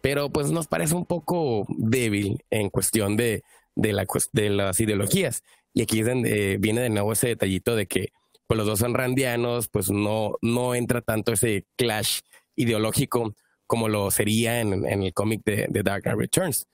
pero 0.00 0.30
pues 0.30 0.52
nos 0.52 0.68
parece 0.68 0.94
un 0.94 1.06
poco 1.06 1.66
débil 1.68 2.44
en 2.50 2.70
cuestión 2.70 3.16
de, 3.16 3.42
de, 3.74 3.92
la, 3.92 4.06
de 4.32 4.50
las 4.50 4.80
ideologías. 4.80 5.42
Y 5.74 5.82
aquí 5.82 6.00
es 6.00 6.06
donde 6.06 6.56
viene 6.58 6.82
de 6.82 6.90
nuevo 6.90 7.12
ese 7.12 7.28
detallito 7.28 7.74
de 7.74 7.86
que 7.86 8.12
pues 8.46 8.58
los 8.58 8.66
dos 8.66 8.78
son 8.78 8.94
randianos, 8.94 9.68
pues 9.68 9.90
no, 9.90 10.36
no 10.40 10.74
entra 10.76 11.00
tanto 11.00 11.32
ese 11.32 11.66
clash 11.76 12.20
ideológico 12.54 13.34
como 13.72 13.88
lo 13.88 14.10
sería 14.10 14.60
en, 14.60 14.84
el 14.84 15.14
cómic 15.14 15.40
de, 15.46 15.66
de, 15.66 15.82
Dark 15.82 16.02
Knight 16.02 16.18
Returns. 16.18 16.68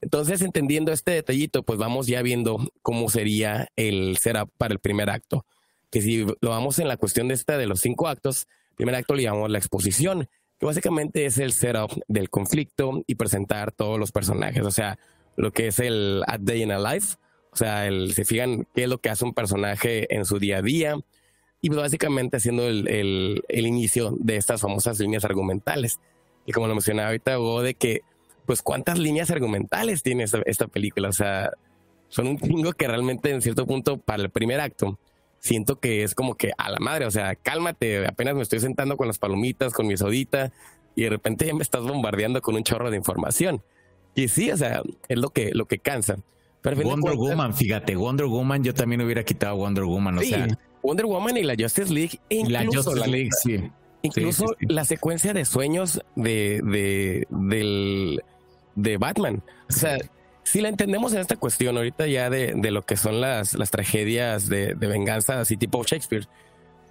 Entonces, 0.00 0.40
entendiendo 0.40 0.92
este 0.92 1.10
detallito, 1.10 1.62
pues 1.62 1.78
vamos 1.78 2.06
ya 2.06 2.22
viendo 2.22 2.72
cómo 2.80 3.10
sería 3.10 3.68
el 3.76 4.16
setup 4.16 4.50
para 4.56 4.72
el 4.72 4.78
primer 4.78 5.10
acto. 5.10 5.44
Que 5.90 6.00
si 6.00 6.24
lo 6.24 6.48
vamos 6.48 6.78
en 6.78 6.88
la 6.88 6.96
cuestión 6.96 7.28
de 7.28 7.34
esta 7.34 7.58
de 7.58 7.66
los 7.66 7.80
cinco 7.80 8.08
actos, 8.08 8.46
el 8.70 8.76
primer 8.76 8.94
acto 8.94 9.14
le 9.14 9.24
llamamos 9.24 9.50
la 9.50 9.58
exposición, 9.58 10.26
que 10.58 10.64
básicamente 10.64 11.26
es 11.26 11.36
el 11.36 11.52
setup 11.52 11.92
del 12.08 12.30
conflicto 12.30 13.02
y 13.06 13.16
presentar 13.16 13.70
todos 13.70 13.98
los 13.98 14.10
personajes. 14.10 14.64
O 14.64 14.70
sea, 14.70 14.98
lo 15.36 15.52
que 15.52 15.66
es 15.66 15.78
el 15.80 16.22
At 16.28 16.40
Day 16.40 16.62
in 16.62 16.72
a 16.72 16.78
Life, 16.78 17.16
o 17.52 17.56
sea, 17.56 17.86
el, 17.86 18.14
se 18.14 18.24
fijan 18.24 18.66
qué 18.74 18.84
es 18.84 18.88
lo 18.88 19.02
que 19.02 19.10
hace 19.10 19.26
un 19.26 19.34
personaje 19.34 20.14
en 20.14 20.24
su 20.24 20.38
día 20.38 20.56
a 20.56 20.62
día, 20.62 20.96
y 21.60 21.68
pues 21.68 21.80
básicamente 21.80 22.36
haciendo 22.36 22.66
el, 22.68 23.42
el, 23.48 23.66
inicio 23.66 24.14
de 24.18 24.36
estas 24.36 24.60
famosas 24.60 24.98
líneas 25.00 25.24
argumentales. 25.24 25.98
Y 26.48 26.52
como 26.52 26.66
lo 26.66 26.74
mencionaba 26.74 27.08
ahorita, 27.08 27.38
Hugo, 27.38 27.60
de 27.60 27.74
que, 27.74 28.00
pues, 28.46 28.62
¿cuántas 28.62 28.98
líneas 28.98 29.30
argumentales 29.30 30.02
tiene 30.02 30.22
esta, 30.22 30.40
esta 30.46 30.66
película? 30.66 31.10
O 31.10 31.12
sea, 31.12 31.50
son 32.08 32.26
un 32.26 32.38
chingo 32.38 32.72
que 32.72 32.88
realmente 32.88 33.30
en 33.30 33.42
cierto 33.42 33.66
punto 33.66 33.98
para 33.98 34.22
el 34.22 34.30
primer 34.30 34.58
acto 34.58 34.98
siento 35.40 35.78
que 35.78 36.04
es 36.04 36.14
como 36.14 36.36
que 36.36 36.52
a 36.56 36.70
la 36.70 36.78
madre, 36.78 37.04
o 37.04 37.10
sea, 37.10 37.34
cálmate, 37.34 38.06
apenas 38.06 38.34
me 38.34 38.40
estoy 38.40 38.60
sentando 38.60 38.96
con 38.96 39.08
las 39.08 39.18
palomitas, 39.18 39.74
con 39.74 39.86
mi 39.86 39.98
sodita 39.98 40.50
y 40.96 41.02
de 41.02 41.10
repente 41.10 41.44
ya 41.44 41.52
me 41.52 41.62
estás 41.62 41.82
bombardeando 41.82 42.40
con 42.40 42.54
un 42.54 42.64
chorro 42.64 42.90
de 42.90 42.96
información. 42.96 43.62
Y 44.14 44.28
sí, 44.28 44.50
o 44.50 44.56
sea, 44.56 44.80
es 45.06 45.18
lo 45.18 45.28
que, 45.28 45.50
lo 45.52 45.66
que 45.66 45.80
cansa. 45.80 46.16
Wonder 46.64 47.14
Woman, 47.14 47.52
fíjate, 47.52 47.94
Wonder 47.94 48.24
Woman, 48.24 48.64
yo 48.64 48.72
también 48.72 49.02
hubiera 49.02 49.22
quitado 49.22 49.56
Wonder 49.56 49.84
Woman, 49.84 50.16
o 50.16 50.22
sea. 50.22 50.48
Wonder 50.82 51.04
Woman 51.04 51.36
y 51.36 51.42
la 51.42 51.56
Justice 51.58 51.92
League. 51.92 52.18
la 52.30 52.64
Justice 52.64 53.06
League, 53.06 53.30
sí. 53.42 53.70
Incluso 54.08 54.46
la 54.60 54.84
secuencia 54.84 55.32
de 55.32 55.44
sueños 55.44 56.00
de, 56.16 56.60
de, 56.64 57.26
del, 57.30 58.22
de 58.74 58.96
Batman. 58.96 59.42
O 59.68 59.72
sea, 59.72 59.98
si 60.42 60.60
la 60.60 60.68
entendemos 60.68 61.12
en 61.12 61.20
esta 61.20 61.36
cuestión 61.36 61.76
ahorita 61.76 62.06
ya 62.06 62.30
de, 62.30 62.54
de 62.54 62.70
lo 62.70 62.84
que 62.84 62.96
son 62.96 63.20
las, 63.20 63.54
las 63.54 63.70
tragedias 63.70 64.48
de, 64.48 64.74
de, 64.74 64.86
venganza, 64.86 65.40
así 65.40 65.56
tipo 65.56 65.82
Shakespeare, 65.84 66.26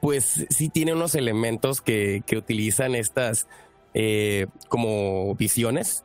pues 0.01 0.45
sí 0.49 0.69
tiene 0.69 0.93
unos 0.93 1.15
elementos 1.15 1.81
que, 1.81 2.23
que 2.25 2.37
utilizan 2.37 2.95
estas 2.95 3.47
eh, 3.93 4.47
como 4.69 5.33
visiones 5.35 6.03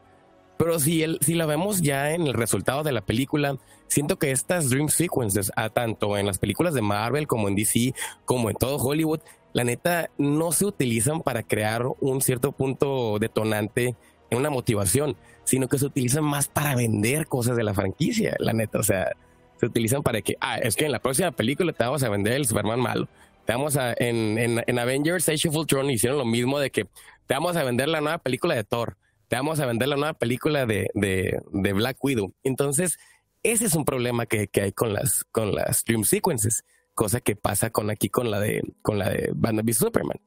pero 0.62 0.78
si, 0.78 1.02
el, 1.02 1.18
si 1.20 1.34
la 1.34 1.44
vemos 1.44 1.82
ya 1.82 2.12
en 2.12 2.28
el 2.28 2.34
resultado 2.34 2.84
de 2.84 2.92
la 2.92 3.00
película, 3.00 3.58
siento 3.92 4.18
que 4.18 4.30
estas 4.30 4.70
dream 4.70 4.88
sequences, 4.88 5.52
a 5.54 5.68
tanto 5.68 6.16
en 6.16 6.26
las 6.26 6.38
películas 6.38 6.72
de 6.72 6.80
Marvel 6.80 7.26
como 7.26 7.48
en 7.48 7.54
DC, 7.54 7.94
como 8.24 8.48
en 8.48 8.56
todo 8.56 8.76
Hollywood, 8.76 9.20
la 9.52 9.64
neta 9.64 10.10
no 10.16 10.50
se 10.52 10.64
utilizan 10.64 11.20
para 11.20 11.42
crear 11.42 11.84
un 12.00 12.22
cierto 12.22 12.52
punto 12.52 13.18
detonante 13.18 13.94
en 14.30 14.38
una 14.38 14.48
motivación, 14.48 15.14
sino 15.44 15.68
que 15.68 15.78
se 15.78 15.84
utilizan 15.84 16.24
más 16.24 16.48
para 16.48 16.74
vender 16.74 17.26
cosas 17.26 17.54
de 17.54 17.64
la 17.64 17.74
franquicia, 17.74 18.34
la 18.38 18.54
neta. 18.54 18.78
O 18.78 18.82
sea, 18.82 19.12
se 19.60 19.66
utilizan 19.66 20.02
para 20.02 20.22
que, 20.22 20.36
ah, 20.40 20.56
es 20.56 20.74
que 20.74 20.86
en 20.86 20.92
la 20.92 21.00
próxima 21.00 21.30
película 21.30 21.74
te 21.74 21.84
vamos 21.84 22.02
a 22.02 22.08
vender 22.08 22.32
el 22.32 22.46
Superman 22.46 22.80
malo. 22.80 23.08
Te 23.44 23.52
vamos 23.52 23.76
a, 23.76 23.92
en, 23.98 24.38
en, 24.38 24.64
en 24.66 24.78
Avengers 24.78 25.28
Age 25.28 25.48
of 25.48 25.56
Ultron 25.56 25.90
hicieron 25.90 26.18
lo 26.18 26.24
mismo 26.24 26.58
de 26.58 26.70
que 26.70 26.86
te 27.26 27.34
vamos 27.34 27.56
a 27.56 27.64
vender 27.64 27.88
la 27.88 28.00
nueva 28.00 28.18
película 28.18 28.54
de 28.54 28.64
Thor 28.64 28.96
te 29.32 29.36
vamos 29.36 29.60
a 29.60 29.64
vender 29.64 29.88
la 29.88 29.96
nueva 29.96 30.12
película 30.12 30.66
de, 30.66 30.90
de, 30.92 31.72
Black 31.72 31.96
Widow. 32.04 32.34
Entonces, 32.42 32.98
ese 33.42 33.66
es 33.66 33.74
un 33.74 33.84
problema 33.84 34.26
que, 34.26 34.48
que, 34.48 34.62
hay 34.62 34.72
con 34.72 34.92
las, 34.92 35.24
con 35.32 35.54
las 35.54 35.84
Dream 35.84 36.04
Sequences, 36.04 36.64
cosa 36.94 37.20
que 37.20 37.36
pasa 37.36 37.70
con 37.70 37.90
aquí 37.90 38.08
con 38.08 38.30
la 38.30 38.40
de, 38.40 38.62
con 38.82 38.98
la 38.98 39.10
de 39.10 39.30
Batman 39.34 39.72
Superman. 39.72 40.20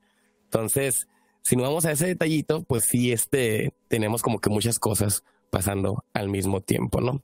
Entonces, 0.45 1.07
si 1.41 1.55
no 1.55 1.63
vamos 1.63 1.85
a 1.85 1.91
ese 1.91 2.07
detallito, 2.07 2.63
pues 2.63 2.85
sí, 2.85 3.11
este, 3.11 3.73
tenemos 3.87 4.21
como 4.21 4.39
que 4.39 4.49
muchas 4.49 4.79
cosas 4.79 5.23
pasando 5.49 6.03
al 6.13 6.29
mismo 6.29 6.61
tiempo, 6.61 7.01
¿no? 7.01 7.23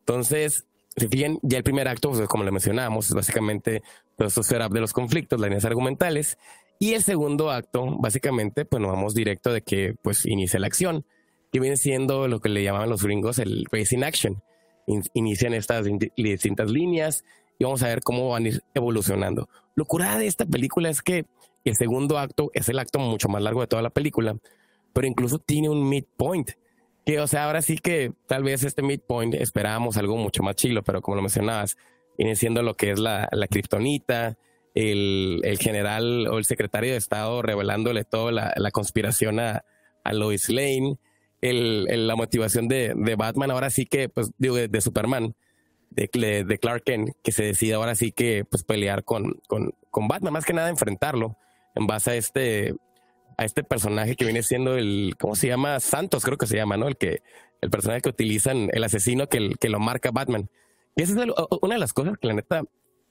Entonces, 0.00 0.66
si 0.96 1.06
bien 1.06 1.38
ya 1.42 1.58
el 1.58 1.64
primer 1.64 1.88
acto, 1.88 2.10
pues, 2.10 2.28
como 2.28 2.44
le 2.44 2.50
mencionábamos, 2.50 3.06
es 3.06 3.14
básicamente 3.14 3.82
los 4.18 4.34
setup 4.34 4.72
de 4.72 4.80
los 4.80 4.92
conflictos, 4.92 5.40
las 5.40 5.48
líneas 5.48 5.64
argumentales, 5.64 6.36
y 6.78 6.94
el 6.94 7.02
segundo 7.02 7.50
acto, 7.50 7.96
básicamente, 7.98 8.64
pues 8.64 8.80
nos 8.80 8.90
vamos 8.90 9.14
directo 9.14 9.52
de 9.52 9.62
que 9.62 9.94
pues 10.02 10.24
inicia 10.24 10.58
la 10.58 10.66
acción 10.66 11.04
que 11.52 11.60
viene 11.60 11.76
siendo 11.76 12.26
lo 12.26 12.40
que 12.40 12.48
le 12.48 12.62
llamaban 12.62 12.88
los 12.88 13.02
gringos 13.02 13.38
el 13.38 13.66
racing 13.70 14.02
action. 14.02 14.42
Inician 15.14 15.54
estas 15.54 15.86
distintas 16.16 16.70
líneas 16.70 17.24
y 17.58 17.64
vamos 17.64 17.82
a 17.82 17.88
ver 17.88 18.00
cómo 18.02 18.30
van 18.30 18.44
a 18.44 18.48
ir 18.48 18.62
evolucionando. 18.74 19.48
Lo 19.74 19.84
curada 19.84 20.18
de 20.18 20.26
esta 20.26 20.46
película 20.46 20.88
es 20.88 21.02
que 21.02 21.26
el 21.64 21.76
segundo 21.76 22.18
acto 22.18 22.50
es 22.54 22.68
el 22.68 22.78
acto 22.78 22.98
mucho 22.98 23.28
más 23.28 23.42
largo 23.42 23.60
de 23.60 23.66
toda 23.66 23.82
la 23.82 23.90
película, 23.90 24.36
pero 24.92 25.06
incluso 25.06 25.38
tiene 25.38 25.68
un 25.68 25.88
midpoint. 25.88 26.52
Que, 27.04 27.20
o 27.20 27.26
sea, 27.26 27.44
ahora 27.44 27.62
sí 27.62 27.78
que 27.78 28.12
tal 28.26 28.42
vez 28.42 28.64
este 28.64 28.82
midpoint 28.82 29.34
esperábamos 29.34 29.96
algo 29.96 30.16
mucho 30.16 30.42
más 30.42 30.56
chilo, 30.56 30.82
pero 30.82 31.00
como 31.00 31.16
lo 31.16 31.22
mencionabas, 31.22 31.76
viene 32.16 32.36
siendo 32.36 32.62
lo 32.62 32.76
que 32.76 32.90
es 32.90 32.98
la, 32.98 33.28
la 33.32 33.46
kriptonita, 33.46 34.36
el, 34.74 35.40
el, 35.42 35.58
general 35.58 36.28
o 36.28 36.38
el 36.38 36.44
secretario 36.44 36.92
de 36.92 36.98
Estado 36.98 37.42
revelándole 37.42 38.04
toda 38.04 38.32
la, 38.32 38.52
la 38.56 38.70
conspiración 38.70 39.40
a, 39.40 39.64
a 40.04 40.12
Lois 40.12 40.48
Lane, 40.48 40.98
el, 41.40 42.06
la 42.06 42.16
motivación 42.16 42.68
de, 42.68 42.92
de, 42.94 43.16
Batman, 43.16 43.50
ahora 43.50 43.70
sí 43.70 43.86
que, 43.86 44.08
pues 44.08 44.30
digo, 44.38 44.56
de, 44.56 44.80
Superman, 44.80 45.34
de, 45.90 46.44
de, 46.46 46.58
Clark 46.58 46.84
Kent, 46.84 47.10
que 47.22 47.32
se 47.32 47.44
decide 47.44 47.74
ahora 47.74 47.94
sí 47.94 48.12
que 48.12 48.44
pues 48.44 48.64
pelear 48.64 49.04
con, 49.04 49.40
con, 49.46 49.74
con, 49.90 50.08
Batman, 50.08 50.32
más 50.32 50.44
que 50.44 50.52
nada 50.52 50.68
enfrentarlo 50.68 51.36
en 51.74 51.86
base 51.86 52.10
a 52.10 52.14
este, 52.16 52.74
a 53.36 53.44
este 53.44 53.64
personaje 53.64 54.16
que 54.16 54.24
viene 54.24 54.42
siendo 54.42 54.76
el, 54.76 55.14
¿cómo 55.18 55.34
se 55.34 55.48
llama? 55.48 55.80
Santos, 55.80 56.24
creo 56.24 56.38
que 56.38 56.46
se 56.46 56.56
llama, 56.56 56.76
¿no? 56.76 56.88
El 56.88 56.96
que, 56.96 57.22
el 57.60 57.70
personaje 57.70 58.02
que 58.02 58.10
utilizan, 58.10 58.68
el 58.72 58.84
asesino 58.84 59.28
que, 59.28 59.54
que 59.58 59.68
lo 59.68 59.80
marca 59.80 60.10
Batman. 60.10 60.50
Y 60.96 61.02
esa 61.02 61.12
es 61.12 61.32
una 61.62 61.74
de 61.74 61.80
las 61.80 61.92
cosas 61.92 62.18
que 62.18 62.26
la 62.26 62.34
neta 62.34 62.64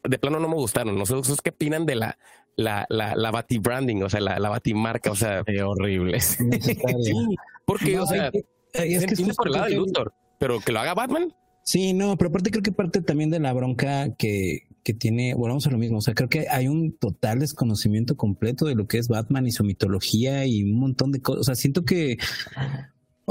de 0.03 0.19
plano 0.19 0.39
no 0.39 0.47
me 0.47 0.55
gustaron. 0.55 0.97
No 0.97 1.05
sé 1.05 1.15
ustedes 1.15 1.41
qué 1.41 1.49
opinan 1.49 1.85
de 1.85 1.95
la, 1.95 2.17
la, 2.55 2.85
la, 2.89 3.15
la 3.15 3.31
Bati-branding, 3.31 4.03
o 4.03 4.09
sea, 4.09 4.19
la, 4.19 4.39
la 4.39 4.49
Bati-marca, 4.49 5.11
o 5.11 5.15
sea. 5.15 5.43
horrible. 5.65 6.19
porque, 7.65 7.99
o 7.99 8.05
sea, 8.05 8.31
es 8.73 9.05
que 9.05 9.13
es 9.13 9.35
por 9.35 9.47
el 9.47 9.53
lado 9.53 9.65
de 9.65 9.75
Luthor, 9.75 10.13
pero 10.37 10.59
que 10.59 10.71
lo 10.71 10.79
haga 10.79 10.93
Batman. 10.93 11.33
Sí, 11.63 11.93
no, 11.93 12.17
pero 12.17 12.29
aparte 12.29 12.49
creo 12.49 12.63
que 12.63 12.71
parte 12.71 13.01
también 13.01 13.29
de 13.29 13.39
la 13.39 13.53
bronca 13.53 14.15
que, 14.15 14.67
que 14.83 14.93
tiene, 14.93 15.35
bueno, 15.35 15.53
vamos 15.53 15.67
a 15.67 15.71
lo 15.71 15.77
mismo, 15.77 15.99
o 15.99 16.01
sea, 16.01 16.15
creo 16.15 16.27
que 16.27 16.47
hay 16.49 16.67
un 16.67 16.97
total 16.97 17.39
desconocimiento 17.39 18.17
completo 18.17 18.65
de 18.65 18.73
lo 18.73 18.87
que 18.87 18.97
es 18.97 19.07
Batman 19.07 19.45
y 19.45 19.51
su 19.51 19.63
mitología 19.63 20.47
y 20.47 20.63
un 20.63 20.79
montón 20.79 21.11
de 21.11 21.21
cosas, 21.21 21.41
o 21.41 21.43
sea, 21.43 21.55
siento 21.55 21.85
que 21.85 22.17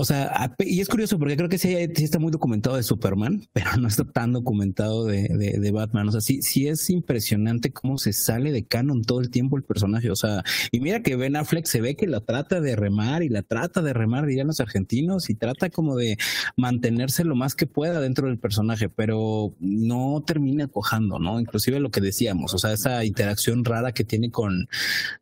O 0.00 0.04
sea, 0.04 0.54
y 0.60 0.80
es 0.80 0.86
curioso 0.86 1.18
porque 1.18 1.36
creo 1.36 1.48
que 1.48 1.58
sí, 1.58 1.74
está 1.74 2.20
muy 2.20 2.30
documentado 2.30 2.76
de 2.76 2.84
Superman, 2.84 3.48
pero 3.52 3.76
no 3.78 3.88
está 3.88 4.04
tan 4.04 4.32
documentado 4.32 5.04
de, 5.04 5.26
de, 5.26 5.70
Batman. 5.72 6.06
O 6.06 6.12
sea, 6.12 6.20
sí, 6.20 6.40
sí 6.40 6.68
es 6.68 6.88
impresionante 6.88 7.72
cómo 7.72 7.98
se 7.98 8.12
sale 8.12 8.52
de 8.52 8.64
canon 8.64 9.02
todo 9.02 9.20
el 9.20 9.30
tiempo 9.30 9.56
el 9.56 9.64
personaje. 9.64 10.12
O 10.12 10.14
sea, 10.14 10.44
y 10.70 10.78
mira 10.78 11.02
que 11.02 11.16
Ben 11.16 11.34
Affleck 11.34 11.66
se 11.66 11.80
ve 11.80 11.96
que 11.96 12.06
la 12.06 12.20
trata 12.20 12.60
de 12.60 12.76
remar 12.76 13.24
y 13.24 13.28
la 13.28 13.42
trata 13.42 13.82
de 13.82 13.92
remar, 13.92 14.24
dirían 14.26 14.46
los 14.46 14.60
argentinos, 14.60 15.30
y 15.30 15.34
trata 15.34 15.68
como 15.68 15.96
de 15.96 16.16
mantenerse 16.56 17.24
lo 17.24 17.34
más 17.34 17.56
que 17.56 17.66
pueda 17.66 18.00
dentro 18.00 18.28
del 18.28 18.38
personaje, 18.38 18.88
pero 18.88 19.56
no 19.58 20.22
termina 20.24 20.68
cojando, 20.68 21.18
¿no? 21.18 21.40
Inclusive 21.40 21.80
lo 21.80 21.90
que 21.90 22.00
decíamos, 22.00 22.54
o 22.54 22.58
sea, 22.58 22.72
esa 22.72 23.04
interacción 23.04 23.64
rara 23.64 23.90
que 23.90 24.04
tiene 24.04 24.30
con, 24.30 24.68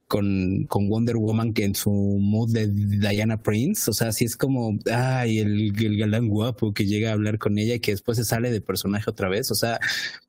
con, 0.08 0.66
con 0.66 0.88
Wonder 0.88 1.16
Woman 1.16 1.52
que 1.52 1.64
en 1.64 1.74
su 1.74 1.90
mood 1.90 2.52
de 2.52 2.68
Diana 2.68 3.42
Prince, 3.42 3.90
o 3.90 3.94
sea, 3.94 4.12
sí 4.12 4.24
es 4.24 4.36
como, 4.36 4.78
ay, 4.92 5.38
el, 5.40 5.72
el 5.84 5.98
galán 5.98 6.28
guapo 6.28 6.72
que 6.72 6.86
llega 6.86 7.10
a 7.10 7.14
hablar 7.14 7.38
con 7.38 7.58
ella 7.58 7.74
y 7.74 7.80
que 7.80 7.92
después 7.92 8.18
se 8.18 8.24
sale 8.24 8.50
de 8.50 8.60
personaje 8.60 9.10
otra 9.10 9.28
vez, 9.28 9.50
o 9.50 9.54
sea, 9.54 9.80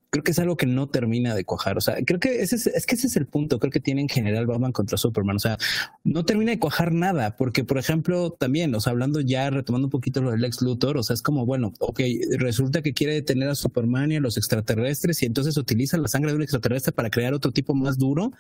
creo 0.10 0.24
que 0.24 0.32
es 0.32 0.40
algo 0.40 0.58
que 0.58 0.66
no 0.66 0.88
termina 0.88 1.36
de 1.36 1.44
cuajar. 1.44 1.78
O 1.78 1.82
sea, 1.82 1.98
creo 2.06 2.20
que 2.20 2.42
ese 2.42 2.56
es, 2.56 2.68
es, 2.68 2.86
que 2.86 2.96
ese 2.96 3.08
es 3.08 3.16
el 3.18 3.28
punto. 3.28 3.60
Creo 3.60 3.72
que 3.72 3.80
tiene 3.80 4.02
en 4.02 4.10
general 4.10 4.48
Batman 4.48 4.72
contra 4.72 4.98
Superman. 4.98 5.36
O 5.36 5.40
sea, 5.40 5.58
no 6.04 6.26
termina 6.26 6.52
de 6.52 6.60
cuajar 6.60 6.94
nada, 6.94 7.36
porque, 7.38 7.64
por 7.64 7.78
ejemplo, 7.78 8.32
también, 8.32 8.74
o 8.76 8.80
sea, 8.80 8.92
hablando 8.92 9.22
ya, 9.22 9.50
retomando 9.50 9.88
un 9.88 9.92
poquito 9.92 10.22
lo 10.22 10.32
del 10.32 10.44
ex 10.46 10.62
Luthor, 10.62 10.98
o 10.98 11.04
sea, 11.04 11.14
es 11.14 11.22
como, 11.22 11.46
bueno, 11.46 11.74
ok, 11.80 12.02
resulta 12.38 12.82
que 12.82 12.94
quiere 12.94 13.14
detener 13.14 13.50
a 13.50 13.56
Superman 13.56 14.12
y 14.12 14.16
a 14.18 14.22
los 14.22 14.38
extraterrestres 14.38 15.22
y 15.24 15.26
entonces 15.26 15.58
utiliza 15.58 15.98
la 15.98 16.08
sangre 16.08 16.32
de 16.32 16.38
un 16.38 16.44
extraterrestre 16.44 16.92
para 16.94 17.10
crear 17.10 17.34
otro 17.34 17.52
tipo 17.52 17.74
más 17.76 17.98
duro 17.98 18.32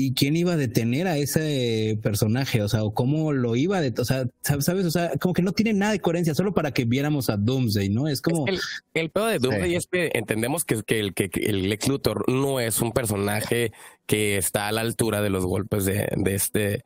y 0.00 0.14
quién 0.14 0.34
iba 0.34 0.54
a 0.54 0.56
detener 0.56 1.06
a 1.06 1.18
ese 1.18 1.98
personaje, 2.02 2.62
o 2.62 2.68
sea, 2.68 2.84
o 2.84 2.94
cómo 2.94 3.32
lo 3.32 3.54
iba 3.54 3.76
a 3.76 3.80
detener, 3.80 4.00
o 4.00 4.04
sea, 4.04 4.26
sabes, 4.40 4.86
o 4.86 4.90
sea, 4.90 5.12
como 5.20 5.34
que 5.34 5.42
no 5.42 5.52
tiene 5.52 5.74
nada 5.74 5.92
de 5.92 6.00
coherencia, 6.00 6.34
solo 6.34 6.54
para 6.54 6.72
que 6.72 6.86
viéramos 6.86 7.28
a 7.28 7.36
Doomsday, 7.36 7.90
¿no? 7.90 8.08
Es 8.08 8.22
como... 8.22 8.46
el, 8.46 8.58
el 8.94 9.10
pedo 9.10 9.26
de 9.26 9.38
Doomsday 9.38 9.74
es 9.74 9.86
que 9.86 10.10
entendemos 10.14 10.64
que, 10.64 10.82
que, 10.82 11.00
el, 11.00 11.12
que, 11.12 11.30
el 11.34 11.68
Lex 11.68 11.88
Luthor 11.88 12.24
no 12.30 12.60
es 12.60 12.80
un 12.80 12.92
personaje 12.92 13.72
que 14.06 14.38
está 14.38 14.68
a 14.68 14.72
la 14.72 14.80
altura 14.80 15.20
de 15.20 15.30
los 15.30 15.44
golpes 15.44 15.84
de, 15.84 16.08
de 16.16 16.34
este... 16.34 16.84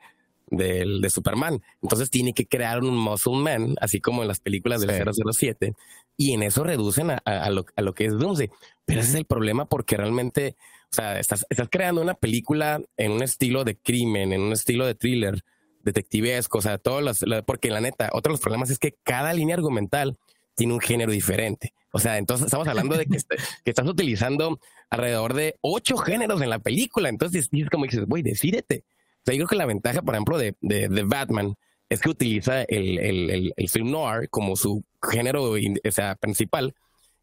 De, 0.50 0.84
de 1.00 1.10
Superman. 1.10 1.62
Entonces 1.82 2.10
tiene 2.10 2.32
que 2.32 2.46
crear 2.46 2.84
un 2.84 2.96
Muscle 2.96 3.38
Man, 3.38 3.74
así 3.80 4.00
como 4.00 4.22
en 4.22 4.28
las 4.28 4.40
películas 4.40 4.82
del 4.82 4.90
007, 4.92 5.74
y 6.18 6.32
en 6.32 6.42
eso 6.44 6.62
reducen 6.62 7.10
a, 7.10 7.16
a, 7.24 7.50
lo, 7.50 7.64
a 7.74 7.82
lo 7.82 7.94
que 7.94 8.04
es 8.04 8.12
Doomsday. 8.12 8.50
Pero 8.84 9.00
ese 9.00 9.08
es 9.08 9.14
el 9.16 9.24
problema 9.24 9.64
porque 9.64 9.96
realmente 9.96 10.54
o 10.94 10.96
sea, 10.96 11.18
estás, 11.18 11.44
estás 11.50 11.68
creando 11.68 12.00
una 12.00 12.14
película 12.14 12.80
en 12.96 13.10
un 13.10 13.22
estilo 13.24 13.64
de 13.64 13.76
crimen, 13.76 14.32
en 14.32 14.42
un 14.42 14.52
estilo 14.52 14.86
de 14.86 14.94
thriller, 14.94 15.42
detectivesco, 15.82 16.58
o 16.58 16.62
sea, 16.62 16.78
todos 16.78 17.02
los, 17.02 17.24
porque 17.44 17.68
la 17.70 17.80
neta, 17.80 18.10
otro 18.12 18.30
de 18.30 18.34
los 18.34 18.40
problemas 18.40 18.70
es 18.70 18.78
que 18.78 18.94
cada 19.02 19.32
línea 19.32 19.56
argumental 19.56 20.16
tiene 20.54 20.72
un 20.72 20.78
género 20.78 21.10
diferente. 21.10 21.74
O 21.92 21.98
sea, 21.98 22.18
entonces 22.18 22.46
estamos 22.46 22.68
hablando 22.68 22.96
de 22.96 23.06
que, 23.06 23.18
que 23.64 23.70
estás 23.70 23.88
utilizando 23.88 24.60
alrededor 24.88 25.34
de 25.34 25.56
ocho 25.62 25.96
géneros 25.96 26.40
en 26.42 26.50
la 26.50 26.60
película. 26.60 27.08
Entonces 27.08 27.48
es 27.50 27.70
como 27.70 27.86
dices, 27.86 28.04
güey, 28.06 28.22
decídete. 28.22 28.84
O 28.86 29.22
sea, 29.24 29.34
yo 29.34 29.38
creo 29.38 29.48
que 29.48 29.56
la 29.56 29.66
ventaja, 29.66 30.00
por 30.02 30.14
ejemplo, 30.14 30.38
de, 30.38 30.54
de, 30.60 30.88
de 30.88 31.02
Batman 31.02 31.56
es 31.88 32.00
que 32.00 32.10
utiliza 32.10 32.62
el, 32.62 33.00
el, 33.00 33.52
el, 33.56 33.68
film 33.68 33.90
noir 33.90 34.28
como 34.30 34.54
su 34.54 34.84
género 35.02 35.54
o 35.54 35.90
sea, 35.90 36.14
principal, 36.14 36.72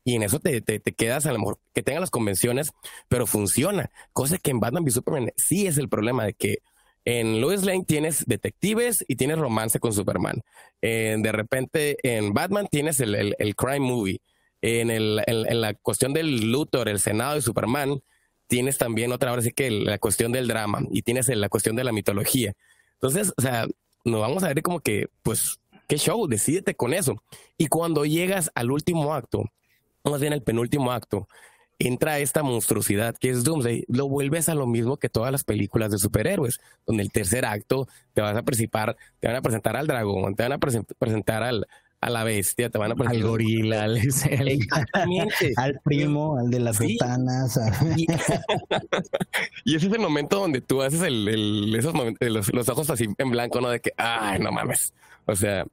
y 0.04 0.16
en 0.16 0.24
eso 0.24 0.40
te, 0.40 0.62
te, 0.62 0.80
quedas 0.94 1.26
a 1.26 1.32
lo 1.32 1.40
mejor 1.40 1.60
que 1.74 1.84
tenga 1.84 2.00
las 2.00 2.10
convenciones, 2.10 2.72
pero 3.08 3.28
funciona. 3.28 3.92
Cosa 4.14 4.38
que 4.38 4.52
en 4.52 4.60
Batman 4.60 4.84
v 4.84 4.92
Superman 4.92 5.32
sí 5.38 5.68
es 5.68 5.78
el 5.78 5.90
problema 5.90 6.26
de 6.26 6.34
que 6.34 6.60
en 7.06 7.42
Lois 7.42 7.64
Lane 7.64 7.84
tienes 7.86 8.26
detectives 8.26 9.04
y 9.08 9.16
tienes 9.16 9.38
romance 9.38 9.80
con 9.80 9.94
Superman. 9.94 10.42
de 10.82 11.32
repente 11.32 11.98
en 12.04 12.34
Batman 12.34 12.68
tienes 12.70 13.00
el, 13.00 13.36
el, 13.38 13.56
crime 13.56 13.80
movie. 13.80 14.22
En, 14.64 14.92
el, 14.92 15.22
en, 15.26 15.62
la 15.62 15.74
cuestión 15.74 16.14
del 16.14 16.52
Luthor, 16.52 16.88
el 16.88 17.00
Senado 17.00 17.38
y 17.38 17.42
Superman, 17.42 18.02
tienes 18.48 18.78
también 18.78 19.12
otra, 19.12 19.32
ahora 19.32 19.42
sí 19.42 19.52
que 19.52 19.72
la 19.72 19.98
cuestión 19.98 20.32
del 20.32 20.48
drama 20.48 20.82
y 20.92 21.02
tienes 21.02 21.28
la 21.30 21.50
cuestión 21.50 21.76
de 21.76 21.84
la 21.84 21.92
mitología. 21.92 22.54
Entonces, 22.94 23.34
o 23.38 23.42
sea, 23.42 23.66
nos 24.06 24.22
vamos 24.22 24.44
a 24.44 24.50
ver 24.50 24.62
como 24.62 24.80
que, 24.80 25.08
pues, 25.24 25.60
qué 25.88 25.98
show, 25.98 26.28
decídete 26.28 26.76
con 26.76 26.94
eso. 26.94 27.24
Y 27.58 27.68
cuando 27.68 28.06
llegas 28.06 28.52
al 28.54 28.72
último 28.72 29.14
acto, 29.14 29.46
más 30.04 30.22
bien 30.22 30.34
el 30.34 30.44
penúltimo 30.44 30.92
acto, 30.92 31.28
entra 31.80 32.20
esta 32.20 32.44
monstruosidad 32.44 33.16
que 33.18 33.30
es 33.30 33.44
Doomsday, 33.44 33.86
lo 33.88 34.08
vuelves 34.08 34.50
a 34.50 34.56
lo 34.56 34.68
mismo 34.68 34.98
que 34.98 35.10
todas 35.10 35.32
las 35.32 35.44
películas 35.44 35.92
de 35.92 35.98
superhéroes, 35.98 36.60
donde 36.86 37.04
el 37.04 37.12
tercer 37.12 37.46
acto 37.46 37.88
te 38.14 38.22
vas 38.22 38.36
a 38.36 38.44
participar, 38.44 38.98
te 39.20 39.28
van 39.28 39.38
a 39.38 39.42
presentar 39.42 39.76
al 39.76 39.88
dragón, 39.88 40.36
te 40.36 40.44
van 40.44 40.54
a 40.54 40.58
presentar 40.60 41.44
al, 41.44 41.66
a 42.02 42.10
la 42.10 42.24
bestia, 42.24 42.70
te 42.70 42.78
van 42.78 42.92
a 42.92 42.96
presentar 42.96 43.22
al 43.22 43.28
gorila, 43.28 43.84
al, 43.84 44.00
al 45.58 45.80
primo, 45.84 46.38
al 46.38 46.50
de 46.50 46.60
las 46.60 46.78
sí. 46.78 46.98
Y, 47.96 49.76
ese 49.76 49.88
es 49.88 49.94
el 49.94 50.00
momento 50.00 50.40
donde 50.40 50.62
tú 50.62 50.82
haces 50.82 51.02
el, 51.04 51.74
esos 51.76 51.94
momentos, 51.94 52.52
los, 52.52 52.70
ojos 52.70 52.90
así 52.90 53.08
en 53.18 53.30
blanco, 53.30 53.62
¿no? 53.62 53.70
De 53.70 53.80
que, 53.80 53.92
ay, 53.98 54.40
no 54.40 54.52
mames. 54.52 54.94
O 55.26 55.36
sea, 55.36 55.66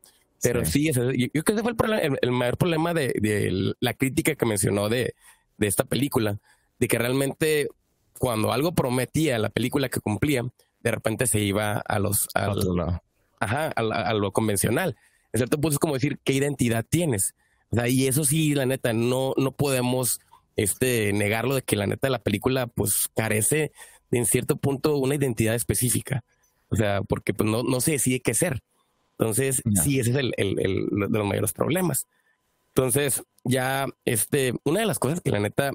pero 0.42 0.64
sí, 0.64 0.90
yo, 0.92 0.92
creo 0.94 1.44
que 1.44 1.52
ese 1.52 1.62
fue 1.62 1.74
el, 2.20 2.30
mayor 2.30 2.56
problema 2.56 2.94
de, 2.94 3.74
la 3.80 3.94
crítica 3.94 4.34
que 4.34 4.46
mencionó 4.46 4.88
de, 4.88 5.14
esta 5.58 5.84
película, 5.84 6.38
de 6.78 6.88
que 6.88 6.98
realmente 6.98 7.68
cuando 8.18 8.52
algo 8.52 8.74
prometía 8.74 9.38
la 9.38 9.50
película 9.50 9.88
que 9.88 10.00
cumplía, 10.00 10.42
de 10.80 10.90
repente 10.90 11.26
se 11.26 11.40
iba 11.40 11.78
a 11.78 11.98
los 11.98 12.28
ajá, 13.40 13.72
a, 13.74 14.14
lo 14.14 14.32
convencional. 14.32 14.96
En 15.32 15.38
cierto 15.38 15.60
punto 15.60 15.74
es 15.74 15.78
como 15.78 15.94
decir 15.94 16.18
qué 16.22 16.32
identidad 16.32 16.84
tienes. 16.88 17.34
O 17.70 17.76
sea, 17.76 17.88
y 17.88 18.06
eso 18.06 18.24
sí, 18.24 18.54
la 18.54 18.66
neta, 18.66 18.92
no, 18.92 19.34
no 19.36 19.52
podemos 19.52 20.20
este, 20.56 21.12
negarlo 21.12 21.54
de 21.54 21.62
que 21.62 21.76
la 21.76 21.86
neta 21.86 22.08
la 22.08 22.22
película 22.22 22.66
pues 22.66 23.08
carece 23.14 23.72
de 24.10 24.18
en 24.18 24.26
cierto 24.26 24.56
punto 24.56 24.96
una 24.96 25.16
identidad 25.16 25.54
específica. 25.54 26.24
O 26.70 26.76
sea, 26.76 27.02
porque 27.02 27.34
pues 27.34 27.48
no, 27.48 27.62
no 27.62 27.80
se 27.80 27.92
decide 27.92 28.20
qué 28.20 28.34
ser. 28.34 28.62
Entonces, 29.18 29.62
sí, 29.82 29.98
ese 29.98 30.10
es 30.10 30.16
el, 30.16 30.34
el, 30.36 30.88
de 30.90 31.18
los 31.18 31.26
mayores 31.26 31.52
problemas. 31.52 32.06
Entonces, 32.68 33.24
ya, 33.44 33.86
este, 34.04 34.54
una 34.64 34.80
de 34.80 34.86
las 34.86 34.98
cosas 34.98 35.20
que 35.20 35.30
la 35.30 35.40
neta, 35.40 35.72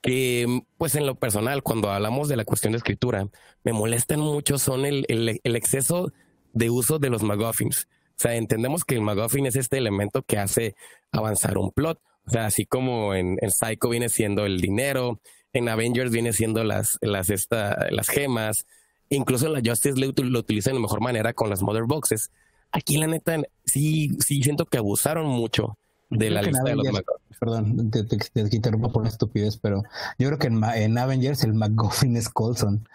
que 0.00 0.62
pues 0.78 0.94
en 0.94 1.06
lo 1.06 1.16
personal, 1.16 1.62
cuando 1.62 1.90
hablamos 1.90 2.28
de 2.28 2.36
la 2.36 2.44
cuestión 2.44 2.72
de 2.72 2.78
escritura, 2.78 3.28
me 3.64 3.72
molestan 3.72 4.20
mucho 4.20 4.58
son 4.58 4.86
el, 4.86 5.04
el 5.08 5.56
exceso 5.56 6.12
de 6.52 6.70
uso 6.70 6.98
de 6.98 7.10
los 7.10 7.22
McGuffins. 7.22 7.88
O 8.20 8.22
sea, 8.22 8.36
entendemos 8.36 8.84
que 8.84 8.96
el 8.96 9.00
McGuffin 9.00 9.46
es 9.46 9.56
este 9.56 9.78
elemento 9.78 10.22
que 10.22 10.38
hace 10.38 10.74
avanzar 11.10 11.56
un 11.56 11.70
plot. 11.70 12.00
O 12.26 12.30
sea, 12.30 12.46
así 12.46 12.66
como 12.66 13.14
en, 13.14 13.38
en 13.40 13.50
Psycho 13.50 13.88
viene 13.88 14.10
siendo 14.10 14.44
el 14.44 14.60
dinero, 14.60 15.20
en 15.54 15.68
Avengers 15.68 16.10
viene 16.10 16.34
siendo 16.34 16.62
las, 16.62 16.98
las, 17.00 17.30
esta, 17.30 17.88
las 17.90 18.08
gemas, 18.08 18.66
incluso 19.08 19.46
en 19.46 19.54
la 19.54 19.62
Justice 19.64 19.98
League 19.98 20.14
lo 20.22 20.38
utilizan 20.38 20.74
de 20.74 20.80
mejor 20.80 21.00
manera 21.00 21.32
con 21.32 21.48
las 21.48 21.62
Mother 21.62 21.84
Boxes. 21.84 22.30
Aquí, 22.72 22.96
la 22.96 23.06
neta, 23.06 23.40
sí, 23.64 24.16
sí 24.24 24.42
siento 24.42 24.66
que 24.66 24.78
abusaron 24.78 25.26
mucho 25.26 25.76
de 26.10 26.30
la 26.30 26.42
lista 26.42 26.62
de 26.62 26.76
los 26.76 26.86
Perdón, 27.38 27.90
te, 27.90 28.04
te, 28.04 28.18
te, 28.18 28.56
interrumpo 28.56 28.92
por 28.92 29.04
la 29.04 29.08
estupidez, 29.08 29.56
pero 29.56 29.82
yo 30.18 30.28
creo 30.28 30.38
que 30.38 30.48
en, 30.48 30.62
en 30.62 30.98
Avengers 30.98 31.42
el 31.42 31.54
McGuffin 31.54 32.16
es 32.16 32.28
Colson. 32.28 32.86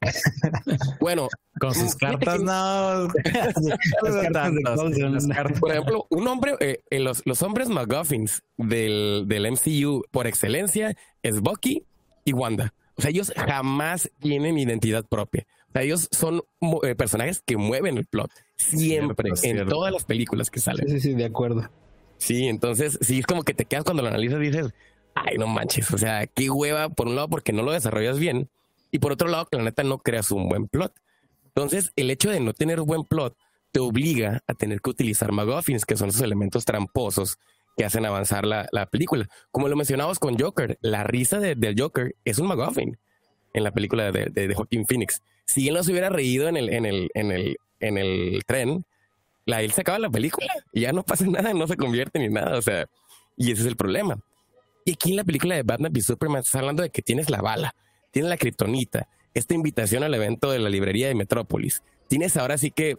Bueno, 1.00 1.28
con 1.58 1.74
sus 1.74 1.94
cartas 1.94 2.40
no. 2.40 3.08
Por 5.60 5.70
ejemplo, 5.70 6.06
un 6.08 6.28
hombre, 6.28 6.54
eh, 6.60 6.80
eh, 6.90 7.00
los, 7.00 7.22
los 7.26 7.42
hombres 7.42 7.68
McGuffins 7.68 8.42
del, 8.56 9.24
del 9.26 9.50
MCU 9.50 10.04
por 10.10 10.26
excelencia 10.26 10.96
es 11.22 11.40
Bucky 11.40 11.84
y 12.24 12.32
Wanda. 12.32 12.72
O 12.96 13.02
sea, 13.02 13.10
ellos 13.10 13.32
jamás 13.36 14.10
tienen 14.20 14.58
identidad 14.58 15.04
propia. 15.04 15.46
O 15.70 15.72
sea, 15.72 15.82
ellos 15.82 16.08
son 16.10 16.42
eh, 16.82 16.96
personajes 16.96 17.42
que 17.46 17.56
mueven 17.56 17.96
el 17.96 18.06
plot. 18.06 18.30
Siempre, 18.56 19.30
en 19.44 19.68
todas 19.68 19.92
las 19.92 20.04
películas 20.04 20.50
que 20.50 20.58
salen. 20.58 20.88
Sí, 20.88 21.00
sí, 21.00 21.14
de 21.14 21.26
acuerdo. 21.26 21.70
Sí, 22.18 22.48
entonces, 22.48 22.98
sí, 23.00 23.20
es 23.20 23.26
como 23.26 23.44
que 23.44 23.54
te 23.54 23.64
quedas 23.64 23.84
cuando 23.84 24.02
lo 24.02 24.08
analizas 24.08 24.40
y 24.40 24.46
dices, 24.50 24.74
ay, 25.14 25.38
no 25.38 25.46
manches, 25.46 25.90
o 25.92 25.98
sea, 25.98 26.26
qué 26.26 26.50
hueva, 26.50 26.88
por 26.88 27.06
un 27.06 27.14
lado, 27.14 27.28
porque 27.28 27.52
no 27.52 27.62
lo 27.62 27.72
desarrollas 27.72 28.18
bien, 28.18 28.50
y 28.90 28.98
por 28.98 29.12
otro 29.12 29.28
lado, 29.28 29.46
que 29.46 29.56
la 29.56 29.62
neta 29.62 29.84
no 29.84 29.98
creas 29.98 30.30
un 30.32 30.48
buen 30.48 30.66
plot. 30.66 30.92
Entonces, 31.46 31.92
el 31.96 32.10
hecho 32.10 32.30
de 32.30 32.40
no 32.40 32.52
tener 32.52 32.80
un 32.80 32.86
buen 32.86 33.04
plot 33.04 33.36
te 33.72 33.80
obliga 33.80 34.42
a 34.46 34.54
tener 34.54 34.80
que 34.80 34.90
utilizar 34.90 35.32
McGuffins, 35.32 35.86
que 35.86 35.96
son 35.96 36.08
esos 36.08 36.22
elementos 36.22 36.64
tramposos 36.64 37.38
que 37.76 37.84
hacen 37.84 38.04
avanzar 38.04 38.44
la, 38.44 38.68
película. 38.90 39.28
Como 39.50 39.68
lo 39.68 39.76
mencionamos 39.76 40.18
con 40.18 40.38
Joker, 40.38 40.78
la 40.82 41.04
risa 41.04 41.38
del 41.38 41.74
Joker 41.78 42.16
es 42.24 42.38
un 42.38 42.48
McGuffin 42.48 42.98
en 43.52 43.64
la 43.64 43.70
película 43.72 44.12
de, 44.12 44.26
de, 44.26 44.54
Joaquín 44.54 44.86
Phoenix. 44.86 45.22
Si 45.44 45.68
él 45.68 45.74
no 45.74 45.82
se 45.82 45.92
hubiera 45.92 46.08
reído 46.08 46.48
en 46.48 46.56
el, 46.56 46.72
en 46.72 46.86
el, 46.86 47.10
en 47.14 47.32
el, 47.32 47.56
en 47.80 47.98
el 47.98 48.42
tren, 48.46 48.84
la, 49.44 49.62
él 49.62 49.72
se 49.72 49.80
acaba 49.80 49.98
la 49.98 50.10
película 50.10 50.52
y 50.72 50.82
ya 50.82 50.92
no 50.92 51.02
pasa 51.02 51.24
nada, 51.28 51.52
no 51.52 51.66
se 51.66 51.76
convierte 51.76 52.18
ni 52.18 52.28
nada. 52.28 52.56
O 52.56 52.62
sea, 52.62 52.86
y 53.36 53.52
ese 53.52 53.62
es 53.62 53.68
el 53.68 53.76
problema. 53.76 54.18
Y 54.84 54.92
aquí 54.92 55.10
en 55.10 55.16
la 55.16 55.24
película 55.24 55.54
de 55.54 55.62
Batman 55.62 55.92
v 55.92 56.00
Superman 56.00 56.40
estás 56.40 56.56
hablando 56.56 56.82
de 56.82 56.90
que 56.90 57.02
tienes 57.02 57.30
la 57.30 57.42
bala, 57.42 57.74
tienes 58.10 58.30
la 58.30 58.36
kriptonita, 58.36 59.08
esta 59.34 59.54
invitación 59.54 60.02
al 60.02 60.14
evento 60.14 60.50
de 60.50 60.58
la 60.58 60.68
librería 60.68 61.08
de 61.08 61.14
Metrópolis. 61.14 61.82
Tienes 62.08 62.36
ahora 62.36 62.58
sí 62.58 62.70
que 62.70 62.98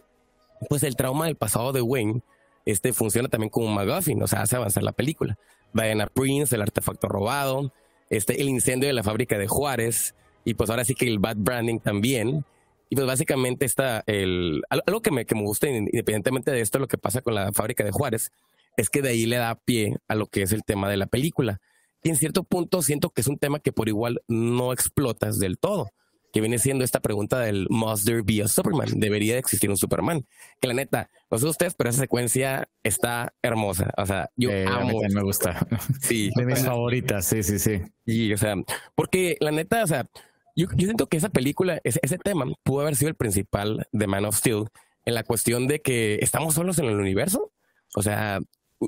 pues 0.68 0.82
el 0.84 0.96
trauma 0.96 1.26
del 1.26 1.36
pasado 1.36 1.72
de 1.72 1.82
Wayne 1.82 2.22
este 2.64 2.92
funciona 2.92 3.28
también 3.28 3.50
como 3.50 3.66
un 3.66 3.74
McGuffin, 3.74 4.22
o 4.22 4.26
sea, 4.28 4.42
hace 4.42 4.56
avanzar 4.56 4.82
la 4.82 4.92
película. 4.92 5.36
Diana 5.72 6.06
Prince, 6.06 6.54
el 6.54 6.62
artefacto 6.62 7.08
robado, 7.08 7.72
este, 8.10 8.40
el 8.40 8.48
incendio 8.48 8.86
de 8.86 8.92
la 8.92 9.02
fábrica 9.02 9.38
de 9.38 9.48
Juárez, 9.48 10.14
y 10.44 10.54
pues 10.54 10.70
ahora 10.70 10.84
sí 10.84 10.94
que 10.94 11.06
el 11.06 11.18
bad 11.18 11.36
branding 11.36 11.78
también. 11.78 12.44
Y 12.88 12.94
pues 12.94 13.06
básicamente 13.06 13.64
está 13.64 14.04
el, 14.06 14.62
algo 14.68 15.00
que 15.00 15.10
me, 15.10 15.24
que 15.24 15.34
me 15.34 15.42
gusta, 15.42 15.66
independientemente 15.68 16.50
de 16.50 16.60
esto, 16.60 16.78
lo 16.78 16.88
que 16.88 16.98
pasa 16.98 17.22
con 17.22 17.34
la 17.34 17.52
fábrica 17.52 17.84
de 17.84 17.90
Juárez, 17.90 18.30
es 18.76 18.90
que 18.90 19.00
de 19.00 19.10
ahí 19.10 19.24
le 19.24 19.36
da 19.36 19.54
pie 19.54 19.96
a 20.08 20.14
lo 20.14 20.26
que 20.26 20.42
es 20.42 20.52
el 20.52 20.62
tema 20.62 20.90
de 20.90 20.98
la 20.98 21.06
película. 21.06 21.60
Y 22.02 22.10
en 22.10 22.16
cierto 22.16 22.44
punto 22.44 22.82
siento 22.82 23.10
que 23.10 23.22
es 23.22 23.28
un 23.28 23.38
tema 23.38 23.60
que 23.60 23.72
por 23.72 23.88
igual 23.88 24.22
no 24.28 24.72
explotas 24.72 25.38
del 25.38 25.58
todo 25.58 25.88
que 26.32 26.40
viene 26.40 26.58
siendo 26.58 26.82
esta 26.82 27.00
pregunta 27.00 27.38
del 27.38 27.66
must 27.68 28.06
there 28.06 28.22
be 28.22 28.42
a 28.42 28.48
Superman? 28.48 28.88
¿Debería 28.96 29.34
de 29.34 29.38
existir 29.38 29.70
un 29.70 29.76
Superman? 29.76 30.26
Que 30.60 30.68
la 30.68 30.74
neta, 30.74 31.10
no 31.30 31.38
sé 31.38 31.46
ustedes, 31.46 31.74
pero 31.74 31.90
esa 31.90 32.00
secuencia 32.00 32.68
está 32.82 33.34
hermosa. 33.42 33.92
O 33.98 34.06
sea, 34.06 34.30
yo 34.36 34.50
eh, 34.50 34.66
amo. 34.66 35.00
A 35.04 35.08
mí 35.08 35.14
me 35.14 35.22
gusta. 35.22 35.66
Sí. 36.00 36.30
De 36.36 36.46
mis 36.46 36.60
favoritas, 36.64 37.26
sí, 37.26 37.42
sí, 37.42 37.58
sí. 37.58 37.82
Y, 38.06 38.32
o 38.32 38.38
sea, 38.38 38.56
porque 38.94 39.36
la 39.40 39.50
neta, 39.50 39.84
o 39.84 39.86
sea, 39.86 40.06
yo, 40.54 40.66
siento 40.76 41.06
que 41.06 41.16
esa 41.16 41.30
película, 41.30 41.80
ese, 41.84 42.00
ese, 42.02 42.18
tema, 42.18 42.46
pudo 42.62 42.82
haber 42.82 42.96
sido 42.96 43.08
el 43.08 43.14
principal 43.14 43.86
de 43.92 44.06
Man 44.06 44.24
of 44.24 44.36
Steel 44.36 44.64
en 45.04 45.14
la 45.14 45.24
cuestión 45.24 45.66
de 45.66 45.80
que 45.80 46.18
estamos 46.20 46.54
solos 46.54 46.78
en 46.78 46.86
el 46.86 46.98
universo. 46.98 47.52
O 47.94 48.02
sea, 48.02 48.40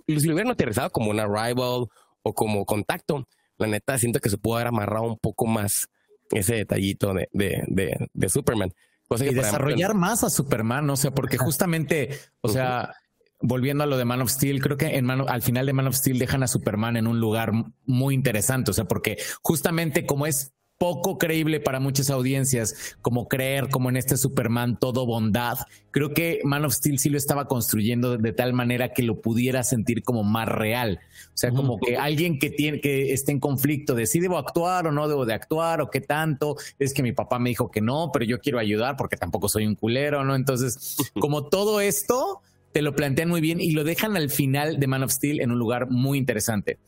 si 0.06 0.26
lo 0.26 0.34
hubieran 0.34 0.52
aterrizado 0.52 0.90
como 0.90 1.10
una 1.10 1.26
rival 1.26 1.86
o 2.22 2.34
como 2.34 2.64
contacto, 2.64 3.28
la 3.58 3.66
neta 3.66 3.98
siento 3.98 4.20
que 4.20 4.30
se 4.30 4.38
pudo 4.38 4.56
haber 4.56 4.68
amarrado 4.68 5.04
un 5.04 5.18
poco 5.18 5.46
más 5.46 5.88
ese 6.30 6.56
detallito 6.56 7.14
de, 7.14 7.28
de, 7.32 8.08
de, 8.12 8.28
Superman. 8.28 8.72
y 9.10 9.34
desarrollar 9.34 9.94
más 9.94 10.24
a 10.24 10.30
Superman, 10.30 10.88
o 10.90 10.96
sea, 10.96 11.12
porque 11.12 11.36
justamente, 11.36 12.18
o 12.40 12.48
sea, 12.48 12.94
volviendo 13.40 13.84
a 13.84 13.86
lo 13.86 13.96
de 13.96 14.04
Man 14.04 14.22
of 14.22 14.30
Steel, 14.30 14.60
creo 14.60 14.76
que 14.76 14.96
en 14.96 15.10
al 15.10 15.42
final 15.42 15.66
de 15.66 15.72
Man 15.72 15.86
of 15.86 15.96
Steel 15.96 16.18
dejan 16.18 16.42
a 16.42 16.48
Superman 16.48 16.96
en 16.96 17.06
un 17.06 17.20
lugar 17.20 17.52
muy 17.84 18.14
interesante, 18.14 18.70
o 18.70 18.74
sea, 18.74 18.86
porque 18.86 19.18
justamente 19.42 20.06
como 20.06 20.26
es 20.26 20.54
poco 20.78 21.18
creíble 21.18 21.60
para 21.60 21.80
muchas 21.80 22.10
audiencias, 22.10 22.96
como 23.00 23.28
creer 23.28 23.68
como 23.68 23.88
en 23.88 23.96
este 23.96 24.16
Superman 24.16 24.78
todo 24.78 25.06
bondad. 25.06 25.58
Creo 25.90 26.12
que 26.12 26.40
Man 26.44 26.64
of 26.64 26.74
Steel 26.74 26.98
sí 26.98 27.10
lo 27.10 27.18
estaba 27.18 27.46
construyendo 27.46 28.16
de, 28.16 28.32
tal 28.32 28.52
manera 28.52 28.92
que 28.92 29.02
lo 29.02 29.20
pudiera 29.20 29.62
sentir 29.62 30.02
como 30.02 30.24
más 30.24 30.48
real. 30.48 31.00
O 31.28 31.36
sea, 31.36 31.52
como 31.52 31.78
que 31.78 31.96
alguien 31.96 32.38
que 32.38 32.50
tiene 32.50 32.80
que 32.80 33.12
esté 33.12 33.32
en 33.32 33.40
conflicto 33.40 33.94
de 33.94 34.06
si 34.06 34.20
debo 34.20 34.38
actuar 34.38 34.86
o 34.86 34.92
no 34.92 35.08
debo 35.08 35.24
de 35.24 35.34
actuar 35.34 35.80
o 35.80 35.90
qué 35.90 36.00
tanto. 36.00 36.56
Es 36.78 36.92
que 36.92 37.02
mi 37.02 37.12
papá 37.12 37.38
me 37.38 37.50
dijo 37.50 37.70
que 37.70 37.80
no, 37.80 38.10
pero 38.12 38.24
yo 38.24 38.40
quiero 38.40 38.58
ayudar 38.58 38.96
porque 38.96 39.16
tampoco 39.16 39.48
soy 39.48 39.66
un 39.66 39.76
culero, 39.76 40.24
¿no? 40.24 40.34
Entonces, 40.34 40.96
como 41.20 41.48
todo 41.48 41.80
esto 41.80 42.40
te 42.72 42.82
lo 42.82 42.96
plantean 42.96 43.28
muy 43.28 43.40
bien 43.40 43.60
y 43.60 43.70
lo 43.70 43.84
dejan 43.84 44.16
al 44.16 44.30
final 44.30 44.80
de 44.80 44.86
Man 44.88 45.04
of 45.04 45.12
Steel 45.12 45.40
en 45.40 45.52
un 45.52 45.58
lugar 45.58 45.88
muy 45.90 46.18
interesante. 46.18 46.78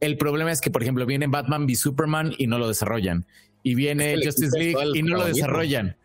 El 0.00 0.18
problema 0.18 0.52
es 0.52 0.60
que, 0.60 0.70
por 0.70 0.82
ejemplo, 0.82 1.06
viene 1.06 1.26
Batman 1.26 1.64
v 1.64 1.74
Superman 1.74 2.32
y 2.36 2.46
no 2.46 2.58
lo 2.58 2.68
desarrollan. 2.68 3.26
Y 3.62 3.74
viene 3.74 4.16
Justice 4.22 4.56
League 4.58 4.76
y 4.94 5.02
no 5.02 5.16
lo 5.16 5.24
desarrollan. 5.24 5.96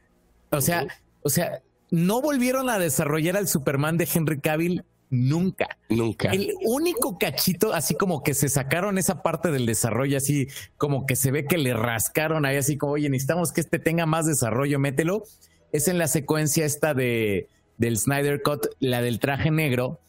O 0.51 0.61
sea, 0.61 0.87
o 1.21 1.29
sea, 1.29 1.61
no 1.89 2.21
volvieron 2.21 2.69
a 2.69 2.79
desarrollar 2.79 3.37
al 3.37 3.47
Superman 3.47 3.97
de 3.97 4.07
Henry 4.11 4.39
Cavill 4.39 4.83
nunca. 5.09 5.77
Nunca. 5.89 6.31
El 6.31 6.53
único 6.65 7.19
cachito, 7.19 7.73
así 7.73 7.95
como 7.95 8.23
que 8.23 8.33
se 8.33 8.49
sacaron 8.49 8.97
esa 8.97 9.21
parte 9.21 9.51
del 9.51 9.65
desarrollo, 9.65 10.17
así 10.17 10.47
como 10.77 11.05
que 11.05 11.15
se 11.15 11.31
ve 11.31 11.45
que 11.45 11.57
le 11.57 11.73
rascaron 11.73 12.45
ahí, 12.45 12.55
así 12.55 12.77
como, 12.77 12.93
oye, 12.93 13.09
necesitamos 13.09 13.51
que 13.51 13.61
este 13.61 13.77
tenga 13.77 14.05
más 14.05 14.25
desarrollo, 14.25 14.79
mételo. 14.79 15.23
Es 15.71 15.87
en 15.87 15.97
la 15.97 16.07
secuencia 16.07 16.65
esta 16.65 16.93
de 16.93 17.47
del 17.77 17.97
Snyder 17.97 18.41
Cut, 18.41 18.67
la 18.79 19.01
del 19.01 19.19
traje 19.19 19.49
negro, 19.49 19.99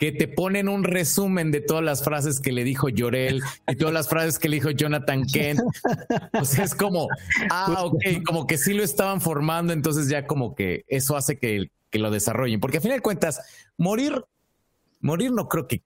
que 0.00 0.12
te 0.12 0.28
ponen 0.28 0.70
un 0.70 0.82
resumen 0.82 1.50
de 1.50 1.60
todas 1.60 1.84
las 1.84 2.02
frases 2.02 2.40
que 2.40 2.52
le 2.52 2.64
dijo 2.64 2.88
Llorel 2.88 3.42
y 3.68 3.76
todas 3.76 3.92
las 3.92 4.08
frases 4.08 4.38
que 4.38 4.48
le 4.48 4.56
dijo 4.56 4.70
Jonathan 4.70 5.26
Kent. 5.26 5.60
O 6.40 6.44
sea, 6.46 6.64
es 6.64 6.74
como, 6.74 7.06
ah, 7.50 7.84
ok, 7.84 8.02
como 8.24 8.46
que 8.46 8.56
sí 8.56 8.72
lo 8.72 8.82
estaban 8.82 9.20
formando, 9.20 9.74
entonces 9.74 10.08
ya 10.08 10.26
como 10.26 10.54
que 10.54 10.86
eso 10.88 11.18
hace 11.18 11.38
que, 11.38 11.70
que 11.90 11.98
lo 11.98 12.10
desarrollen. 12.10 12.60
Porque 12.60 12.78
a 12.78 12.80
fin 12.80 12.92
de 12.92 13.00
cuentas, 13.00 13.42
morir, 13.76 14.24
morir 15.00 15.32
no 15.32 15.48
creo 15.48 15.68
que, 15.68 15.82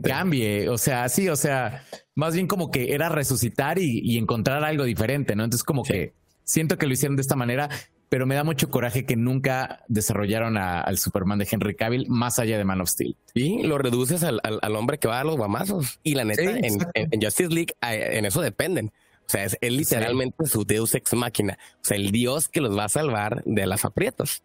cambie. 0.00 0.68
O 0.68 0.78
sea, 0.78 1.08
sí, 1.08 1.28
o 1.28 1.36
sea, 1.36 1.84
más 2.14 2.34
bien 2.34 2.46
como 2.46 2.70
que 2.70 2.94
era 2.94 3.08
resucitar 3.08 3.80
y, 3.80 4.16
encontrar 4.18 4.62
algo 4.62 4.84
diferente, 4.84 5.34
¿no? 5.34 5.42
Entonces 5.42 5.64
como 5.64 5.82
que 5.82 6.12
siento 6.44 6.78
que 6.78 6.86
lo 6.86 6.92
hicieron 6.92 7.16
de 7.16 7.22
esta 7.22 7.34
manera 7.34 7.68
pero 8.12 8.26
me 8.26 8.34
da 8.34 8.44
mucho 8.44 8.68
coraje 8.68 9.06
que 9.06 9.16
nunca 9.16 9.84
desarrollaron 9.88 10.58
al 10.58 10.98
Superman 10.98 11.38
de 11.38 11.48
Henry 11.50 11.74
Cavill 11.74 12.10
más 12.10 12.38
allá 12.38 12.58
de 12.58 12.64
Man 12.64 12.82
of 12.82 12.90
Steel. 12.90 13.16
Y 13.32 13.62
lo 13.62 13.78
reduces 13.78 14.22
al, 14.22 14.38
hombre 14.76 14.98
que 14.98 15.08
va 15.08 15.20
a 15.20 15.24
los 15.24 15.38
guamazos. 15.38 15.98
Y 16.02 16.14
la 16.14 16.26
neta, 16.26 16.42
en, 16.42 17.22
Justice 17.22 17.48
League, 17.48 17.74
en 17.80 18.26
eso 18.26 18.42
dependen. 18.42 18.92
O 19.20 19.30
sea, 19.30 19.44
es, 19.44 19.56
literalmente 19.62 20.44
su 20.44 20.66
Deus 20.66 20.94
ex 20.94 21.14
máquina. 21.14 21.58
O 21.76 21.84
sea, 21.86 21.96
el 21.96 22.10
Dios 22.10 22.50
que 22.50 22.60
los 22.60 22.76
va 22.76 22.84
a 22.84 22.90
salvar 22.90 23.42
de 23.46 23.64
las 23.64 23.86
aprietos. 23.86 24.42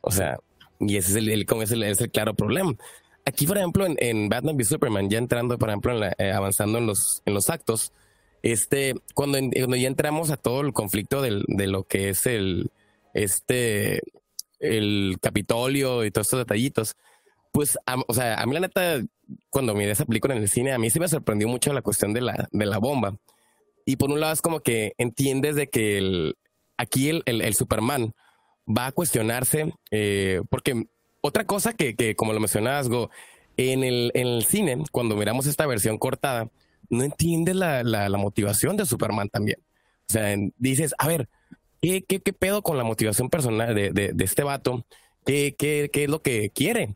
O 0.00 0.10
sea, 0.10 0.38
y 0.80 0.96
ese 0.96 1.10
es 1.10 1.16
el, 1.16 1.28
el, 1.28 1.46
es 1.84 2.00
el, 2.00 2.10
claro 2.10 2.32
problema. 2.32 2.74
Aquí, 3.26 3.46
por 3.46 3.58
ejemplo, 3.58 3.84
en, 3.94 4.30
Batman 4.30 4.56
v 4.56 4.64
Superman, 4.64 5.10
ya 5.10 5.18
entrando, 5.18 5.58
por 5.58 5.68
ejemplo, 5.68 6.00
eh, 6.02 6.32
avanzando 6.32 6.78
en 6.78 6.86
los, 6.86 7.20
en 7.26 7.34
los 7.34 7.50
actos, 7.50 7.92
este, 8.42 8.94
cuando, 9.12 9.36
cuando 9.38 9.76
ya 9.76 9.88
entramos 9.88 10.30
a 10.30 10.38
todo 10.38 10.62
el 10.62 10.72
conflicto 10.72 11.20
del, 11.20 11.44
de 11.46 11.66
lo 11.66 11.84
que 11.84 12.08
es 12.08 12.24
el, 12.24 12.70
este, 13.12 14.00
el 14.58 15.16
Capitolio 15.20 16.04
y 16.04 16.10
todos 16.10 16.26
estos 16.26 16.40
detallitos, 16.40 16.96
pues, 17.52 17.78
o 18.08 18.14
sea, 18.14 18.40
a 18.40 18.46
mí 18.46 18.54
la 18.54 18.60
neta, 18.60 19.02
cuando 19.50 19.74
miré 19.74 19.90
esa 19.90 20.06
película 20.06 20.34
en 20.34 20.42
el 20.42 20.48
cine, 20.48 20.72
a 20.72 20.78
mí 20.78 20.88
sí 20.88 20.98
me 20.98 21.08
sorprendió 21.08 21.48
mucho 21.48 21.72
la 21.72 21.82
cuestión 21.82 22.14
de 22.14 22.22
la, 22.22 22.48
de 22.50 22.66
la 22.66 22.78
bomba. 22.78 23.18
Y 23.84 23.96
por 23.96 24.10
un 24.10 24.20
lado 24.20 24.32
es 24.32 24.40
como 24.40 24.60
que 24.60 24.94
entiendes 24.96 25.56
de 25.56 25.68
que 25.68 25.98
el, 25.98 26.36
aquí 26.78 27.10
el, 27.10 27.22
el, 27.26 27.54
Superman 27.54 28.14
va 28.66 28.86
a 28.86 28.92
cuestionarse, 28.92 29.74
eh, 29.90 30.40
porque 30.50 30.86
otra 31.20 31.44
cosa 31.44 31.74
que, 31.74 31.94
que 31.94 32.16
como 32.16 32.32
lo 32.32 32.40
mencionabas, 32.40 32.88
Go, 32.88 33.10
en 33.56 33.84
el, 33.84 34.10
en 34.14 34.26
el 34.28 34.44
cine, 34.44 34.82
cuando 34.90 35.16
miramos 35.16 35.46
esta 35.46 35.66
versión 35.66 35.98
cortada, 35.98 36.48
no 36.88 37.04
entiendes 37.04 37.56
la, 37.56 37.82
la, 37.82 38.08
la 38.08 38.18
motivación 38.18 38.76
de 38.76 38.86
Superman 38.86 39.28
también. 39.28 39.58
O 40.08 40.12
sea, 40.12 40.34
dices, 40.56 40.94
a 40.98 41.06
ver, 41.06 41.28
¿qué, 41.82 42.02
qué, 42.02 42.20
qué 42.20 42.32
pedo 42.32 42.62
con 42.62 42.78
la 42.78 42.84
motivación 42.84 43.28
personal 43.28 43.74
de, 43.74 43.90
de, 43.92 44.24
este 44.24 44.44
vato? 44.44 44.86
¿Qué, 45.26 45.54
¿Qué, 45.58 45.90
qué, 45.92 46.04
es 46.04 46.10
lo 46.10 46.22
que 46.22 46.50
quiere? 46.50 46.94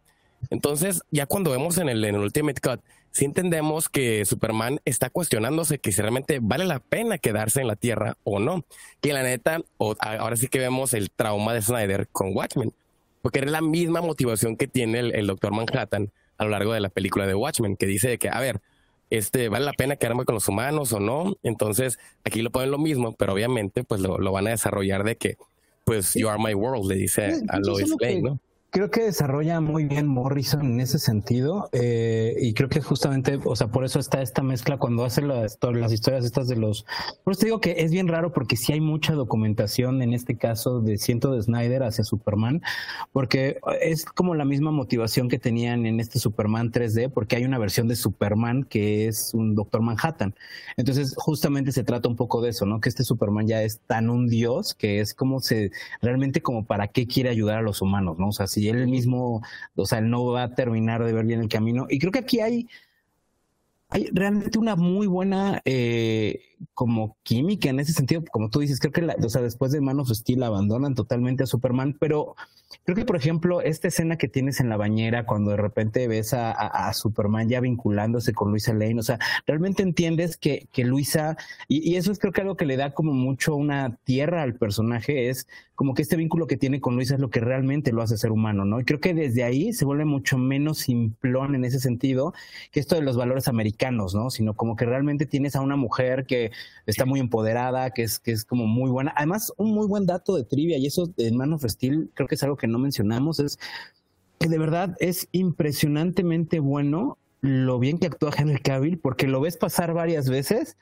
Entonces, 0.49 1.03
ya 1.11 1.27
cuando 1.27 1.51
vemos 1.51 1.77
en 1.79 1.89
el, 1.89 2.05
en 2.05 2.15
el 2.15 2.21
Ultimate 2.23 2.61
Cut, 2.61 2.81
sí 3.11 3.25
entendemos 3.25 3.89
que 3.89 4.25
Superman 4.25 4.81
está 4.85 5.11
cuestionándose 5.11 5.79
que 5.79 5.91
si 5.91 6.01
realmente 6.01 6.39
vale 6.41 6.65
la 6.65 6.79
pena 6.79 7.19
quedarse 7.19 7.61
en 7.61 7.67
la 7.67 7.77
Tierra 7.77 8.17
o 8.23 8.39
no. 8.39 8.65
Que 9.01 9.13
la 9.13 9.23
neta, 9.23 9.61
ahora 9.79 10.37
sí 10.37 10.47
que 10.47 10.61
vemos 10.61 10.95
el 10.95 11.11
trauma 11.11 11.53
de 11.53 11.63
Snyder 11.63 12.09
con 12.09 12.35
Watchmen, 12.35 12.73
porque 13.23 13.41
es 13.41 13.51
la 13.51 13.61
misma 13.61 14.01
motivación 14.01 14.57
que 14.57 14.69
tiene 14.69 15.01
el, 15.01 15.15
el 15.15 15.27
Doctor 15.27 15.53
Manhattan 15.53 16.13
a 16.39 16.45
lo 16.45 16.51
largo 16.51 16.73
de 16.73 16.81
la 16.81 16.91
película 16.91 17.27
de 17.27 17.35
Watchmen, 17.35 17.77
que 17.77 17.87
dice 17.87 18.19
que, 18.19 18.29
a 18.29 18.39
ver, 18.41 18.61
este, 19.17 19.49
vale 19.49 19.65
la 19.65 19.73
pena 19.73 19.97
quedarme 19.97 20.25
con 20.25 20.35
los 20.35 20.49
humanos 20.49 20.93
o 20.93 21.01
no. 21.01 21.37
Entonces, 21.43 21.99
aquí 22.25 22.43
lo 22.43 22.51
ponen 22.51 22.71
lo 22.71 22.79
mismo, 22.79 23.15
pero 23.15 23.33
obviamente, 23.33 23.85
pues 23.85 24.01
lo, 24.01 24.19
lo 24.19 24.33
van 24.33 24.47
a 24.47 24.51
desarrollar 24.51 25.05
de 25.05 25.17
que, 25.17 25.37
pues, 25.85 26.15
you 26.15 26.29
are 26.29 26.43
my 26.43 26.55
world, 26.55 26.89
le 26.89 26.97
dice 26.97 27.43
a 27.49 27.59
Lois 27.59 27.95
Lane, 28.01 28.23
¿no? 28.23 28.41
Creo 28.77 28.91
que 28.91 29.05
desarrolla 29.05 29.59
muy 29.63 29.87
bien 29.87 30.07
Morrison 30.07 30.67
en 30.67 30.81
ese 30.81 30.99
sentido 30.99 31.71
eh, 31.73 32.37
y 32.39 32.53
creo 32.53 32.69
que 32.69 32.83
justamente, 32.83 33.41
o 33.43 33.57
sea, 33.57 33.69
por 33.69 33.87
eso 33.87 33.99
está 33.99 34.21
esta 34.21 34.43
mezcla 34.43 34.77
cuando 34.77 35.07
hace 35.07 35.23
las, 35.23 35.57
historias 35.91 36.27
estas 36.27 36.47
de 36.47 36.57
los... 36.57 36.85
Por 37.25 37.33
eso 37.33 37.41
te 37.41 37.47
digo 37.47 37.59
que 37.59 37.77
es 37.79 37.91
bien 37.91 38.07
raro 38.07 38.35
porque 38.35 38.59
sí 38.59 38.75
hay 38.75 38.83
mucha 38.83 39.15
documentación 39.15 40.03
en 40.03 40.13
este 40.13 40.37
caso 40.37 40.83
de 40.83 40.99
Ciento 40.99 41.33
de 41.33 41.41
Snyder 41.41 41.85
hacia 41.85 42.05
Superman, 42.05 42.61
porque 43.15 43.61
es 43.81 44.05
como 44.05 44.35
la 44.35 44.45
misma 44.45 44.73
motivación 44.73 45.31
que 45.31 45.39
tenían 45.39 45.87
en 45.87 45.99
este 45.99 46.19
Superman 46.19 46.71
3D, 46.71 47.11
porque 47.11 47.37
hay 47.37 47.47
una 47.47 47.57
versión 47.57 47.89
de 47.89 47.97
Superman 47.97 48.65
que 48.65 49.09
es 49.09 49.33
un 49.33 49.55
Doctor 49.55 49.81
Manhattan. 49.81 50.35
Entonces, 50.77 51.15
justamente 51.17 51.73
se 51.73 51.83
trata 51.83 52.11
un 52.11 52.17
poco 52.17 52.43
de 52.43 52.51
eso, 52.51 52.67
¿no? 52.67 52.83
Que 52.83 52.91
este 52.91 53.05
Superman 53.05 53.47
ya 53.47 53.63
es 53.63 53.81
tan 53.87 54.11
un 54.11 54.29
dios 54.29 54.75
que 54.75 55.01
es 55.01 55.15
como 55.15 55.41
se, 55.41 55.71
realmente 56.03 56.43
como 56.43 56.67
para 56.67 56.89
qué 56.89 57.07
quiere 57.07 57.31
ayudar 57.31 57.57
a 57.57 57.63
los 57.63 57.81
humanos, 57.81 58.19
¿no? 58.19 58.29
O 58.29 58.33
sea, 58.33 58.47
si 58.47 58.66
él 58.69 58.87
mismo, 58.89 59.43
o 59.75 59.87
sea, 59.87 59.99
él 59.99 60.11
no 60.11 60.25
va 60.27 60.45
a 60.45 60.55
terminar 60.55 61.05
de 61.05 61.13
ver 61.13 61.25
bien 61.25 61.41
el 61.41 61.49
camino. 61.49 61.87
Y 61.89 61.99
creo 61.99 62.13
que 62.13 62.21
aquí 62.21 62.41
hay, 62.41 62.69
hay 63.89 64.09
realmente 64.13 64.59
una 64.59 64.77
muy 64.77 65.07
buena, 65.07 65.63
eh, 65.65 66.56
como 66.75 67.17
química 67.23 67.69
en 67.69 67.81
ese 67.81 67.93
sentido, 67.93 68.23
como 68.31 68.51
tú 68.51 68.61
dices, 68.61 68.81
creo 68.81 68.93
que 68.93 69.07
o 69.25 69.29
sea, 69.29 69.43
después 69.43 69.73
de 69.73 69.81
Man 69.81 70.01
of 70.01 70.11
Steel 70.11 70.43
abandonan 70.43 70.95
totalmente 70.95 71.43
a 71.43 71.47
Superman, 71.47 71.97
pero 71.99 72.35
creo 72.85 72.97
que 72.97 73.05
por 73.05 73.17
ejemplo 73.17 73.61
esta 73.61 73.89
escena 73.89 74.17
que 74.17 74.29
tienes 74.29 74.61
en 74.61 74.69
la 74.69 74.77
bañera 74.77 75.27
cuando 75.27 75.51
de 75.51 75.57
repente 75.59 76.09
ves 76.09 76.35
a, 76.35 76.93
Superman 76.95 77.49
ya 77.49 77.61
vinculándose 77.61 78.33
con 78.33 78.51
Luisa 78.51 78.73
Lane, 78.73 79.01
o 79.01 79.03
sea, 79.03 79.19
realmente 79.47 79.83
entiendes 79.83 80.37
que, 80.37 80.69
que 80.73 80.85
Luisa, 80.85 81.37
y, 81.69 81.91
y, 81.91 81.97
eso 81.97 82.13
es 82.13 82.19
creo 82.19 82.33
que 82.33 82.41
algo 82.41 82.57
que 82.57 82.67
le 82.67 82.77
da 82.77 82.93
como 82.95 83.13
mucho 83.13 83.55
una 83.57 83.97
tierra 84.05 84.43
al 84.43 84.55
personaje, 84.55 85.29
es 85.29 85.47
como 85.77 85.93
que 85.93 86.03
este 86.03 86.17
vínculo 86.17 86.47
que 86.47 86.57
tiene 86.57 86.81
con 86.81 86.97
Luisa 86.97 87.15
es 87.15 87.21
lo 87.21 87.31
que 87.31 87.41
realmente 87.41 87.93
lo 87.93 88.03
hace 88.03 88.17
ser 88.17 88.33
humano, 88.33 88.65
¿no? 88.65 88.81
Y 88.81 88.85
creo 88.85 88.99
que 88.99 89.13
desde 89.15 89.45
ahí 89.45 89.75
se 89.75 89.85
vuelve 89.85 90.07
mucho 90.07 90.39
menos 90.39 90.79
simplón 90.79 91.55
en 91.55 91.65
ese 91.65 91.81
sentido 91.81 92.33
que 92.73 92.81
esto 92.81 92.97
de 92.97 93.03
los 93.03 93.17
valores 93.17 93.47
americanos, 93.47 94.15
¿no? 94.15 94.31
Sino 94.31 94.55
como 94.55 94.75
que 94.75 94.87
realmente 94.87 95.27
tienes 95.27 95.55
a 95.55 95.61
una 95.61 95.77
mujer 95.77 96.25
que 96.25 96.46
está 96.87 97.05
muy 97.05 97.21
empoderada, 97.21 97.91
que 97.91 98.03
es, 98.03 98.19
que 98.19 98.33
es 98.33 98.45
como 98.45 98.67
muy 98.67 98.91
buena. 98.91 99.13
Además, 99.17 99.53
un 99.57 99.73
muy 99.73 99.87
buen 99.87 100.07
dato 100.07 100.37
de 100.37 100.45
trivia, 100.45 100.79
y 100.79 100.87
eso 100.87 101.11
en 101.17 101.37
Man 101.37 101.53
of 101.53 101.65
Steel 101.65 102.11
creo 102.15 102.29
que 102.29 102.35
es 102.35 102.43
algo 102.43 102.57
que 102.57 102.67
no 102.67 102.79
mencionamos, 102.79 103.41
es 103.41 103.59
que 104.39 104.49
de 104.49 104.59
verdad 104.59 104.97
es 105.01 105.29
impresionantemente 105.33 106.61
bueno 106.61 107.19
lo 107.41 107.79
bien 107.79 107.99
que 107.99 108.07
actúa 108.07 108.33
Henry 108.37 108.61
Cavill, 108.61 108.99
porque 108.99 109.27
lo 109.27 109.41
ves 109.41 109.57
pasar 109.57 109.95
varias 109.95 110.29
veces 110.29 110.77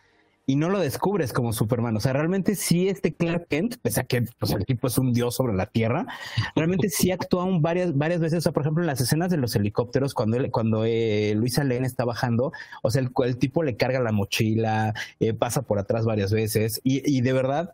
y 0.46 0.56
no 0.56 0.68
lo 0.68 0.78
descubres 0.78 1.32
como 1.32 1.52
Superman. 1.52 1.96
O 1.96 2.00
sea, 2.00 2.12
realmente 2.12 2.54
sí 2.54 2.88
este 2.88 3.14
Clark 3.14 3.46
Kent, 3.48 3.76
pese 3.80 4.00
a 4.00 4.04
que 4.04 4.22
pues, 4.38 4.52
el 4.52 4.64
tipo 4.66 4.88
es 4.88 4.98
un 4.98 5.12
dios 5.12 5.34
sobre 5.34 5.54
la 5.54 5.66
Tierra, 5.66 6.06
realmente 6.54 6.90
sí 6.90 7.10
actúa 7.10 7.44
un 7.44 7.62
varias, 7.62 7.96
varias 7.96 8.20
veces. 8.20 8.38
O 8.38 8.40
sea, 8.42 8.52
por 8.52 8.62
ejemplo, 8.62 8.82
en 8.82 8.86
las 8.86 9.00
escenas 9.00 9.30
de 9.30 9.38
los 9.38 9.56
helicópteros, 9.56 10.14
cuando, 10.14 10.36
él, 10.36 10.50
cuando 10.50 10.84
eh, 10.84 11.34
Luisa 11.36 11.64
Lane 11.64 11.86
está 11.86 12.04
bajando, 12.04 12.52
o 12.82 12.90
sea, 12.90 13.02
el, 13.02 13.38
tipo 13.38 13.62
le 13.62 13.76
carga 13.76 14.00
la 14.00 14.12
mochila, 14.12 14.94
eh, 15.20 15.32
pasa 15.32 15.62
por 15.62 15.78
atrás 15.78 16.04
varias 16.04 16.32
veces 16.32 16.80
y, 16.84 17.02
y 17.10 17.20
de 17.22 17.32
verdad 17.32 17.72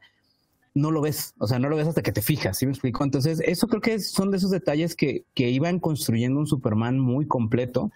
no 0.75 0.91
lo 0.91 1.01
ves, 1.01 1.35
o 1.39 1.47
sea, 1.47 1.59
no 1.59 1.69
lo 1.69 1.77
ves 1.77 1.89
hasta 1.89 2.03
que 2.03 2.13
te 2.13 2.23
fijas, 2.23 2.59
¿sí 2.59 2.67
me 2.67 2.73
explico? 2.73 3.03
Entonces, 3.03 3.43
eso 3.45 3.67
creo 3.67 3.81
que 3.81 3.99
son 3.99 4.31
de 4.31 4.37
esos 4.37 4.51
detalles 4.51 4.95
que, 4.95 5.25
que 5.35 5.51
iban 5.51 5.81
construyendo 5.81 6.39
un 6.39 6.47
Superman 6.47 6.99
muy 6.99 7.27
completo 7.27 7.91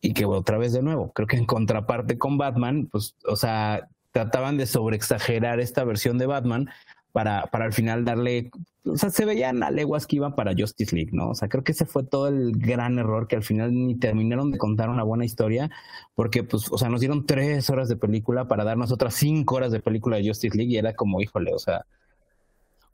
y 0.00 0.12
que 0.12 0.24
otra 0.24 0.58
vez 0.58 0.72
de 0.72 0.82
nuevo, 0.82 1.10
creo 1.12 1.26
que 1.26 1.36
en 1.36 1.46
contraparte 1.46 2.16
con 2.16 2.38
Batman, 2.38 2.88
pues, 2.90 3.16
o 3.26 3.34
sea, 3.34 3.88
trataban 4.16 4.56
de 4.56 4.64
sobreexagerar 4.64 5.60
esta 5.60 5.84
versión 5.84 6.16
de 6.16 6.24
Batman 6.24 6.70
para, 7.12 7.48
para 7.48 7.66
al 7.66 7.74
final 7.74 8.02
darle, 8.06 8.50
o 8.86 8.96
sea, 8.96 9.10
se 9.10 9.26
veían 9.26 9.62
a 9.62 9.70
leguas 9.70 10.06
que 10.06 10.16
iban 10.16 10.34
para 10.34 10.54
Justice 10.56 10.96
League, 10.96 11.10
¿no? 11.12 11.28
O 11.28 11.34
sea, 11.34 11.48
creo 11.48 11.62
que 11.62 11.72
ese 11.72 11.84
fue 11.84 12.02
todo 12.02 12.28
el 12.28 12.52
gran 12.52 12.98
error 12.98 13.28
que 13.28 13.36
al 13.36 13.42
final 13.42 13.74
ni 13.74 13.94
terminaron 13.94 14.50
de 14.50 14.56
contar 14.56 14.88
una 14.88 15.02
buena 15.02 15.26
historia, 15.26 15.70
porque 16.14 16.44
pues, 16.44 16.72
o 16.72 16.78
sea, 16.78 16.88
nos 16.88 17.00
dieron 17.00 17.26
tres 17.26 17.68
horas 17.68 17.90
de 17.90 17.96
película 17.96 18.48
para 18.48 18.64
darnos 18.64 18.90
otras 18.90 19.12
cinco 19.12 19.56
horas 19.56 19.70
de 19.70 19.80
película 19.80 20.16
de 20.16 20.26
Justice 20.28 20.56
League 20.56 20.72
y 20.72 20.78
era 20.78 20.94
como, 20.94 21.20
híjole, 21.20 21.52
o 21.52 21.58
sea, 21.58 21.84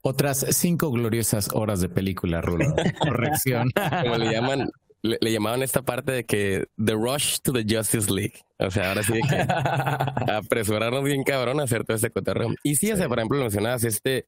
otras 0.01 0.45
cinco 0.49 0.91
gloriosas 0.91 1.47
horas 1.53 1.79
de 1.79 1.87
película, 1.87 2.41
Rulo. 2.41 2.65
Corrección. 2.99 3.71
Como 4.01 4.17
le 4.17 4.29
llaman, 4.29 4.69
le, 5.03 5.31
llamaban 5.31 5.61
esta 5.61 5.81
parte 5.81 6.11
de 6.11 6.23
que 6.23 6.65
The 6.83 6.93
Rush 6.93 7.39
to 7.41 7.51
the 7.51 7.65
Justice 7.67 8.11
League. 8.11 8.41
O 8.57 8.71
sea, 8.71 8.89
ahora 8.89 9.03
sí 9.03 9.13
de 9.13 9.21
que 9.21 9.35
apresurarnos 10.31 11.03
bien 11.03 11.23
cabrón 11.23 11.59
a 11.59 11.63
hacer 11.63 11.83
todo 11.83 11.95
este 11.95 12.09
cotorreo. 12.09 12.55
Y 12.63 12.75
sí, 12.75 12.91
o 12.91 12.97
sea, 12.97 13.09
por 13.09 13.19
ejemplo, 13.19 13.39
mencionabas 13.39 13.83
este. 13.83 14.25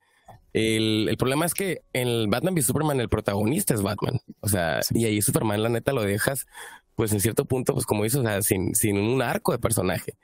El, 0.52 1.08
el, 1.10 1.18
problema 1.18 1.46
es 1.46 1.54
que 1.54 1.82
en 1.92 2.08
el 2.08 2.28
Batman 2.28 2.54
v 2.54 2.62
Superman 2.62 3.00
el 3.00 3.10
protagonista 3.10 3.74
es 3.74 3.82
Batman. 3.82 4.20
O 4.42 4.48
sea, 4.48 4.82
y 4.92 5.06
ahí 5.06 5.22
Superman, 5.22 5.64
la 5.64 5.70
neta, 5.70 5.92
lo 5.92 6.04
dejas, 6.04 6.46
pues 6.96 7.12
en 7.12 7.20
cierto 7.20 7.46
punto, 7.46 7.74
pues 7.74 7.86
como 7.86 8.04
dices, 8.04 8.20
o 8.20 8.24
sea, 8.24 8.42
sin, 8.42 8.76
sin 8.76 8.98
un 8.98 9.22
arco 9.22 9.52
de 9.52 9.60
personaje. 9.60 10.16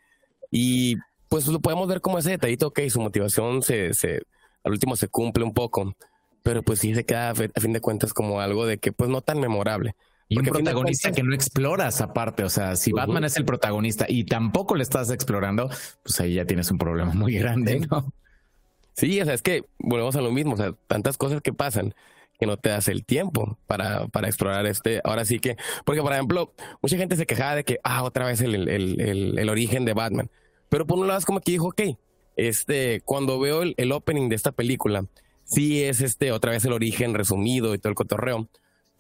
Y 0.49 0.97
pues 1.28 1.47
lo 1.47 1.60
podemos 1.60 1.88
ver 1.88 2.02
como 2.02 2.18
ese 2.20 2.32
detallito, 2.32 2.68
ok, 2.68 2.80
su 2.89 3.02
motivación 3.02 3.62
se, 3.62 3.93
se, 3.93 4.22
al 4.64 4.72
último 4.72 4.95
se 4.95 5.08
cumple 5.08 5.43
un 5.43 5.54
poco, 5.54 5.95
pero 6.43 6.64
pues 6.64 6.80
sí 6.80 6.93
se 6.95 7.06
queda 7.06 7.30
a 7.30 7.36
fin 7.36 7.74
de 7.74 7.82
cuentas 7.82 8.14
como 8.14 8.41
algo 8.41 8.66
de 8.66 8.78
que 8.78 8.91
pues 8.91 9.10
no 9.10 9.22
tan 9.22 9.39
memorable. 9.39 9.95
Y 10.32 10.40
un 10.40 10.46
protagonista 10.46 11.12
que 11.12 11.24
no 11.24 11.36
exploras 11.36 12.00
aparte. 12.00 12.46
O 12.46 12.50
sea, 12.50 12.78
si 12.78 12.94
Batman 12.94 13.26
es 13.26 13.36
el 13.36 13.44
protagonista 13.44 14.06
y 14.08 14.24
tampoco 14.24 14.76
le 14.76 14.84
estás 14.84 15.12
explorando, 15.12 15.70
pues 16.04 16.22
ahí 16.22 16.36
ya 16.36 16.46
tienes 16.46 16.72
un 16.72 16.78
problema 16.78 17.14
muy 17.14 17.34
grande, 17.34 17.82
¿no? 17.92 18.14
Sí, 18.94 19.20
o 19.20 19.26
sea, 19.26 19.34
es 19.34 19.42
que 19.42 19.66
volvemos 19.78 20.16
a 20.16 20.22
lo 20.22 20.32
mismo. 20.32 20.54
O 20.54 20.58
sea, 20.58 20.72
tantas 20.88 21.18
cosas 21.18 21.42
que 21.42 21.52
pasan 21.52 21.94
que 22.40 22.46
no 22.46 22.56
te 22.56 22.70
das 22.70 22.88
el 22.88 23.04
tiempo 23.04 23.60
para, 23.68 24.08
para 24.08 24.30
explorar 24.30 24.66
este. 24.68 25.02
Ahora 25.04 25.26
sí 25.26 25.40
que, 25.40 25.58
porque 25.84 26.02
por 26.02 26.14
ejemplo, 26.14 26.54
mucha 26.82 26.96
gente 26.96 27.18
se 27.18 27.26
quejaba 27.26 27.56
de 27.56 27.66
que, 27.66 27.80
ah, 27.84 28.04
otra 28.04 28.26
vez 28.26 28.40
el, 28.40 28.56
el, 28.56 29.02
el, 29.02 29.38
el 29.38 29.50
origen 29.50 29.84
de 29.84 29.94
Batman. 29.94 30.32
Pero 30.70 30.88
por 30.88 30.98
un 30.98 31.08
lado 31.08 31.20
es 31.20 31.26
como 31.26 31.42
que 31.42 31.52
dijo, 31.52 31.68
ok, 31.68 31.82
este, 32.38 33.02
cuando 33.02 33.38
veo 33.38 33.64
el, 33.64 33.92
opening 33.92 34.30
de 34.30 34.38
esta 34.38 34.54
película, 34.54 35.06
sí 35.44 35.84
es 35.84 36.00
este, 36.00 36.32
otra 36.32 36.52
vez 36.52 36.64
el 36.64 36.72
origen 36.72 37.14
resumido 37.14 37.76
y 37.76 37.80
todo 37.80 37.90
el 37.90 37.96
cotorreo 37.96 38.48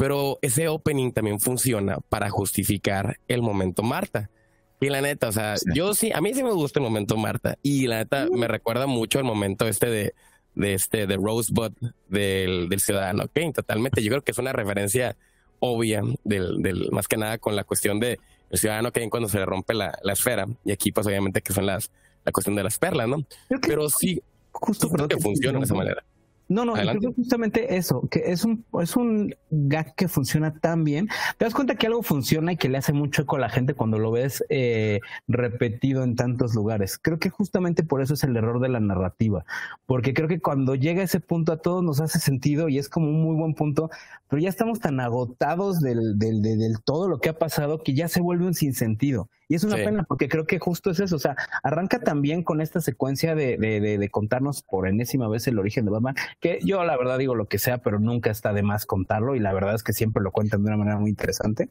pero 0.01 0.39
ese 0.41 0.67
opening 0.67 1.11
también 1.11 1.39
funciona 1.39 1.99
para 2.09 2.31
justificar 2.31 3.19
el 3.27 3.43
momento 3.43 3.83
Marta. 3.83 4.31
Y 4.79 4.89
la 4.89 4.99
neta, 4.99 5.27
o 5.27 5.31
sea, 5.31 5.53
yo 5.75 5.93
sí, 5.93 6.11
a 6.11 6.21
mí 6.21 6.33
sí 6.33 6.41
me 6.41 6.53
gusta 6.53 6.79
el 6.79 6.83
momento 6.85 7.17
Marta. 7.17 7.59
Y 7.61 7.85
la 7.85 7.97
neta 7.97 8.25
me 8.31 8.47
recuerda 8.47 8.87
mucho 8.87 9.19
el 9.19 9.25
momento 9.25 9.67
este 9.67 9.91
de, 9.91 10.15
de 10.55 10.73
este, 10.73 11.05
de 11.05 11.17
Rosebud 11.17 11.73
del, 12.07 12.67
del 12.67 12.79
Ciudadano 12.79 13.27
Kane, 13.31 13.53
totalmente. 13.53 14.01
Yo 14.01 14.09
creo 14.09 14.23
que 14.23 14.31
es 14.31 14.39
una 14.39 14.53
referencia 14.53 15.17
obvia 15.59 16.01
del, 16.23 16.63
del 16.63 16.89
más 16.89 17.07
que 17.07 17.17
nada 17.17 17.37
con 17.37 17.55
la 17.55 17.63
cuestión 17.63 17.99
de 17.99 18.19
el 18.49 18.57
Ciudadano 18.57 18.91
Kane 18.91 19.11
cuando 19.11 19.29
se 19.29 19.37
le 19.37 19.45
rompe 19.45 19.75
la, 19.75 19.95
la 20.01 20.13
esfera. 20.13 20.47
Y 20.65 20.71
aquí, 20.71 20.91
pues, 20.91 21.05
obviamente 21.05 21.43
que 21.43 21.53
son 21.53 21.67
las, 21.67 21.91
la 22.25 22.31
cuestión 22.31 22.55
de 22.55 22.63
las 22.63 22.79
perlas, 22.79 23.07
¿no? 23.07 23.23
Pero 23.61 23.87
sí, 23.87 24.19
justo 24.51 24.89
creo 24.89 25.07
que 25.07 25.17
funciona 25.17 25.59
de 25.59 25.65
esa 25.65 25.75
manera. 25.75 26.03
No, 26.51 26.65
no, 26.65 26.73
justamente 27.15 27.77
eso, 27.77 28.09
que 28.11 28.23
es 28.25 28.43
un, 28.43 28.65
es 28.81 28.97
un 28.97 29.33
gag 29.49 29.95
que 29.95 30.09
funciona 30.09 30.53
tan 30.53 30.83
bien. 30.83 31.07
Te 31.37 31.45
das 31.45 31.53
cuenta 31.53 31.75
que 31.75 31.87
algo 31.87 32.03
funciona 32.03 32.51
y 32.51 32.57
que 32.57 32.67
le 32.67 32.77
hace 32.77 32.91
mucho 32.91 33.21
eco 33.21 33.37
a 33.37 33.39
la 33.39 33.47
gente 33.47 33.73
cuando 33.73 33.99
lo 33.99 34.11
ves 34.11 34.43
eh, 34.49 34.99
repetido 35.29 36.03
en 36.03 36.17
tantos 36.17 36.53
lugares. 36.53 36.99
Creo 37.01 37.19
que 37.19 37.29
justamente 37.29 37.83
por 37.83 38.01
eso 38.01 38.15
es 38.15 38.25
el 38.25 38.35
error 38.35 38.59
de 38.59 38.67
la 38.67 38.81
narrativa, 38.81 39.45
porque 39.85 40.13
creo 40.13 40.27
que 40.27 40.41
cuando 40.41 40.75
llega 40.75 41.01
ese 41.01 41.21
punto 41.21 41.53
a 41.53 41.61
todos 41.61 41.85
nos 41.85 42.01
hace 42.01 42.19
sentido 42.19 42.67
y 42.67 42.79
es 42.79 42.89
como 42.89 43.07
un 43.07 43.23
muy 43.23 43.35
buen 43.37 43.53
punto, 43.53 43.89
pero 44.27 44.41
ya 44.41 44.49
estamos 44.49 44.81
tan 44.81 44.99
agotados 44.99 45.79
del, 45.79 46.19
del, 46.19 46.41
del, 46.41 46.81
todo 46.83 47.07
lo 47.07 47.21
que 47.21 47.29
ha 47.29 47.39
pasado 47.39 47.81
que 47.81 47.93
ya 47.93 48.09
se 48.09 48.19
vuelve 48.19 48.45
un 48.45 48.55
sinsentido. 48.55 49.29
Y 49.51 49.55
es 49.55 49.65
una 49.65 49.75
pena 49.75 50.03
porque 50.03 50.29
creo 50.29 50.45
que 50.45 50.59
justo 50.59 50.91
es 50.91 51.01
eso. 51.01 51.17
O 51.17 51.19
sea, 51.19 51.35
arranca 51.61 51.99
también 51.99 52.41
con 52.41 52.61
esta 52.61 52.79
secuencia 52.79 53.35
de, 53.35 53.57
de, 53.57 53.81
de, 53.81 54.09
contarnos 54.09 54.61
por 54.61 54.87
enésima 54.87 55.27
vez 55.27 55.45
el 55.45 55.59
origen 55.59 55.83
de 55.83 55.91
Batman, 55.91 56.15
que 56.39 56.59
yo 56.63 56.81
la 56.85 56.95
verdad 56.95 57.17
digo 57.17 57.35
lo 57.35 57.49
que 57.49 57.59
sea, 57.59 57.79
pero 57.79 57.99
nunca 57.99 58.31
está 58.31 58.53
de 58.53 58.63
más 58.63 58.85
contarlo 58.85 59.35
y 59.35 59.39
la 59.39 59.51
verdad 59.51 59.75
es 59.75 59.83
que 59.83 59.91
siempre 59.91 60.23
lo 60.23 60.31
cuentan 60.31 60.63
de 60.63 60.69
una 60.69 60.77
manera 60.77 60.99
muy 60.99 61.09
interesante. 61.09 61.67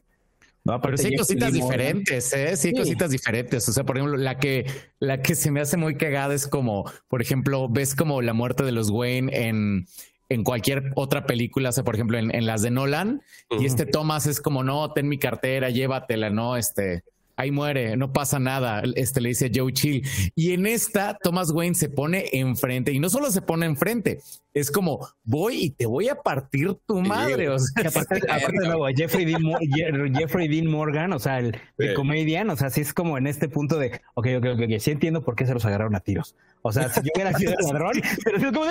No, 0.63 0.79
pero 0.79 0.95
sí 0.95 1.07
hay 1.07 1.15
cositas 1.15 1.53
diferentes, 1.53 2.31
¿eh? 2.33 2.55
Sí 2.55 2.67
hay 2.67 2.75
cositas 2.75 3.09
diferentes. 3.09 3.67
O 3.67 3.73
sea, 3.73 3.83
por 3.83 3.97
ejemplo, 3.97 4.15
la 4.15 4.37
que, 4.37 4.67
la 4.99 5.23
que 5.23 5.33
se 5.33 5.49
me 5.49 5.59
hace 5.59 5.75
muy 5.75 5.95
cagada 5.95 6.35
es 6.35 6.47
como, 6.47 6.85
por 7.09 7.23
ejemplo, 7.23 7.67
ves 7.67 7.95
como 7.95 8.21
la 8.21 8.33
muerte 8.33 8.63
de 8.63 8.73
los 8.73 8.91
Wayne 8.91 9.47
en, 9.47 9.87
en 10.29 10.43
cualquier 10.43 10.91
otra 10.93 11.25
película, 11.25 11.69
o 11.69 11.71
sea, 11.71 11.83
por 11.83 11.95
ejemplo, 11.95 12.19
en, 12.19 12.29
en 12.35 12.45
las 12.45 12.61
de 12.61 12.69
Nolan, 12.69 13.23
y 13.59 13.65
este 13.65 13.87
Thomas 13.87 14.27
es 14.27 14.39
como, 14.39 14.63
no, 14.63 14.93
ten 14.93 15.09
mi 15.09 15.17
cartera, 15.17 15.71
llévatela, 15.71 16.29
no, 16.29 16.57
este, 16.57 17.03
ahí 17.41 17.51
muere, 17.51 17.97
no 17.97 18.13
pasa 18.13 18.39
nada, 18.39 18.83
este 18.95 19.21
le 19.21 19.29
dice 19.29 19.51
Joe 19.53 19.73
Chill. 19.73 20.07
Y 20.35 20.53
en 20.53 20.65
esta, 20.65 21.17
Thomas 21.21 21.51
Wayne 21.51 21.75
se 21.75 21.89
pone 21.89 22.29
enfrente 22.33 22.91
y 22.91 22.99
no 22.99 23.09
solo 23.09 23.31
se 23.31 23.41
pone 23.41 23.65
enfrente, 23.65 24.19
es 24.53 24.71
como 24.71 25.07
voy 25.23 25.63
y 25.63 25.69
te 25.71 25.85
voy 25.85 26.09
a 26.09 26.15
partir 26.15 26.75
tu 26.85 27.01
madre. 27.01 27.49
O 27.49 27.59
sea, 27.59 27.87
aparte, 27.87 28.21
Jeffrey, 28.95 29.25
Dean, 29.25 30.13
Jeffrey 30.13 30.47
Dean 30.47 30.67
Morgan, 30.67 31.13
o 31.13 31.19
sea, 31.19 31.39
el, 31.39 31.55
comedian, 31.95 32.49
o 32.49 32.55
sea, 32.55 32.69
sí 32.69 32.81
es 32.81 32.93
como 32.93 33.17
en 33.17 33.27
este 33.27 33.49
punto 33.49 33.77
de, 33.77 34.01
ok, 34.15 34.27
ok, 34.37 34.45
ok, 34.53 34.79
sí 34.79 34.91
entiendo 34.91 35.23
por 35.23 35.35
qué 35.35 35.45
se 35.45 35.53
los 35.53 35.65
agarraron 35.65 35.95
a 35.95 35.99
tiros. 36.01 36.35
O 36.61 36.71
sea, 36.71 36.89
si 36.89 37.01
yo 37.01 37.11
hubiera 37.15 37.33
sido 37.37 37.53
el 37.57 37.65
ladrón, 37.65 37.93
pero 38.23 38.37
es 38.37 38.43
como, 38.43 38.65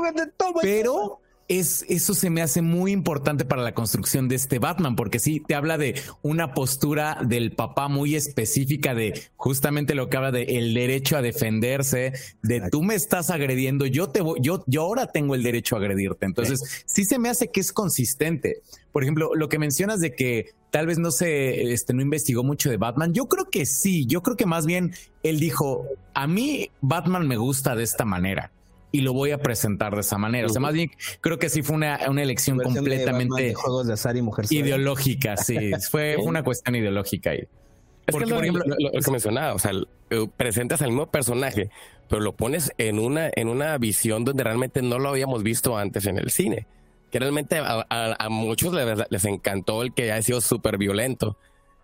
bueno, 0.00 0.22
pero 0.62 1.20
es, 1.48 1.84
eso 1.88 2.14
se 2.14 2.30
me 2.30 2.42
hace 2.42 2.62
muy 2.62 2.92
importante 2.92 3.44
para 3.44 3.62
la 3.62 3.74
construcción 3.74 4.28
de 4.28 4.34
este 4.34 4.58
Batman, 4.58 4.96
porque 4.96 5.18
sí, 5.18 5.42
te 5.46 5.54
habla 5.54 5.78
de 5.78 6.00
una 6.22 6.54
postura 6.54 7.18
del 7.24 7.52
papá 7.52 7.88
muy 7.88 8.14
específica 8.14 8.94
de 8.94 9.22
justamente 9.36 9.94
lo 9.94 10.08
que 10.08 10.16
habla 10.16 10.32
de 10.32 10.42
el 10.42 10.74
derecho 10.74 11.16
a 11.16 11.22
defenderse, 11.22 12.12
de 12.42 12.68
tú 12.70 12.82
me 12.82 12.94
estás 12.94 13.30
agrediendo, 13.30 13.86
yo 13.86 14.08
te 14.08 14.20
voy, 14.20 14.40
yo, 14.40 14.64
yo 14.66 14.82
ahora 14.82 15.06
tengo 15.06 15.34
el 15.34 15.42
derecho 15.42 15.76
a 15.76 15.78
agredirte. 15.78 16.26
Entonces, 16.26 16.84
sí 16.86 17.04
se 17.04 17.18
me 17.18 17.28
hace 17.28 17.50
que 17.50 17.60
es 17.60 17.72
consistente. 17.72 18.62
Por 18.92 19.02
ejemplo, 19.02 19.34
lo 19.34 19.48
que 19.48 19.58
mencionas 19.58 20.00
de 20.00 20.14
que 20.14 20.54
tal 20.70 20.86
vez 20.86 20.98
no 20.98 21.10
se, 21.10 21.72
este, 21.72 21.94
no 21.94 22.02
investigó 22.02 22.42
mucho 22.42 22.70
de 22.70 22.76
Batman. 22.76 23.12
Yo 23.12 23.26
creo 23.26 23.48
que 23.50 23.66
sí. 23.66 24.06
Yo 24.06 24.22
creo 24.22 24.36
que 24.36 24.46
más 24.46 24.66
bien 24.66 24.94
él 25.22 25.38
dijo, 25.38 25.86
a 26.14 26.26
mí 26.26 26.70
Batman 26.80 27.28
me 27.28 27.36
gusta 27.36 27.74
de 27.74 27.84
esta 27.84 28.04
manera 28.04 28.52
y 28.96 29.00
lo 29.02 29.12
voy 29.12 29.30
a 29.30 29.38
presentar 29.38 29.94
de 29.94 30.00
esa 30.00 30.16
manera. 30.16 30.46
O 30.46 30.48
sea, 30.48 30.60
más 30.60 30.72
bien 30.72 30.90
creo 31.20 31.38
que 31.38 31.50
sí 31.50 31.62
fue 31.62 31.76
una, 31.76 32.00
una 32.08 32.22
elección 32.22 32.58
completamente 32.58 33.52
juegos 33.52 33.86
de 33.86 33.92
azar 33.92 34.16
y 34.16 34.22
mujer 34.22 34.46
ideológica. 34.48 35.36
Sí, 35.36 35.72
fue 35.90 36.16
una 36.16 36.42
cuestión 36.42 36.76
ideológica 36.76 37.30
ahí. 37.30 37.46
Es 38.06 38.16
que 38.16 38.26
por 38.26 38.42
ejemplo, 38.42 38.64
lo, 38.66 38.90
que 39.02 39.10
mencionaba, 39.10 39.52
o 39.52 39.58
sea, 39.58 39.72
eh, 40.10 40.26
presentas 40.34 40.80
al 40.80 40.88
mismo 40.88 41.10
personaje, 41.10 41.68
pero 42.08 42.22
lo 42.22 42.34
pones 42.36 42.72
en 42.78 42.98
una, 42.98 43.28
en 43.34 43.48
una 43.48 43.76
visión 43.76 44.24
donde 44.24 44.44
realmente 44.44 44.80
no 44.80 44.98
lo 44.98 45.10
habíamos 45.10 45.42
visto 45.42 45.76
antes 45.76 46.06
en 46.06 46.16
el 46.16 46.30
cine. 46.30 46.66
Que 47.10 47.18
realmente 47.18 47.60
a, 47.60 48.28
muchos 48.30 48.72
les, 48.72 48.98
les, 49.10 49.24
encantó 49.26 49.82
el 49.82 49.92
que 49.92 50.04
haya 50.04 50.22
sido 50.22 50.40
súper 50.40 50.78
violento. 50.78 51.36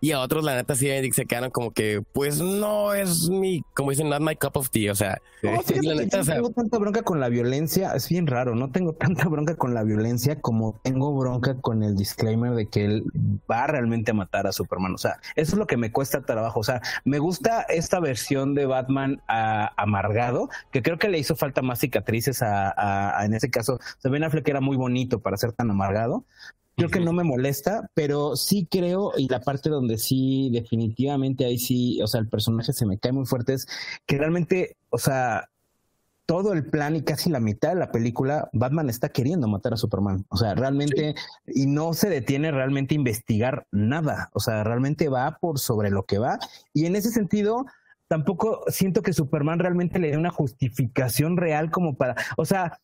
Y 0.03 0.11
a 0.11 0.19
otros, 0.19 0.43
la 0.43 0.53
neta, 0.53 0.75
sí 0.75 0.89
se 1.13 1.25
quedaron 1.25 1.49
como 1.49 1.71
que, 1.71 2.03
pues 2.11 2.41
no 2.41 2.93
es 2.93 3.29
mi, 3.29 3.61
como 3.73 3.91
dicen, 3.91 4.09
not 4.09 4.19
my 4.19 4.35
cup 4.35 4.57
of 4.57 4.69
tea. 4.69 4.91
O 4.91 4.95
sea, 4.95 5.17
no, 5.41 5.63
tengo 5.63 6.49
tanta 6.49 6.77
bronca 6.77 7.03
con 7.03 7.21
la 7.21 7.29
violencia. 7.29 7.93
Es 7.95 8.09
bien 8.09 8.27
raro. 8.27 8.53
No 8.53 8.69
tengo 8.69 8.91
tanta 8.99 9.29
bronca 9.29 9.55
con 9.55 9.73
la 9.73 9.81
violencia 9.83 10.41
como 10.41 10.77
tengo 10.83 11.17
bronca 11.17 11.55
con 11.55 11.83
el 11.83 11.95
disclaimer 11.95 12.51
de 12.51 12.67
que 12.67 12.83
él 12.83 13.05
va 13.49 13.65
realmente 13.67 14.11
a 14.11 14.13
matar 14.13 14.45
a 14.45 14.51
Superman. 14.51 14.93
O 14.93 14.97
sea, 14.97 15.21
eso 15.37 15.53
es 15.53 15.57
lo 15.57 15.67
que 15.67 15.77
me 15.77 15.93
cuesta 15.93 16.25
trabajo. 16.25 16.59
O 16.59 16.63
sea, 16.63 16.81
me 17.05 17.19
gusta 17.19 17.61
esta 17.61 18.01
versión 18.01 18.55
de 18.55 18.65
Batman 18.65 19.21
amargado, 19.29 20.49
que 20.73 20.81
creo 20.81 20.99
que 20.99 21.07
le 21.07 21.17
hizo 21.17 21.37
falta 21.37 21.61
más 21.61 21.79
cicatrices 21.79 22.41
a, 22.41 23.23
en 23.23 23.33
ese 23.35 23.49
caso. 23.49 23.79
Se 23.99 24.09
Ben 24.09 24.25
Affleck 24.25 24.49
era 24.49 24.59
muy 24.59 24.75
bonito 24.75 25.21
para 25.21 25.37
ser 25.37 25.53
tan 25.53 25.71
amargado, 25.71 26.25
Creo 26.75 26.89
que 26.89 26.99
no 26.99 27.13
me 27.13 27.23
molesta, 27.23 27.89
pero 27.93 28.35
sí 28.35 28.67
creo, 28.69 29.11
y 29.17 29.27
la 29.27 29.41
parte 29.41 29.69
donde 29.69 29.97
sí, 29.97 30.49
definitivamente 30.51 31.45
ahí 31.45 31.59
sí, 31.59 32.01
o 32.01 32.07
sea, 32.07 32.19
el 32.19 32.27
personaje 32.27 32.73
se 32.73 32.85
me 32.85 32.97
cae 32.97 33.11
muy 33.11 33.25
fuerte, 33.25 33.53
es 33.53 33.67
que 34.05 34.17
realmente, 34.17 34.75
o 34.89 34.97
sea, 34.97 35.49
todo 36.25 36.53
el 36.53 36.65
plan 36.65 36.95
y 36.95 37.03
casi 37.03 37.29
la 37.29 37.39
mitad 37.39 37.69
de 37.69 37.75
la 37.75 37.91
película, 37.91 38.49
Batman 38.53 38.89
está 38.89 39.09
queriendo 39.09 39.47
matar 39.47 39.73
a 39.73 39.77
Superman. 39.77 40.25
O 40.29 40.37
sea, 40.37 40.55
realmente, 40.55 41.15
y 41.45 41.65
no 41.65 41.93
se 41.93 42.09
detiene 42.09 42.51
realmente 42.51 42.95
a 42.95 42.97
investigar 42.97 43.67
nada. 43.71 44.29
O 44.33 44.39
sea, 44.39 44.63
realmente 44.63 45.09
va 45.09 45.37
por 45.39 45.59
sobre 45.59 45.89
lo 45.91 46.05
que 46.05 46.19
va. 46.19 46.39
Y 46.73 46.85
en 46.85 46.95
ese 46.95 47.11
sentido, 47.11 47.65
tampoco 48.07 48.63
siento 48.67 49.01
que 49.01 49.13
Superman 49.13 49.59
realmente 49.59 49.99
le 49.99 50.11
dé 50.11 50.17
una 50.17 50.31
justificación 50.31 51.35
real 51.35 51.71
como 51.71 51.95
para, 51.95 52.15
o 52.37 52.45
sea, 52.45 52.79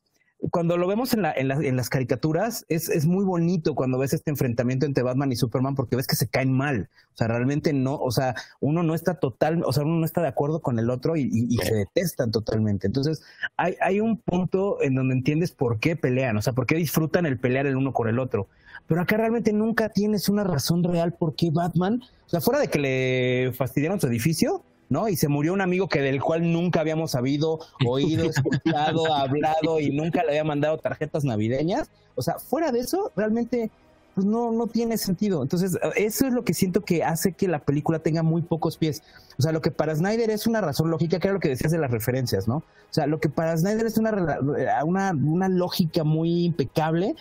cuando 0.51 0.77
lo 0.77 0.87
vemos 0.87 1.13
en, 1.13 1.21
la, 1.21 1.33
en, 1.33 1.51
en 1.51 1.75
las 1.75 1.89
caricaturas, 1.89 2.65
es, 2.69 2.87
es, 2.87 3.05
muy 3.05 3.25
bonito 3.25 3.75
cuando 3.75 3.97
ves 3.97 4.13
este 4.13 4.31
enfrentamiento 4.31 4.85
entre 4.85 5.03
Batman 5.03 5.31
y 5.31 5.35
Superman 5.35 5.75
porque 5.75 5.97
ves 5.97 6.07
que 6.07 6.15
se 6.15 6.29
caen 6.29 6.51
mal. 6.53 6.89
O 7.13 7.17
sea, 7.17 7.27
realmente 7.27 7.73
no, 7.73 7.95
o 7.95 8.09
sea, 8.11 8.35
uno 8.61 8.81
no 8.81 8.95
está 8.95 9.15
total, 9.15 9.61
o 9.65 9.73
sea, 9.73 9.83
uno 9.83 9.97
no 9.97 10.05
está 10.05 10.21
de 10.21 10.29
acuerdo 10.29 10.61
con 10.61 10.79
el 10.79 10.89
otro 10.89 11.17
y, 11.17 11.29
y, 11.31 11.57
se 11.57 11.75
detestan 11.75 12.31
totalmente. 12.31 12.87
Entonces, 12.87 13.21
hay, 13.57 13.75
hay 13.81 13.99
un 13.99 14.17
punto 14.17 14.81
en 14.81 14.95
donde 14.95 15.15
entiendes 15.15 15.51
por 15.51 15.79
qué 15.79 15.97
pelean, 15.97 16.37
o 16.37 16.41
sea, 16.41 16.53
por 16.53 16.65
qué 16.65 16.75
disfrutan 16.75 17.25
el 17.25 17.37
pelear 17.37 17.65
el 17.65 17.75
uno 17.75 17.91
con 17.91 18.07
el 18.07 18.17
otro. 18.17 18.47
Pero 18.87 19.01
acá 19.01 19.17
realmente 19.17 19.51
nunca 19.51 19.89
tienes 19.89 20.29
una 20.29 20.45
razón 20.45 20.83
real 20.83 21.13
por 21.13 21.35
qué 21.35 21.51
Batman, 21.51 22.01
o 22.25 22.29
sea, 22.29 22.39
fuera 22.39 22.61
de 22.61 22.69
que 22.69 22.79
le 22.79 23.51
fastidiaron 23.53 23.99
su 23.99 24.07
edificio, 24.07 24.63
¿no? 24.89 25.07
Y 25.07 25.15
se 25.15 25.27
murió 25.27 25.53
un 25.53 25.61
amigo 25.61 25.87
que 25.87 26.01
del 26.01 26.21
cual 26.21 26.51
nunca 26.51 26.81
habíamos 26.81 27.11
sabido, 27.11 27.59
oído, 27.87 28.25
escuchado, 28.29 29.13
hablado 29.13 29.79
y 29.79 29.91
nunca 29.91 30.23
le 30.23 30.29
había 30.29 30.43
mandado 30.43 30.77
tarjetas 30.77 31.23
navideñas. 31.23 31.89
O 32.15 32.21
sea, 32.21 32.39
fuera 32.39 32.71
de 32.71 32.79
eso, 32.79 33.11
realmente 33.15 33.71
pues 34.15 34.25
no, 34.25 34.51
no 34.51 34.67
tiene 34.67 34.97
sentido. 34.97 35.41
Entonces, 35.43 35.77
eso 35.95 36.27
es 36.27 36.33
lo 36.33 36.43
que 36.43 36.53
siento 36.53 36.81
que 36.81 37.03
hace 37.03 37.33
que 37.33 37.47
la 37.47 37.59
película 37.59 37.99
tenga 37.99 38.23
muy 38.23 38.41
pocos 38.41 38.75
pies. 38.75 39.01
O 39.37 39.41
sea, 39.41 39.53
lo 39.53 39.61
que 39.61 39.71
para 39.71 39.95
Snyder 39.95 40.29
es 40.29 40.47
una 40.47 40.59
razón 40.59 40.89
lógica, 40.89 41.19
que 41.19 41.27
era 41.27 41.35
lo 41.35 41.39
que 41.39 41.47
decías 41.47 41.71
de 41.71 41.77
las 41.77 41.91
referencias, 41.91 42.47
¿no? 42.47 42.57
O 42.57 42.91
sea, 42.91 43.07
lo 43.07 43.19
que 43.21 43.29
para 43.29 43.55
Snyder 43.55 43.85
es 43.85 43.97
una, 43.97 44.39
una, 44.83 45.11
una 45.11 45.47
lógica 45.47 46.03
muy 46.03 46.45
impecable, 46.45 47.15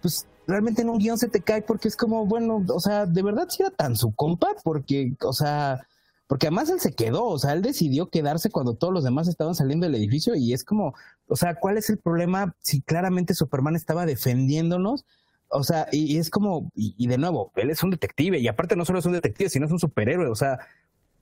pues 0.00 0.26
realmente 0.46 0.80
en 0.80 0.88
un 0.88 0.98
guion 0.98 1.18
se 1.18 1.28
te 1.28 1.42
cae 1.42 1.60
porque 1.60 1.88
es 1.88 1.96
como, 1.96 2.24
bueno, 2.24 2.64
o 2.66 2.80
sea, 2.80 3.04
de 3.04 3.22
verdad 3.22 3.48
si 3.50 3.62
era 3.62 3.70
tan 3.70 3.96
su 3.96 4.14
compa, 4.14 4.48
porque, 4.64 5.12
o 5.20 5.34
sea, 5.34 5.86
porque 6.28 6.46
además 6.46 6.68
él 6.68 6.78
se 6.78 6.92
quedó, 6.92 7.24
o 7.24 7.38
sea, 7.38 7.54
él 7.54 7.62
decidió 7.62 8.10
quedarse 8.10 8.50
cuando 8.50 8.74
todos 8.74 8.92
los 8.92 9.02
demás 9.02 9.28
estaban 9.28 9.54
saliendo 9.54 9.86
del 9.86 9.94
edificio 9.94 10.34
y 10.34 10.52
es 10.52 10.62
como, 10.62 10.94
o 11.26 11.36
sea, 11.36 11.54
¿cuál 11.54 11.78
es 11.78 11.88
el 11.88 11.98
problema 11.98 12.54
si 12.60 12.82
claramente 12.82 13.32
Superman 13.32 13.74
estaba 13.74 14.04
defendiéndonos? 14.04 15.06
O 15.48 15.64
sea, 15.64 15.88
y, 15.90 16.18
es 16.18 16.28
como, 16.28 16.70
y, 16.74 17.06
de 17.06 17.16
nuevo, 17.16 17.50
él 17.56 17.70
es 17.70 17.82
un 17.82 17.88
detective 17.88 18.38
y 18.38 18.46
aparte 18.46 18.76
no 18.76 18.84
solo 18.84 18.98
es 18.98 19.06
un 19.06 19.14
detective, 19.14 19.48
sino 19.48 19.64
es 19.64 19.72
un 19.72 19.78
superhéroe, 19.78 20.28
o 20.28 20.34
sea, 20.34 20.58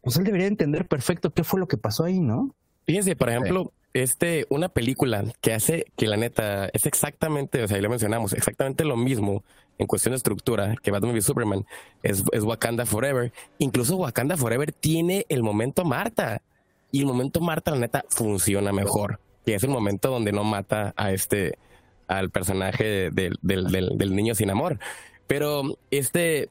pues 0.02 0.16
él 0.16 0.24
debería 0.24 0.48
entender 0.48 0.88
perfecto 0.88 1.32
qué 1.32 1.44
fue 1.44 1.60
lo 1.60 1.68
que 1.68 1.76
pasó 1.76 2.02
ahí, 2.02 2.18
¿no? 2.18 2.56
Fíjense, 2.84 3.14
por 3.14 3.30
ejemplo, 3.30 3.72
este, 4.02 4.46
una 4.50 4.68
película 4.68 5.24
que 5.40 5.54
hace 5.54 5.86
que 5.96 6.06
la 6.06 6.18
neta 6.18 6.68
es 6.74 6.84
exactamente, 6.84 7.62
o 7.62 7.68
sea, 7.68 7.76
ahí 7.76 7.82
lo 7.82 7.88
mencionamos, 7.88 8.34
exactamente 8.34 8.84
lo 8.84 8.96
mismo 8.96 9.42
en 9.78 9.86
cuestión 9.86 10.12
de 10.12 10.16
estructura 10.16 10.76
que 10.82 10.90
Batman 10.90 11.12
v 11.12 11.22
Superman 11.22 11.66
es, 12.02 12.22
es 12.32 12.42
Wakanda 12.42 12.84
Forever. 12.84 13.32
Incluso 13.58 13.96
Wakanda 13.96 14.36
Forever 14.36 14.72
tiene 14.72 15.24
el 15.30 15.42
momento 15.42 15.84
Marta 15.84 16.42
y 16.90 17.00
el 17.00 17.06
momento 17.06 17.40
Marta, 17.40 17.70
la 17.70 17.78
neta, 17.78 18.04
funciona 18.08 18.72
mejor. 18.72 19.18
Y 19.46 19.52
es 19.52 19.62
el 19.64 19.70
momento 19.70 20.10
donde 20.10 20.32
no 20.32 20.44
mata 20.44 20.92
a 20.96 21.12
este, 21.12 21.58
al 22.06 22.30
personaje 22.30 23.10
del, 23.10 23.38
del, 23.42 24.16
niño 24.16 24.34
sin 24.34 24.50
amor. 24.50 24.78
Pero 25.26 25.78
este, 25.90 26.50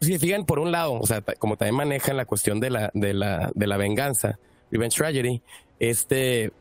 si 0.00 0.18
fijan 0.18 0.46
por 0.46 0.60
un 0.60 0.72
lado, 0.72 0.94
o 0.94 1.06
sea, 1.06 1.22
como 1.38 1.56
también 1.56 1.76
manejan 1.76 2.16
la 2.16 2.24
cuestión 2.24 2.58
de 2.60 2.70
la, 2.70 2.90
de 2.94 3.12
la, 3.12 3.50
de 3.54 3.66
la 3.66 3.76
venganza, 3.76 4.38
Revenge 4.70 4.96
Tragedy, 4.96 5.42
este, 5.78 6.52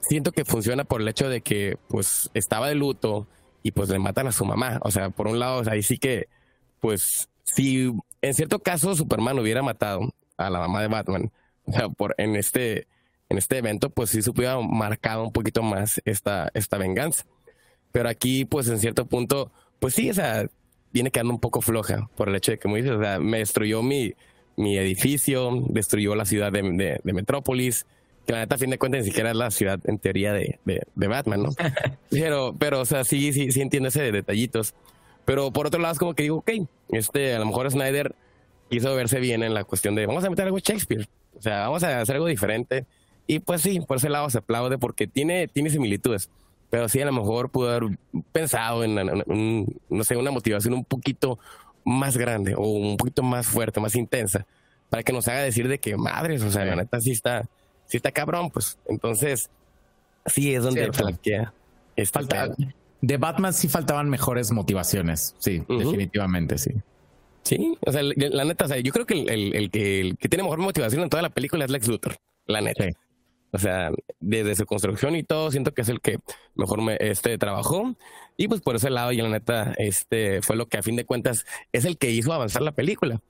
siento 0.00 0.32
que 0.32 0.44
funciona 0.44 0.84
por 0.84 1.00
el 1.00 1.08
hecho 1.08 1.28
de 1.28 1.40
que 1.40 1.78
pues 1.88 2.30
estaba 2.34 2.68
de 2.68 2.74
luto 2.74 3.26
y 3.62 3.72
pues 3.72 3.88
le 3.88 3.98
matan 3.98 4.26
a 4.26 4.32
su 4.32 4.44
mamá. 4.44 4.80
O 4.82 4.90
sea, 4.90 5.10
por 5.10 5.28
un 5.28 5.38
lado, 5.38 5.62
ahí 5.70 5.82
sí 5.82 5.98
que, 5.98 6.28
pues, 6.80 7.28
si 7.44 7.92
en 8.22 8.34
cierto 8.34 8.60
caso 8.60 8.94
Superman 8.94 9.38
hubiera 9.38 9.62
matado 9.62 10.14
a 10.36 10.50
la 10.50 10.60
mamá 10.60 10.82
de 10.82 10.88
Batman, 10.88 11.32
o 11.66 11.72
sea, 11.72 11.88
por, 11.88 12.14
en 12.18 12.36
este, 12.36 12.86
en 13.28 13.38
este 13.38 13.58
evento, 13.58 13.90
pues 13.90 14.10
sí 14.10 14.22
se 14.22 14.30
hubiera 14.30 14.60
marcado 14.60 15.24
un 15.24 15.32
poquito 15.32 15.62
más 15.62 16.00
esta, 16.04 16.50
esta 16.54 16.78
venganza. 16.78 17.24
Pero 17.92 18.08
aquí, 18.08 18.44
pues 18.44 18.68
en 18.68 18.78
cierto 18.78 19.06
punto, 19.06 19.52
pues 19.78 19.94
sí, 19.94 20.10
o 20.10 20.14
sea, 20.14 20.46
viene 20.92 21.10
quedando 21.10 21.34
un 21.34 21.40
poco 21.40 21.60
floja 21.60 22.08
por 22.16 22.28
el 22.28 22.36
hecho 22.36 22.52
de 22.52 22.58
que, 22.58 22.62
como 22.62 22.76
dices, 22.76 22.92
o 22.92 23.00
sea, 23.00 23.18
me 23.18 23.38
destruyó 23.38 23.82
mi, 23.82 24.14
mi 24.56 24.78
edificio, 24.78 25.50
destruyó 25.68 26.14
la 26.14 26.24
ciudad 26.24 26.52
de, 26.52 27.00
de 27.02 27.12
Metrópolis, 27.12 27.86
que 28.30 28.34
la 28.34 28.42
neta, 28.42 28.54
a 28.54 28.58
fin 28.58 28.70
de 28.70 28.78
cuentas, 28.78 29.00
ni 29.00 29.06
siquiera 29.08 29.30
es 29.30 29.36
la 29.36 29.50
ciudad 29.50 29.80
en 29.86 29.98
teoría 29.98 30.32
de, 30.32 30.60
de, 30.64 31.06
Batman, 31.08 31.42
¿no? 31.42 31.50
pero, 32.10 32.54
pero, 32.56 32.80
o 32.80 32.84
sea, 32.84 33.02
sí, 33.02 33.32
sí, 33.32 33.50
sí 33.50 33.60
entiendo 33.60 33.88
ese 33.88 34.02
de 34.02 34.12
detallitos. 34.12 34.74
Pero 35.24 35.50
por 35.50 35.66
otro 35.66 35.80
lado, 35.80 35.92
es 35.92 35.98
como 35.98 36.14
que 36.14 36.22
digo, 36.22 36.36
ok, 36.36 36.50
este, 36.90 37.34
a 37.34 37.40
lo 37.40 37.46
mejor 37.46 37.68
Snyder 37.68 38.14
quiso 38.68 38.94
verse 38.94 39.18
bien 39.18 39.42
en 39.42 39.52
la 39.52 39.64
cuestión 39.64 39.96
de 39.96 40.06
vamos 40.06 40.22
a 40.22 40.30
meter 40.30 40.44
algo 40.44 40.60
Shakespeare. 40.60 41.08
O 41.36 41.42
sea, 41.42 41.62
vamos 41.62 41.82
a 41.82 42.00
hacer 42.00 42.14
algo 42.14 42.28
diferente. 42.28 42.86
Y 43.26 43.40
pues 43.40 43.62
sí, 43.62 43.80
por 43.80 43.96
ese 43.96 44.08
lado 44.08 44.30
se 44.30 44.38
aplaude 44.38 44.78
porque 44.78 45.08
tiene, 45.08 45.48
tiene 45.48 45.70
similitudes. 45.70 46.30
Pero 46.70 46.88
sí, 46.88 47.00
a 47.00 47.06
lo 47.06 47.12
mejor 47.12 47.50
pudo 47.50 47.70
haber 47.70 47.98
pensado 48.30 48.84
en, 48.84 48.94
no 49.88 50.04
sé, 50.04 50.16
una 50.16 50.30
motivación 50.30 50.74
un 50.74 50.84
poquito 50.84 51.40
más 51.84 52.16
grande 52.16 52.54
o 52.54 52.62
un 52.62 52.96
poquito 52.96 53.24
más 53.24 53.48
fuerte, 53.48 53.80
más 53.80 53.96
intensa, 53.96 54.46
para 54.88 55.02
que 55.02 55.12
nos 55.12 55.26
haga 55.26 55.42
decir 55.42 55.66
de 55.66 55.80
que 55.80 55.96
madres, 55.96 56.42
o 56.42 56.50
sea, 56.52 56.64
la 56.64 56.76
neta 56.76 57.00
sí 57.00 57.10
está, 57.10 57.48
si 57.90 57.96
está 57.96 58.12
cabrón, 58.12 58.50
pues 58.50 58.78
entonces 58.86 59.50
sí 60.26 60.54
es 60.54 60.62
donde 60.62 60.92
flaquea. 60.92 61.52
Falta, 62.12 62.54
de 63.00 63.16
Batman 63.16 63.52
sí 63.52 63.68
faltaban 63.68 64.08
mejores 64.08 64.52
motivaciones, 64.52 65.34
sí, 65.38 65.64
definitivamente, 65.68 66.56
sí. 66.56 66.70
Sí, 67.42 67.76
o 67.84 67.90
sea, 67.90 68.02
la 68.02 68.44
neta, 68.44 68.66
o 68.66 68.68
sea, 68.68 68.78
yo 68.78 68.92
creo 68.92 69.06
que 69.06 69.14
el, 69.14 69.56
el, 69.56 69.70
que, 69.70 70.00
el, 70.00 70.16
que 70.18 70.28
tiene 70.28 70.44
mejor 70.44 70.60
motivación 70.60 71.02
en 71.02 71.10
toda 71.10 71.22
la 71.22 71.30
película 71.30 71.64
es 71.64 71.70
Lex 71.70 71.88
Luthor, 71.88 72.16
la 72.46 72.60
neta. 72.60 72.86
O 73.52 73.58
sea, 73.58 73.90
desde 74.20 74.54
su 74.54 74.66
construcción 74.66 75.16
y 75.16 75.24
todo, 75.24 75.50
siento 75.50 75.74
que 75.74 75.82
es 75.82 75.88
el 75.88 76.00
que 76.00 76.18
mejor 76.54 76.80
me, 76.82 76.96
este, 77.00 77.36
trabajó. 77.38 77.96
Y 78.36 78.46
pues 78.46 78.60
por 78.60 78.76
ese 78.76 78.90
lado, 78.90 79.10
y 79.10 79.16
la 79.16 79.28
neta, 79.28 79.74
este 79.78 80.40
fue 80.42 80.54
lo 80.54 80.66
que 80.66 80.78
a 80.78 80.82
fin 80.82 80.94
de 80.94 81.04
cuentas 81.04 81.44
es 81.72 81.84
el 81.84 81.98
que 81.98 82.10
hizo 82.12 82.32
avanzar 82.32 82.62
la 82.62 82.72
película. 82.72 83.20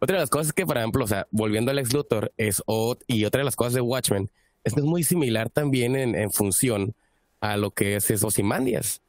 Otra 0.00 0.16
de 0.16 0.20
las 0.20 0.30
cosas 0.30 0.52
que, 0.52 0.64
por 0.64 0.78
ejemplo, 0.78 1.04
o 1.04 1.08
sea, 1.08 1.26
volviendo 1.30 1.70
al 1.70 1.78
ex 1.78 1.92
Luthor, 1.92 2.32
es 2.36 2.62
y 3.06 3.24
otra 3.24 3.40
de 3.40 3.44
las 3.44 3.56
cosas 3.56 3.74
de 3.74 3.80
Watchmen, 3.80 4.30
es 4.64 4.74
que 4.74 4.80
es 4.80 4.86
muy 4.86 5.02
similar 5.02 5.50
también 5.50 5.96
en, 5.96 6.30
función 6.30 6.94
a 7.40 7.56
lo 7.56 7.70
que 7.72 7.96
es 7.96 8.22
Ozymandias. 8.22 9.02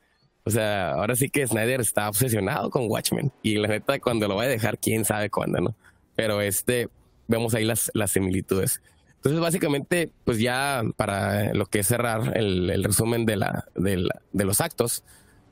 O 0.46 0.52
sea, 0.52 0.94
ahora 0.94 1.16
sí 1.16 1.30
que 1.30 1.46
Snyder 1.46 1.82
está 1.82 2.10
obsesionado 2.10 2.70
con 2.70 2.90
Watchmen. 2.90 3.32
Y 3.44 3.56
la 3.58 3.68
neta, 3.68 4.00
cuando 4.00 4.28
lo 4.28 4.36
va 4.36 4.44
a 4.44 4.48
dejar, 4.48 4.80
quién 4.80 5.06
sabe 5.06 5.30
cuándo, 5.30 5.60
¿no? 5.60 5.76
Pero 6.16 6.42
este, 6.42 6.90
vemos 7.28 7.54
ahí 7.54 7.66
las, 7.66 7.92
las 7.94 8.12
similitudes. 8.12 8.82
Entonces, 9.16 9.42
básicamente, 9.42 10.12
pues 10.24 10.40
ya 10.40 10.82
para 10.96 11.54
lo 11.54 11.66
que 11.66 11.80
es 11.80 11.88
cerrar 11.88 12.38
el, 12.38 12.84
resumen 12.84 13.26
de, 13.26 13.36
la, 13.36 13.66
de, 13.76 14.08
de 14.32 14.46
los 14.46 14.62
actos, 14.62 15.04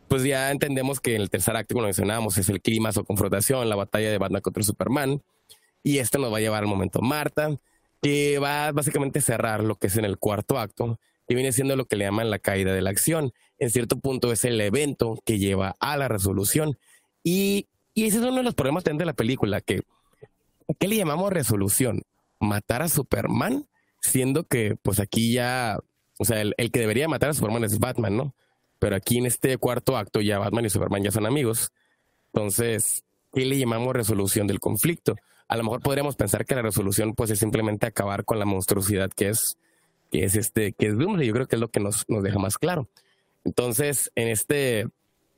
pues 0.08 0.24
ya 0.24 0.52
entendemos 0.52 1.00
que 1.00 1.16
el 1.16 1.30
tercer 1.30 1.56
acto, 1.56 1.74
como 1.74 1.86
mencionábamos, 1.86 2.38
es 2.38 2.50
el 2.50 2.62
clima 2.62 2.92
o 2.96 3.04
confrontación, 3.04 3.68
la 3.70 3.76
batalla 3.76 4.10
de 4.10 4.18
Batman 4.18 4.42
contra 4.42 4.64
Superman. 4.64 5.22
Y 5.84 6.00
esto 6.00 6.18
nos 6.18 6.32
va 6.32 6.38
a 6.38 6.42
llevar 6.42 6.64
al 6.64 6.70
momento 6.70 7.02
Marta, 7.02 7.58
que 8.02 8.40
va 8.40 8.72
básicamente 8.72 9.20
a 9.20 9.22
cerrar 9.22 9.64
lo 9.64 9.76
que 9.76 9.88
es 9.88 9.98
en 9.98 10.06
el 10.06 10.18
cuarto 10.18 10.60
acto, 10.60 11.00
que 11.28 11.36
viene 11.36 11.52
siendo 11.52 11.76
lo 11.76 11.86
que 11.86 11.96
le 11.96 12.06
llaman 12.06 12.30
la 12.30 12.40
caída 12.40 12.74
de 12.74 12.82
la 12.82 12.90
acción. 12.90 13.34
En 13.60 13.70
cierto 13.70 14.00
punto 14.00 14.32
es 14.32 14.46
el 14.46 14.60
evento 14.62 15.20
que 15.26 15.40
lleva 15.40 15.76
a 15.80 15.98
la 15.98 16.08
resolución. 16.08 16.78
Y, 17.24 17.68
ese 17.96 18.18
es 18.18 18.24
uno 18.24 18.38
de 18.38 18.44
los 18.44 18.54
problemas 18.54 18.84
de 18.84 19.06
la 19.06 19.14
película, 19.14 19.60
que 19.60 19.82
¿qué 20.80 20.88
le 20.88 20.98
llamamos 20.98 21.34
resolución? 21.34 22.04
Matar 22.40 22.84
a 22.84 22.90
Superman, 22.90 23.66
siendo 24.02 24.44
que 24.44 24.76
pues 24.82 25.00
aquí 25.00 25.34
ya, 25.34 25.80
o 26.20 26.26
sea, 26.26 26.42
el, 26.42 26.54
el 26.58 26.70
que 26.70 26.80
debería 26.80 27.08
matar 27.08 27.32
a 27.32 27.34
Superman 27.34 27.64
es 27.64 27.80
Batman, 27.80 28.16
¿no? 28.16 28.36
Pero 28.80 28.96
aquí 28.96 29.18
en 29.18 29.26
este 29.26 29.58
cuarto 29.58 29.98
acto 29.98 30.22
ya 30.22 30.40
Batman 30.40 30.66
y 30.66 30.70
Superman 30.70 31.04
ya 31.04 31.12
son 31.12 31.26
amigos. 31.26 31.72
Entonces, 32.34 33.04
¿qué 33.34 33.46
le 33.46 33.58
llamamos 33.58 33.96
resolución 33.96 34.48
del 34.48 34.60
conflicto? 34.60 35.16
A 35.48 35.58
lo 35.58 35.64
mejor 35.64 35.82
podríamos 35.82 36.16
pensar 36.16 36.46
que 36.46 36.56
la 36.56 36.62
resolución 36.62 37.14
pues 37.14 37.30
es 37.32 37.40
simplemente 37.40 37.88
acabar 37.88 38.26
con 38.26 38.38
la 38.38 38.46
monstruosidad 38.46 39.10
que 39.10 39.30
es 39.30 39.58
que 40.12 40.24
es 40.24 40.36
este 40.36 40.74
que 40.74 40.88
es 40.88 40.98
Doomsday. 40.98 41.28
Yo 41.28 41.34
creo 41.34 41.48
que 41.48 41.56
es 41.56 41.60
lo 41.60 41.70
que 41.70 41.80
nos, 41.80 42.06
nos 42.08 42.24
deja 42.24 42.38
más 42.40 42.58
claro. 42.58 42.88
Entonces, 43.44 44.12
en 44.16 44.28
este 44.28 44.88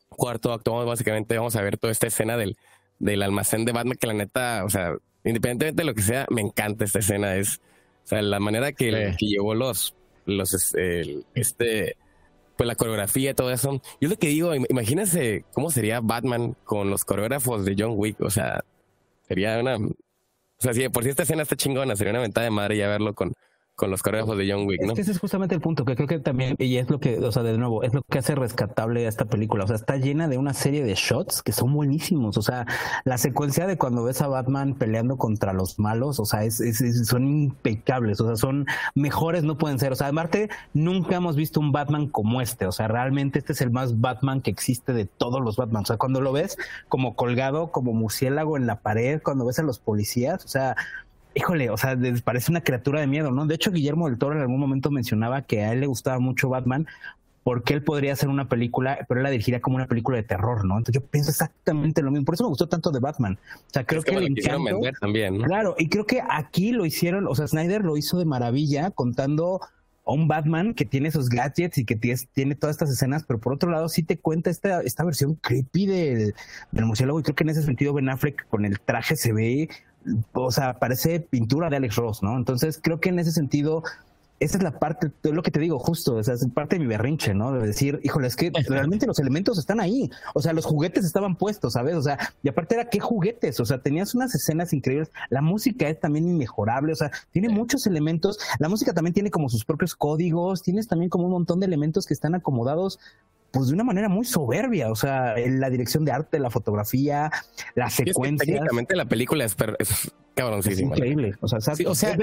cuarto 0.09 0.51
acto, 0.51 0.85
básicamente 0.85 1.37
vamos 1.37 1.55
a 1.55 1.61
ver 1.61 1.77
toda 1.77 1.91
esta 1.91 2.07
escena 2.07 2.37
del, 2.37 2.57
del 2.97 3.21
almacén 3.21 3.65
de 3.65 3.71
Batman, 3.71 3.97
que 3.99 4.07
la 4.07 4.13
neta, 4.13 4.65
o 4.65 4.69
sea, 4.69 4.95
independientemente 5.23 5.83
de 5.83 5.85
lo 5.85 5.93
que 5.93 6.01
sea, 6.01 6.25
me 6.29 6.41
encanta 6.41 6.85
esta 6.85 6.99
escena. 6.99 7.35
Es, 7.35 7.61
o 8.03 8.07
sea, 8.07 8.21
la 8.21 8.39
manera 8.39 8.71
que, 8.71 9.15
que 9.17 9.25
llevó 9.25 9.53
los, 9.53 9.95
los, 10.25 10.75
este, 11.35 11.97
pues 12.59 12.67
la 12.67 12.75
coreografía 12.75 13.31
y 13.31 13.33
todo 13.33 13.51
eso. 13.51 13.81
Yo 14.01 14.09
lo 14.09 14.17
que 14.17 14.27
digo, 14.27 14.53
imagínense 14.53 15.45
cómo 15.53 15.71
sería 15.71 16.01
Batman 16.01 16.57
con 16.65 16.89
los 16.89 17.05
coreógrafos 17.05 17.63
de 17.63 17.73
John 17.79 17.93
Wick. 17.95 18.19
O 18.19 18.29
sea, 18.29 18.65
sería 19.25 19.57
una. 19.61 19.77
O 19.77 19.95
sea, 20.57 20.73
si 20.73 20.89
por 20.89 21.05
si 21.05 21.09
esta 21.09 21.23
escena 21.23 21.43
está 21.43 21.55
chingona, 21.55 21.95
sería 21.95 22.11
una 22.11 22.19
ventaja 22.19 22.43
de 22.43 22.51
madre 22.51 22.75
ya 22.75 22.89
verlo 22.89 23.15
con, 23.15 23.31
con 23.79 23.89
los 23.89 24.03
coreógrafos 24.03 24.37
de 24.37 24.51
John 24.51 24.67
Wick, 24.67 24.81
¿no? 24.81 24.89
Es 24.89 24.95
que 24.95 25.01
ese 25.01 25.11
es 25.11 25.19
justamente 25.19 25.55
el 25.55 25.61
punto, 25.61 25.85
que 25.85 25.95
creo 25.95 26.05
que 26.05 26.19
también, 26.19 26.55
y 26.59 26.75
es 26.75 26.89
lo 26.89 26.99
que, 26.99 27.17
o 27.17 27.31
sea, 27.31 27.43
de 27.43 27.57
nuevo, 27.57 27.81
es 27.83 27.93
lo 27.93 28.01
que 28.01 28.19
hace 28.19 28.35
rescatable 28.35 29.05
a 29.05 29.09
esta 29.09 29.23
película. 29.23 29.63
O 29.63 29.67
sea, 29.67 29.77
está 29.77 29.95
llena 29.95 30.27
de 30.27 30.37
una 30.37 30.53
serie 30.53 30.83
de 30.83 30.95
shots 30.95 31.41
que 31.41 31.53
son 31.53 31.73
buenísimos. 31.73 32.37
O 32.37 32.41
sea, 32.41 32.65
la 33.05 33.17
secuencia 33.17 33.67
de 33.67 33.77
cuando 33.77 34.03
ves 34.03 34.21
a 34.21 34.27
Batman 34.27 34.73
peleando 34.73 35.15
contra 35.15 35.53
los 35.53 35.79
malos, 35.79 36.19
o 36.19 36.25
sea, 36.25 36.43
es, 36.43 36.61
son 37.05 37.25
impecables. 37.25 38.19
O 38.19 38.27
sea, 38.27 38.35
son 38.35 38.65
mejores, 38.95 39.45
no 39.45 39.57
pueden 39.57 39.79
ser. 39.79 39.93
O 39.93 39.95
sea, 39.95 40.07
además, 40.07 40.29
nunca 40.73 41.15
hemos 41.15 41.37
visto 41.37 41.61
un 41.61 41.71
Batman 41.71 42.09
como 42.09 42.41
este. 42.41 42.65
O 42.65 42.73
sea, 42.73 42.89
realmente 42.89 43.39
este 43.39 43.53
es 43.53 43.61
el 43.61 43.71
más 43.71 44.01
Batman 44.01 44.41
que 44.41 44.51
existe 44.51 44.91
de 44.91 45.05
todos 45.05 45.41
los 45.41 45.55
Batman. 45.55 45.83
O 45.83 45.85
sea, 45.85 45.95
cuando 45.95 46.19
lo 46.19 46.33
ves 46.33 46.57
como 46.89 47.15
colgado, 47.15 47.71
como 47.71 47.93
murciélago 47.93 48.57
en 48.57 48.67
la 48.67 48.81
pared, 48.81 49.21
cuando 49.23 49.45
ves 49.45 49.57
a 49.59 49.63
los 49.63 49.79
policías, 49.79 50.43
o 50.43 50.49
sea, 50.49 50.75
híjole, 51.39 51.69
o 51.69 51.77
sea, 51.77 51.97
parece 52.23 52.51
una 52.51 52.61
criatura 52.61 52.99
de 52.99 53.07
miedo, 53.07 53.31
¿no? 53.31 53.45
De 53.45 53.55
hecho, 53.55 53.71
Guillermo 53.71 54.09
del 54.09 54.17
Toro 54.17 54.35
en 54.35 54.41
algún 54.41 54.59
momento 54.59 54.91
mencionaba 54.91 55.43
que 55.43 55.63
a 55.63 55.71
él 55.71 55.79
le 55.79 55.87
gustaba 55.87 56.19
mucho 56.19 56.49
Batman 56.49 56.85
porque 57.43 57.73
él 57.73 57.81
podría 57.81 58.11
hacer 58.11 58.27
una 58.27 58.49
película, 58.49 59.05
pero 59.07 59.21
él 59.21 59.23
la 59.23 59.29
dirigiría 59.29 59.61
como 59.61 59.77
una 59.77 59.87
película 59.87 60.17
de 60.17 60.23
terror, 60.23 60.65
¿no? 60.65 60.77
Entonces 60.77 61.01
yo 61.01 61.07
pienso 61.07 61.31
exactamente 61.31 62.01
lo 62.01 62.11
mismo. 62.11 62.25
Por 62.25 62.35
eso 62.35 62.43
me 62.43 62.49
gustó 62.49 62.67
tanto 62.67 62.91
de 62.91 62.99
Batman. 62.99 63.39
O 63.55 63.73
sea, 63.73 63.85
creo 63.85 64.03
que, 64.03 64.15
el 64.15 64.25
encanto, 64.25 64.79
también, 64.99 65.41
Claro, 65.43 65.75
y 65.79 65.87
creo 65.87 66.05
que 66.05 66.21
aquí 66.29 66.73
lo 66.73 66.85
hicieron, 66.85 67.25
o 67.25 67.33
sea, 67.33 67.47
Snyder 67.47 67.85
lo 67.85 67.95
hizo 67.95 68.19
de 68.19 68.25
maravilla 68.25 68.91
contando 68.91 69.61
a 70.05 70.11
un 70.11 70.27
Batman 70.27 70.73
que 70.73 70.83
tiene 70.83 71.07
esos 71.07 71.29
gadgets 71.29 71.77
y 71.77 71.85
que 71.85 71.95
tiene, 71.95 72.55
todas 72.55 72.75
estas 72.75 72.91
escenas, 72.91 73.23
pero 73.23 73.39
por 73.39 73.53
otro 73.53 73.71
lado 73.71 73.87
sí 73.87 74.03
te 74.03 74.17
cuenta 74.17 74.49
esta, 74.49 74.81
esta 74.81 75.05
versión 75.05 75.35
creepy 75.35 75.85
del, 75.85 76.35
del 76.71 76.85
murciélago 76.85 77.19
y 77.19 77.23
creo 77.23 77.35
que 77.35 77.43
en 77.43 77.49
ese 77.49 77.63
sentido 77.63 77.93
Ben 77.93 78.09
Affleck 78.09 78.47
con 78.49 78.65
el 78.65 78.79
traje 78.79 79.15
se 79.15 79.31
ve 79.31 79.69
o 80.33 80.51
sea, 80.51 80.79
parece 80.79 81.19
pintura 81.19 81.69
de 81.69 81.77
Alex 81.77 81.95
Ross, 81.95 82.23
¿no? 82.23 82.37
Entonces 82.37 82.79
creo 82.81 82.99
que 82.99 83.09
en 83.09 83.19
ese 83.19 83.31
sentido, 83.31 83.83
esa 84.39 84.57
es 84.57 84.63
la 84.63 84.79
parte, 84.79 85.11
es 85.23 85.31
lo 85.31 85.43
que 85.43 85.51
te 85.51 85.59
digo, 85.59 85.79
justo, 85.79 86.15
o 86.15 86.23
sea, 86.23 86.33
es 86.33 86.47
parte 86.53 86.77
de 86.77 86.79
mi 86.79 86.87
berrinche, 86.87 87.33
¿no? 87.33 87.51
De 87.51 87.65
decir, 87.65 87.99
híjole, 88.03 88.27
es 88.27 88.35
que 88.35 88.51
realmente 88.67 89.05
los 89.05 89.19
elementos 89.19 89.57
están 89.57 89.79
ahí, 89.79 90.09
o 90.33 90.41
sea, 90.41 90.53
los 90.53 90.65
juguetes 90.65 91.03
estaban 91.03 91.35
puestos, 91.35 91.73
¿sabes? 91.73 91.95
O 91.95 92.01
sea, 92.01 92.17
y 92.41 92.49
aparte 92.49 92.75
era 92.75 92.89
qué 92.89 92.99
juguetes, 92.99 93.59
o 93.59 93.65
sea, 93.65 93.79
tenías 93.79 94.15
unas 94.15 94.33
escenas 94.33 94.71
increíbles, 94.71 95.11
la 95.29 95.41
música 95.41 95.89
es 95.89 95.99
también 95.99 96.27
inmejorable, 96.27 96.93
o 96.93 96.95
sea, 96.95 97.11
tiene 97.31 97.49
muchos 97.49 97.85
elementos, 97.85 98.39
la 98.59 98.69
música 98.69 98.93
también 98.93 99.13
tiene 99.13 99.31
como 99.31 99.49
sus 99.49 99.65
propios 99.65 99.95
códigos, 99.95 100.63
tienes 100.63 100.87
también 100.87 101.09
como 101.09 101.25
un 101.25 101.31
montón 101.31 101.59
de 101.59 101.65
elementos 101.65 102.05
que 102.05 102.13
están 102.13 102.35
acomodados 102.35 102.99
pues 103.51 103.67
de 103.67 103.73
una 103.73 103.83
manera 103.83 104.09
muy 104.09 104.25
soberbia, 104.25 104.91
o 104.91 104.95
sea, 104.95 105.35
la 105.37 105.69
dirección 105.69 106.05
de 106.05 106.11
arte, 106.11 106.39
la 106.39 106.49
fotografía, 106.49 107.31
la 107.75 107.89
secuencia. 107.89 108.45
técnicamente 108.45 108.95
la 108.95 109.05
película 109.05 109.45
es, 109.45 109.55
es 109.79 110.11
cabroncísima. 110.35 110.93
Es 110.93 110.99
increíble, 110.99 111.35
o 111.41 111.47
sea, 111.47 111.59
o 111.85 111.95
sea 111.95 112.17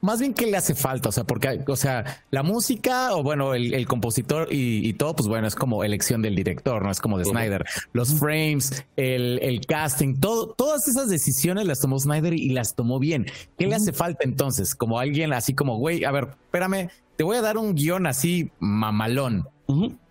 más 0.00 0.20
bien 0.20 0.32
que 0.32 0.46
le 0.46 0.56
hace 0.56 0.74
falta, 0.74 1.08
o 1.08 1.12
sea, 1.12 1.24
porque, 1.24 1.60
o 1.66 1.76
sea, 1.76 2.22
la 2.30 2.42
música 2.42 3.16
o 3.16 3.22
bueno, 3.22 3.54
el, 3.54 3.86
compositor 3.86 4.48
y, 4.50 4.92
todo, 4.94 5.16
pues 5.16 5.28
bueno, 5.28 5.46
es 5.46 5.54
como 5.54 5.82
elección 5.82 6.22
del 6.22 6.36
director, 6.36 6.82
no 6.82 6.90
es 6.90 7.00
como 7.00 7.18
de 7.18 7.24
Snyder. 7.24 7.64
Los 7.92 8.14
frames, 8.14 8.84
el, 8.96 9.40
el, 9.42 9.66
casting, 9.66 10.20
todo, 10.20 10.54
todas 10.54 10.86
esas 10.88 11.08
decisiones 11.08 11.66
las 11.66 11.80
tomó 11.80 11.98
Snyder 11.98 12.32
y, 12.32 12.50
las 12.50 12.74
tomó 12.74 12.98
bien. 12.98 13.26
¿Qué 13.58 13.66
le 13.66 13.74
hace 13.74 13.92
falta 13.92 14.20
entonces? 14.22 14.74
Como 14.74 14.98
alguien 14.98 15.32
así 15.32 15.54
como, 15.54 15.76
güey, 15.78 16.04
a 16.04 16.12
ver, 16.12 16.28
espérame, 16.44 16.88
te 17.16 17.24
voy 17.24 17.36
a 17.36 17.42
dar 17.42 17.58
un 17.58 17.74
guion 17.74 18.06
así 18.06 18.50
mamalón 18.60 19.48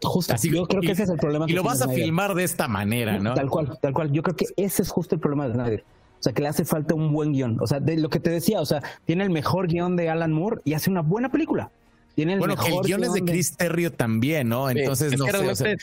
Justo. 0.03 0.35
Así, 0.35 0.51
yo 0.51 0.67
creo 0.67 0.81
que 0.81 0.91
ese 0.91 1.03
es 1.03 1.09
el 1.09 1.17
problema. 1.17 1.45
Y 1.47 1.53
lo 1.53 1.63
vas 1.63 1.81
a 1.81 1.89
filmar 1.89 2.35
de 2.35 2.43
esta 2.43 2.67
manera, 2.67 3.17
¿no? 3.17 3.33
Tal 3.33 3.49
cual, 3.49 3.77
tal 3.81 3.93
cual. 3.93 4.11
Yo 4.11 4.21
creo 4.21 4.35
que 4.35 4.45
ese 4.55 4.83
es 4.83 4.89
justo 4.91 5.15
el 5.15 5.21
problema 5.21 5.47
de 5.47 5.53
Snyder. 5.53 5.83
O 6.19 6.23
sea, 6.23 6.33
que 6.33 6.41
le 6.41 6.47
hace 6.47 6.63
falta 6.65 6.93
un 6.93 7.11
buen 7.11 7.33
guion. 7.33 7.57
O 7.59 7.67
sea, 7.67 7.79
de 7.79 7.97
lo 7.97 8.09
que 8.09 8.19
te 8.19 8.29
decía, 8.29 8.61
o 8.61 8.65
sea, 8.65 8.81
tiene 9.05 9.23
el 9.23 9.29
mejor 9.29 9.67
guion 9.67 9.95
de 9.95 10.09
Alan 10.09 10.31
Moore 10.31 10.61
y 10.63 10.73
hace 10.73 10.89
una 10.89 11.01
buena 11.01 11.31
película. 11.31 11.71
Tiene 12.15 12.33
el 12.33 12.39
bueno, 12.39 12.55
que 12.55 12.69
el 12.69 12.81
guion 12.81 13.03
es 13.03 13.13
de 13.13 13.23
Chris 13.23 13.55
Terrio 13.57 13.91
también, 13.91 14.49
¿no? 14.49 14.69
Entonces, 14.69 15.17
no 15.17 15.55
sé. 15.55 15.77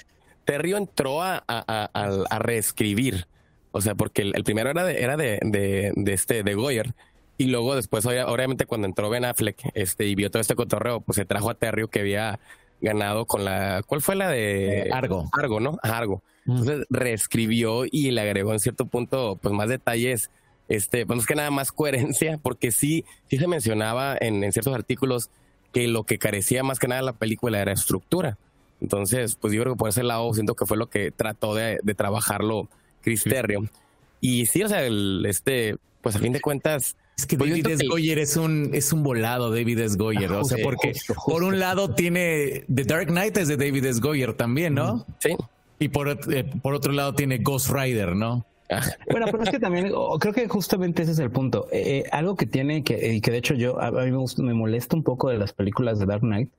Terrio 0.44 0.76
entró 0.76 1.22
a, 1.22 1.42
a, 1.46 2.38
reescribir. 2.38 3.26
O 3.72 3.80
sea, 3.80 3.94
porque 3.94 4.22
el, 4.22 4.44
primero 4.44 4.70
era 4.70 4.84
de, 4.84 5.02
era 5.02 5.16
de, 5.16 5.40
de, 5.42 6.12
este, 6.12 6.42
de 6.42 6.54
Goyer. 6.54 6.94
Y 7.38 7.46
luego 7.46 7.74
después, 7.74 8.06
obviamente, 8.06 8.66
cuando 8.66 8.86
entró 8.86 9.10
Ben 9.10 9.24
Affleck 9.24 9.70
este, 9.74 10.06
y 10.06 10.14
vio 10.14 10.30
todo 10.30 10.40
este 10.40 10.54
cotorreo, 10.54 11.00
pues 11.00 11.16
se 11.16 11.24
trajo 11.24 11.50
a 11.50 11.54
Terrio 11.54 11.88
que 11.88 12.00
había 12.00 12.38
ganado 12.84 13.26
con 13.26 13.44
la. 13.44 13.82
¿Cuál 13.84 14.02
fue 14.02 14.14
la 14.14 14.28
de 14.28 14.82
eh, 14.82 14.90
Argo? 14.92 15.28
Argo, 15.32 15.58
¿no? 15.58 15.78
Argo. 15.82 16.22
Entonces 16.46 16.86
reescribió 16.90 17.84
y 17.90 18.10
le 18.10 18.20
agregó 18.20 18.52
en 18.52 18.60
cierto 18.60 18.86
punto, 18.86 19.38
pues 19.42 19.52
más 19.54 19.68
detalles. 19.68 20.30
Este, 20.68 21.04
pues 21.04 21.20
es 21.20 21.26
que 21.26 21.34
nada 21.34 21.50
más 21.50 21.72
coherencia, 21.72 22.38
porque 22.42 22.70
sí, 22.70 23.04
sí 23.28 23.38
se 23.38 23.46
mencionaba 23.46 24.16
en, 24.18 24.40
ciertos 24.52 24.74
artículos 24.74 25.30
que 25.72 25.88
lo 25.88 26.04
que 26.04 26.18
carecía 26.18 26.62
más 26.62 26.78
que 26.78 26.88
nada 26.88 27.00
de 27.00 27.06
la 27.06 27.12
película 27.14 27.60
era 27.60 27.72
estructura. 27.72 28.38
Entonces, 28.80 29.36
pues 29.36 29.52
yo 29.52 29.62
creo 29.62 29.74
que 29.74 29.78
por 29.78 29.88
ese 29.88 30.02
lado 30.02 30.32
siento 30.34 30.54
que 30.54 30.66
fue 30.66 30.76
lo 30.76 30.88
que 30.88 31.10
trató 31.10 31.54
de, 31.54 31.78
trabajarlo 31.96 32.68
Chris 33.02 33.24
Y 34.20 34.46
sí, 34.46 34.62
o 34.62 34.68
sea, 34.68 34.84
el, 34.84 35.24
este, 35.26 35.76
pues 36.02 36.16
a 36.16 36.18
fin 36.18 36.32
de 36.32 36.40
cuentas, 36.40 36.96
es 37.16 37.26
que 37.26 37.38
pues 37.38 37.50
David 37.50 37.66
S. 37.68 37.86
Goyer 37.86 38.18
es 38.18 38.36
un, 38.36 38.70
es 38.72 38.92
un 38.92 39.02
volado, 39.02 39.50
David 39.50 39.78
S. 39.78 39.96
Goyer. 39.96 40.30
o 40.32 40.44
sea, 40.44 40.58
porque 40.62 40.92
por 41.26 41.42
un 41.42 41.60
lado 41.60 41.94
tiene 41.94 42.64
The 42.72 42.84
Dark 42.84 43.06
Knight 43.08 43.36
es 43.36 43.48
de 43.48 43.56
David 43.56 43.84
S. 43.84 44.00
Goyer 44.00 44.34
también, 44.34 44.74
¿no? 44.74 45.06
Sí. 45.18 45.36
Y 45.78 45.88
por, 45.88 46.08
eh, 46.08 46.44
por 46.62 46.74
otro 46.74 46.92
lado 46.92 47.14
tiene 47.14 47.38
Ghost 47.38 47.70
Rider, 47.70 48.16
¿no? 48.16 48.44
Bueno, 49.10 49.26
pero 49.30 49.42
es 49.42 49.50
que 49.50 49.60
también 49.60 49.92
creo 50.18 50.32
que 50.32 50.48
justamente 50.48 51.02
ese 51.02 51.12
es 51.12 51.18
el 51.18 51.30
punto. 51.30 51.68
Eh, 51.70 51.98
eh, 51.98 52.04
algo 52.10 52.34
que 52.34 52.46
tiene 52.46 52.82
que, 52.82 53.14
y 53.14 53.20
que 53.20 53.30
de 53.30 53.38
hecho 53.38 53.54
yo 53.54 53.80
a, 53.80 53.90
mí 53.90 54.10
me, 54.10 54.24
me 54.38 54.54
molesta 54.54 54.96
un 54.96 55.02
poco 55.02 55.28
de 55.28 55.38
las 55.38 55.52
películas 55.52 55.98
de 55.98 56.06
Dark 56.06 56.22
Knight 56.22 56.50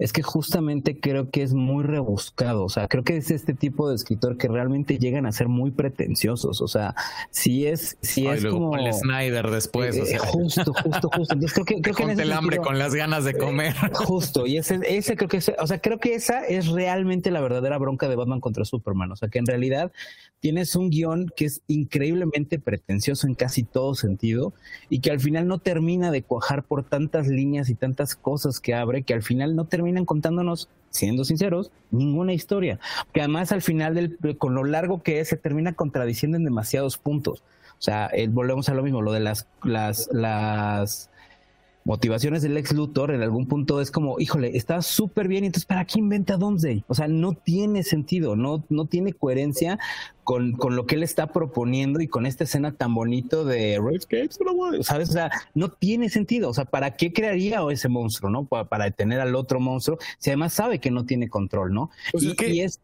es 0.00 0.14
que 0.14 0.22
justamente 0.22 0.98
creo 0.98 1.30
que 1.30 1.42
es 1.42 1.52
muy 1.52 1.84
rebuscado. 1.84 2.64
O 2.64 2.70
sea, 2.70 2.88
creo 2.88 3.04
que 3.04 3.18
es 3.18 3.30
este 3.30 3.52
tipo 3.52 3.88
de 3.88 3.94
escritor 3.94 4.38
que 4.38 4.48
realmente 4.48 4.98
llegan 4.98 5.26
a 5.26 5.32
ser 5.32 5.48
muy 5.48 5.70
pretenciosos. 5.70 6.62
O 6.62 6.68
sea, 6.68 6.94
si 7.30 7.66
es, 7.66 7.98
si 8.00 8.26
es 8.26 8.46
como 8.46 8.72
Snyder 8.92 9.50
después. 9.50 10.00
o 10.00 10.06
sea. 10.06 10.18
Justo, 10.18 10.72
justo, 10.72 11.10
justo. 11.14 11.34
Entonces 11.34 11.52
creo 11.52 11.66
que, 11.66 11.82
creo 11.82 11.94
que 11.94 12.22
el 12.22 12.32
hambre 12.32 12.56
con 12.56 12.78
las 12.78 12.94
ganas 12.94 13.24
de 13.24 13.34
comer. 13.34 13.74
Justo. 13.92 14.46
Y 14.46 14.56
ese, 14.56 14.80
ese 14.88 15.16
creo 15.16 15.28
que, 15.28 15.36
es, 15.36 15.52
o 15.58 15.66
sea, 15.66 15.78
creo 15.80 15.98
que 15.98 16.14
esa 16.14 16.46
es 16.46 16.68
realmente 16.68 17.30
la 17.30 17.42
verdadera 17.42 17.76
bronca 17.76 18.08
de 18.08 18.16
Batman 18.16 18.40
contra 18.40 18.64
Superman. 18.64 19.12
O 19.12 19.16
sea, 19.16 19.28
que 19.28 19.38
en 19.38 19.46
realidad 19.46 19.92
tienes 20.40 20.74
un 20.74 20.88
guion 20.88 21.30
que 21.36 21.44
es 21.44 21.62
increíblemente 21.66 22.58
pretencioso 22.58 23.26
en 23.26 23.34
casi 23.34 23.62
todo 23.62 23.94
sentido 23.94 24.54
y 24.88 25.00
que 25.00 25.10
al 25.10 25.20
final 25.20 25.46
no 25.46 25.58
termina 25.58 26.10
de 26.10 26.22
cuajar 26.22 26.64
por 26.64 26.84
tantas 26.84 27.28
líneas 27.28 27.68
y 27.68 27.74
tantas 27.74 28.16
cosas 28.16 28.58
que 28.58 28.74
abre 28.74 29.02
que 29.02 29.12
al 29.12 29.22
final 29.22 29.54
no 29.54 29.66
terminan 29.90 30.04
contándonos, 30.04 30.68
siendo 30.90 31.24
sinceros, 31.24 31.72
ninguna 31.90 32.32
historia. 32.32 32.78
Que 33.12 33.20
además 33.20 33.50
al 33.50 33.60
final, 33.60 33.94
del, 33.94 34.18
con 34.38 34.54
lo 34.54 34.64
largo 34.64 35.02
que 35.02 35.20
es, 35.20 35.28
se 35.28 35.36
termina 35.36 35.72
contradiciendo 35.72 36.36
en 36.36 36.44
demasiados 36.44 36.96
puntos. 36.96 37.42
O 37.78 37.82
sea, 37.82 38.08
eh, 38.12 38.28
volvemos 38.28 38.68
a 38.68 38.74
lo 38.74 38.82
mismo, 38.82 39.02
lo 39.02 39.12
de 39.12 39.20
las, 39.20 39.48
las, 39.64 40.08
las 40.12 41.10
motivaciones 41.84 42.42
del 42.42 42.56
ex 42.56 42.72
Luthor 42.72 43.12
en 43.12 43.22
algún 43.22 43.46
punto 43.46 43.80
es 43.80 43.90
como, 43.90 44.20
híjole, 44.20 44.56
está 44.56 44.82
súper 44.82 45.28
bien, 45.28 45.44
entonces 45.44 45.66
¿para 45.66 45.84
qué 45.84 45.98
inventa 45.98 46.36
Doomsday? 46.36 46.84
O 46.88 46.94
sea, 46.94 47.08
no 47.08 47.32
tiene 47.32 47.82
sentido, 47.82 48.36
no, 48.36 48.64
no 48.68 48.86
tiene 48.86 49.12
coherencia 49.12 49.78
con, 50.24 50.52
con 50.52 50.76
lo 50.76 50.86
que 50.86 50.96
él 50.96 51.02
está 51.02 51.28
proponiendo 51.28 52.00
y 52.00 52.08
con 52.08 52.26
esta 52.26 52.44
escena 52.44 52.72
tan 52.72 52.94
bonito 52.94 53.44
de 53.44 53.80
¿sabes? 54.82 55.10
O 55.10 55.12
sea, 55.12 55.30
no 55.54 55.70
tiene 55.70 56.10
sentido, 56.10 56.50
o 56.50 56.54
sea, 56.54 56.66
¿para 56.66 56.96
qué 56.96 57.12
crearía 57.12 57.60
ese 57.70 57.88
monstruo, 57.88 58.30
no? 58.30 58.44
Para, 58.44 58.84
detener 58.84 59.20
al 59.20 59.34
otro 59.34 59.60
monstruo, 59.60 59.98
si 60.18 60.30
además 60.30 60.52
sabe 60.52 60.78
que 60.78 60.90
no 60.90 61.04
tiene 61.06 61.28
control, 61.28 61.72
¿no? 61.72 61.90
Pues 62.12 62.24
y, 62.24 62.60
es 62.60 62.80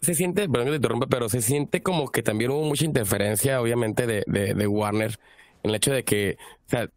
se, 0.00 0.14
siente, 0.14 0.48
perdón 0.48 0.66
que 0.66 0.70
te 0.72 0.76
interrumpa, 0.76 1.06
pero 1.06 1.28
se 1.28 1.40
siente 1.40 1.80
como 1.80 2.10
que 2.10 2.22
también 2.22 2.50
hubo 2.50 2.64
mucha 2.64 2.84
interferencia, 2.84 3.60
obviamente, 3.60 4.06
de, 4.06 4.24
de, 4.26 4.52
de 4.52 4.66
Warner 4.66 5.16
En 5.62 5.70
el 5.70 5.76
hecho 5.76 5.92
de 5.92 6.02
que, 6.04 6.38
o 6.66 6.70
sea, 6.70 6.90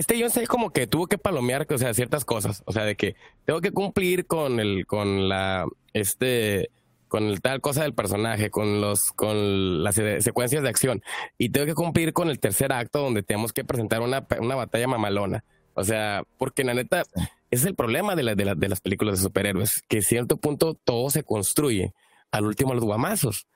este 0.00 0.18
yo 0.18 0.30
sé 0.30 0.46
como 0.46 0.70
que 0.70 0.86
tuvo 0.86 1.06
que 1.06 1.18
palomear, 1.18 1.66
o 1.70 1.78
sea, 1.78 1.92
ciertas 1.92 2.24
cosas. 2.24 2.62
O 2.64 2.72
sea, 2.72 2.84
de 2.84 2.96
que 2.96 3.16
tengo 3.44 3.60
que 3.60 3.70
cumplir 3.70 4.26
con 4.26 4.58
el, 4.58 4.86
con 4.86 5.28
la, 5.28 5.66
este, 5.92 6.70
con 7.06 7.24
el 7.24 7.42
tal 7.42 7.60
cosa 7.60 7.82
del 7.82 7.92
personaje, 7.92 8.50
con 8.50 8.80
los, 8.80 9.12
con 9.12 9.84
las 9.84 9.96
secuencias 9.96 10.62
de 10.62 10.70
acción. 10.70 11.02
Y 11.36 11.50
tengo 11.50 11.66
que 11.66 11.74
cumplir 11.74 12.12
con 12.14 12.30
el 12.30 12.40
tercer 12.40 12.72
acto 12.72 13.00
donde 13.02 13.22
tenemos 13.22 13.52
que 13.52 13.64
presentar 13.64 14.00
una, 14.00 14.26
una 14.40 14.54
batalla 14.54 14.88
mamalona. 14.88 15.44
O 15.74 15.84
sea, 15.84 16.24
porque 16.38 16.64
la 16.64 16.72
neta, 16.72 17.02
ese 17.12 17.28
es 17.50 17.64
el 17.66 17.74
problema 17.74 18.16
de, 18.16 18.22
la, 18.22 18.34
de, 18.34 18.54
de 18.56 18.68
las 18.68 18.80
películas 18.80 19.18
de 19.18 19.24
superhéroes, 19.24 19.82
que 19.86 19.98
a 19.98 20.02
cierto 20.02 20.38
punto 20.38 20.74
todo 20.74 21.10
se 21.10 21.24
construye 21.24 21.92
al 22.30 22.46
último 22.46 22.74
los 22.74 22.84
guamazos. 22.84 23.46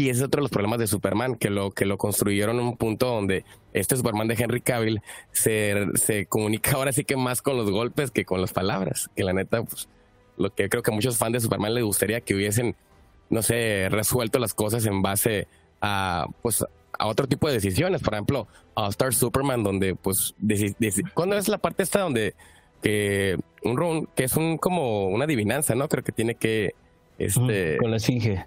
Y 0.00 0.08
ese 0.08 0.20
es 0.20 0.26
otro 0.28 0.38
de 0.38 0.44
los 0.44 0.50
problemas 0.50 0.78
de 0.78 0.86
Superman, 0.86 1.34
que 1.34 1.50
lo, 1.50 1.72
que 1.72 1.84
lo 1.84 1.98
construyeron 1.98 2.58
en 2.58 2.64
un 2.64 2.76
punto 2.78 3.04
donde 3.04 3.44
este 3.74 3.96
Superman 3.96 4.28
de 4.28 4.34
Henry 4.38 4.62
Cavill 4.62 5.02
se, 5.30 5.88
se 5.94 6.24
comunica 6.24 6.72
ahora 6.76 6.90
sí 6.92 7.04
que 7.04 7.16
más 7.16 7.42
con 7.42 7.58
los 7.58 7.70
golpes 7.70 8.10
que 8.10 8.24
con 8.24 8.40
las 8.40 8.54
palabras. 8.54 9.10
Que 9.14 9.24
la 9.24 9.34
neta, 9.34 9.62
pues, 9.62 9.90
lo 10.38 10.54
que 10.54 10.70
creo 10.70 10.82
que 10.82 10.90
a 10.90 10.94
muchos 10.94 11.18
fans 11.18 11.34
de 11.34 11.40
Superman 11.40 11.74
les 11.74 11.84
gustaría 11.84 12.22
que 12.22 12.34
hubiesen, 12.34 12.76
no 13.28 13.42
sé, 13.42 13.88
resuelto 13.90 14.38
las 14.38 14.54
cosas 14.54 14.86
en 14.86 15.02
base 15.02 15.48
a, 15.82 16.28
pues, 16.40 16.64
a 16.98 17.06
otro 17.06 17.28
tipo 17.28 17.48
de 17.48 17.52
decisiones. 17.52 18.00
Por 18.00 18.14
ejemplo, 18.14 18.48
a 18.76 18.88
Star 18.88 19.12
Superman, 19.12 19.62
donde, 19.62 19.96
pues, 19.96 20.34
¿cuándo 21.12 21.36
es 21.36 21.48
la 21.48 21.58
parte 21.58 21.82
esta 21.82 22.00
donde 22.00 22.34
que 22.82 23.38
un 23.62 24.08
que 24.14 24.24
es 24.24 24.34
un 24.34 24.56
como 24.56 25.08
una 25.08 25.24
adivinanza, 25.24 25.74
¿no? 25.74 25.90
Creo 25.90 26.02
que 26.02 26.12
tiene 26.12 26.36
que 26.36 26.74
este 27.18 27.76
con 27.76 27.90
la 27.90 27.98
esfinge. 27.98 28.46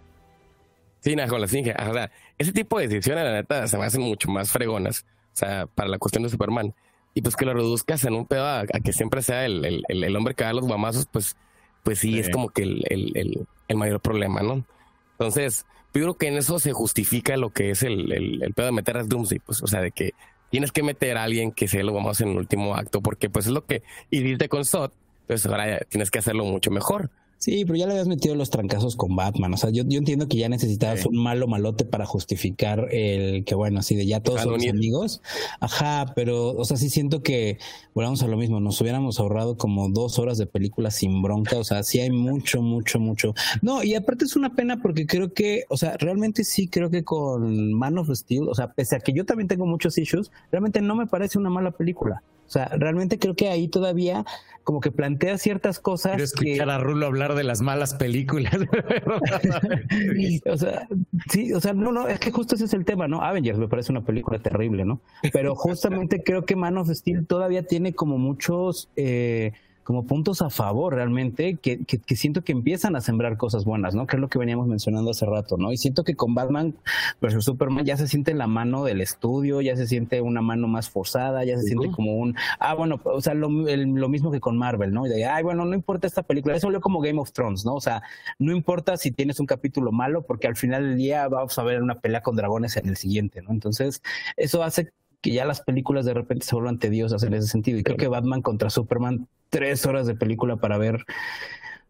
Sí, 1.04 1.16
nada, 1.18 1.28
con 1.28 1.42
la 1.42 1.48
esfinge. 1.48 1.74
O 1.74 1.94
sea, 1.94 2.12
ese 2.38 2.54
tipo 2.54 2.80
de 2.80 2.88
decisiones, 2.88 3.26
la 3.26 3.34
neta, 3.34 3.68
se 3.68 3.78
me 3.78 3.86
hacen 3.86 4.02
mucho 4.02 4.32
más 4.32 4.52
fregonas. 4.52 5.06
O 5.34 5.36
sea, 5.36 5.68
para 5.68 5.90
la 5.90 5.98
cuestión 5.98 6.24
de 6.24 6.30
Superman. 6.30 6.74
Y 7.14 7.22
pues 7.22 7.36
que 7.36 7.46
lo 7.46 7.54
reduzcas 7.54 8.06
en 8.06 8.14
un 8.14 8.26
pedo 8.26 8.48
a, 8.48 8.66
que 8.66 8.94
siempre 8.94 9.22
sea 9.22 9.46
el, 9.46 9.66
el, 9.66 9.84
el, 9.88 10.16
hombre 10.16 10.34
que 10.34 10.46
da 10.46 10.54
los 10.54 10.66
guamazos, 10.66 11.06
pues, 11.12 11.36
pues 11.84 12.00
sí, 12.00 12.18
es 12.18 12.30
como 12.30 12.50
que 12.50 12.64
el, 12.64 13.48
mayor 13.76 14.00
problema, 14.00 14.42
¿no? 14.42 14.66
Entonces, 15.12 15.66
yo 15.94 16.02
creo 16.02 16.14
que 16.16 16.28
en 16.28 16.38
eso 16.38 16.58
se 16.58 16.72
justifica 16.72 17.38
lo 17.38 17.52
que 17.52 17.70
es 17.70 17.84
el, 17.84 18.12
el, 18.12 18.54
pedo 18.54 18.68
de 18.68 18.72
meter 18.72 18.98
a 18.98 19.04
Doomsday, 19.04 19.40
pues, 19.40 19.62
o 19.62 19.68
sea, 19.68 19.82
de 19.82 19.92
que 19.92 20.14
tienes 20.50 20.72
que 20.72 20.82
meter 20.82 21.18
a 21.18 21.24
alguien 21.24 21.52
que 21.52 21.68
sea 21.68 21.84
lo 21.84 21.94
vamos 21.94 22.20
en 22.22 22.30
el 22.30 22.38
último 22.38 22.76
acto, 22.76 23.02
porque 23.02 23.30
pues 23.30 23.46
es 23.46 23.52
lo 23.52 23.66
que 23.66 23.84
hiciste 24.10 24.50
con 24.50 24.66
Sot, 24.66 24.94
pues 25.28 25.46
ahora 25.46 25.80
tienes 25.90 26.10
que 26.10 26.20
hacerlo 26.20 26.46
mucho 26.46 26.72
mejor. 26.72 27.12
Sí, 27.44 27.66
pero 27.66 27.78
ya 27.78 27.88
le 27.88 27.92
habías 27.92 28.08
metido 28.08 28.36
los 28.36 28.50
trancazos 28.50 28.96
con 28.96 29.18
Batman. 29.18 29.54
O 29.54 29.58
sea, 29.58 29.70
yo, 29.70 29.84
yo 29.86 30.00
entiendo 30.00 30.30
que 30.30 30.38
ya 30.38 30.48
necesitabas 30.48 31.06
un 31.06 31.22
malo 31.22 31.46
malote 31.46 31.84
para 31.84 32.06
justificar 32.06 32.88
el 32.90 33.44
que, 33.44 33.54
bueno, 33.54 33.80
así 33.80 33.96
de 33.96 34.06
ya 34.06 34.22
todos 34.22 34.44
somos 34.44 34.66
amigos. 34.66 35.22
Ajá, 35.60 36.14
pero, 36.16 36.52
o 36.52 36.64
sea, 36.64 36.78
sí 36.78 36.90
siento 36.90 37.22
que, 37.22 37.58
volvamos 37.94 38.24
a 38.24 38.28
lo 38.28 38.38
mismo, 38.38 38.62
nos 38.62 38.80
hubiéramos 38.80 39.20
ahorrado 39.20 39.58
como 39.58 39.90
dos 39.90 40.20
horas 40.20 40.38
de 40.38 40.46
película 40.46 40.90
sin 40.90 41.22
bronca. 41.22 41.58
O 41.58 41.66
sea, 41.66 41.84
sí 41.84 42.00
hay 42.00 42.12
mucho, 42.12 42.62
mucho, 42.62 42.98
mucho. 42.98 43.34
No, 43.62 43.84
y 43.84 43.94
aparte 43.96 44.24
es 44.24 44.38
una 44.38 44.56
pena 44.56 44.82
porque 44.82 45.06
creo 45.06 45.34
que, 45.34 45.66
o 45.68 45.76
sea, 45.76 45.98
realmente 45.98 46.46
sí 46.46 46.70
creo 46.70 46.90
que 46.92 47.04
con 47.04 47.74
Man 47.74 47.98
of 47.98 48.10
Steel, 48.10 48.48
o 48.48 48.56
sea, 48.56 48.72
pese 48.72 48.96
a 48.96 49.00
que 49.02 49.12
yo 49.12 49.26
también 49.26 49.50
tengo 49.50 49.66
muchos 49.66 49.98
issues, 49.98 50.32
realmente 50.50 50.80
no 50.80 50.96
me 50.96 51.08
parece 51.08 51.38
una 51.38 51.50
mala 51.50 51.72
película. 51.72 52.24
O 52.48 52.52
sea, 52.54 52.68
realmente 52.78 53.18
creo 53.18 53.36
que 53.36 53.50
ahí 53.50 53.68
todavía 53.68 54.26
como 54.64 54.80
que 54.80 54.92
plantea 54.92 55.38
ciertas 55.38 55.80
cosas. 55.80 56.14
Quiero 56.14 56.24
escuchar 56.24 56.70
a 56.70 56.78
Rulo 56.78 57.06
hablar 57.06 57.33
de 57.36 57.44
las 57.44 57.62
malas 57.62 57.94
películas. 57.94 58.54
o 60.46 60.58
sea, 60.58 60.88
sí, 61.30 61.54
o 61.54 61.60
sea, 61.60 61.74
no, 61.74 61.92
no, 61.92 62.08
es 62.08 62.20
que 62.20 62.32
justo 62.32 62.56
ese 62.56 62.66
es 62.66 62.74
el 62.74 62.86
tema, 62.86 63.08
¿no? 63.08 63.22
Avengers 63.22 63.58
me 63.58 63.68
parece 63.68 63.92
una 63.92 64.04
película 64.04 64.40
terrible, 64.40 64.86
¿no? 64.86 65.02
Pero 65.32 65.56
justamente 65.56 66.24
creo 66.24 66.46
que 66.46 66.56
Man 66.56 66.78
of 66.78 66.90
Steel 66.90 67.26
todavía 67.26 67.64
tiene 67.64 67.94
como 67.94 68.18
muchos 68.18 68.90
eh, 68.96 69.54
como 69.84 70.06
puntos 70.06 70.42
a 70.42 70.50
favor 70.50 70.96
realmente 70.96 71.56
que, 71.56 71.84
que, 71.86 72.16
siento 72.16 72.44
que 72.44 72.52
empiezan 72.52 72.96
a 72.96 73.02
sembrar 73.02 73.38
cosas 73.38 73.66
buenas, 73.66 73.96
¿no? 73.96 74.08
Que 74.08 74.16
es 74.16 74.22
lo 74.22 74.30
que 74.30 74.40
veníamos 74.40 74.68
mencionando 74.68 75.12
hace 75.12 75.26
rato, 75.26 75.58
¿no? 75.58 75.72
Y 75.72 75.78
siento 75.78 76.04
que 76.04 76.16
con 76.16 76.34
Batman 76.34 76.76
versus 77.22 77.46
Superman 77.46 77.86
ya 77.86 77.98
se 77.98 78.08
siente 78.08 78.34
la 78.34 78.48
mano 78.48 78.84
del 78.84 79.02
estudio, 79.02 79.62
ya 79.62 79.76
se 79.76 79.88
siente 79.88 80.22
una 80.22 80.42
mano 80.42 80.68
más 80.68 80.90
forzada, 80.90 81.44
ya 81.44 81.58
se 81.58 81.64
siente 81.64 81.92
como 81.92 82.18
un, 82.18 82.36
ah, 82.60 82.74
bueno, 82.74 83.00
o 83.04 83.22
sea, 83.22 83.34
lo, 83.34 83.50
lo, 83.50 84.10
mismo 84.10 84.32
que 84.32 84.40
con 84.40 84.58
Marvel, 84.58 84.94
¿no? 84.94 85.06
Y 85.06 85.10
de, 85.10 85.26
ay, 85.26 85.44
bueno, 85.44 85.66
no 85.66 85.74
importa 85.74 86.08
esta 86.08 86.24
película, 86.24 86.56
eso 86.56 86.68
volvió 86.68 86.82
como 86.82 87.02
Game 87.02 87.20
of 87.20 87.32
Thrones, 87.32 87.66
¿no? 87.66 87.76
O 87.76 87.82
sea, 87.82 88.02
no 88.40 88.52
importa 88.52 88.98
si 88.98 89.12
tienes 89.12 89.40
un 89.40 89.46
capítulo 89.46 89.92
malo, 89.92 90.24
porque 90.24 90.48
al 90.48 90.56
final 90.56 90.90
del 90.90 90.98
día 90.98 91.28
vamos 91.28 91.58
a 91.58 91.64
ver 91.64 91.82
una 91.82 92.00
pelea 92.00 92.22
con 92.22 92.36
dragones 92.36 92.78
en 92.78 92.88
el 92.88 92.98
siguiente, 92.98 93.42
¿no? 93.42 93.52
Entonces, 93.52 94.02
eso 94.38 94.64
hace 94.64 94.92
que 95.24 95.32
ya 95.32 95.46
las 95.46 95.62
películas 95.62 96.04
de 96.06 96.14
repente 96.14 96.46
se 96.46 96.54
vuelvan 96.54 96.78
tediosas 96.78 97.24
en 97.24 97.34
ese 97.34 97.48
sentido. 97.48 97.80
Y 97.80 97.84
creo 97.84 97.96
que 97.96 98.10
Batman 98.10 98.42
contra 98.42 98.70
Superman, 98.70 99.28
tres 99.50 99.86
horas 99.86 100.06
de 100.06 100.16
película 100.16 100.58
para 100.58 100.78
ver 100.78 101.06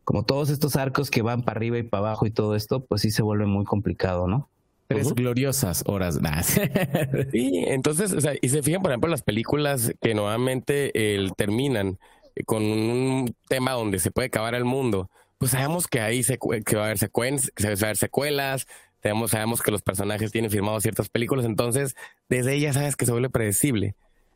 como 0.04 0.24
todos 0.24 0.52
estos 0.52 0.76
arcos 0.76 1.10
que 1.10 1.24
van 1.24 1.42
para 1.42 1.58
arriba 1.58 1.80
y 1.80 1.84
para 1.84 2.08
abajo 2.08 2.28
y 2.28 2.32
todo 2.32 2.56
esto, 2.56 2.86
pues 2.86 3.02
sí 3.02 3.10
se 3.10 3.24
vuelve 3.24 3.48
muy 3.48 3.66
complicado, 3.66 4.28
¿no? 4.28 4.50
Tres 4.88 5.14
gloriosas 5.16 5.84
horas 5.88 6.22
más. 6.22 6.60
sí, 7.32 7.64
entonces, 7.68 8.14
o 8.14 8.22
sea, 8.22 8.34
y 8.40 8.50
se 8.50 8.62
fijan, 8.62 8.84
por 8.84 8.92
ejemplo, 8.92 9.10
las 9.10 9.24
películas 9.24 9.94
que 10.00 10.14
nuevamente 10.14 11.16
el, 11.16 11.34
terminan 11.34 11.98
con 12.46 12.62
un 12.64 13.36
tema 13.48 13.72
donde 13.72 13.98
se 13.98 14.12
puede 14.12 14.28
acabar 14.28 14.54
el 14.54 14.66
mundo, 14.66 15.10
pues 15.40 15.52
sabemos 15.52 15.88
que 15.88 16.02
ahí 16.02 16.22
se, 16.22 16.38
que 16.38 16.76
va 16.76 16.84
a 16.84 16.86
haber 16.86 17.00
secuencias, 17.00 17.52
que 17.56 17.64
va 17.64 17.70
a 17.70 17.74
haber 17.74 17.98
secuelas, 17.98 18.68
Sabemos, 19.04 19.32
sabemos 19.32 19.62
que 19.62 19.72
los 19.72 19.82
personajes 19.82 20.32
tienen 20.32 20.50
firmados 20.50 20.82
ciertas 20.82 21.10
películas, 21.10 21.46
entonces 21.46 21.94
desde 22.30 22.56
ella 22.56 22.72
sabes 22.72 22.96
que 22.96 23.06
se 23.06 23.12
vuelve 23.12 23.30
predecible. 23.30 23.96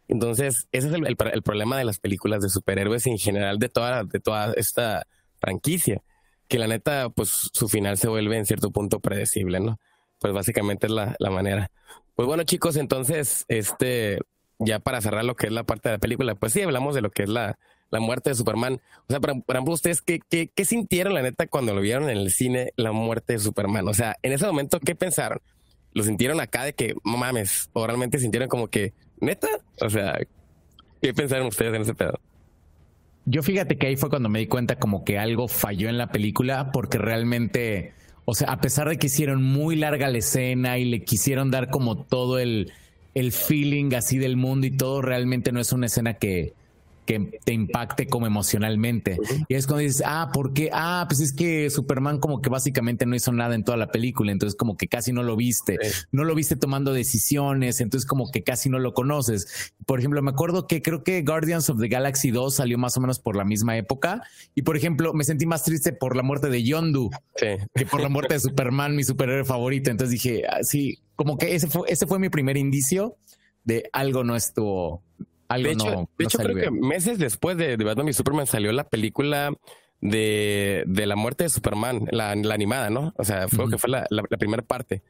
Entonces, 0.10 0.68
ese 0.74 0.88
es 0.88 0.94
el, 0.94 1.16
problema 1.16 1.78
de 1.78 1.86
las 1.86 2.00
películas 2.00 2.42
de 2.42 2.50
superhéroes 2.50 3.08
en 3.08 3.18
general 3.18 3.60
de 3.60 3.70
toda, 3.70 4.04
de 4.04 4.20
toda 4.20 4.54
esta 4.58 5.08
franquicia, 5.40 6.02
que 6.50 6.60
la 6.60 6.68
neta, 6.68 7.10
pues 7.10 7.50
su 7.54 7.70
final 7.70 7.98
se 7.98 8.10
vuelve 8.10 8.38
en 8.38 8.46
cierto 8.46 8.72
punto 8.72 9.00
predecible, 9.00 9.60
¿no? 9.62 9.80
Pues 10.20 10.34
básicamente 10.34 10.88
es 10.88 10.94
la, 10.94 11.16
la 11.20 11.30
manera. 11.30 11.72
Pues 12.16 12.28
bueno, 12.28 12.44
chicos, 12.44 12.76
entonces, 12.76 13.46
este, 13.48 14.20
ya 14.60 14.80
para 14.80 15.02
cerrar 15.02 15.24
lo 15.24 15.36
que 15.36 15.48
es 15.48 15.54
la 15.54 15.64
parte 15.64 15.90
de 15.90 15.96
la 15.96 16.00
película, 16.00 16.36
pues 16.36 16.54
sí, 16.54 16.62
hablamos 16.62 16.94
de 16.94 17.02
lo 17.02 17.12
que 17.12 17.24
es 17.24 17.30
la, 17.30 17.58
la 17.90 18.00
muerte 18.00 18.30
de 18.30 18.36
Superman. 18.36 18.82
O 19.08 19.10
sea, 19.10 19.20
por, 19.20 19.32
ejemplo, 19.32 19.74
ustedes, 19.74 20.02
¿qué, 20.02 20.20
¿qué, 20.30 20.50
qué, 20.54 20.66
sintieron, 20.66 21.14
la 21.14 21.22
neta, 21.22 21.48
cuando 21.48 21.74
lo 21.74 21.82
vieron 21.82 22.10
en 22.10 22.18
el 22.18 22.32
cine, 22.32 22.74
la 22.76 22.92
muerte 22.92 23.34
de 23.34 23.40
Superman? 23.40 23.88
O 23.88 23.94
sea, 23.94 24.18
en 24.24 24.34
ese 24.34 24.46
momento, 24.46 24.80
¿qué 24.80 24.96
pensaron? 24.96 25.40
¿Lo 25.94 26.04
sintieron 26.04 26.40
acá 26.40 26.64
de 26.64 26.74
que, 26.74 26.96
mames, 27.04 27.70
o 27.74 27.88
realmente 27.88 28.20
sintieron 28.20 28.50
como 28.50 28.68
que, 28.68 28.94
neta? 29.20 29.48
O 29.82 29.90
sea, 29.90 30.20
¿qué 31.02 31.14
pensaron 31.14 31.48
ustedes 31.48 31.74
en 31.74 31.82
ese 31.82 31.96
pedo? 31.96 32.20
Yo 33.26 33.44
fíjate 33.44 33.78
que 33.78 33.88
ahí 33.88 33.98
fue 33.98 34.10
cuando 34.10 34.30
me 34.30 34.40
di 34.40 34.48
cuenta 34.48 34.78
como 34.78 35.04
que 35.04 35.20
algo 35.20 35.48
falló 35.48 35.90
en 35.90 35.98
la 35.98 36.08
película, 36.08 36.72
porque 36.72 36.98
realmente, 36.98 37.94
o 38.26 38.34
sea, 38.34 38.52
a 38.52 38.62
pesar 38.62 38.88
de 38.88 38.98
que 38.98 39.08
hicieron 39.08 39.44
muy 39.44 39.76
larga 39.76 40.08
la 40.08 40.20
escena 40.20 40.78
y 40.78 40.86
le 40.86 41.04
quisieron 41.04 41.52
dar 41.52 41.70
como 41.70 42.06
todo 42.06 42.40
el, 42.40 42.72
el 43.16 43.32
feeling 43.34 43.94
así 43.96 44.18
del 44.18 44.38
mundo 44.38 44.68
y 44.68 44.72
todo, 44.72 45.02
realmente 45.02 45.52
no 45.52 45.60
es 45.60 45.74
una 45.74 45.88
escena 45.88 46.14
que, 46.14 46.54
que 47.08 47.40
te 47.44 47.54
impacte 47.54 48.06
como 48.06 48.28
emocionalmente. 48.28 49.18
Y 49.48 49.56
es 49.56 49.66
cuando 49.66 49.82
dices, 49.82 50.04
ah, 50.06 50.30
¿por 50.34 50.54
qué? 50.54 50.70
Ah, 50.72 51.06
pues 51.08 51.22
es 51.22 51.34
que 51.34 51.70
Superman 51.72 52.20
como 52.20 52.42
que 52.42 52.50
básicamente 52.50 53.06
no 53.06 53.16
hizo 53.16 53.32
nada 53.32 53.56
en 53.56 53.64
toda 53.64 53.78
la 53.78 53.88
película, 53.88 54.32
entonces 54.32 54.56
como 54.56 54.78
que 54.78 54.88
casi 54.88 55.14
no 55.14 55.24
lo 55.24 55.36
viste, 55.36 55.80
no 56.12 56.26
lo 56.26 56.36
viste 56.36 56.58
tomando 56.58 56.94
decisiones, 56.94 57.82
entonces 57.82 58.08
como 58.08 58.30
que 58.30 58.44
casi 58.44 58.70
no 58.70 58.78
lo 58.78 58.94
conoces. 58.94 59.74
Por 59.86 60.00
ejemplo, 60.00 60.22
me 60.22 60.32
acuerdo 60.32 60.68
que 60.68 60.82
creo 60.82 61.04
que 61.04 61.24
Guardians 61.24 61.70
of 61.70 61.80
the 61.80 61.88
Galaxy 61.88 62.30
2 62.30 62.54
salió 62.54 62.78
más 62.78 62.98
o 62.98 63.02
menos 63.02 63.20
por 63.20 63.38
la 63.38 63.46
misma 63.46 63.78
época 63.78 64.22
y 64.54 64.64
por 64.64 64.76
ejemplo 64.76 65.14
me 65.14 65.24
sentí 65.24 65.46
más 65.46 65.64
triste 65.64 65.94
por 65.94 66.16
la 66.16 66.24
muerte 66.24 66.50
de 66.50 66.62
Yondu 66.64 67.10
que 67.36 67.86
por 67.90 68.02
la 68.02 68.10
muerte 68.10 68.34
de 68.34 68.42
Superman, 68.42 68.96
mi 68.96 69.06
superhéroe 69.06 69.46
favorito. 69.46 69.90
Entonces 69.90 70.12
dije, 70.12 70.44
ah, 70.46 70.60
sí, 70.62 71.00
como 71.16 71.38
que 71.38 71.56
ese 71.56 71.68
fue, 71.68 71.84
ese 71.88 72.06
fue 72.06 72.20
mi 72.20 72.28
primer 72.30 72.58
indicio 72.58 73.16
de 73.64 73.90
algo 73.94 74.24
no 74.24 74.36
estuvo 74.36 75.04
de 75.50 75.72
hecho, 75.72 76.10
de 76.18 76.26
hecho 76.26 76.38
creo 76.38 76.56
que 76.56 76.72
meses 76.72 77.20
después 77.20 77.58
de, 77.58 77.76
Batman 77.78 78.10
y 78.10 78.14
Superman 78.14 78.48
salió 78.48 78.72
la 78.72 78.84
película 78.84 79.54
de, 80.02 80.84
de 80.88 81.06
la 81.06 81.16
muerte 81.16 81.46
de 81.46 81.50
Superman, 81.50 82.08
la, 82.12 82.36
la, 82.36 82.54
animada, 82.54 82.90
¿no? 82.90 83.14
O 83.18 83.24
sea, 83.24 83.48
fue 83.48 83.70
que 83.70 83.78
fue 83.78 83.90
la, 83.90 84.06
la, 84.10 84.24
primera 84.24 84.64
parte 84.64 85.02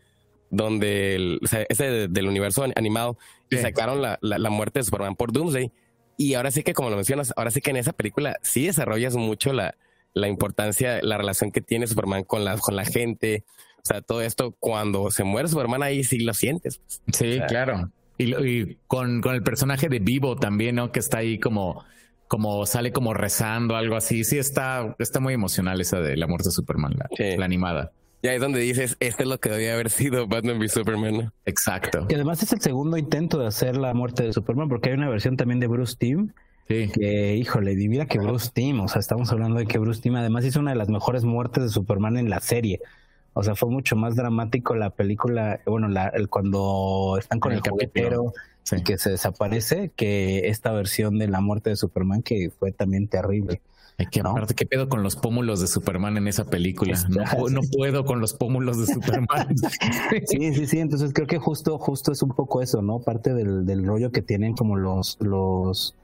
donde 0.50 1.16
el, 1.16 1.40
o 1.44 1.48
sea, 1.48 1.66
ese 1.68 2.08
del 2.08 2.28
universo 2.28 2.64
animado 2.76 3.18
y 3.50 3.58
sacaron 3.58 4.02
la, 4.02 4.18
la, 4.22 4.50
muerte 4.50 4.80
de 4.80 4.84
Superman 4.84 5.16
por 5.16 5.32
Doomsday. 5.32 5.72
Y 6.16 6.34
ahora 6.34 6.52
sí 6.52 6.64
que, 6.64 6.74
como 6.74 6.90
lo 6.90 6.96
mencionas, 6.96 7.34
ahora 7.36 7.52
sí 7.52 7.62
que 7.62 7.70
en 7.72 7.78
esa 7.78 7.94
película 7.94 8.38
sí 8.42 8.66
desarrollas 8.66 9.16
mucho 9.16 9.54
la, 9.54 9.76
la 10.14 10.28
importancia, 10.28 11.00
la 11.02 11.18
relación 11.18 11.52
que 11.52 11.62
tiene 11.62 11.88
Superman 11.88 12.24
con 12.24 12.44
la, 12.44 12.58
con 12.58 12.76
la 12.76 12.86
gente. 12.86 13.44
O 13.78 13.86
sea, 13.86 14.02
todo 14.02 14.22
esto, 14.22 14.56
cuando 14.60 15.12
se 15.12 15.24
muere 15.24 15.48
Superman 15.48 15.84
ahí 15.84 16.04
sí 16.04 16.20
lo 16.20 16.34
sientes. 16.34 16.82
Sí, 17.14 17.40
claro. 17.48 17.92
Y, 18.18 18.78
con, 18.88 19.22
con, 19.22 19.36
el 19.36 19.44
personaje 19.44 19.90
de 19.90 20.00
Vivo 20.00 20.36
también, 20.36 20.76
¿no? 20.76 20.92
Que 20.92 21.00
está 21.00 21.20
ahí 21.20 21.40
como, 21.40 21.84
como 22.28 22.66
sale 22.66 22.92
como 22.92 23.14
rezando, 23.14 23.76
algo 23.76 23.96
así. 23.96 24.24
Sí, 24.24 24.38
está, 24.38 24.96
está 25.00 25.20
muy 25.20 25.34
emocional 25.34 25.80
esa 25.82 26.00
de 26.00 26.18
la 26.18 26.28
muerte 26.28 26.50
de 26.50 26.54
Superman, 26.54 26.96
la, 26.98 27.46
animada. 27.46 27.92
Ya 28.24 28.34
es 28.34 28.42
donde 28.42 28.60
dices, 28.60 28.98
este 29.00 29.24
es 29.24 29.30
lo 29.30 29.40
que 29.40 29.50
debía 29.50 29.74
haber 29.74 29.92
sido 29.92 30.28
Batman 30.28 30.58
v 30.58 30.68
Superman. 30.68 31.32
Exacto. 31.46 32.08
Que 32.08 32.16
además 32.16 32.42
es 32.42 32.52
el 32.52 32.62
segundo 32.62 32.98
intento 32.98 33.38
de 33.38 33.48
hacer 33.48 33.78
la 33.78 33.94
muerte 33.94 34.24
de 34.24 34.34
Superman, 34.34 34.68
porque 34.68 34.90
hay 34.90 34.96
una 34.96 35.10
versión 35.10 35.38
también 35.38 35.60
de 35.60 35.68
Bruce 35.68 35.96
Timm. 35.98 36.32
Sí. 36.68 36.90
Que, 36.94 37.36
híjole, 37.38 37.76
mira 37.76 38.08
que 38.08 38.20
Bruce 38.20 38.50
Timm, 38.54 38.82
o 38.82 38.88
sea, 38.88 39.00
estamos 39.00 39.32
hablando 39.32 39.60
de 39.60 39.68
que 39.68 39.78
Bruce 39.78 40.02
Timm 40.02 40.16
además 40.16 40.44
hizo 40.44 40.60
una 40.60 40.72
de 40.72 40.78
las 40.78 40.90
mejores 40.90 41.24
muertes 41.24 41.64
de 41.64 41.70
Superman 41.70 42.18
en 42.18 42.30
la 42.30 42.42
serie. 42.42 42.82
O 43.38 43.44
sea, 43.44 43.56
fue 43.56 43.70
mucho 43.70 43.96
más 43.96 44.16
dramático 44.16 44.76
la 44.76 44.90
película, 44.90 45.60
bueno, 45.66 45.88
la, 45.88 46.08
el, 46.08 46.28
cuando 46.28 47.18
están 47.20 47.40
con 47.40 47.52
el, 47.52 47.62
el 47.64 48.32
y 48.72 48.84
que 48.84 48.98
se 48.98 49.12
desaparece, 49.12 49.92
que 49.96 50.50
esta 50.50 50.72
versión 50.72 51.20
de 51.20 51.28
la 51.28 51.40
muerte 51.40 51.70
de 51.70 51.76
Superman 51.76 52.24
que 52.24 52.50
fue 52.50 52.72
también 52.72 53.08
terrible. 53.08 53.62
que 54.12 54.20
aparte, 54.22 54.56
¿qué 54.56 54.66
pedo 54.66 54.90
con 54.90 55.04
los 55.04 55.16
pómulos 55.16 55.62
de 55.62 55.68
Superman 55.68 56.18
en 56.18 56.28
esa 56.28 56.46
película? 56.46 56.98
No, 57.10 57.62
puedo 57.72 58.06
con 58.06 58.20
los 58.20 58.34
pómulos 58.34 58.80
de 58.80 58.94
Superman. 58.94 59.56
sí, 60.26 60.54
sí, 60.54 60.66
sí. 60.66 60.80
Entonces 60.80 61.12
creo 61.14 61.28
que 61.28 61.38
justo, 61.38 61.78
justo 61.78 62.12
es 62.12 62.24
un 62.24 62.30
poco 62.30 62.62
eso, 62.64 62.82
¿no? 62.82 63.00
Parte 63.00 63.34
del, 63.34 63.66
del 63.66 63.86
rollo 63.86 64.12
que 64.12 64.24
tienen 64.24 64.56
como 64.56 64.76
los, 64.76 65.18
los 65.22 65.96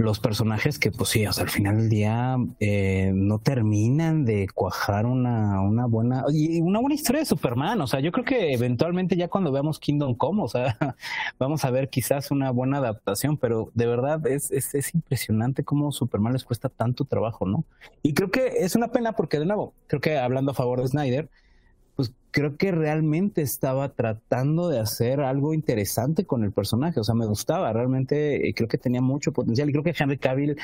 los 0.00 0.18
personajes 0.18 0.78
que, 0.78 0.90
pues 0.90 1.10
sí, 1.10 1.26
o 1.26 1.32
sea, 1.32 1.44
al 1.44 1.50
final 1.50 1.76
del 1.76 1.88
día 1.90 2.36
eh, 2.58 3.12
no 3.14 3.38
terminan 3.38 4.24
de 4.24 4.48
cuajar 4.48 5.04
una, 5.04 5.60
una 5.60 5.86
buena 5.86 6.24
y 6.32 6.60
una 6.60 6.80
buena 6.80 6.94
historia 6.94 7.20
de 7.20 7.26
Superman. 7.26 7.80
O 7.82 7.86
sea, 7.86 8.00
yo 8.00 8.10
creo 8.10 8.24
que 8.24 8.52
eventualmente 8.54 9.16
ya 9.16 9.28
cuando 9.28 9.52
veamos 9.52 9.78
Kingdom 9.78 10.14
Come, 10.14 10.42
o 10.42 10.48
sea, 10.48 10.76
vamos 11.38 11.64
a 11.64 11.70
ver 11.70 11.90
quizás 11.90 12.30
una 12.30 12.50
buena 12.50 12.78
adaptación, 12.78 13.36
pero 13.36 13.70
de 13.74 13.86
verdad 13.86 14.26
es, 14.26 14.50
es, 14.50 14.74
es 14.74 14.94
impresionante 14.94 15.64
cómo 15.64 15.92
Superman 15.92 16.32
les 16.32 16.44
cuesta 16.44 16.68
tanto 16.70 17.04
trabajo, 17.04 17.46
¿no? 17.46 17.64
Y 18.02 18.14
creo 18.14 18.30
que 18.30 18.46
es 18.60 18.74
una 18.74 18.88
pena 18.88 19.12
porque, 19.12 19.38
de 19.38 19.46
nuevo, 19.46 19.74
creo 19.86 20.00
que 20.00 20.18
hablando 20.18 20.52
a 20.52 20.54
favor 20.54 20.80
de 20.80 20.88
Snyder, 20.88 21.28
creo 22.30 22.56
que 22.56 22.72
realmente 22.72 23.42
estaba 23.42 23.90
tratando 23.90 24.68
de 24.68 24.78
hacer 24.78 25.20
algo 25.20 25.54
interesante 25.54 26.24
con 26.24 26.44
el 26.44 26.52
personaje. 26.52 27.00
O 27.00 27.04
sea, 27.04 27.14
me 27.14 27.26
gustaba, 27.26 27.72
realmente 27.72 28.48
eh, 28.48 28.54
creo 28.54 28.68
que 28.68 28.78
tenía 28.78 29.00
mucho 29.00 29.32
potencial 29.32 29.68
y 29.68 29.72
creo 29.72 29.84
que 29.84 29.94
Henry 29.98 30.18
Cavill 30.18 30.56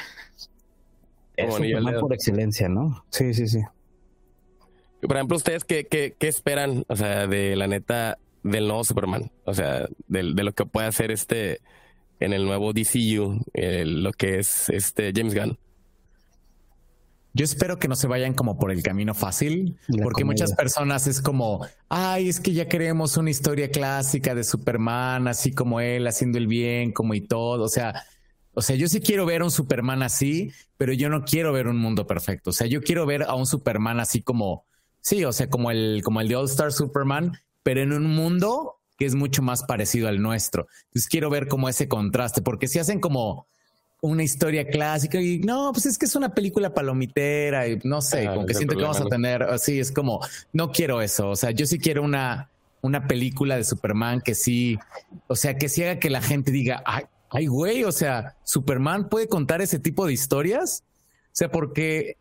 es 1.37 1.55
Superman 1.55 2.01
por 2.01 2.13
excelencia, 2.13 2.69
¿no? 2.69 3.05
Sí, 3.11 3.35
sí, 3.35 3.49
sí. 3.49 3.61
Por 5.01 5.17
ejemplo, 5.17 5.37
¿ustedes 5.37 5.65
qué, 5.65 5.85
qué, 5.85 6.15
qué 6.19 6.29
esperan, 6.29 6.85
o 6.89 6.97
sea, 6.97 7.27
de 7.27 7.55
la 7.57 7.67
neta 7.67 8.19
del 8.43 8.67
nuevo 8.67 8.85
Superman? 8.85 9.31
O 9.45 9.55
sea, 9.55 9.87
de, 10.09 10.33
de 10.35 10.43
lo 10.43 10.53
que 10.53 10.65
puede 10.67 10.87
hacer 10.87 11.11
este 11.11 11.61
en 12.21 12.33
el 12.33 12.47
nuevo 12.47 12.73
DCU, 12.73 13.41
lo 13.55 14.13
que 14.13 14.39
es 14.39 14.71
este 14.71 15.13
James 15.15 15.35
Gunn. 15.35 15.59
Yo 17.37 17.45
espero 17.45 17.79
que 17.79 17.87
no 17.87 17.97
se 17.97 18.07
vayan 18.07 18.33
como 18.33 18.59
por 18.59 18.71
el 18.71 18.83
camino 18.83 19.13
fácil, 19.13 19.79
porque 20.03 20.25
muchas 20.25 20.55
personas 20.55 21.07
es 21.07 21.21
como, 21.21 21.67
ay, 21.91 22.31
es 22.31 22.41
que 22.41 22.55
ya 22.55 22.67
queremos 22.67 23.19
una 23.19 23.29
historia 23.29 23.71
clásica 23.71 24.35
de 24.35 24.43
Superman, 24.43 25.29
así 25.29 25.53
como 25.53 25.81
él, 25.81 26.07
haciendo 26.07 26.39
el 26.39 26.47
bien, 26.47 26.93
como 26.93 27.13
y 27.13 27.21
todo. 27.21 27.65
O 27.65 27.69
sea, 27.69 28.07
o 28.55 28.63
sea, 28.63 28.75
yo 28.75 28.89
sí 28.89 29.01
quiero 29.01 29.27
ver 29.27 29.43
a 29.43 29.45
un 29.45 29.51
Superman 29.51 30.03
así, 30.03 30.51
pero 30.79 30.95
yo 30.95 31.11
no 31.11 31.25
quiero 31.27 31.53
ver 31.53 31.69
un 31.69 31.77
mundo 31.77 32.07
perfecto. 32.07 32.49
O 32.49 32.53
sea, 32.55 32.67
yo 32.69 32.81
quiero 32.81 33.05
ver 33.05 33.25
a 33.25 33.35
un 33.35 33.45
Superman 33.45 34.01
así 34.01 34.23
como, 34.23 34.65
sí, 35.03 35.23
o 35.27 35.33
sea, 35.35 35.51
como 35.51 35.71
el, 35.71 36.01
como 36.03 36.23
el 36.23 36.29
de 36.29 36.37
All 36.37 36.47
Star 36.47 36.73
Superman, 36.73 37.39
pero 37.63 37.83
en 37.83 37.93
un 37.93 38.07
mundo 38.07 38.81
que 38.97 39.05
es 39.05 39.15
mucho 39.15 39.43
más 39.43 39.63
parecido 39.65 40.09
al 40.09 40.23
nuestro. 40.23 40.69
Entonces 40.85 41.07
quiero 41.07 41.29
ver 41.29 41.49
como 41.49 41.69
ese 41.69 41.87
contraste, 41.87 42.41
porque 42.41 42.67
si 42.67 42.79
hacen 42.79 42.99
como 42.99 43.47
una 44.01 44.23
historia 44.23 44.67
clásica 44.67 45.21
y 45.21 45.39
no, 45.39 45.73
pues 45.73 45.87
es 45.87 45.99
que 45.99 46.07
es 46.07 46.15
una 46.15 46.35
película 46.35 46.75
palomitera 46.75 47.67
y 47.67 47.79
no 47.85 48.03
sé, 48.03 48.27
como 48.27 48.47
que 48.47 48.55
siento 48.55 48.77
que 48.77 48.83
vamos 48.83 49.01
a 49.01 49.07
tener 49.07 49.43
así, 49.43 49.81
es 49.81 49.91
como, 49.91 50.21
no 50.53 50.71
quiero 50.71 51.01
eso, 51.01 51.31
o 51.31 51.37
sea, 51.37 51.51
yo 51.51 51.67
sí 51.67 51.79
quiero 51.79 52.03
una, 52.03 52.51
una 52.83 53.07
película 53.07 53.57
de 53.57 53.65
Superman 53.65 54.21
que 54.21 54.35
sí, 54.35 54.79
o 55.27 55.35
sea, 55.37 55.57
que 55.57 55.69
sí 55.69 55.83
haga 55.83 55.99
que 55.99 56.11
la 56.11 56.21
gente 56.21 56.51
diga, 56.51 56.83
ay, 56.85 57.05
ay, 57.31 57.47
güey, 57.47 57.85
o 57.85 57.93
sea, 57.93 58.37
Superman 58.45 59.09
puede 59.09 59.29
contar 59.29 59.63
ese 59.63 59.79
tipo 59.79 60.07
de 60.07 60.13
historias, 60.13 60.85
o 61.27 61.31
sea, 61.33 61.51
porque 61.51 62.17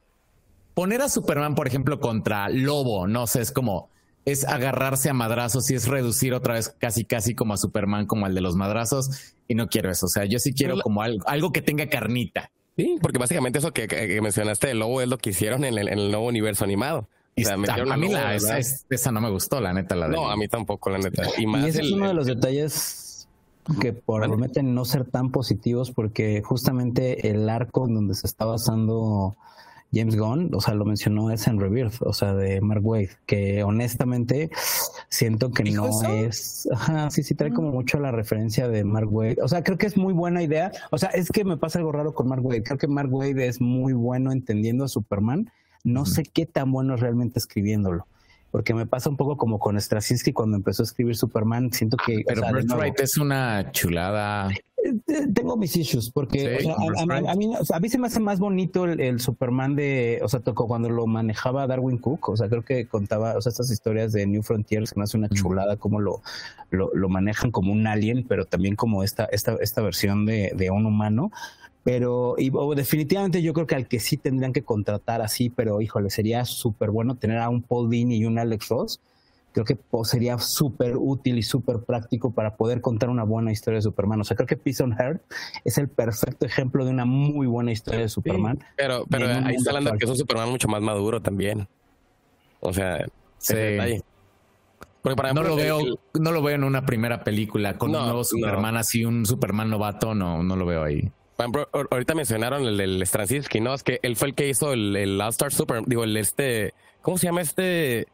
poner 0.73 1.01
a 1.01 1.09
Superman, 1.09 1.55
por 1.55 1.67
ejemplo, 1.67 1.99
contra 1.99 2.49
Lobo, 2.49 3.07
no 3.07 3.27
sé, 3.27 3.41
es 3.41 3.51
como, 3.51 3.89
es 4.25 4.43
agarrarse 4.45 5.09
a 5.09 5.13
madrazos 5.13 5.69
y 5.69 5.75
es 5.75 5.87
reducir 5.87 6.33
otra 6.33 6.55
vez 6.55 6.75
casi 6.79 7.05
casi 7.05 7.35
como 7.35 7.53
a 7.53 7.57
Superman 7.57 8.07
como 8.07 8.25
al 8.25 8.35
de 8.35 8.41
los 8.41 8.55
madrazos 8.55 9.35
y 9.47 9.55
no 9.55 9.67
quiero 9.67 9.91
eso, 9.91 10.07
o 10.07 10.09
sea, 10.09 10.25
yo 10.25 10.39
sí 10.39 10.53
quiero 10.53 10.81
como 10.81 11.01
algo, 11.01 11.27
algo 11.27 11.51
que 11.51 11.61
tenga 11.61 11.87
carnita. 11.87 12.51
Sí, 12.77 12.97
porque 13.01 13.19
básicamente 13.19 13.59
eso 13.59 13.71
que, 13.71 14.19
mencionaste 14.21 14.71
el 14.71 14.79
lobo 14.79 15.01
es 15.01 15.07
lo 15.07 15.17
que 15.17 15.29
hicieron 15.29 15.63
en 15.63 15.77
el, 15.77 16.11
nuevo 16.11 16.27
universo 16.27 16.65
animado. 16.65 17.07
a 17.49 17.57
mí 17.97 18.09
la, 18.09 18.35
esa, 18.35 19.11
no 19.11 19.21
me 19.21 19.29
gustó, 19.29 19.61
la 19.61 19.71
neta. 19.71 19.95
La 19.95 20.09
no, 20.09 20.29
a 20.29 20.35
mí 20.35 20.47
tampoco, 20.49 20.89
la 20.89 20.97
neta. 20.97 21.23
Y, 21.37 21.45
más 21.45 21.65
ese 21.65 21.83
es 21.83 21.91
uno 21.91 22.09
de 22.09 22.13
los 22.13 22.25
detalles 22.25 23.29
que 23.79 23.93
prometen 23.93 24.75
no 24.75 24.83
ser 24.83 25.05
tan 25.05 25.31
positivos 25.31 25.91
porque 25.91 26.41
justamente 26.43 27.29
el 27.29 27.49
arco 27.49 27.87
en 27.87 27.95
donde 27.95 28.13
se 28.13 28.27
está 28.27 28.45
basando 28.45 29.37
James 29.95 30.17
Gunn, 30.17 30.51
o 30.53 30.59
sea, 30.59 30.73
lo 30.73 30.83
mencionó 30.83 31.31
es 31.31 31.47
en 31.47 31.59
Rebirth, 31.59 32.01
o 32.01 32.13
sea, 32.13 32.33
de 32.33 32.59
Mark 32.59 32.85
Wade, 32.85 33.11
que 33.25 33.63
honestamente 33.63 34.51
siento 35.09 35.51
que 35.51 35.63
no 35.63 35.89
es, 36.03 36.67
ajá, 36.71 37.09
sí, 37.09 37.23
sí 37.23 37.33
trae 37.33 37.53
como 37.53 37.71
mucho 37.71 37.99
la 37.99 38.11
referencia 38.11 38.67
de 38.67 38.83
Mark 38.83 39.11
Wade, 39.11 39.37
o 39.41 39.47
sea, 39.47 39.63
creo 39.63 39.77
que 39.77 39.87
es 39.87 39.95
muy 39.95 40.13
buena 40.13 40.43
idea, 40.43 40.71
o 40.91 40.97
sea, 40.97 41.09
es 41.09 41.29
que 41.31 41.45
me 41.45 41.57
pasa 41.57 41.79
algo 41.79 41.93
raro 41.93 42.13
con 42.13 42.27
Mark 42.27 42.45
Wade, 42.45 42.63
creo 42.63 42.77
que 42.77 42.87
Mark 42.87 43.11
Wade 43.11 43.47
es 43.47 43.61
muy 43.61 43.93
bueno 43.93 44.31
entendiendo 44.31 44.83
a 44.83 44.87
Superman, 44.89 45.49
no 45.85 46.05
sé 46.05 46.23
qué 46.23 46.45
tan 46.45 46.71
bueno 46.71 46.95
es 46.95 46.99
realmente 46.99 47.39
escribiéndolo 47.39 48.05
porque 48.55 48.73
me 48.73 48.85
pasa 48.85 49.09
un 49.09 49.17
poco 49.17 49.35
como 49.35 49.59
con 49.59 49.77
Straczynski 49.77 50.31
cuando 50.31 50.55
empezó 50.55 50.81
a 50.81 50.85
escribir 50.85 51.17
Superman, 51.17 51.73
siento 51.73 51.97
que... 51.97 52.23
Pero 52.25 52.41
o 52.41 52.53
Birthright 52.53 52.97
es 53.01 53.17
una 53.17 53.69
chulada. 53.73 54.49
Eh, 54.49 55.27
tengo 55.33 55.57
mis 55.57 55.75
issues, 55.75 56.09
porque 56.09 56.59
a, 56.73 57.35
mí, 57.35 57.53
a, 57.53 57.79
mí, 57.81 57.89
se 57.89 57.97
me 57.97 58.07
hace 58.07 58.21
más 58.21 58.39
bonito 58.39 58.85
el, 58.85 59.19
Superman 59.19 59.75
de, 59.75 60.21
o 60.23 60.29
sea, 60.29 60.39
tocó 60.39 60.69
cuando 60.69 60.89
lo 60.89 61.05
manejaba 61.05 61.67
Darwin 61.67 61.97
Cook, 61.97 62.29
o 62.29 62.37
sea, 62.37 62.47
creo 62.47 62.63
que 62.63 62.87
contaba, 62.87 63.35
o 63.35 63.41
sea, 63.41 63.49
estas 63.49 63.69
historias 63.69 64.13
de 64.13 64.25
New 64.25 64.41
Frontiers, 64.41 64.91
se 64.91 64.95
me 64.97 65.03
hace 65.03 65.17
una 65.17 65.27
chulada 65.27 65.75
cómo 65.75 65.99
lo, 65.99 66.21
lo, 66.71 67.09
manejan 67.09 67.51
como 67.51 67.73
un 67.73 67.85
alien, 67.87 68.25
pero 68.25 68.45
también 68.45 68.77
como 68.77 69.03
esta, 69.03 69.25
esta, 69.25 69.57
esta 69.59 69.81
versión 69.81 70.25
de, 70.25 70.53
de 70.55 70.71
un 70.71 70.85
humano 70.85 71.29
pero 71.85 72.33
y, 72.39 72.51
definitivamente 72.75 73.43
yo 73.43 73.53
creo 73.53 73.67
que 73.67 73.75
al 73.75 73.87
que 73.87 73.99
sí 73.99 74.17
tendrían 74.17 74.53
que 74.53 74.63
contratar 74.63 75.21
así, 75.21 75.51
pero 75.51 75.81
híjole, 75.81 76.09
sería 76.09 76.43
súper 76.43 76.89
bueno 76.89 77.15
tener 77.15 77.37
a 77.37 77.47
un 77.47 77.61
Paul 77.61 77.91
Dini 77.91 78.17
y 78.17 78.25
un 78.25 78.39
Alex 78.39 78.69
Ross. 78.69 78.99
Creo 79.51 79.65
que 79.65 79.77
sería 80.03 80.39
súper 80.39 80.97
útil 80.97 81.37
y 81.37 81.43
súper 81.43 81.81
práctico 81.81 82.31
para 82.31 82.57
poder 82.57 82.81
contar 82.81 83.09
una 83.09 83.23
buena 83.23 83.51
historia 83.51 83.77
de 83.77 83.83
Superman. 83.83 84.19
O 84.19 84.23
sea, 84.23 84.35
creo 84.35 84.47
que 84.47 84.57
Peace 84.57 84.81
on 84.81 84.93
Earth 84.99 85.21
es 85.63 85.77
el 85.77 85.87
perfecto 85.87 86.47
ejemplo 86.47 86.83
de 86.85 86.89
una 86.89 87.05
muy 87.05 87.45
buena 87.45 87.71
historia 87.71 88.01
de 88.01 88.09
Superman. 88.09 88.57
pero 88.75 89.05
pero 89.07 89.27
ahí 89.27 89.53
está 89.53 89.69
hablando 89.69 89.91
que 89.91 90.05
es 90.05 90.09
un 90.09 90.17
Superman 90.17 90.49
mucho 90.49 90.67
más 90.67 90.81
maduro 90.81 91.21
también. 91.21 91.67
O 92.61 92.73
sea, 92.73 93.05
sí. 93.37 93.53
Porque 95.03 95.33
no 95.35 95.43
lo 95.43 95.55
veo, 95.55 95.79
no 96.19 96.31
lo 96.31 96.41
veo 96.41 96.55
en 96.55 96.63
una 96.63 96.83
primera 96.83 97.23
película 97.23 97.77
con 97.77 97.95
un 97.95 98.01
nuevo 98.01 98.23
Superman 98.23 98.75
así, 98.75 99.05
un 99.05 99.23
Superman 99.23 99.69
novato, 99.69 100.15
no, 100.15 100.41
no 100.41 100.55
lo 100.55 100.65
veo 100.65 100.83
ahí 100.83 101.11
ahorita 101.37 102.15
mencionaron 102.15 102.65
el, 102.65 102.79
el 102.79 103.05
Straczynski, 103.05 103.59
¿no? 103.59 103.73
Es 103.73 103.83
que 103.83 103.99
él 104.03 104.15
fue 104.15 104.29
el 104.29 104.35
que 104.35 104.49
hizo 104.49 104.73
el, 104.73 104.95
el 104.95 105.19
All 105.19 105.29
Star 105.29 105.53
Super, 105.53 105.83
digo, 105.85 106.03
el 106.03 106.15
este, 106.17 106.73
¿cómo 107.01 107.17
se 107.17 107.27
llama 107.27 107.41
este? 107.41 108.07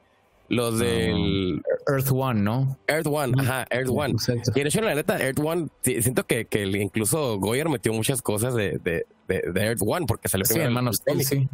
Los 0.49 0.79
del 0.79 1.63
Earth 1.87 2.11
One, 2.11 2.41
¿no? 2.41 2.77
Earth 2.87 3.07
One, 3.07 3.33
ajá, 3.39 3.65
Earth 3.69 3.89
One. 3.89 4.15
Y 4.53 4.59
de 4.59 4.67
hecho, 4.67 4.81
la 4.81 4.95
neta, 4.95 5.17
Earth 5.17 5.39
One, 5.39 5.69
siento 5.81 6.25
que, 6.25 6.43
que 6.43 6.63
incluso 6.63 7.39
Goyer 7.39 7.69
metió 7.69 7.93
muchas 7.93 8.21
cosas 8.21 8.53
de, 8.53 8.77
de, 8.79 9.05
de, 9.27 9.61
Earth 9.61 9.81
One 9.81 10.07
porque 10.07 10.27
salió 10.27 10.45
sí, 10.45 10.55
primero. 10.55 10.91
Sí, 10.91 11.23
sí. 11.23 11.49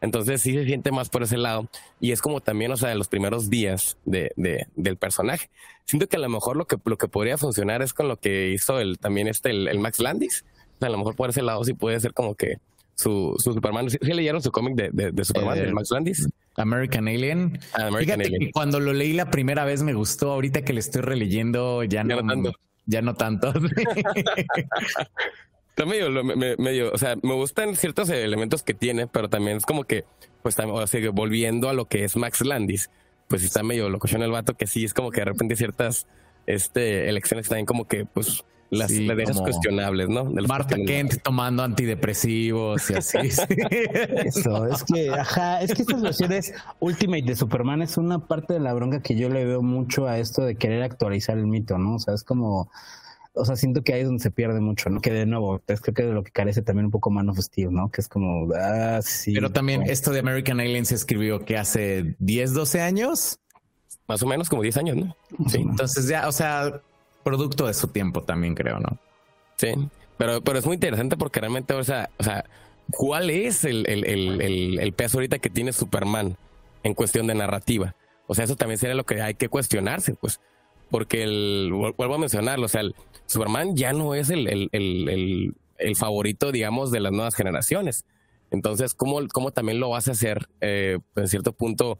Entonces 0.00 0.42
sí 0.42 0.54
se 0.54 0.64
siente 0.64 0.90
más 0.90 1.10
por 1.10 1.22
ese 1.22 1.36
lado. 1.36 1.68
Y 2.00 2.10
es 2.10 2.20
como 2.20 2.40
también, 2.40 2.72
o 2.72 2.76
sea, 2.76 2.88
de 2.88 2.96
los 2.96 3.06
primeros 3.06 3.50
días 3.50 3.98
de, 4.04 4.32
de, 4.34 4.66
del 4.74 4.96
personaje. 4.96 5.48
Siento 5.84 6.08
que 6.08 6.16
a 6.16 6.20
lo 6.20 6.28
mejor 6.28 6.56
lo 6.56 6.66
que, 6.66 6.76
lo 6.84 6.98
que 6.98 7.06
podría 7.06 7.38
funcionar 7.38 7.82
es 7.82 7.92
con 7.92 8.08
lo 8.08 8.16
que 8.16 8.48
hizo 8.48 8.80
el, 8.80 8.98
también 8.98 9.28
este, 9.28 9.50
el 9.50 9.78
Max 9.78 10.00
Landis 10.00 10.44
a 10.86 10.90
lo 10.90 10.98
mejor 10.98 11.16
por 11.16 11.30
ese 11.30 11.42
lado 11.42 11.64
sí 11.64 11.74
puede 11.74 12.00
ser 12.00 12.12
como 12.14 12.34
que 12.34 12.58
su, 12.94 13.34
su 13.38 13.52
Superman. 13.54 13.88
¿Sí, 13.90 13.98
leyeron 14.02 14.42
su 14.42 14.50
cómic 14.50 14.74
de, 14.74 15.10
de, 15.12 15.24
Superman, 15.24 15.58
de 15.58 15.68
eh, 15.68 15.72
Max 15.72 15.90
Landis? 15.90 16.28
American 16.56 17.08
Alien. 17.08 17.58
Ah, 17.72 17.90
Fíjate 17.98 18.30
Que 18.30 18.50
cuando 18.52 18.78
lo 18.78 18.92
leí 18.92 19.12
la 19.14 19.30
primera 19.30 19.64
vez 19.64 19.82
me 19.82 19.94
gustó. 19.94 20.32
Ahorita 20.32 20.62
que 20.62 20.72
le 20.72 20.80
estoy 20.80 21.02
releyendo 21.02 21.82
ya, 21.84 22.04
no, 22.04 22.24
tanto. 22.26 22.52
Ya 22.86 23.02
no 23.02 23.14
tanto. 23.14 23.52
Está 25.70 25.86
medio, 25.86 26.10
medio, 26.58 26.92
o 26.92 26.98
sea, 26.98 27.16
me 27.22 27.32
gustan 27.34 27.74
ciertos 27.74 28.10
elementos 28.10 28.62
que 28.62 28.74
tiene, 28.74 29.06
pero 29.06 29.30
también 29.30 29.56
es 29.56 29.64
como 29.64 29.84
que, 29.84 30.04
pues, 30.42 30.58
o 30.58 30.86
sea, 30.86 31.10
volviendo 31.10 31.70
a 31.70 31.72
lo 31.72 31.86
que 31.86 32.04
es 32.04 32.16
Max 32.16 32.44
Landis, 32.44 32.90
pues 33.28 33.42
está 33.44 33.62
medio 33.62 33.88
loco 33.88 34.08
en 34.10 34.20
el 34.20 34.30
vato, 34.30 34.54
que 34.54 34.66
sí 34.66 34.84
es 34.84 34.92
como 34.92 35.10
que 35.10 35.20
de 35.20 35.26
repente 35.26 35.56
ciertas 35.56 36.06
este, 36.46 37.08
elecciones 37.08 37.48
también 37.48 37.64
como 37.64 37.86
que, 37.86 38.04
pues, 38.04 38.44
las, 38.70 38.90
Sí, 38.90 39.06
las 39.06 39.40
cuestionables, 39.40 40.08
¿no? 40.08 40.24
De 40.24 40.42
Marta. 40.42 40.76
Kent 40.76 41.22
tomando 41.22 41.62
antidepresivos 41.64 42.88
y 42.90 42.94
así. 42.94 43.30
sí. 43.30 43.42
Eso, 44.24 44.66
es 44.66 44.84
que, 44.84 45.10
ajá, 45.10 45.60
es 45.60 45.74
que 45.74 45.82
estas 45.82 46.00
versiones 46.00 46.54
Ultimate 46.78 47.22
de 47.22 47.36
Superman 47.36 47.82
es 47.82 47.96
una 47.96 48.26
parte 48.26 48.54
de 48.54 48.60
la 48.60 48.72
bronca 48.72 49.02
que 49.02 49.16
yo 49.16 49.28
le 49.28 49.44
veo 49.44 49.62
mucho 49.62 50.06
a 50.06 50.18
esto 50.18 50.42
de 50.42 50.54
querer 50.54 50.82
actualizar 50.82 51.36
el 51.36 51.46
mito, 51.46 51.78
¿no? 51.78 51.96
O 51.96 51.98
sea, 51.98 52.14
es 52.14 52.22
como, 52.22 52.70
o 53.34 53.44
sea, 53.44 53.56
siento 53.56 53.82
que 53.82 53.92
ahí 53.92 54.00
es 54.02 54.06
donde 54.06 54.22
se 54.22 54.30
pierde 54.30 54.60
mucho, 54.60 54.88
¿no? 54.88 55.00
Que 55.00 55.12
de 55.12 55.26
nuevo, 55.26 55.60
es 55.66 55.80
creo 55.80 55.94
que 55.94 56.02
de 56.04 56.12
lo 56.12 56.22
que 56.22 56.30
carece 56.30 56.62
también 56.62 56.86
un 56.86 56.92
poco 56.92 57.10
Man 57.10 57.28
of 57.28 57.38
Steel, 57.38 57.72
¿no? 57.72 57.90
Que 57.90 58.00
es 58.00 58.08
como, 58.08 58.52
ah, 58.54 59.00
sí. 59.02 59.32
Pero 59.34 59.50
también 59.50 59.82
esto 59.82 60.12
de 60.12 60.20
American 60.20 60.60
Alien 60.60 60.86
se 60.86 60.94
escribió 60.94 61.44
que 61.44 61.56
hace 61.56 62.14
10, 62.20 62.54
12 62.54 62.80
años. 62.80 63.40
Más 64.06 64.22
o 64.22 64.26
menos 64.26 64.48
como 64.48 64.62
10 64.62 64.76
años, 64.76 64.96
¿no? 64.96 65.16
Sí, 65.48 65.58
entonces 65.58 66.08
ya, 66.08 66.26
o 66.26 66.32
sea, 66.32 66.82
producto 67.24 67.66
de 67.66 67.74
su 67.74 67.88
tiempo 67.88 68.22
también 68.22 68.54
creo, 68.54 68.78
¿no? 68.80 68.98
Sí. 69.56 69.68
Pero, 70.16 70.40
pero 70.42 70.58
es 70.58 70.66
muy 70.66 70.74
interesante 70.74 71.16
porque 71.16 71.40
realmente, 71.40 71.74
o 71.74 71.84
sea, 71.84 72.10
o 72.18 72.22
sea 72.22 72.44
¿cuál 72.90 73.30
es 73.30 73.64
el, 73.64 73.86
el, 73.88 74.78
el, 74.80 74.92
peso 74.92 75.18
ahorita 75.18 75.38
que 75.38 75.50
tiene 75.50 75.72
Superman 75.72 76.36
en 76.82 76.94
cuestión 76.94 77.26
de 77.26 77.34
narrativa? 77.34 77.94
O 78.26 78.34
sea, 78.34 78.44
eso 78.44 78.56
también 78.56 78.78
sería 78.78 78.94
lo 78.94 79.04
que 79.04 79.20
hay 79.20 79.34
que 79.34 79.48
cuestionarse, 79.48 80.14
pues. 80.14 80.40
Porque 80.90 81.22
el, 81.22 81.70
vuel- 81.72 81.94
vuelvo 81.96 82.14
a 82.16 82.18
mencionarlo, 82.18 82.66
o 82.66 82.68
sea, 82.68 82.80
el 82.80 82.94
Superman 83.26 83.76
ya 83.76 83.92
no 83.92 84.14
es 84.14 84.30
el 84.30 85.52
favorito, 85.96 86.52
digamos, 86.52 86.90
de 86.90 87.00
las 87.00 87.12
nuevas 87.12 87.34
generaciones. 87.34 88.04
Entonces, 88.50 88.94
¿cómo, 88.94 89.20
cómo 89.32 89.52
también 89.52 89.78
lo 89.80 89.90
vas 89.90 90.08
a 90.08 90.12
hacer 90.12 90.48
eh, 90.60 90.98
en 91.16 91.28
cierto 91.28 91.52
punto? 91.52 91.98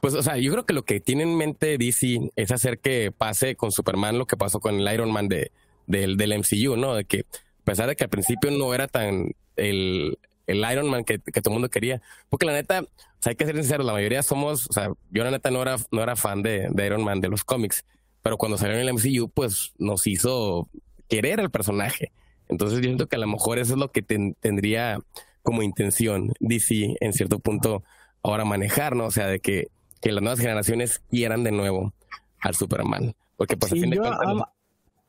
Pues, 0.00 0.14
o 0.14 0.22
sea, 0.22 0.36
yo 0.38 0.50
creo 0.52 0.64
que 0.64 0.72
lo 0.72 0.84
que 0.84 1.00
tiene 1.00 1.24
en 1.24 1.36
mente 1.36 1.76
DC 1.76 2.30
es 2.36 2.52
hacer 2.52 2.78
que 2.78 3.12
pase 3.12 3.54
con 3.56 3.70
Superman 3.70 4.18
lo 4.18 4.26
que 4.26 4.36
pasó 4.36 4.60
con 4.60 4.80
el 4.80 4.94
Iron 4.94 5.10
Man 5.12 5.28
de, 5.28 5.52
del, 5.86 6.16
del 6.16 6.32
MCU, 6.38 6.76
¿no? 6.76 6.94
De 6.94 7.04
que, 7.04 7.20
a 7.20 7.64
pesar 7.64 7.88
de 7.88 7.96
que 7.96 8.04
al 8.04 8.10
principio 8.10 8.50
no 8.50 8.72
era 8.72 8.88
tan 8.88 9.32
el, 9.56 10.18
el 10.46 10.72
Iron 10.72 10.88
Man 10.88 11.04
que, 11.04 11.18
que 11.18 11.42
todo 11.42 11.52
el 11.52 11.54
mundo 11.60 11.68
quería, 11.68 12.00
porque 12.30 12.46
la 12.46 12.52
neta, 12.52 12.80
o 12.80 12.86
sea, 13.20 13.30
hay 13.30 13.36
que 13.36 13.44
ser 13.44 13.56
sinceros, 13.56 13.84
la 13.86 13.92
mayoría 13.92 14.22
somos, 14.22 14.68
o 14.70 14.72
sea, 14.72 14.90
yo 15.10 15.22
la 15.22 15.30
neta 15.30 15.50
no 15.50 15.60
era, 15.60 15.76
no 15.92 16.02
era 16.02 16.16
fan 16.16 16.42
de, 16.42 16.68
de 16.70 16.86
Iron 16.86 17.04
Man 17.04 17.20
de 17.20 17.28
los 17.28 17.44
cómics, 17.44 17.84
pero 18.22 18.38
cuando 18.38 18.56
salió 18.56 18.74
en 18.76 18.80
el 18.80 18.88
MCU, 18.94 19.28
pues 19.28 19.72
nos 19.78 20.06
hizo 20.06 20.68
querer 21.08 21.40
al 21.40 21.50
personaje. 21.50 22.12
Entonces 22.48 22.78
yo 22.78 22.84
siento 22.84 23.06
que 23.06 23.16
a 23.16 23.20
lo 23.20 23.26
mejor 23.26 23.58
eso 23.58 23.74
es 23.74 23.78
lo 23.78 23.92
que 23.92 24.02
ten- 24.02 24.34
tendría 24.40 24.98
como 25.42 25.62
intención 25.62 26.32
DC 26.40 26.96
en 27.00 27.12
cierto 27.12 27.38
punto 27.38 27.82
ahora 28.22 28.44
manejar, 28.44 28.96
¿no? 28.96 29.06
O 29.06 29.10
sea, 29.10 29.26
de 29.26 29.40
que, 29.40 29.68
que 30.00 30.12
las 30.12 30.22
nuevas 30.22 30.40
generaciones 30.40 31.00
quieran 31.10 31.44
de 31.44 31.52
nuevo 31.52 31.92
al 32.40 32.54
Superman. 32.54 33.14
Porque 33.36 33.56
pues 33.56 33.72
a 33.72 33.74
Sí, 33.74 33.80
fin 33.82 33.90
de 33.90 33.96
yo 33.96 34.02
cuentas... 34.02 34.20
amo, 34.26 34.46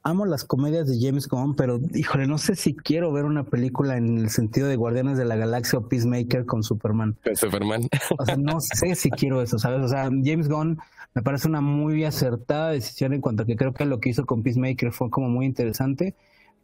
amo 0.04 0.26
las 0.26 0.44
comedias 0.46 0.88
de 0.88 0.98
James 1.00 1.28
Gunn, 1.28 1.56
pero 1.56 1.80
híjole, 1.94 2.28
no 2.28 2.38
sé 2.38 2.56
si 2.56 2.76
quiero 2.76 3.12
ver 3.12 3.26
una 3.26 3.44
película 3.44 3.98
en 3.98 4.18
el 4.18 4.30
sentido 4.30 4.68
de 4.68 4.76
Guardianes 4.76 5.18
de 5.18 5.26
la 5.26 5.36
Galaxia 5.36 5.80
o 5.80 5.88
Peacemaker 5.88 6.46
con 6.46 6.64
Superman. 6.64 7.18
con 7.24 7.36
Superman. 7.36 7.88
O 8.18 8.26
sea, 8.26 8.38
no 8.38 8.60
sé 8.62 8.96
si 8.96 9.10
quiero 9.12 9.42
eso, 9.42 9.60
¿sabes? 9.60 9.82
O 9.82 9.88
sea, 9.88 10.04
James 10.06 10.48
Gunn 10.50 10.80
me 11.14 11.22
parece 11.22 11.48
una 11.48 11.62
muy 11.62 12.04
acertada 12.06 12.70
decisión 12.72 13.14
en 13.14 13.22
cuanto 13.22 13.44
a 13.44 13.46
que 13.46 13.56
creo 13.56 13.74
que 13.74 13.86
lo 13.86 14.00
que 14.00 14.10
hizo 14.10 14.26
con 14.26 14.44
Peacemaker 14.44 14.92
fue 14.92 15.10
como 15.10 15.30
muy 15.30 15.46
interesante. 15.46 16.16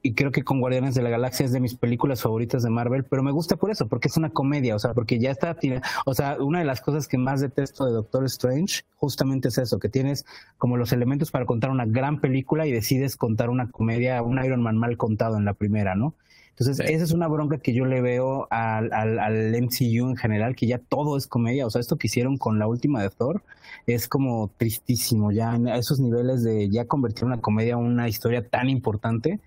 Y 0.03 0.13
creo 0.13 0.31
que 0.31 0.43
con 0.43 0.59
Guardianes 0.59 0.95
de 0.95 1.01
la 1.01 1.09
Galaxia 1.09 1.45
es 1.45 1.51
de 1.51 1.59
mis 1.59 1.75
películas 1.75 2.21
favoritas 2.21 2.63
de 2.63 2.69
Marvel, 2.69 3.03
pero 3.03 3.23
me 3.23 3.31
gusta 3.31 3.55
por 3.55 3.71
eso, 3.71 3.87
porque 3.87 4.07
es 4.07 4.15
una 4.15 4.29
comedia, 4.29 4.75
o 4.75 4.79
sea, 4.79 4.93
porque 4.93 5.19
ya 5.19 5.31
está, 5.31 5.57
o 6.05 6.13
sea, 6.13 6.37
una 6.39 6.59
de 6.59 6.65
las 6.65 6.81
cosas 6.81 7.07
que 7.07 7.17
más 7.17 7.41
detesto 7.41 7.85
de 7.85 7.91
Doctor 7.91 8.23
Strange 8.25 8.83
justamente 8.95 9.49
es 9.49 9.57
eso, 9.57 9.79
que 9.79 9.89
tienes 9.89 10.25
como 10.57 10.77
los 10.77 10.93
elementos 10.93 11.31
para 11.31 11.45
contar 11.45 11.71
una 11.71 11.85
gran 11.85 12.21
película 12.21 12.67
y 12.67 12.71
decides 12.71 13.17
contar 13.17 13.49
una 13.49 13.69
comedia, 13.69 14.21
un 14.21 14.43
Iron 14.43 14.61
Man 14.61 14.77
mal 14.77 14.97
contado 14.97 15.37
en 15.37 15.45
la 15.45 15.53
primera, 15.53 15.95
¿no? 15.95 16.13
Entonces, 16.59 16.77
Sí. 16.77 16.91
esa 16.91 17.03
es 17.03 17.11
una 17.11 17.27
bronca 17.27 17.59
que 17.59 17.71
yo 17.73 17.85
le 17.85 18.01
veo 18.01 18.47
al, 18.49 18.91
al, 18.91 19.19
al 19.19 19.53
MCU 19.61 20.09
en 20.09 20.15
general, 20.15 20.55
que 20.55 20.65
ya 20.65 20.79
todo 20.79 21.15
es 21.15 21.27
comedia. 21.27 21.67
O 21.67 21.69
sea, 21.69 21.81
esto 21.81 21.97
que 21.97 22.07
hicieron 22.07 22.37
con 22.37 22.57
la 22.57 22.65
última 22.67 22.99
de 23.01 23.11
Thor 23.11 23.43
es 23.85 24.07
como 24.07 24.49
tristísimo, 24.57 25.31
ya 25.31 25.53
en 25.55 25.67
esos 25.67 25.99
niveles 25.99 26.43
de 26.43 26.67
ya 26.69 26.85
convertir 26.85 27.25
una 27.25 27.41
comedia 27.41 27.73
en 27.73 27.79
una 27.79 28.07
historia 28.09 28.47
tan 28.47 28.69
importante 28.69 29.39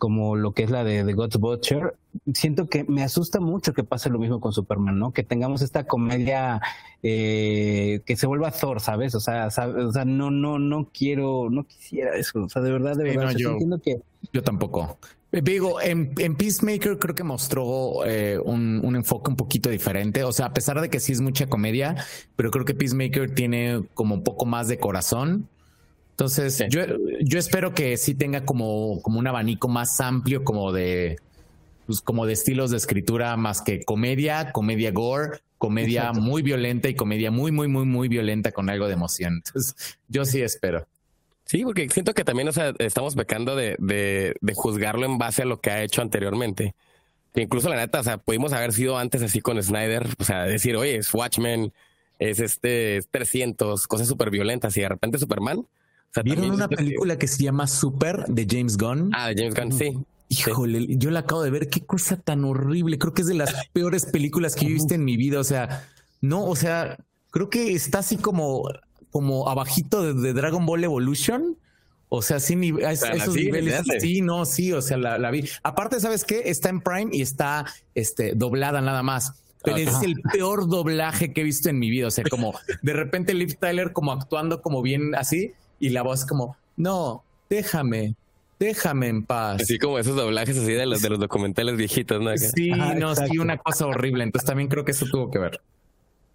como 0.00 0.34
lo 0.34 0.52
que 0.52 0.64
es 0.64 0.70
la 0.70 0.82
de 0.82 1.04
The 1.04 1.12
God's 1.12 1.36
Butcher, 1.36 1.94
siento 2.34 2.68
que 2.68 2.82
me 2.84 3.04
asusta 3.04 3.38
mucho 3.38 3.72
que 3.74 3.84
pase 3.84 4.10
lo 4.10 4.18
mismo 4.18 4.40
con 4.40 4.52
Superman, 4.52 4.98
¿no? 4.98 5.12
Que 5.12 5.22
tengamos 5.22 5.62
esta 5.62 5.84
comedia 5.86 6.60
eh, 7.04 8.00
que 8.06 8.16
se 8.16 8.26
vuelva 8.26 8.50
Thor, 8.50 8.80
¿sabes? 8.80 9.14
O 9.14 9.20
sea, 9.20 9.50
sabe- 9.50 9.84
o 9.84 9.92
sea, 9.92 10.04
no, 10.04 10.30
no, 10.30 10.58
no 10.58 10.88
quiero, 10.92 11.48
no 11.50 11.64
quisiera 11.64 12.16
eso. 12.16 12.42
O 12.42 12.48
sea, 12.48 12.62
de 12.62 12.72
verdad, 12.72 12.96
de 12.96 13.10
Sí, 13.10 13.16
verdad, 13.16 13.32
no, 13.32 13.38
yo- 13.38 13.50
entiendo 13.52 13.78
que 13.80 14.00
Yo 14.32 14.42
tampoco. 14.42 14.98
Eh, 15.32 15.42
Digo, 15.42 15.80
en, 15.80 16.12
en 16.18 16.34
Peacemaker 16.36 16.98
creo 16.98 17.14
que 17.14 17.22
mostró 17.22 18.04
eh, 18.04 18.38
un, 18.44 18.80
un 18.84 18.96
enfoque 18.96 19.30
un 19.30 19.36
poquito 19.36 19.70
diferente. 19.70 20.24
O 20.24 20.32
sea, 20.32 20.46
a 20.46 20.52
pesar 20.54 20.80
de 20.80 20.88
que 20.90 20.98
sí 20.98 21.12
es 21.12 21.20
mucha 21.20 21.46
comedia, 21.46 21.94
pero 22.36 22.50
creo 22.50 22.64
que 22.64 22.74
Peacemaker 22.74 23.32
tiene 23.34 23.82
como 23.94 24.14
un 24.16 24.24
poco 24.24 24.44
más 24.46 24.66
de 24.68 24.78
corazón. 24.78 25.48
Entonces, 26.20 26.54
Sí. 26.58 26.64
yo, 26.68 26.82
yo 27.22 27.38
espero 27.38 27.72
que 27.72 27.96
sí 27.96 28.14
tenga 28.14 28.44
como, 28.44 29.00
como 29.00 29.18
un 29.18 29.26
abanico 29.26 29.68
más 29.68 29.98
amplio, 30.02 30.44
como 30.44 30.70
de, 30.70 31.18
pues, 31.86 32.02
como 32.02 32.26
de 32.26 32.34
estilos 32.34 32.70
de 32.70 32.76
escritura, 32.76 33.34
más 33.38 33.62
que 33.62 33.82
comedia, 33.84 34.52
comedia 34.52 34.90
gore, 34.90 35.40
comedia 35.56 36.00
Exacto. 36.02 36.20
muy 36.20 36.42
violenta 36.42 36.88
y 36.90 36.94
comedia 36.94 37.30
muy, 37.30 37.52
muy, 37.52 37.68
muy, 37.68 37.86
muy 37.86 38.08
violenta 38.08 38.52
con 38.52 38.68
algo 38.68 38.86
de 38.86 38.92
emoción. 38.92 39.42
Entonces, 39.46 39.98
yo 40.08 40.26
sí 40.26 40.42
espero. 40.42 40.86
Sí, 41.46 41.64
porque 41.64 41.88
siento 41.88 42.12
que 42.12 42.22
también, 42.22 42.48
o 42.48 42.52
sea, 42.52 42.74
estamos 42.78 43.16
pecando 43.16 43.56
de, 43.56 43.76
de, 43.78 44.36
de 44.42 44.54
juzgarlo 44.54 45.06
en 45.06 45.16
base 45.16 45.42
a 45.42 45.46
lo 45.46 45.58
que 45.60 45.70
ha 45.70 45.82
hecho 45.82 46.02
anteriormente. 46.02 46.74
Que 47.34 47.40
incluso 47.40 47.70
la 47.70 47.76
neta, 47.76 48.00
o 48.00 48.04
sea, 48.04 48.18
pudimos 48.18 48.52
haber 48.52 48.74
sido 48.74 48.98
antes 48.98 49.22
así 49.22 49.40
con 49.40 49.60
Snyder, 49.62 50.06
o 50.18 50.24
sea, 50.24 50.44
decir, 50.44 50.76
oye, 50.76 50.96
es 50.96 51.12
Watchmen, 51.14 51.72
es 52.18 52.40
este, 52.40 52.98
es 52.98 53.08
300, 53.08 53.86
cosas 53.86 54.06
súper 54.06 54.28
violentas 54.30 54.76
y 54.76 54.82
de 54.82 54.88
repente 54.90 55.16
Superman. 55.18 55.64
O 56.10 56.14
sea, 56.14 56.22
¿Vieron 56.22 56.50
una 56.50 56.68
que- 56.68 56.76
película 56.76 57.18
que 57.18 57.28
se 57.28 57.42
llama 57.44 57.66
Super 57.66 58.24
de 58.26 58.46
James 58.48 58.76
Gunn? 58.76 59.10
Ah, 59.14 59.28
de 59.28 59.36
James 59.36 59.54
Gunn, 59.54 59.72
sí. 59.72 59.98
Híjole, 60.28 60.86
yo 60.96 61.10
la 61.10 61.20
acabo 61.20 61.42
de 61.42 61.50
ver. 61.50 61.68
Qué 61.68 61.80
cosa 61.80 62.16
tan 62.16 62.44
horrible. 62.44 62.98
Creo 62.98 63.12
que 63.14 63.22
es 63.22 63.28
de 63.28 63.34
las 63.34 63.52
peores 63.72 64.06
películas 64.06 64.54
que 64.54 64.64
yo 64.64 64.70
he 64.70 64.74
visto 64.74 64.94
en 64.94 65.04
mi 65.04 65.16
vida. 65.16 65.40
O 65.40 65.44
sea, 65.44 65.88
no, 66.20 66.44
o 66.44 66.54
sea, 66.56 66.98
creo 67.30 67.50
que 67.50 67.72
está 67.74 67.98
así 68.00 68.16
como, 68.16 68.68
como 69.10 69.48
abajito 69.48 70.02
de, 70.02 70.14
de 70.20 70.32
Dragon 70.32 70.66
Ball 70.66 70.84
Evolution. 70.84 71.56
O 72.08 72.22
sea, 72.22 72.40
sí, 72.40 72.56
ni- 72.56 72.70
a 72.82 72.92
es- 72.92 73.00
sea, 73.00 73.10
la 73.10 73.22
esos 73.22 73.34
vi, 73.34 73.44
niveles. 73.46 73.82
Sí, 74.00 74.20
no, 74.20 74.44
sí, 74.44 74.72
o 74.72 74.82
sea, 74.82 74.96
la, 74.96 75.16
la 75.18 75.30
vi. 75.30 75.48
Aparte, 75.62 76.00
¿sabes 76.00 76.24
qué? 76.24 76.42
Está 76.46 76.68
en 76.70 76.80
Prime 76.80 77.10
y 77.12 77.22
está 77.22 77.66
este, 77.94 78.34
doblada 78.34 78.80
nada 78.80 79.02
más. 79.04 79.32
Pero 79.62 79.76
Ajá. 79.76 79.98
es 79.98 80.02
el 80.04 80.14
peor 80.32 80.68
doblaje 80.68 81.32
que 81.32 81.42
he 81.42 81.44
visto 81.44 81.68
en 81.68 81.78
mi 81.78 81.90
vida. 81.90 82.06
O 82.06 82.10
sea, 82.10 82.24
como 82.30 82.54
de 82.82 82.92
repente 82.94 83.34
Liv 83.34 83.56
Tyler 83.60 83.92
como 83.92 84.10
actuando 84.12 84.62
como 84.62 84.80
bien 84.80 85.14
así 85.14 85.52
y 85.80 85.88
la 85.88 86.02
voz 86.02 86.24
como, 86.24 86.56
no, 86.76 87.24
déjame, 87.48 88.14
déjame 88.60 89.08
en 89.08 89.24
paz. 89.24 89.62
Así 89.62 89.78
como 89.78 89.98
esos 89.98 90.14
doblajes 90.14 90.56
así 90.56 90.72
de 90.72 90.86
los, 90.86 91.02
de 91.02 91.08
los 91.08 91.18
documentales 91.18 91.76
viejitos, 91.76 92.22
¿no? 92.22 92.36
Sí, 92.36 92.70
Ajá, 92.70 92.94
no, 92.94 93.16
sí, 93.16 93.38
una 93.38 93.56
cosa 93.56 93.86
horrible. 93.86 94.22
Entonces 94.22 94.46
también 94.46 94.68
creo 94.68 94.84
que 94.84 94.92
eso 94.92 95.06
tuvo 95.10 95.30
que 95.30 95.38
ver. 95.40 95.60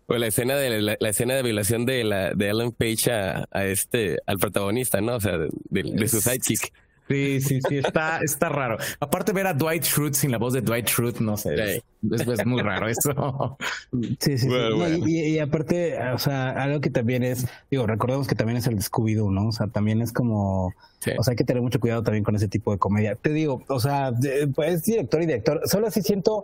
O 0.08 0.18
la 0.18 0.28
escena 0.28 0.56
de 0.56 0.82
la, 0.82 0.98
la 1.00 1.10
escena 1.10 1.36
de 1.36 1.44
violación 1.44 1.86
de 1.86 2.04
la 2.04 2.34
de 2.34 2.50
Ellen 2.50 2.72
Page 2.72 3.12
a, 3.12 3.48
a 3.52 3.66
este 3.66 4.20
al 4.28 4.38
protagonista, 4.38 5.02
¿no? 5.02 5.16
O 5.16 5.22
sea, 5.22 5.38
de, 5.38 5.50
de 5.70 6.08
su 6.08 6.22
sidekick. 6.22 6.72
Sí, 7.08 7.40
sí, 7.40 7.60
sí, 7.68 7.78
está, 7.78 8.20
está 8.22 8.50
raro. 8.50 8.78
Aparte 9.00 9.32
ver 9.32 9.46
a 9.48 9.54
Dwight 9.54 9.84
Schrute 9.84 10.16
sin 10.16 10.32
la 10.32 10.38
voz 10.40 10.54
de 10.54 10.62
Dwight 10.62 10.88
Schrute, 10.88 11.24
no 11.24 11.38
sé, 11.38 11.54
es, 11.54 11.84
es- 12.12 12.28
es 12.28 12.46
muy 12.46 12.62
raro 12.64 12.88
eso. 12.88 13.58
Sí, 13.92 14.18
sí, 14.20 14.38
sí. 14.40 14.48
Bueno, 14.48 14.70
No, 14.72 14.76
bueno. 14.78 15.08
Y, 15.08 15.20
y 15.36 15.40
aparte, 15.40 15.98
o 16.14 16.18
sea, 16.18 16.50
algo 16.52 16.82
que 16.82 16.90
también 16.90 17.22
es, 17.24 17.46
digo, 17.70 17.86
recordemos 17.86 18.28
que 18.28 18.34
también 18.36 18.58
es 18.58 18.66
el 18.68 18.76
de 18.78 18.82
Scooby-Doo, 18.82 19.32
¿no? 19.32 19.50
O 19.50 19.52
sea, 19.52 19.68
también 19.68 20.02
es 20.02 20.12
como, 20.12 20.74
Sí. 21.00 21.12
o 21.18 21.22
sea, 21.24 21.34
hay 21.34 21.36
que 21.36 21.44
tener 21.44 21.62
mucho 21.62 21.80
cuidado 21.80 22.02
también 22.02 22.24
con 22.24 22.36
ese 22.36 22.48
tipo 22.48 22.72
de 22.72 22.80
comedia. 22.80 23.16
Te 23.16 23.30
digo, 23.30 23.62
o 23.68 23.80
sea, 23.80 24.12
pues 24.56 24.74
es 24.74 24.84
director 24.84 25.22
y 25.22 25.28
director. 25.28 25.62
Solo 25.66 25.86
así 25.88 26.02
siento, 26.02 26.42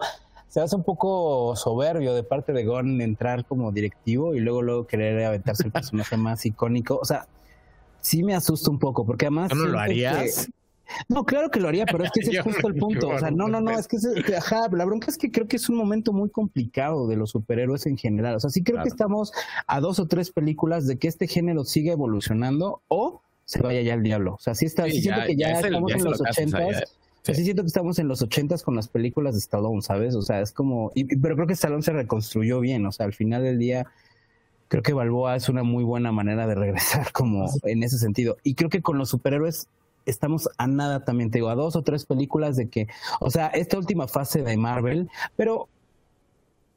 se 0.48 0.60
hace 0.62 0.76
un 0.76 0.84
poco 0.84 1.56
soberbio 1.56 2.14
de 2.14 2.22
parte 2.24 2.54
de 2.54 2.66
Gon 2.66 3.02
entrar 3.02 3.46
como 3.46 3.72
directivo 3.72 4.36
y 4.36 4.40
luego 4.42 4.62
luego 4.62 4.86
querer 4.86 5.24
aventarse 5.26 5.64
el 5.64 5.72
personaje 5.72 6.18
más 6.18 6.46
icónico. 6.46 7.00
O 7.02 7.06
sea, 7.06 7.26
sí 8.02 8.24
me 8.24 8.34
asusta 8.36 8.70
un 8.72 8.80
poco, 8.80 9.06
porque 9.06 9.26
además. 9.26 9.50
¿Tú 9.50 9.56
no 9.56 9.66
lo 9.66 9.74
que- 9.74 9.80
harías? 9.80 10.50
no, 11.08 11.24
claro 11.26 11.50
que 11.50 11.60
lo 11.62 11.70
haría, 11.70 11.86
pero 11.86 12.04
es 12.04 12.12
que 12.12 12.20
ese 12.22 12.32
es 12.38 12.42
justo 12.42 12.68
el 12.68 12.76
punto. 12.76 13.08
O 13.10 13.18
sea, 13.20 13.32
no, 13.32 13.48
no, 13.48 13.62
no, 13.62 13.72
es 13.72 13.88
que, 13.88 13.98
que, 14.26 14.36
ajá, 14.36 14.68
la 14.72 14.84
bronca 14.86 15.08
es 15.10 15.18
que 15.18 15.32
creo 15.32 15.48
que 15.48 15.56
es 15.56 15.70
un 15.70 15.78
momento 15.78 16.12
muy 16.14 16.30
complicado 16.30 17.08
de 17.08 17.16
los 17.16 17.30
superhéroes 17.32 17.86
en 17.86 17.98
general. 17.98 18.36
O 18.36 18.40
sea, 18.40 18.50
sí 18.50 18.62
creo 18.64 18.76
Claro. 18.76 18.84
que 18.86 18.90
estamos 18.90 19.32
a 19.68 19.80
dos 19.80 20.00
o 20.00 20.08
tres 20.08 20.32
películas 20.32 20.88
de 20.88 20.98
que 20.98 21.08
este 21.08 21.28
género 21.28 21.64
siga 21.64 21.94
evolucionando 21.94 22.82
o 22.90 23.22
se 23.46 23.62
vaya 23.62 23.82
ya 23.82 23.94
al 23.94 24.04
diablo. 24.04 24.36
O 24.36 24.40
sea, 24.40 24.54
sí, 24.56 24.66
está, 24.66 24.86
sí, 24.86 24.92
Sí, 24.94 25.02
siento 25.04 25.22
que 25.28 25.36
ya, 25.36 25.48
ya 25.48 25.54
es 25.54 25.60
el- 25.60 25.66
estamos 25.68 25.90
ya 25.90 25.96
en 25.96 26.00
es 26.00 26.06
los 26.06 26.22
ochentas. 26.22 26.84
sí 27.24 27.36
siento 27.44 27.62
que 27.64 27.68
estamos 27.68 28.00
en 28.00 28.08
los 28.08 28.22
ochentas 28.22 28.64
con 28.64 28.76
las 28.76 28.88
películas 28.88 29.34
de 29.36 29.40
Stallone, 29.40 29.82
¿sabes? 29.82 30.16
O 30.16 30.22
sea, 30.22 30.42
es 30.42 30.52
como, 30.52 30.92
y- 30.96 31.16
pero 31.18 31.36
creo 31.36 31.48
que 31.48 31.54
Stallone 31.54 31.84
se 31.84 31.92
reconstruyó 31.94 32.60
bien. 32.60 32.86
O 32.86 32.92
sea, 32.92 33.06
al 33.06 33.14
final 33.14 33.44
del 33.44 33.60
día, 33.60 33.88
creo 34.72 34.84
que 34.84 34.94
Balboa 34.94 35.36
es 35.36 35.50
una 35.50 35.64
muy 35.64 35.84
buena 35.84 36.14
manera 36.14 36.48
de 36.48 36.56
regresar 36.56 37.12
como 37.12 37.46
en 37.64 37.84
ese 37.84 37.98
sentido. 37.98 38.38
Y 38.42 38.56
creo 38.56 38.70
que 38.70 38.82
con 38.82 38.98
los 38.98 39.10
superhéroes 39.10 39.68
estamos 40.06 40.50
a 40.58 40.66
nada 40.66 41.04
también, 41.04 41.30
te 41.30 41.40
digo, 41.40 41.50
a 41.50 41.56
dos 41.56 41.76
o 41.76 41.82
tres 41.82 42.06
películas 42.06 42.56
de 42.56 42.70
que, 42.70 42.88
o 43.20 43.30
sea, 43.30 43.48
esta 43.48 43.78
última 43.78 44.08
fase 44.08 44.44
de 44.44 44.56
Marvel, 44.56 45.10
pero 45.36 45.68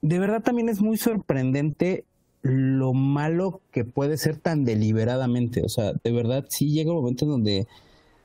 de 0.02 0.18
verdad 0.18 0.42
también 0.42 0.68
es 0.68 0.80
muy 0.80 0.96
sorprendente 0.96 2.04
lo 2.42 2.94
malo 2.94 3.60
que 3.70 3.84
puede 3.84 4.16
ser 4.16 4.38
tan 4.38 4.64
deliberadamente. 4.64 5.62
O 5.62 5.68
sea, 5.68 5.92
de 5.92 6.10
verdad 6.10 6.46
sí 6.48 6.72
llega 6.72 6.90
un 6.90 6.96
momento 6.96 7.26
en 7.26 7.30
donde 7.30 7.68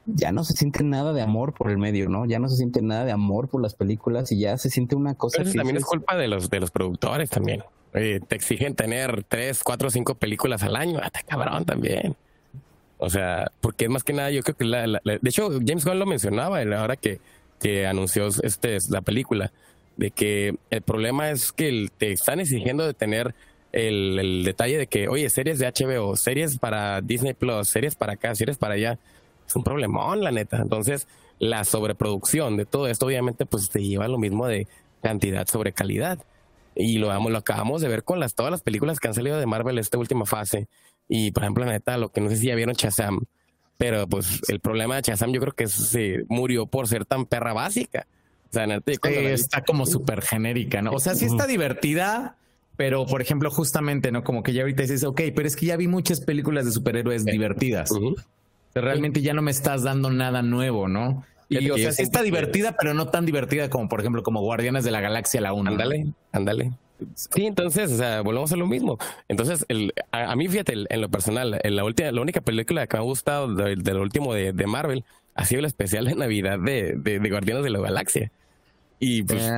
ya 0.07 0.31
no 0.31 0.43
se 0.45 0.53
siente 0.53 0.83
nada 0.83 1.13
de 1.13 1.21
amor 1.21 1.53
por 1.53 1.69
el 1.69 1.77
medio, 1.77 2.09
¿no? 2.09 2.25
Ya 2.25 2.39
no 2.39 2.49
se 2.49 2.57
siente 2.57 2.81
nada 2.81 3.05
de 3.05 3.11
amor 3.11 3.49
por 3.49 3.61
las 3.61 3.75
películas 3.75 4.31
y 4.31 4.39
ya 4.39 4.57
se 4.57 4.71
siente 4.71 4.95
una 4.95 5.13
cosa. 5.13 5.37
Pero 5.37 5.53
también 5.53 5.77
es 5.77 5.85
culpa 5.85 6.17
de 6.17 6.27
los 6.27 6.49
de 6.49 6.59
los 6.59 6.71
productores 6.71 7.29
también. 7.29 7.61
Te 7.91 8.35
exigen 8.35 8.75
tener 8.75 9.23
tres, 9.23 9.63
cuatro, 9.63 9.89
cinco 9.89 10.15
películas 10.15 10.63
al 10.63 10.75
año. 10.75 10.99
Ah, 11.03 11.11
cabrón 11.27 11.65
también. 11.65 12.15
O 12.97 13.09
sea, 13.09 13.51
porque 13.61 13.85
es 13.85 13.91
más 13.91 14.03
que 14.03 14.13
nada, 14.13 14.29
yo 14.31 14.41
creo 14.41 14.57
que 14.57 14.65
la, 14.65 14.85
de 15.03 15.19
hecho 15.23 15.49
James 15.65 15.85
Gunn 15.85 15.99
lo 15.99 16.05
mencionaba 16.05 16.61
ahora 16.77 16.97
que, 16.97 17.19
que 17.59 17.87
anunció 17.87 18.27
este 18.43 18.77
la 18.89 19.01
película, 19.01 19.51
de 19.95 20.11
que 20.11 20.55
el 20.69 20.81
problema 20.81 21.31
es 21.31 21.51
que 21.51 21.87
te 21.97 22.11
están 22.11 22.41
exigiendo 22.41 22.85
de 22.85 22.93
tener 22.93 23.33
el, 23.71 24.19
el, 24.19 24.43
detalle 24.43 24.77
de 24.77 24.87
que, 24.87 25.07
oye, 25.07 25.29
series 25.29 25.59
de 25.59 25.67
HBO, 25.67 26.17
series 26.17 26.57
para 26.57 27.01
Disney 27.01 27.33
Plus, 27.33 27.69
series 27.69 27.95
para 27.95 28.13
acá, 28.13 28.35
series 28.35 28.57
para 28.57 28.73
allá 28.73 28.99
es 29.49 29.55
un 29.55 29.63
problemón, 29.63 30.21
la 30.21 30.31
neta. 30.31 30.57
Entonces, 30.57 31.07
la 31.39 31.63
sobreproducción 31.63 32.55
de 32.55 32.65
todo 32.65 32.87
esto, 32.87 33.07
obviamente, 33.07 33.45
pues 33.45 33.69
te 33.69 33.83
lleva 33.83 34.07
lo 34.07 34.17
mismo 34.17 34.47
de 34.47 34.67
cantidad 35.01 35.47
sobre 35.47 35.73
calidad. 35.73 36.19
Y 36.81 36.97
lo, 36.97 37.29
lo 37.29 37.37
acabamos 37.37 37.81
de 37.81 37.87
ver 37.87 38.03
con 38.03 38.19
las, 38.19 38.35
todas 38.35 38.51
las 38.51 38.61
películas 38.61 38.99
que 38.99 39.07
han 39.07 39.13
salido 39.13 39.37
de 39.37 39.45
Marvel 39.45 39.77
esta 39.77 39.97
última 39.97 40.25
fase. 40.25 40.67
Y, 41.07 41.31
por 41.31 41.43
ejemplo, 41.43 41.65
la 41.65 41.71
neta, 41.71 41.97
lo 41.97 42.09
que 42.09 42.21
no 42.21 42.29
sé 42.29 42.37
si 42.37 42.47
ya 42.47 42.55
vieron 42.55 42.75
Shazam, 42.75 43.21
pero 43.77 44.07
pues 44.07 44.41
el 44.47 44.59
problema 44.59 44.95
de 44.95 45.01
Shazam 45.01 45.31
yo 45.31 45.41
creo 45.41 45.53
que 45.53 45.67
se 45.67 46.23
murió 46.29 46.67
por 46.67 46.87
ser 46.87 47.05
tan 47.05 47.25
perra 47.25 47.53
básica. 47.53 48.07
O 48.49 48.53
sea, 48.53 48.65
neta, 48.65 48.91
está 48.91 49.63
como 49.63 49.85
súper 49.85 50.21
genérica, 50.21 50.81
¿no? 50.81 50.91
O 50.91 50.99
sea, 50.99 51.15
sí 51.15 51.25
está 51.25 51.47
divertida, 51.47 52.37
pero 52.77 53.05
por 53.05 53.21
ejemplo, 53.21 53.51
justamente, 53.51 54.11
¿no? 54.11 54.23
Como 54.23 54.41
que 54.41 54.53
ya 54.53 54.61
ahorita 54.61 54.83
dices, 54.83 55.03
ok, 55.03 55.21
pero 55.35 55.47
es 55.47 55.55
que 55.55 55.67
ya 55.67 55.77
vi 55.77 55.87
muchas 55.87 56.21
películas 56.21 56.65
de 56.65 56.71
superhéroes 56.71 57.25
divertidas 57.25 57.91
realmente 58.75 59.21
ya 59.21 59.33
no 59.33 59.41
me 59.41 59.51
estás 59.51 59.83
dando 59.83 60.09
nada 60.09 60.41
nuevo, 60.41 60.87
¿no? 60.87 61.23
Y, 61.49 61.69
o 61.71 61.77
sea, 61.77 61.91
sí 61.91 62.03
está 62.03 62.21
divertida, 62.21 62.75
pero 62.79 62.93
no 62.93 63.07
tan 63.07 63.25
divertida 63.25 63.69
como, 63.69 63.89
por 63.89 63.99
ejemplo, 63.99 64.21
como 64.21 64.41
Guardianes 64.41 64.83
de 64.83 64.91
la 64.91 65.01
Galaxia 65.01 65.41
la 65.41 65.51
1. 65.51 65.71
Ándale, 65.71 66.13
ándale. 66.31 66.71
Sí, 67.15 67.45
entonces, 67.45 67.91
o 67.91 67.97
sea, 67.97 68.21
volvemos 68.21 68.51
a 68.51 68.55
lo 68.55 68.67
mismo. 68.67 68.99
Entonces, 69.27 69.65
el, 69.67 69.93
a, 70.11 70.35
mí, 70.35 70.47
fíjate, 70.47 70.73
en 70.87 71.01
lo 71.01 71.09
personal, 71.09 71.59
en 71.63 71.75
la 71.75 71.83
última, 71.83 72.11
la 72.11 72.21
única 72.21 72.41
película 72.41 72.85
que 72.85 72.97
me 72.97 73.01
ha 73.01 73.03
gustado 73.03 73.53
de, 73.53 73.75
lo 73.75 74.01
último 74.01 74.33
de, 74.33 74.53
Marvel 74.67 75.05
ha 75.33 75.45
sido 75.45 75.59
el 75.59 75.65
especial 75.65 76.05
de 76.05 76.15
Navidad 76.15 76.59
de, 76.59 76.93
de, 76.95 77.29
Guardianes 77.29 77.63
de 77.63 77.69
la 77.71 77.79
Galaxia. 77.79 78.31
Y 78.99 79.23
pues, 79.23 79.51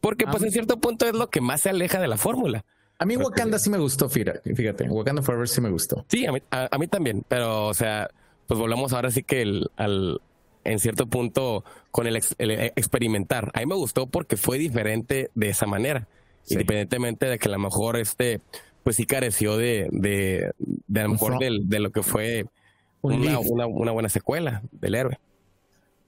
porque 0.00 0.26
pues 0.26 0.42
en 0.42 0.52
cierto 0.52 0.78
punto 0.78 1.06
es 1.06 1.14
lo 1.14 1.28
que 1.28 1.40
más 1.40 1.60
se 1.62 1.70
aleja 1.70 2.00
de 2.00 2.08
la 2.08 2.16
fórmula. 2.16 2.64
A 2.98 3.04
mí 3.04 3.16
Wakanda 3.16 3.58
sí 3.58 3.68
me 3.68 3.78
gustó, 3.78 4.08
fíjate, 4.08 4.88
Wakanda 4.88 5.20
Forever 5.20 5.48
sí 5.48 5.60
me 5.60 5.68
gustó. 5.68 6.06
Sí, 6.08 6.24
a 6.24 6.32
mí, 6.32 6.40
a 6.50 6.78
mí 6.78 6.86
también, 6.86 7.24
pero, 7.28 7.66
o 7.66 7.74
sea, 7.74 8.08
pues 8.46 8.58
volvamos 8.58 8.92
ahora 8.92 9.10
sí 9.10 9.22
que 9.22 9.42
el, 9.42 9.70
al, 9.76 10.20
en 10.66 10.78
cierto 10.78 11.06
punto 11.06 11.64
con 11.90 12.06
el, 12.06 12.16
experimentar. 12.16 13.50
A 13.54 13.60
mí 13.60 13.66
me 13.66 13.74
gustó 13.74 14.06
porque 14.06 14.36
fue 14.36 14.58
diferente 14.58 15.30
de 15.34 15.48
esa 15.48 15.66
manera, 15.66 16.08
independientemente 16.48 17.26
de 17.26 17.38
que 17.38 17.48
a 17.48 17.52
lo 17.52 17.58
mejor 17.58 17.96
este, 17.96 18.40
pues 18.82 18.96
sí 18.96 19.06
careció 19.06 19.56
de, 19.56 19.88
de, 19.90 20.52
de 20.58 21.00
a 21.00 21.04
lo 21.04 21.10
mejor 21.10 21.38
de 21.38 21.80
lo 21.80 21.90
que 21.90 22.02
fue 22.02 22.46
una, 23.00 23.38
una, 23.38 23.92
buena 23.92 24.08
secuela 24.08 24.62
del 24.72 24.94
héroe. 24.94 25.18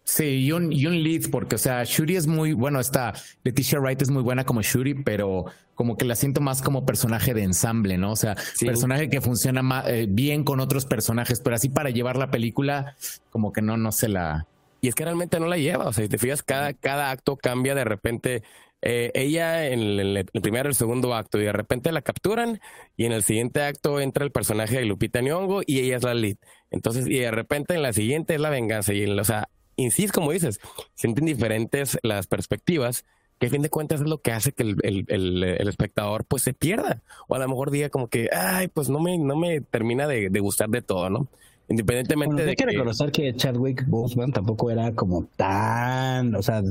Sí, 0.09 0.25
y 0.25 0.53
un, 0.53 0.73
y 0.73 0.87
un 0.87 1.03
lead, 1.03 1.31
porque, 1.31 1.57
o 1.57 1.59
sea, 1.59 1.85
Shuri 1.85 2.17
es 2.17 2.27
muy, 2.27 2.55
bueno, 2.55 2.81
está, 2.81 3.13
Leticia 3.45 3.79
Wright 3.79 4.01
es 4.01 4.09
muy 4.09 4.23
buena 4.23 4.47
como 4.47 4.63
Shuri, 4.63 4.95
pero 4.95 5.45
como 5.75 5.99
que 5.99 6.07
la 6.07 6.17
siento 6.17 6.41
más 6.41 6.63
como 6.63 6.87
personaje 6.87 7.35
de 7.35 7.43
ensamble, 7.43 7.99
¿no? 7.99 8.13
O 8.13 8.17
sea, 8.17 8.35
personaje 8.59 9.11
que 9.11 9.21
funciona 9.21 9.61
más, 9.63 9.87
eh, 9.87 10.07
bien 10.09 10.45
con 10.45 10.61
otros 10.61 10.87
personajes, 10.87 11.43
pero 11.43 11.57
así 11.57 11.69
para 11.69 11.91
llevar 11.91 12.17
la 12.17 12.31
película, 12.31 12.97
como 13.29 13.53
que 13.53 13.61
no, 13.61 13.77
no 13.77 13.93
se 13.93 14.09
la... 14.09 14.47
Y 14.81 14.89
es 14.89 14.95
que 14.95 15.05
realmente 15.05 15.39
no 15.41 15.47
la 15.47 15.59
lleva, 15.59 15.87
o 15.87 15.93
sea, 15.93 16.05
si 16.05 16.09
te 16.09 16.17
fijas, 16.17 16.43
cada, 16.43 16.73
cada 16.73 17.11
acto 17.11 17.37
cambia 17.37 17.75
de 17.75 17.85
repente. 17.85 18.43
Eh, 18.81 19.11
ella 19.13 19.67
en 19.67 19.81
el, 19.81 20.17
el, 20.17 20.41
primero 20.41 20.71
el 20.71 20.75
segundo 20.75 21.13
acto 21.15 21.39
y 21.39 21.43
de 21.43 21.53
repente 21.53 21.93
la 21.93 22.01
capturan 22.01 22.61
y 22.97 23.07
en 23.07 23.13
el 23.13 23.25
siguiente 23.25 23.61
acto 23.61 24.01
entra 24.01 24.25
el 24.25 24.31
personaje 24.31 24.77
de 24.77 24.85
Lupita 24.85 25.21
Nyong'o 25.21 25.63
y 25.67 25.81
ella 25.81 25.99
es 25.99 26.03
la 26.03 26.15
lead. 26.15 26.37
Entonces, 26.71 27.07
y 27.09 27.19
de 27.19 27.31
repente 27.31 27.75
en 27.75 27.83
la 27.83 27.93
siguiente 27.93 28.37
es 28.37 28.41
la 28.41 28.51
venganza 28.51 28.95
y, 28.95 29.05
o 29.05 29.25
sea, 29.25 29.49
insisto, 29.79 30.21
como 30.21 30.33
dices, 30.33 30.61
sienten 30.95 31.25
diferentes 31.25 31.99
las 32.03 32.27
perspectivas, 32.27 33.05
que 33.39 33.47
a 33.47 33.51
fin 33.51 33.63
de 33.63 33.71
cuentas 33.71 34.01
es 34.01 34.07
lo 34.07 34.21
que 34.21 34.33
hace 34.33 34.53
que 34.53 34.65
el, 34.65 35.45
espectador 35.69 36.25
pues 36.25 36.43
se 36.43 36.53
pierda. 36.53 37.03
O 37.29 37.37
a 37.37 37.39
lo 37.39 37.49
mejor 37.49 37.71
diga 37.71 37.89
como 37.89 38.09
que, 38.09 38.29
ay, 38.33 38.69
pues 38.69 38.91
no 38.91 39.01
me, 39.01 39.17
no 39.17 39.37
me 39.37 39.61
termina 39.61 40.07
de, 40.07 40.29
de 40.29 40.41
gustar 40.41 40.69
de 40.69 40.83
todo, 40.83 41.09
¿no? 41.09 41.29
Independientemente 41.71 42.45
de 42.45 42.51
hay 42.51 42.57
que, 42.57 42.65
reconocer 42.65 43.13
que 43.13 43.35
Chadwick 43.35 43.87
Boseman 43.87 44.33
tampoco 44.33 44.71
era 44.71 44.95
como 44.95 45.27
tan, 45.37 46.35
o 46.35 46.43
sea, 46.43 46.63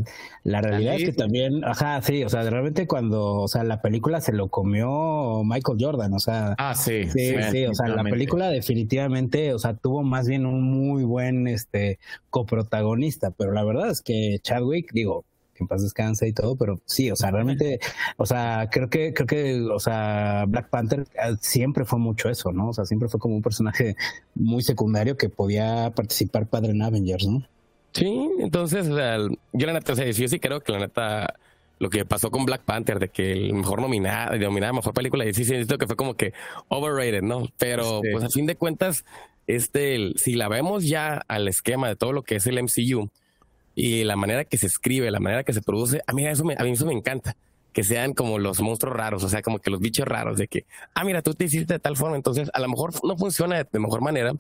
la 0.44 0.62
realidad 0.62 0.96
es 0.96 1.04
que 1.04 1.14
también, 1.14 1.64
ajá, 1.64 2.02
sí, 2.02 2.24
o 2.24 2.30
sea, 2.30 2.50
realmente 2.50 2.88
cuando, 2.88 3.36
o 3.36 3.48
sea, 3.48 3.64
la 3.64 3.82
película 3.84 4.22
se 4.22 4.34
lo 4.34 4.48
comió 4.48 5.44
Michael 5.44 5.78
Jordan, 5.80 6.14
o 6.14 6.20
sea, 6.20 6.56
ah, 6.58 6.74
sí, 6.74 7.04
sí, 7.12 7.36
sí, 7.52 7.66
o 7.68 7.76
sea, 7.76 7.90
la 7.90 8.04
película 8.04 8.50
definitivamente, 8.50 9.54
o 9.54 9.60
sea, 9.60 9.76
tuvo 9.76 10.02
más 10.02 10.28
bien 10.28 10.48
un 10.48 10.64
muy 10.64 11.04
buen, 11.04 11.48
este, 11.48 12.00
coprotagonista, 12.32 13.30
pero 13.32 13.52
la 13.52 13.64
verdad 13.64 13.92
es 13.92 14.02
que 14.02 14.40
Chadwick, 14.42 14.92
digo, 14.94 15.26
que 15.58 15.64
en 15.64 15.68
paz 15.68 15.82
descanse 15.82 16.28
y 16.28 16.34
todo, 16.34 16.56
pero 16.56 16.80
sí, 16.86 17.12
o 17.12 17.16
sea, 17.16 17.32
realmente, 17.32 17.80
o 18.18 18.26
sea, 18.26 18.70
creo 18.72 18.90
que, 18.90 19.14
creo 19.14 19.28
que, 19.28 19.62
o 19.62 19.80
sea, 19.80 20.46
Black 20.48 20.70
Panther 20.70 21.02
eh, 21.02 21.36
siempre 21.42 21.86
fue 21.86 22.00
mucho 22.00 22.30
eso, 22.30 22.52
¿no? 22.52 22.70
O 22.70 22.74
sea, 22.74 22.86
siempre 22.86 23.10
fue 23.10 23.20
como 23.20 23.36
un 23.36 23.42
personaje 23.42 23.96
muy 24.36 24.62
secundario 24.62 25.18
que 25.18 25.30
podía 25.30 25.92
participar 25.96 26.48
padre 26.48 26.72
en 26.72 26.82
Avengers, 26.82 27.28
¿no? 27.28 27.48
Sí, 27.94 28.30
entonces, 28.40 28.88
o 28.88 28.96
sea, 28.96 29.18
yo 29.54 29.68
la 29.68 29.74
neta, 29.74 29.94
o 29.94 29.96
sea, 29.96 30.06
yo 30.06 30.28
sí 30.28 30.40
creo 30.40 30.62
que 30.62 30.72
la 30.72 30.80
neta, 30.80 31.36
lo 31.80 31.90
que 31.90 32.06
pasó 32.06 32.30
con 32.30 32.46
Black 32.46 32.62
Panther, 32.62 33.00
de 33.00 33.10
que 33.10 33.32
el 33.32 33.54
mejor 33.54 33.82
nominado, 33.82 34.38
nominada 34.38 34.74
mejor 34.74 34.94
película, 34.94 35.26
y 35.26 35.34
sí 35.34 35.46
siento 35.46 35.78
que 35.78 35.88
fue 35.88 35.96
como 35.96 36.14
que 36.14 36.34
overrated, 36.68 37.24
¿no? 37.24 37.48
Pero, 37.58 38.02
pues 38.12 38.24
a 38.24 38.30
fin 38.30 38.46
de 38.46 38.56
cuentas, 38.56 39.04
este, 39.48 40.12
si 40.16 40.36
la 40.36 40.50
vemos 40.50 40.86
ya 40.86 41.24
al 41.28 41.48
esquema 41.48 41.88
de 41.88 41.96
todo 41.96 42.12
lo 42.12 42.24
que 42.24 42.36
es 42.36 42.46
el 42.46 42.62
MCU, 42.62 43.10
y 43.80 44.04
la 44.06 44.16
manera 44.16 44.44
que 44.44 44.58
se 44.58 44.66
escribe, 44.66 45.12
la 45.12 45.20
manera 45.20 45.44
que 45.44 45.54
se 45.54 45.62
produce, 45.62 46.02
a 46.08 46.12
mí 46.12 46.26
eso 46.26 46.44
me, 46.44 46.56
a 46.58 46.64
mí 46.64 46.72
eso 46.72 46.88
me 46.88 46.94
encanta. 46.94 47.38
Que 47.74 47.84
sean 47.84 48.16
como 48.16 48.40
los 48.40 48.60
monstruos 48.60 48.98
raros, 48.98 49.24
o 49.24 49.30
sea, 49.30 49.44
como 49.44 49.60
que 49.60 49.70
los 49.70 49.80
bichos 49.80 50.08
raros, 50.08 50.40
de 50.40 50.48
que, 50.48 50.66
ah, 50.96 51.04
mira, 51.04 51.22
tú 51.22 51.36
te 51.36 51.46
hiciste 51.46 51.76
de 51.76 51.80
tal 51.80 51.96
forma, 51.96 52.16
entonces 52.16 52.50
a 52.56 52.60
lo 52.60 52.70
mejor 52.70 52.92
no 53.06 53.16
funciona 53.16 53.64
de, 53.64 53.80
mejor 53.80 54.02
manera, 54.02 54.34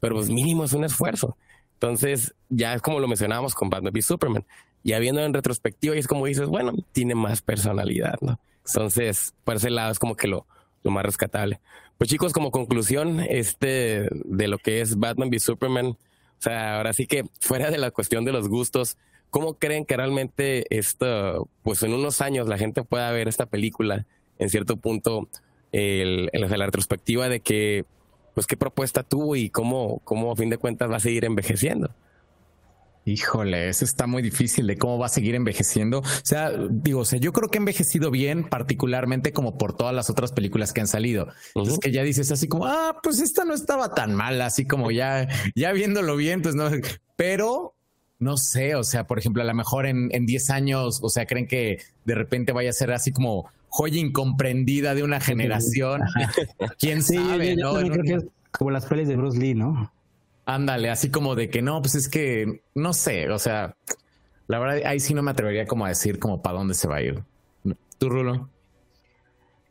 pero 0.00 0.16
pues 0.16 0.28
mínimo 0.28 0.64
es 0.64 0.74
un 0.74 0.84
esfuerzo. 0.84 1.38
Entonces, 1.72 2.34
ya 2.50 2.74
es 2.74 2.82
como 2.82 3.00
lo 3.00 3.08
mencionábamos 3.08 3.54
con 3.54 3.70
Batman 3.70 3.90
v 3.90 4.02
Superman. 4.02 4.44
Ya 4.82 4.98
viendo 4.98 5.22
en 5.22 5.32
retrospectiva, 5.32 5.96
y 5.96 6.00
es 6.00 6.06
como 6.06 6.26
dices, 6.26 6.46
bueno, 6.48 6.74
tiene 6.92 7.14
más 7.14 7.40
personalidad, 7.40 8.18
¿no? 8.20 8.38
Entonces, 8.66 9.32
por 9.44 9.56
ese 9.56 9.70
lado 9.70 9.92
es 9.92 9.98
como 9.98 10.14
que 10.14 10.28
lo, 10.28 10.46
lo 10.82 10.90
más 10.90 11.06
rescatable. 11.06 11.58
Pues 11.96 12.10
chicos, 12.10 12.34
como 12.34 12.50
conclusión, 12.50 13.20
este 13.20 14.10
de 14.12 14.46
lo 14.46 14.58
que 14.58 14.82
es 14.82 14.98
Batman 14.98 15.28
v 15.28 15.40
Superman, 15.40 15.96
sea, 16.44 16.76
ahora 16.76 16.92
sí 16.92 17.06
que 17.06 17.24
fuera 17.40 17.70
de 17.70 17.78
la 17.78 17.90
cuestión 17.90 18.24
de 18.24 18.32
los 18.32 18.48
gustos, 18.48 18.96
¿cómo 19.30 19.54
creen 19.54 19.84
que 19.84 19.96
realmente 19.96 20.66
esto, 20.70 21.48
pues 21.62 21.82
en 21.82 21.92
unos 21.92 22.20
años 22.20 22.48
la 22.48 22.58
gente 22.58 22.84
pueda 22.84 23.10
ver 23.10 23.28
esta 23.28 23.46
película 23.46 24.06
en 24.38 24.50
cierto 24.50 24.76
punto, 24.76 25.28
el, 25.72 26.30
la 26.32 26.66
retrospectiva 26.66 27.28
de 27.28 27.40
que, 27.40 27.84
pues 28.34 28.46
qué 28.46 28.56
propuesta 28.56 29.02
tuvo 29.02 29.36
y 29.36 29.50
cómo, 29.50 30.00
cómo 30.04 30.32
a 30.32 30.36
fin 30.36 30.50
de 30.50 30.58
cuentas 30.58 30.90
va 30.90 30.96
a 30.96 31.00
seguir 31.00 31.24
envejeciendo? 31.24 31.94
Híjole, 33.06 33.68
eso 33.68 33.84
está 33.84 34.06
muy 34.06 34.22
difícil 34.22 34.66
de 34.66 34.78
cómo 34.78 34.98
va 34.98 35.06
a 35.06 35.10
seguir 35.10 35.34
envejeciendo. 35.34 35.98
O 35.98 36.04
sea, 36.22 36.50
digo, 36.70 37.00
o 37.00 37.04
sea, 37.04 37.18
yo 37.18 37.32
creo 37.32 37.50
que 37.50 37.58
ha 37.58 37.60
envejecido 37.60 38.10
bien, 38.10 38.44
particularmente 38.44 39.32
como 39.32 39.58
por 39.58 39.76
todas 39.76 39.94
las 39.94 40.08
otras 40.08 40.32
películas 40.32 40.72
que 40.72 40.80
han 40.80 40.86
salido. 40.86 41.28
Entonces 41.54 41.78
que 41.78 41.92
ya 41.92 42.02
dices 42.02 42.32
así 42.32 42.48
como, 42.48 42.66
ah, 42.66 42.96
pues 43.02 43.20
esta 43.20 43.44
no 43.44 43.52
estaba 43.54 43.94
tan 43.94 44.14
mala, 44.14 44.46
así 44.46 44.66
como 44.66 44.90
ya, 44.90 45.28
ya 45.54 45.72
viéndolo 45.72 46.16
bien, 46.16 46.40
pues 46.40 46.54
no, 46.54 46.70
pero 47.16 47.74
no 48.18 48.38
sé, 48.38 48.74
o 48.74 48.84
sea, 48.84 49.06
por 49.06 49.18
ejemplo, 49.18 49.42
a 49.42 49.46
lo 49.46 49.54
mejor 49.54 49.86
en, 49.86 50.08
en 50.12 50.24
10 50.24 50.50
años, 50.50 51.00
o 51.02 51.10
sea, 51.10 51.26
creen 51.26 51.46
que 51.46 51.78
de 52.06 52.14
repente 52.14 52.52
vaya 52.52 52.70
a 52.70 52.72
ser 52.72 52.90
así 52.90 53.12
como 53.12 53.50
joya 53.68 53.98
incomprendida 53.98 54.94
de 54.94 55.02
una 55.02 55.20
generación. 55.20 56.02
¿Quién 56.78 57.02
sabe? 57.02 57.56
¿no? 57.56 57.74
como 58.52 58.70
las 58.70 58.86
pelis 58.86 59.08
de 59.08 59.16
Bruce 59.16 59.36
Lee, 59.36 59.54
¿no? 59.54 59.92
Ándale, 60.46 60.90
así 60.90 61.10
como 61.10 61.34
de 61.34 61.48
que 61.48 61.62
no, 61.62 61.80
pues 61.80 61.94
es 61.94 62.08
que 62.08 62.62
no 62.74 62.92
sé, 62.92 63.30
o 63.30 63.38
sea, 63.38 63.76
la 64.46 64.58
verdad 64.58 64.82
ahí 64.84 65.00
sí 65.00 65.14
no 65.14 65.22
me 65.22 65.30
atrevería 65.30 65.66
como 65.66 65.86
a 65.86 65.88
decir 65.88 66.18
como 66.18 66.42
para 66.42 66.58
dónde 66.58 66.74
se 66.74 66.86
va 66.86 66.96
a 66.96 67.02
ir. 67.02 67.22
¿Tú, 67.98 68.10
Rulo? 68.10 68.50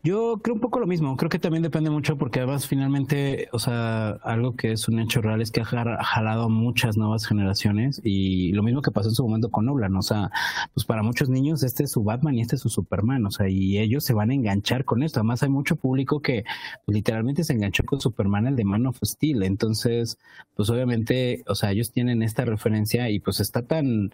Yo 0.05 0.41
creo 0.43 0.55
un 0.55 0.59
poco 0.59 0.81
lo 0.81 0.85
mismo, 0.85 1.15
creo 1.15 1.29
que 1.29 1.39
también 1.39 1.63
depende 1.63 1.89
mucho 1.89 2.17
porque 2.17 2.39
además 2.39 2.67
finalmente, 2.67 3.47
o 3.53 3.59
sea, 3.59 4.09
algo 4.23 4.53
que 4.57 4.73
es 4.73 4.89
un 4.89 4.99
hecho 4.99 5.21
real 5.21 5.41
es 5.41 5.49
que 5.49 5.61
ha 5.61 5.63
jalado 5.65 6.43
a 6.43 6.49
muchas 6.49 6.97
nuevas 6.97 7.25
generaciones 7.25 8.01
y 8.03 8.51
lo 8.51 8.63
mismo 8.63 8.81
que 8.81 8.91
pasó 8.91 9.07
en 9.07 9.15
su 9.15 9.23
momento 9.23 9.49
con 9.49 9.65
Nolan, 9.65 9.95
o 9.95 10.01
sea, 10.01 10.29
pues 10.73 10.85
para 10.85 11.03
muchos 11.03 11.29
niños 11.29 11.63
este 11.63 11.85
es 11.85 11.91
su 11.93 12.03
Batman 12.03 12.35
y 12.35 12.41
este 12.41 12.57
es 12.57 12.61
su 12.61 12.67
Superman, 12.67 13.25
o 13.25 13.31
sea, 13.31 13.47
y 13.47 13.77
ellos 13.77 14.03
se 14.03 14.13
van 14.13 14.31
a 14.31 14.33
enganchar 14.33 14.83
con 14.83 15.03
esto, 15.03 15.21
además 15.21 15.41
hay 15.41 15.49
mucho 15.49 15.77
público 15.77 16.21
que 16.21 16.43
literalmente 16.85 17.45
se 17.45 17.53
enganchó 17.53 17.85
con 17.85 18.01
Superman 18.01 18.47
el 18.47 18.57
de 18.57 18.65
Man 18.65 18.85
of 18.87 18.99
Steel, 19.05 19.41
entonces, 19.43 20.17
pues 20.53 20.69
obviamente, 20.69 21.45
o 21.47 21.55
sea, 21.55 21.71
ellos 21.71 21.93
tienen 21.93 22.23
esta 22.23 22.43
referencia 22.43 23.09
y 23.09 23.21
pues 23.21 23.39
está 23.39 23.61
tan 23.61 24.13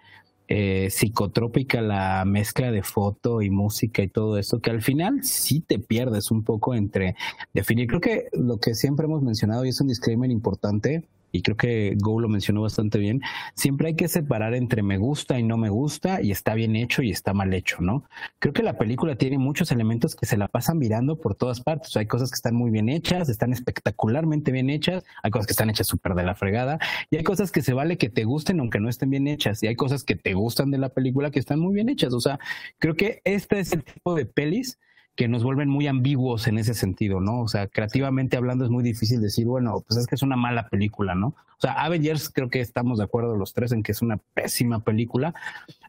eh, 0.51 0.89
psicotrópica 0.89 1.79
la 1.79 2.25
mezcla 2.25 2.71
de 2.71 2.81
foto 2.81 3.43
y 3.43 3.51
música 3.51 4.01
y 4.01 4.07
todo 4.07 4.39
eso, 4.39 4.59
que 4.59 4.71
al 4.71 4.81
final 4.81 5.23
sí 5.23 5.61
te 5.61 5.77
pierdes 5.77 6.31
un 6.31 6.43
poco 6.43 6.73
entre 6.73 7.15
definir. 7.53 7.87
Creo 7.87 8.01
que 8.01 8.29
lo 8.33 8.57
que 8.57 8.73
siempre 8.73 9.05
hemos 9.05 9.21
mencionado 9.21 9.63
y 9.63 9.69
es 9.69 9.79
un 9.79 9.87
disclaimer 9.87 10.31
importante 10.31 11.03
y 11.31 11.41
creo 11.41 11.57
que 11.57 11.95
Go 11.97 12.19
lo 12.19 12.29
mencionó 12.29 12.61
bastante 12.61 12.97
bien, 12.97 13.21
siempre 13.55 13.89
hay 13.89 13.95
que 13.95 14.07
separar 14.07 14.53
entre 14.53 14.83
me 14.83 14.97
gusta 14.97 15.39
y 15.39 15.43
no 15.43 15.57
me 15.57 15.69
gusta 15.69 16.21
y 16.21 16.31
está 16.31 16.53
bien 16.53 16.75
hecho 16.75 17.01
y 17.01 17.11
está 17.11 17.33
mal 17.33 17.53
hecho, 17.53 17.77
¿no? 17.81 18.03
Creo 18.39 18.53
que 18.53 18.63
la 18.63 18.77
película 18.77 19.15
tiene 19.15 19.37
muchos 19.37 19.71
elementos 19.71 20.15
que 20.15 20.25
se 20.25 20.37
la 20.37 20.47
pasan 20.47 20.77
mirando 20.77 21.19
por 21.19 21.35
todas 21.35 21.61
partes. 21.61 21.95
hay 21.97 22.05
cosas 22.05 22.31
que 22.31 22.35
están 22.35 22.55
muy 22.55 22.71
bien 22.71 22.89
hechas, 22.89 23.29
están 23.29 23.53
espectacularmente 23.53 24.51
bien 24.51 24.69
hechas, 24.69 25.03
hay 25.23 25.31
cosas 25.31 25.47
que 25.47 25.53
están 25.53 25.69
hechas 25.69 25.87
súper 25.87 26.13
de 26.13 26.23
la 26.23 26.35
fregada 26.35 26.79
y 27.09 27.17
hay 27.17 27.23
cosas 27.23 27.51
que 27.51 27.61
se 27.61 27.73
vale 27.73 27.97
que 27.97 28.09
te 28.09 28.23
gusten 28.23 28.59
aunque 28.59 28.79
no 28.79 28.89
estén 28.89 29.09
bien 29.09 29.27
hechas 29.27 29.61
y 29.63 29.67
hay 29.67 29.75
cosas 29.75 30.03
que 30.03 30.15
te 30.15 30.33
gustan 30.33 30.71
de 30.71 30.77
la 30.77 30.89
película 30.89 31.31
que 31.31 31.39
están 31.39 31.59
muy 31.59 31.73
bien 31.73 31.89
hechas. 31.89 32.13
O 32.13 32.21
sea, 32.21 32.39
creo 32.79 32.95
que 32.95 33.21
este 33.23 33.59
es 33.59 33.73
el 33.73 33.83
tipo 33.83 34.15
de 34.15 34.25
pelis 34.25 34.79
que 35.19 35.27
nos 35.27 35.43
vuelven 35.43 35.67
muy 35.67 35.85
ambiguos 35.85 36.47
en 36.47 36.57
ese 36.57 36.73
sentido, 36.73 37.19
¿no? 37.19 37.41
O 37.41 37.49
sea, 37.49 37.67
creativamente 37.67 38.37
hablando 38.37 38.63
es 38.63 38.71
muy 38.71 38.85
difícil 38.85 39.19
decir, 39.19 39.45
bueno, 39.47 39.83
pues 39.85 39.99
es 39.99 40.07
que 40.07 40.15
es 40.15 40.21
una 40.21 40.37
mala 40.37 40.69
película, 40.69 41.13
¿no? 41.13 41.27
O 41.27 41.59
sea, 41.59 41.73
Avengers 41.73 42.29
creo 42.29 42.49
que 42.49 42.61
estamos 42.61 42.99
de 42.99 43.03
acuerdo 43.03 43.35
los 43.35 43.53
tres 43.53 43.73
en 43.73 43.83
que 43.83 43.91
es 43.91 44.01
una 44.01 44.15
pésima 44.33 44.79
película, 44.79 45.33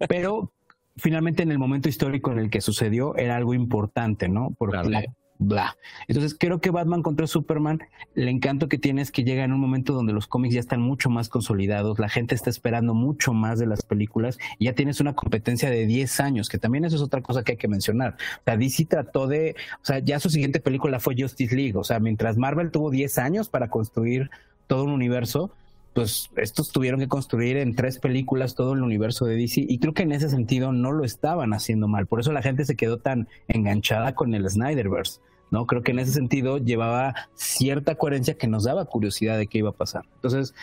pero 0.08 0.50
finalmente 0.96 1.44
en 1.44 1.52
el 1.52 1.60
momento 1.60 1.88
histórico 1.88 2.32
en 2.32 2.40
el 2.40 2.50
que 2.50 2.60
sucedió 2.60 3.14
era 3.14 3.36
algo 3.36 3.54
importante, 3.54 4.28
¿no? 4.28 4.52
Porque 4.58 5.06
bla. 5.40 5.76
Entonces 6.06 6.36
creo 6.38 6.60
que 6.60 6.70
Batman 6.70 7.02
contra 7.02 7.26
Superman, 7.26 7.80
el 8.14 8.28
encanto 8.28 8.68
que 8.68 8.78
tiene 8.78 9.00
es 9.00 9.10
que 9.10 9.24
llega 9.24 9.42
en 9.42 9.52
un 9.52 9.58
momento 9.58 9.94
donde 9.94 10.12
los 10.12 10.26
cómics 10.26 10.54
ya 10.54 10.60
están 10.60 10.82
mucho 10.82 11.08
más 11.08 11.28
consolidados, 11.28 11.98
la 11.98 12.10
gente 12.10 12.34
está 12.34 12.50
esperando 12.50 12.94
mucho 12.94 13.32
más 13.32 13.58
de 13.58 13.66
las 13.66 13.82
películas 13.82 14.38
y 14.58 14.66
ya 14.66 14.74
tienes 14.74 15.00
una 15.00 15.14
competencia 15.14 15.70
de 15.70 15.86
10 15.86 16.20
años, 16.20 16.48
que 16.50 16.58
también 16.58 16.84
eso 16.84 16.96
es 16.96 17.02
otra 17.02 17.22
cosa 17.22 17.42
que 17.42 17.52
hay 17.52 17.58
que 17.58 17.68
mencionar. 17.68 18.16
O 18.40 18.42
sea, 18.44 18.56
DC 18.58 18.84
trató 18.84 19.26
de, 19.26 19.56
o 19.82 19.84
sea, 19.84 19.98
ya 19.98 20.20
su 20.20 20.28
siguiente 20.28 20.60
película 20.60 21.00
fue 21.00 21.16
Justice 21.18 21.56
League, 21.56 21.76
o 21.76 21.84
sea, 21.84 21.98
mientras 22.00 22.36
Marvel 22.36 22.70
tuvo 22.70 22.90
10 22.90 23.18
años 23.18 23.48
para 23.48 23.70
construir 23.70 24.30
todo 24.66 24.84
un 24.84 24.92
universo, 24.92 25.50
pues 25.94 26.30
estos 26.36 26.70
tuvieron 26.70 27.00
que 27.00 27.08
construir 27.08 27.56
en 27.56 27.74
tres 27.74 27.98
películas 27.98 28.54
todo 28.54 28.74
el 28.74 28.82
universo 28.82 29.24
de 29.24 29.36
DC 29.36 29.64
y 29.66 29.78
creo 29.78 29.94
que 29.94 30.02
en 30.02 30.12
ese 30.12 30.28
sentido 30.28 30.70
no 30.72 30.92
lo 30.92 31.04
estaban 31.04 31.54
haciendo 31.54 31.88
mal. 31.88 32.06
Por 32.06 32.20
eso 32.20 32.30
la 32.30 32.42
gente 32.42 32.64
se 32.66 32.76
quedó 32.76 32.98
tan 32.98 33.26
enganchada 33.48 34.14
con 34.14 34.34
el 34.34 34.48
Snyderverse. 34.48 35.20
¿No? 35.50 35.66
Creo 35.66 35.82
que 35.82 35.92
en 35.92 35.98
ese 35.98 36.12
sentido 36.12 36.58
llevaba 36.58 37.14
cierta 37.34 37.94
coherencia 37.94 38.34
que 38.34 38.46
nos 38.46 38.64
daba 38.64 38.84
curiosidad 38.84 39.38
de 39.38 39.46
qué 39.46 39.58
iba 39.58 39.70
a 39.70 39.74
pasar. 39.74 40.04
Entonces, 40.16 40.54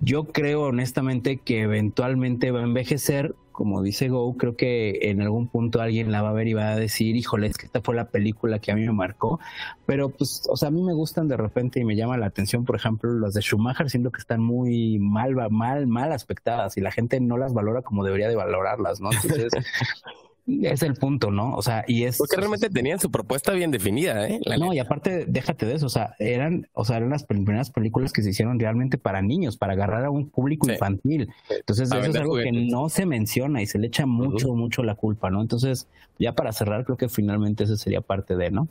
yo 0.00 0.24
creo 0.24 0.62
honestamente 0.64 1.38
que 1.38 1.62
eventualmente 1.62 2.50
va 2.50 2.60
a 2.60 2.64
envejecer, 2.64 3.34
como 3.50 3.82
dice 3.82 4.08
Go, 4.08 4.36
creo 4.36 4.54
que 4.54 4.98
en 5.10 5.22
algún 5.22 5.48
punto 5.48 5.80
alguien 5.80 6.12
la 6.12 6.20
va 6.20 6.30
a 6.30 6.34
ver 6.34 6.48
y 6.48 6.52
va 6.52 6.70
a 6.70 6.76
decir, 6.76 7.16
híjole, 7.16 7.46
es 7.46 7.56
que 7.56 7.66
esta 7.66 7.80
fue 7.80 7.94
la 7.94 8.08
película 8.08 8.58
que 8.58 8.72
a 8.72 8.74
mí 8.74 8.84
me 8.84 8.92
marcó, 8.92 9.40
pero 9.86 10.10
pues, 10.10 10.46
o 10.50 10.56
sea, 10.56 10.68
a 10.68 10.70
mí 10.70 10.82
me 10.82 10.92
gustan 10.92 11.28
de 11.28 11.38
repente 11.38 11.80
y 11.80 11.84
me 11.84 11.96
llama 11.96 12.18
la 12.18 12.26
atención, 12.26 12.66
por 12.66 12.76
ejemplo, 12.76 13.10
las 13.18 13.32
de 13.32 13.40
Schumacher, 13.40 13.88
siento 13.88 14.10
que 14.10 14.20
están 14.20 14.42
muy 14.42 14.98
mal, 14.98 15.34
mal, 15.50 15.86
mal 15.86 16.12
aspectadas 16.12 16.76
y 16.76 16.82
la 16.82 16.92
gente 16.92 17.18
no 17.20 17.38
las 17.38 17.54
valora 17.54 17.80
como 17.80 18.04
debería 18.04 18.28
de 18.28 18.36
valorarlas, 18.36 19.00
¿no? 19.00 19.10
Entonces, 19.10 19.50
es 20.46 20.82
el 20.82 20.94
punto, 20.94 21.30
¿no? 21.30 21.54
O 21.54 21.62
sea, 21.62 21.84
y 21.88 22.04
es. 22.04 22.18
Porque 22.18 22.36
realmente 22.36 22.70
tenían 22.70 23.00
su 23.00 23.10
propuesta 23.10 23.52
bien 23.52 23.70
definida, 23.70 24.28
¿eh? 24.28 24.40
no, 24.58 24.72
y 24.72 24.78
aparte, 24.78 25.24
déjate 25.26 25.66
de 25.66 25.74
eso, 25.74 25.86
o 25.86 25.90
sea, 25.90 26.14
eran, 26.18 26.68
o 26.72 26.84
sea, 26.84 26.98
eran 26.98 27.10
las 27.10 27.24
primeras 27.24 27.70
películas 27.70 28.12
que 28.12 28.22
se 28.22 28.30
hicieron 28.30 28.58
realmente 28.58 28.96
para 28.96 29.22
niños, 29.22 29.56
para 29.56 29.72
agarrar 29.72 30.04
a 30.04 30.10
un 30.10 30.28
público 30.28 30.70
infantil. 30.70 31.28
Entonces, 31.50 31.90
eso 31.90 32.00
es 32.00 32.16
algo 32.16 32.36
que 32.36 32.52
no 32.52 32.88
se 32.88 33.06
menciona 33.06 33.60
y 33.60 33.66
se 33.66 33.78
le 33.78 33.88
echa 33.88 34.06
mucho, 34.06 34.54
mucho 34.54 34.82
la 34.82 34.94
culpa, 34.94 35.30
¿no? 35.30 35.42
Entonces, 35.42 35.88
ya 36.18 36.32
para 36.32 36.52
cerrar, 36.52 36.84
creo 36.84 36.96
que 36.96 37.08
finalmente 37.08 37.64
eso 37.64 37.76
sería 37.76 38.00
parte 38.00 38.36
de, 38.36 38.50
¿no? 38.50 38.68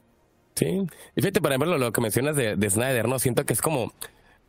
Sí. 0.56 0.88
Y 1.16 1.22
fíjate, 1.22 1.42
por 1.42 1.52
ejemplo, 1.52 1.78
lo 1.78 1.92
que 1.92 2.02
mencionas 2.02 2.38
de, 2.38 2.56
de 2.56 2.70
Snyder, 2.70 3.10
¿no? 3.10 3.20
Siento 3.20 3.46
que 3.46 3.54
es 3.54 3.62
como 3.62 3.92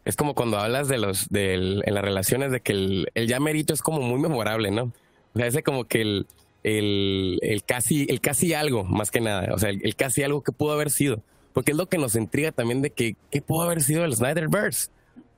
es 0.04 0.14
como 0.14 0.34
cuando 0.36 0.58
hablas 0.58 0.86
de 0.86 0.98
los 0.98 1.28
de 1.30 1.54
en 1.54 1.94
las 1.94 2.04
relaciones 2.04 2.52
de 2.52 2.60
que 2.60 2.72
el, 2.72 3.08
el 3.14 3.26
ya 3.26 3.40
merito 3.40 3.74
es 3.74 3.82
como 3.82 4.00
muy 4.00 4.20
memorable, 4.20 4.70
¿no? 4.70 4.92
O 5.34 5.38
sea, 5.38 5.48
ese 5.48 5.64
como 5.64 5.84
que 5.84 6.00
el 6.00 6.26
el, 6.66 7.62
casi, 7.64 8.06
el 8.08 8.20
casi 8.20 8.52
algo, 8.52 8.82
más 8.82 9.10
que 9.12 9.20
nada. 9.20 9.54
O 9.54 9.58
sea, 9.58 9.70
el, 9.70 9.94
casi 9.94 10.24
algo 10.24 10.42
que 10.42 10.52
pudo 10.52 10.72
haber 10.72 10.90
sido. 10.90 11.22
Porque 11.52 11.70
es 11.70 11.76
lo 11.76 11.86
que 11.86 11.96
nos 11.96 12.16
intriga 12.16 12.52
también 12.52 12.82
de 12.82 12.90
que, 12.90 13.16
¿qué 13.30 13.40
pudo 13.40 13.62
haber 13.62 13.82
sido 13.82 14.04
el 14.04 14.14
Snyderverse? 14.14 14.90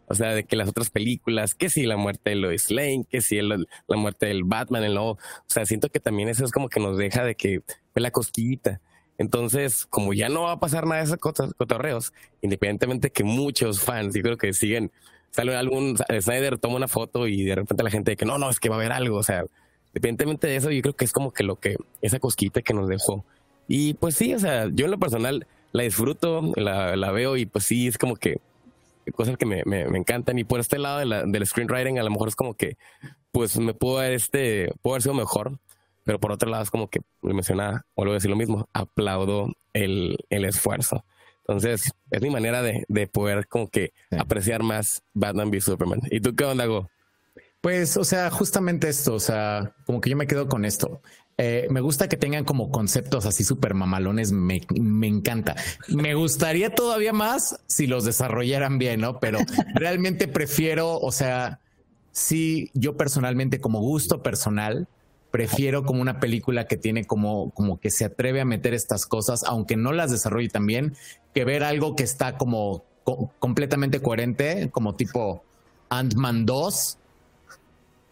O 0.06 0.14
sea, 0.14 0.34
de 0.34 0.44
que 0.44 0.56
las 0.56 0.70
otras 0.70 0.88
películas, 0.88 1.54
que 1.54 1.68
si 1.68 1.84
la 1.84 1.98
muerte 1.98 2.30
de 2.30 2.36
Lois 2.36 2.70
Lane, 2.70 3.04
que 3.08 3.20
si 3.20 3.40
la 3.42 3.58
muerte 3.88 4.24
del 4.26 4.44
Batman, 4.44 4.82
el 4.84 4.94
nuevo. 4.94 5.12
O 5.12 5.18
sea, 5.46 5.66
siento 5.66 5.90
que 5.90 6.00
también 6.00 6.30
eso 6.30 6.46
es 6.46 6.50
como 6.50 6.70
que 6.70 6.80
nos 6.80 6.96
deja 6.96 7.22
de 7.24 7.34
que 7.34 7.60
fue 7.92 8.00
la 8.00 8.10
cosquillita. 8.10 8.80
Entonces, 9.18 9.84
como 9.84 10.14
ya 10.14 10.30
no 10.30 10.44
va 10.44 10.52
a 10.52 10.60
pasar 10.60 10.86
nada 10.86 11.02
de 11.02 11.04
esos 11.04 11.18
cotorreos, 11.18 12.14
independientemente 12.40 13.10
que 13.10 13.24
muchos 13.24 13.80
fans, 13.80 14.14
yo 14.14 14.22
creo 14.22 14.38
que 14.38 14.54
siguen, 14.54 14.92
sale 15.30 15.54
algún, 15.54 15.98
Snyder 15.98 16.56
toma 16.56 16.76
una 16.76 16.88
foto 16.88 17.26
y 17.26 17.44
de 17.44 17.56
repente 17.56 17.82
la 17.82 17.90
gente 17.90 18.12
de 18.12 18.16
que 18.16 18.24
no, 18.24 18.38
no, 18.38 18.48
es 18.48 18.60
que 18.60 18.70
va 18.70 18.76
a 18.76 18.78
haber 18.78 18.92
algo. 18.92 19.18
O 19.18 19.22
sea, 19.22 19.44
Independientemente 19.98 20.46
de 20.46 20.54
eso, 20.54 20.70
yo 20.70 20.80
creo 20.80 20.94
que 20.94 21.04
es 21.04 21.12
como 21.12 21.32
que 21.32 21.42
lo 21.42 21.56
que, 21.56 21.76
esa 22.02 22.20
cosquita 22.20 22.62
que 22.62 22.72
nos 22.72 22.86
dejó. 22.86 23.24
Y 23.66 23.94
pues 23.94 24.14
sí, 24.14 24.32
o 24.32 24.38
sea, 24.38 24.68
yo 24.72 24.84
en 24.84 24.92
lo 24.92 24.98
personal 24.98 25.44
la 25.72 25.82
disfruto, 25.82 26.52
la, 26.54 26.94
la 26.94 27.10
veo 27.10 27.36
y 27.36 27.46
pues 27.46 27.64
sí, 27.64 27.88
es 27.88 27.98
como 27.98 28.14
que 28.14 28.38
cosas 29.12 29.36
que 29.36 29.44
me, 29.44 29.64
me, 29.64 29.82
encantan. 29.98 30.38
Y 30.38 30.44
por 30.44 30.60
este 30.60 30.78
lado 30.78 31.00
de 31.00 31.04
la, 31.04 31.24
del 31.24 31.44
screenwriting, 31.44 31.98
a 31.98 32.04
lo 32.04 32.10
mejor 32.10 32.28
es 32.28 32.36
como 32.36 32.54
que, 32.54 32.76
pues 33.32 33.58
me 33.58 33.74
puedo 33.74 33.98
haber, 33.98 34.12
este, 34.12 34.70
puedo 34.82 34.94
haber 34.94 35.02
sido 35.02 35.14
mejor, 35.14 35.58
pero 36.04 36.20
por 36.20 36.30
otro 36.30 36.48
lado 36.48 36.62
es 36.62 36.70
como 36.70 36.88
que, 36.88 37.00
me 37.20 37.34
mencionaba, 37.34 37.84
vuelvo 37.96 38.12
a 38.12 38.14
decir 38.14 38.30
lo 38.30 38.36
mismo, 38.36 38.68
aplaudo 38.72 39.48
el, 39.72 40.16
el 40.30 40.44
esfuerzo. 40.44 41.04
Entonces, 41.40 41.90
es 42.12 42.22
mi 42.22 42.30
manera 42.30 42.62
de, 42.62 42.84
de 42.86 43.08
poder 43.08 43.48
como 43.48 43.68
que 43.68 43.90
apreciar 44.16 44.62
más 44.62 45.02
Batman 45.12 45.48
v 45.48 45.60
Superman. 45.60 46.02
¿Y 46.08 46.20
tú 46.20 46.36
qué 46.36 46.44
onda, 46.44 46.66
Go? 46.66 46.88
Pues, 47.60 47.96
o 47.96 48.04
sea, 48.04 48.30
justamente 48.30 48.88
esto, 48.88 49.14
o 49.14 49.20
sea, 49.20 49.74
como 49.84 50.00
que 50.00 50.10
yo 50.10 50.16
me 50.16 50.26
quedo 50.26 50.48
con 50.48 50.64
esto. 50.64 51.02
Eh, 51.38 51.66
me 51.70 51.80
gusta 51.80 52.08
que 52.08 52.16
tengan 52.16 52.44
como 52.44 52.70
conceptos 52.70 53.26
así 53.26 53.44
súper 53.44 53.74
mamalones, 53.74 54.32
me, 54.32 54.60
me, 54.78 55.06
encanta. 55.06 55.56
Me 55.88 56.14
gustaría 56.14 56.74
todavía 56.74 57.12
más 57.12 57.60
si 57.66 57.86
los 57.86 58.04
desarrollaran 58.04 58.78
bien, 58.78 59.00
¿no? 59.00 59.20
Pero 59.20 59.38
realmente 59.74 60.28
prefiero, 60.28 60.98
o 60.98 61.12
sea, 61.12 61.60
sí, 62.12 62.70
yo 62.74 62.96
personalmente 62.96 63.60
como 63.60 63.80
gusto 63.80 64.22
personal, 64.22 64.88
prefiero 65.30 65.84
como 65.84 66.00
una 66.00 66.20
película 66.20 66.66
que 66.66 66.76
tiene 66.76 67.06
como, 67.06 67.50
como 67.50 67.78
que 67.78 67.90
se 67.90 68.04
atreve 68.04 68.40
a 68.40 68.44
meter 68.44 68.74
estas 68.74 69.06
cosas, 69.06 69.44
aunque 69.44 69.76
no 69.76 69.92
las 69.92 70.10
desarrolle 70.10 70.48
tan 70.48 70.66
bien, 70.66 70.94
que 71.34 71.44
ver 71.44 71.62
algo 71.62 71.96
que 71.96 72.02
está 72.02 72.36
como 72.36 72.84
completamente 73.38 74.00
coherente, 74.00 74.70
como 74.70 74.96
tipo 74.96 75.44
Ant-Man 75.88 76.46
2, 76.46 76.98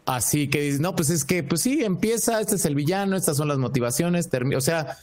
Así 0.07 0.49
que 0.49 0.61
dices, 0.61 0.81
no, 0.81 0.95
pues 0.95 1.11
es 1.11 1.24
que, 1.24 1.43
pues 1.43 1.62
sí, 1.62 1.83
empieza, 1.83 2.41
este 2.41 2.55
es 2.55 2.65
el 2.65 2.77
villano, 2.77 3.16
estas 3.16 3.37
son 3.37 3.49
las 3.49 3.59
motivaciones, 3.59 4.31
o 4.57 4.61
sea, 4.61 4.97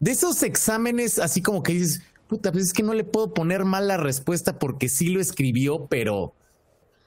de 0.00 0.10
esos 0.10 0.42
exámenes, 0.42 1.20
así 1.20 1.40
como 1.40 1.62
que 1.62 1.74
dices, 1.74 2.02
puta, 2.26 2.50
pues 2.50 2.64
es 2.64 2.72
que 2.72 2.82
no 2.82 2.92
le 2.92 3.04
puedo 3.04 3.32
poner 3.32 3.64
mal 3.64 3.86
la 3.86 3.98
respuesta 3.98 4.58
porque 4.58 4.88
sí 4.88 5.10
lo 5.10 5.20
escribió, 5.20 5.86
pero, 5.86 6.34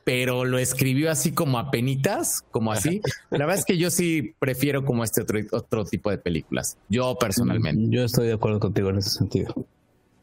pero 0.06 0.46
lo 0.46 0.60
escribió 0.60 1.12
así 1.12 1.34
como 1.34 1.60
a 1.60 1.72
penitas, 1.72 2.42
como 2.52 2.72
así. 2.72 3.02
La 3.32 3.40
verdad 3.40 3.58
es 3.58 3.66
que 3.66 3.78
yo 3.78 3.92
sí 3.92 4.34
prefiero 4.40 4.86
como 4.86 5.04
este 5.04 5.24
otro, 5.24 5.40
otro 5.52 5.84
tipo 5.84 6.10
de 6.12 6.18
películas, 6.18 6.78
yo 6.88 7.18
personalmente. 7.20 7.94
Yo 7.94 8.06
estoy 8.06 8.28
de 8.28 8.34
acuerdo 8.34 8.62
contigo 8.62 8.92
en 8.92 9.00
ese 9.00 9.10
sentido. 9.10 9.54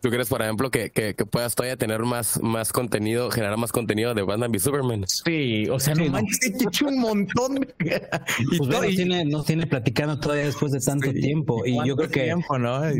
¿Tú 0.03 0.11
crees, 0.11 0.29
por 0.29 0.43
ejemplo, 0.43 0.69
que, 0.69 0.91
que, 0.91 1.15
puedas 1.15 1.55
todavía 1.55 1.77
tener 1.77 2.01
más, 2.01 2.43
más 2.43 2.73
contenido, 2.73 3.31
generar 3.31 3.57
más 3.57 3.70
contenido 3.70 4.15
de 4.15 4.23
Batman 4.23 4.51
v 4.51 4.59
Superman? 4.59 5.05
Sí, 5.07 5.69
o 5.69 5.79
sea, 5.79 5.95
no 5.95 6.05
manches, 6.07 6.41
he 6.43 6.65
hecho 6.65 6.89
un 6.89 6.99
montón. 6.99 7.69
y 7.79 8.59
pues 8.59 8.69
nos, 8.69 8.81
tiene, 8.81 9.24
nos 9.24 9.47
tiene 9.47 9.65
platicando 9.65 10.19
todavía 10.19 10.47
después 10.47 10.73
de 10.73 10.81
tanto 10.81 11.12
tiempo. 11.12 11.65
Y 11.65 11.79
yo 11.87 11.95
creo 11.95 12.11
que 12.11 12.35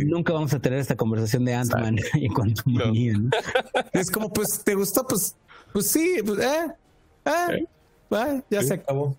nunca 0.05 0.33
vamos 0.33 0.55
a 0.55 0.61
tener 0.61 0.79
esta 0.79 0.95
conversación 0.95 1.45
de 1.45 1.55
Ant-Man 1.55 1.97
y 2.15 2.29
cuanto 2.29 2.62
no. 2.66 2.93
Es 3.93 4.09
como, 4.09 4.33
pues, 4.33 4.62
¿te 4.62 4.77
gustó? 4.77 5.05
Pues, 5.05 5.35
pues 5.73 5.91
sí, 5.91 6.19
pues, 6.24 6.39
eh, 6.39 6.73
eh, 7.24 7.66
eh 8.12 8.43
ya 8.49 8.62
se 8.62 8.74
acabó. 8.74 9.16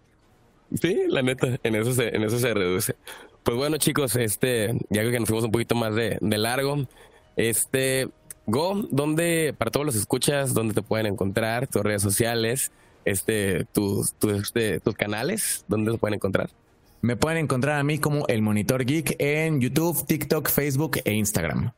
Sí, 0.82 1.02
la 1.10 1.22
neta, 1.22 1.60
en 1.62 1.76
eso 1.76 1.92
se, 1.92 2.16
en 2.16 2.24
eso 2.24 2.40
se 2.40 2.54
reduce. 2.54 2.96
Pues 3.44 3.58
bueno, 3.58 3.76
chicos, 3.76 4.16
este, 4.16 4.74
ya 4.90 5.04
que 5.04 5.20
nos 5.20 5.28
fuimos 5.28 5.44
un 5.44 5.52
poquito 5.52 5.76
más 5.76 5.94
de, 5.94 6.18
de 6.22 6.38
largo, 6.38 6.88
este, 7.36 8.10
Go, 8.46 8.88
¿dónde, 8.92 9.56
para 9.58 9.72
todos 9.72 9.86
los 9.86 9.96
escuchas, 9.96 10.54
dónde 10.54 10.74
te 10.74 10.82
pueden 10.82 11.06
encontrar, 11.06 11.68
tus 11.68 11.82
redes 11.82 12.02
sociales, 12.02 12.72
este, 13.06 13.66
tus, 13.72 14.14
tus, 14.14 14.34
este, 14.34 14.80
tus 14.82 14.96
canales, 14.96 15.64
dónde 15.68 15.94
te 15.94 15.98
pueden 15.98 16.16
encontrar? 16.16 16.50
Me 17.02 17.16
pueden 17.16 17.38
encontrar 17.38 17.80
a 17.80 17.84
mí 17.84 18.00
como 18.00 18.28
el 18.28 18.42
Monitor 18.42 18.86
Geek 18.86 19.16
en 19.20 19.62
YouTube, 19.62 20.06
TikTok, 20.06 20.50
Facebook 20.50 21.00
e 21.04 21.14
Instagram. 21.14 21.72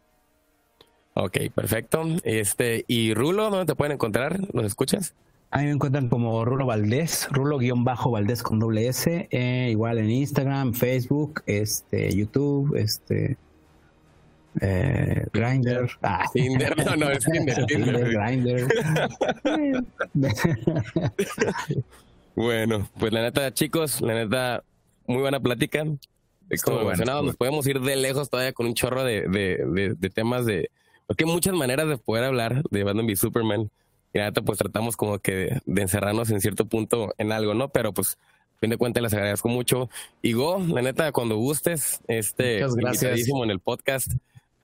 Ok, 1.14 1.38
perfecto. 1.54 2.04
Este, 2.24 2.84
y 2.88 3.14
Rulo, 3.14 3.50
¿dónde 3.50 3.66
te 3.66 3.76
pueden 3.76 3.94
encontrar? 3.94 4.54
¿Nos 4.54 4.66
escuchas? 4.66 5.14
A 5.52 5.60
mí 5.60 5.66
me 5.66 5.72
encuentran 5.72 6.10
como 6.10 6.44
Rulo 6.44 6.66
Valdés, 6.66 7.30
Rulo-Valdés 7.32 8.44
con 8.44 8.60
doble 8.60 8.88
S, 8.88 9.28
eh, 9.32 9.68
igual 9.72 10.00
en 10.00 10.10
Instagram, 10.10 10.74
Facebook, 10.74 11.44
este, 11.46 12.14
YouTube, 12.14 12.76
este, 12.76 13.38
eh, 14.62 15.26
Grinder. 15.34 15.90
Ah. 16.02 16.26
Tinder, 16.34 16.78
no, 16.86 16.96
no, 16.96 17.10
es 17.10 17.26
Tinder. 17.26 17.66
Tinder, 17.68 18.10
Grinder. 18.10 18.68
bueno, 22.36 22.90
pues 23.00 23.14
la 23.14 23.22
neta, 23.22 23.54
chicos, 23.54 24.02
la 24.02 24.14
neta, 24.14 24.64
muy 25.08 25.22
buena 25.22 25.40
plática. 25.40 25.86
Como 26.64 26.84
mencionado, 26.86 27.24
nos 27.24 27.36
podemos 27.36 27.66
ir 27.68 27.82
de 27.82 27.96
lejos 27.96 28.30
todavía 28.30 28.54
con 28.54 28.68
un 28.68 28.76
chorro 28.76 29.04
de, 29.04 29.22
de, 29.22 29.96
de 29.98 30.10
temas 30.10 30.46
de, 30.46 30.70
porque 31.08 31.24
hay 31.24 31.32
muchas 31.32 31.54
maneras 31.54 31.88
de 31.88 31.98
poder 31.98 32.24
hablar 32.24 32.64
de 32.70 32.84
Batman 32.84 33.06
v 33.06 33.16
Superman. 33.16 33.72
Y 34.14 34.20
neta, 34.20 34.42
pues 34.42 34.58
tratamos 34.58 34.96
como 34.96 35.20
que 35.20 35.60
de, 35.66 35.82
encerrarnos 35.82 36.30
en 36.32 36.42
cierto 36.42 36.66
punto 36.66 37.14
en 37.18 37.32
algo, 37.32 37.54
¿no? 37.54 37.70
Pero 37.70 37.94
pues, 37.94 38.18
a 38.56 38.60
fin 38.60 38.70
de 38.70 38.78
cuentas, 38.78 39.04
les 39.04 39.14
agradezco 39.14 39.50
mucho. 39.50 39.90
Y 40.22 40.34
Go, 40.34 40.60
la 40.60 40.82
neta, 40.82 41.12
cuando 41.12 41.36
gustes, 41.36 42.00
este, 42.08 42.66
gracias. 42.76 43.28
en 43.28 43.52
el 43.52 43.60
podcast. 43.60 44.14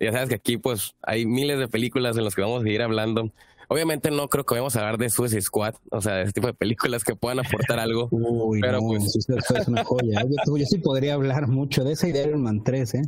Ya 0.01 0.11
sabes 0.11 0.29
que 0.29 0.35
aquí, 0.35 0.57
pues, 0.57 0.95
hay 1.03 1.25
miles 1.25 1.59
de 1.59 1.67
películas 1.67 2.17
en 2.17 2.23
las 2.23 2.35
que 2.35 2.41
vamos 2.41 2.61
a 2.61 2.63
seguir 2.63 2.81
hablando. 2.81 3.31
Obviamente 3.67 4.11
no 4.11 4.27
creo 4.27 4.45
que 4.45 4.55
vayamos 4.55 4.75
a 4.75 4.79
hablar 4.79 4.97
de 4.97 5.09
Suicide 5.09 5.41
Squad, 5.41 5.75
o 5.91 6.01
sea, 6.01 6.15
de 6.15 6.23
ese 6.23 6.33
tipo 6.33 6.47
de 6.47 6.53
películas 6.53 7.03
que 7.03 7.15
puedan 7.15 7.39
aportar 7.39 7.79
algo. 7.79 8.09
Uy, 8.11 8.59
pero 8.59 8.79
pues... 8.79 9.15
es 9.15 9.67
una 9.67 9.83
joya. 9.85 10.23
Yo, 10.23 10.57
yo, 10.57 10.65
sí 10.65 10.79
podría 10.79 11.13
hablar 11.13 11.47
mucho 11.47 11.83
de 11.83 11.93
esa 11.93 12.07
y 12.07 12.11
de 12.11 12.23
Iron 12.23 12.41
Man 12.41 12.63
3, 12.63 12.93
¿eh? 12.95 13.01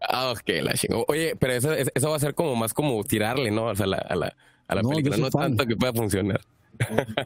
Ah, 0.00 0.32
ok, 0.32 0.62
la 0.62 0.74
chingo. 0.74 1.04
Oye, 1.08 1.36
pero 1.36 1.54
eso, 1.54 1.72
eso 1.72 2.10
va 2.10 2.16
a 2.16 2.20
ser 2.20 2.34
como 2.34 2.54
más 2.56 2.74
como 2.74 3.02
tirarle, 3.04 3.50
¿no? 3.50 3.66
O 3.66 3.74
sea, 3.74 3.86
la, 3.86 3.96
a 3.96 4.14
la, 4.14 4.36
a 4.66 4.74
la 4.74 4.82
película, 4.82 5.16
no 5.16 5.30
tanto 5.30 5.66
que 5.66 5.76
pueda 5.76 5.92
funcionar. 5.92 6.40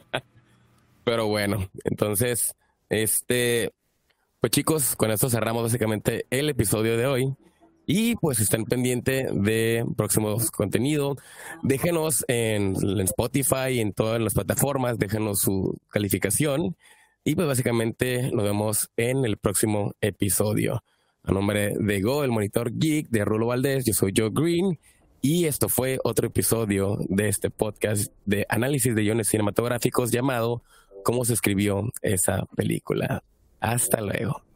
pero 1.04 1.26
bueno, 1.26 1.68
entonces, 1.84 2.54
este, 2.88 3.72
pues 4.40 4.50
chicos, 4.52 4.94
con 4.94 5.10
esto 5.10 5.28
cerramos 5.28 5.64
básicamente 5.64 6.26
el 6.30 6.48
episodio 6.48 6.96
de 6.96 7.06
hoy. 7.06 7.34
Y 7.90 8.16
pues 8.16 8.38
estén 8.38 8.66
pendientes 8.66 9.30
de 9.32 9.82
próximos 9.96 10.50
contenido. 10.50 11.16
Déjenos 11.62 12.22
en, 12.28 12.74
en 12.82 13.00
Spotify, 13.00 13.80
en 13.80 13.94
todas 13.94 14.20
las 14.20 14.34
plataformas, 14.34 14.98
déjenos 14.98 15.40
su 15.40 15.74
calificación. 15.88 16.76
Y 17.24 17.34
pues 17.34 17.48
básicamente 17.48 18.30
nos 18.30 18.44
vemos 18.44 18.90
en 18.98 19.24
el 19.24 19.38
próximo 19.38 19.94
episodio. 20.02 20.84
A 21.22 21.32
nombre 21.32 21.76
de 21.80 22.02
Go, 22.02 22.24
el 22.24 22.30
monitor 22.30 22.70
geek 22.74 23.08
de 23.08 23.24
Rulo 23.24 23.46
Valdés, 23.46 23.86
yo 23.86 23.94
soy 23.94 24.12
Joe 24.14 24.30
Green 24.34 24.78
y 25.22 25.46
esto 25.46 25.70
fue 25.70 25.98
otro 26.04 26.26
episodio 26.26 26.98
de 27.08 27.30
este 27.30 27.48
podcast 27.48 28.12
de 28.26 28.44
análisis 28.50 28.94
de 28.94 29.02
guiones 29.02 29.28
cinematográficos 29.28 30.10
llamado 30.10 30.62
¿Cómo 31.04 31.24
se 31.24 31.32
escribió 31.32 31.90
esa 32.02 32.44
película? 32.54 33.24
Hasta 33.60 34.02
luego. 34.02 34.47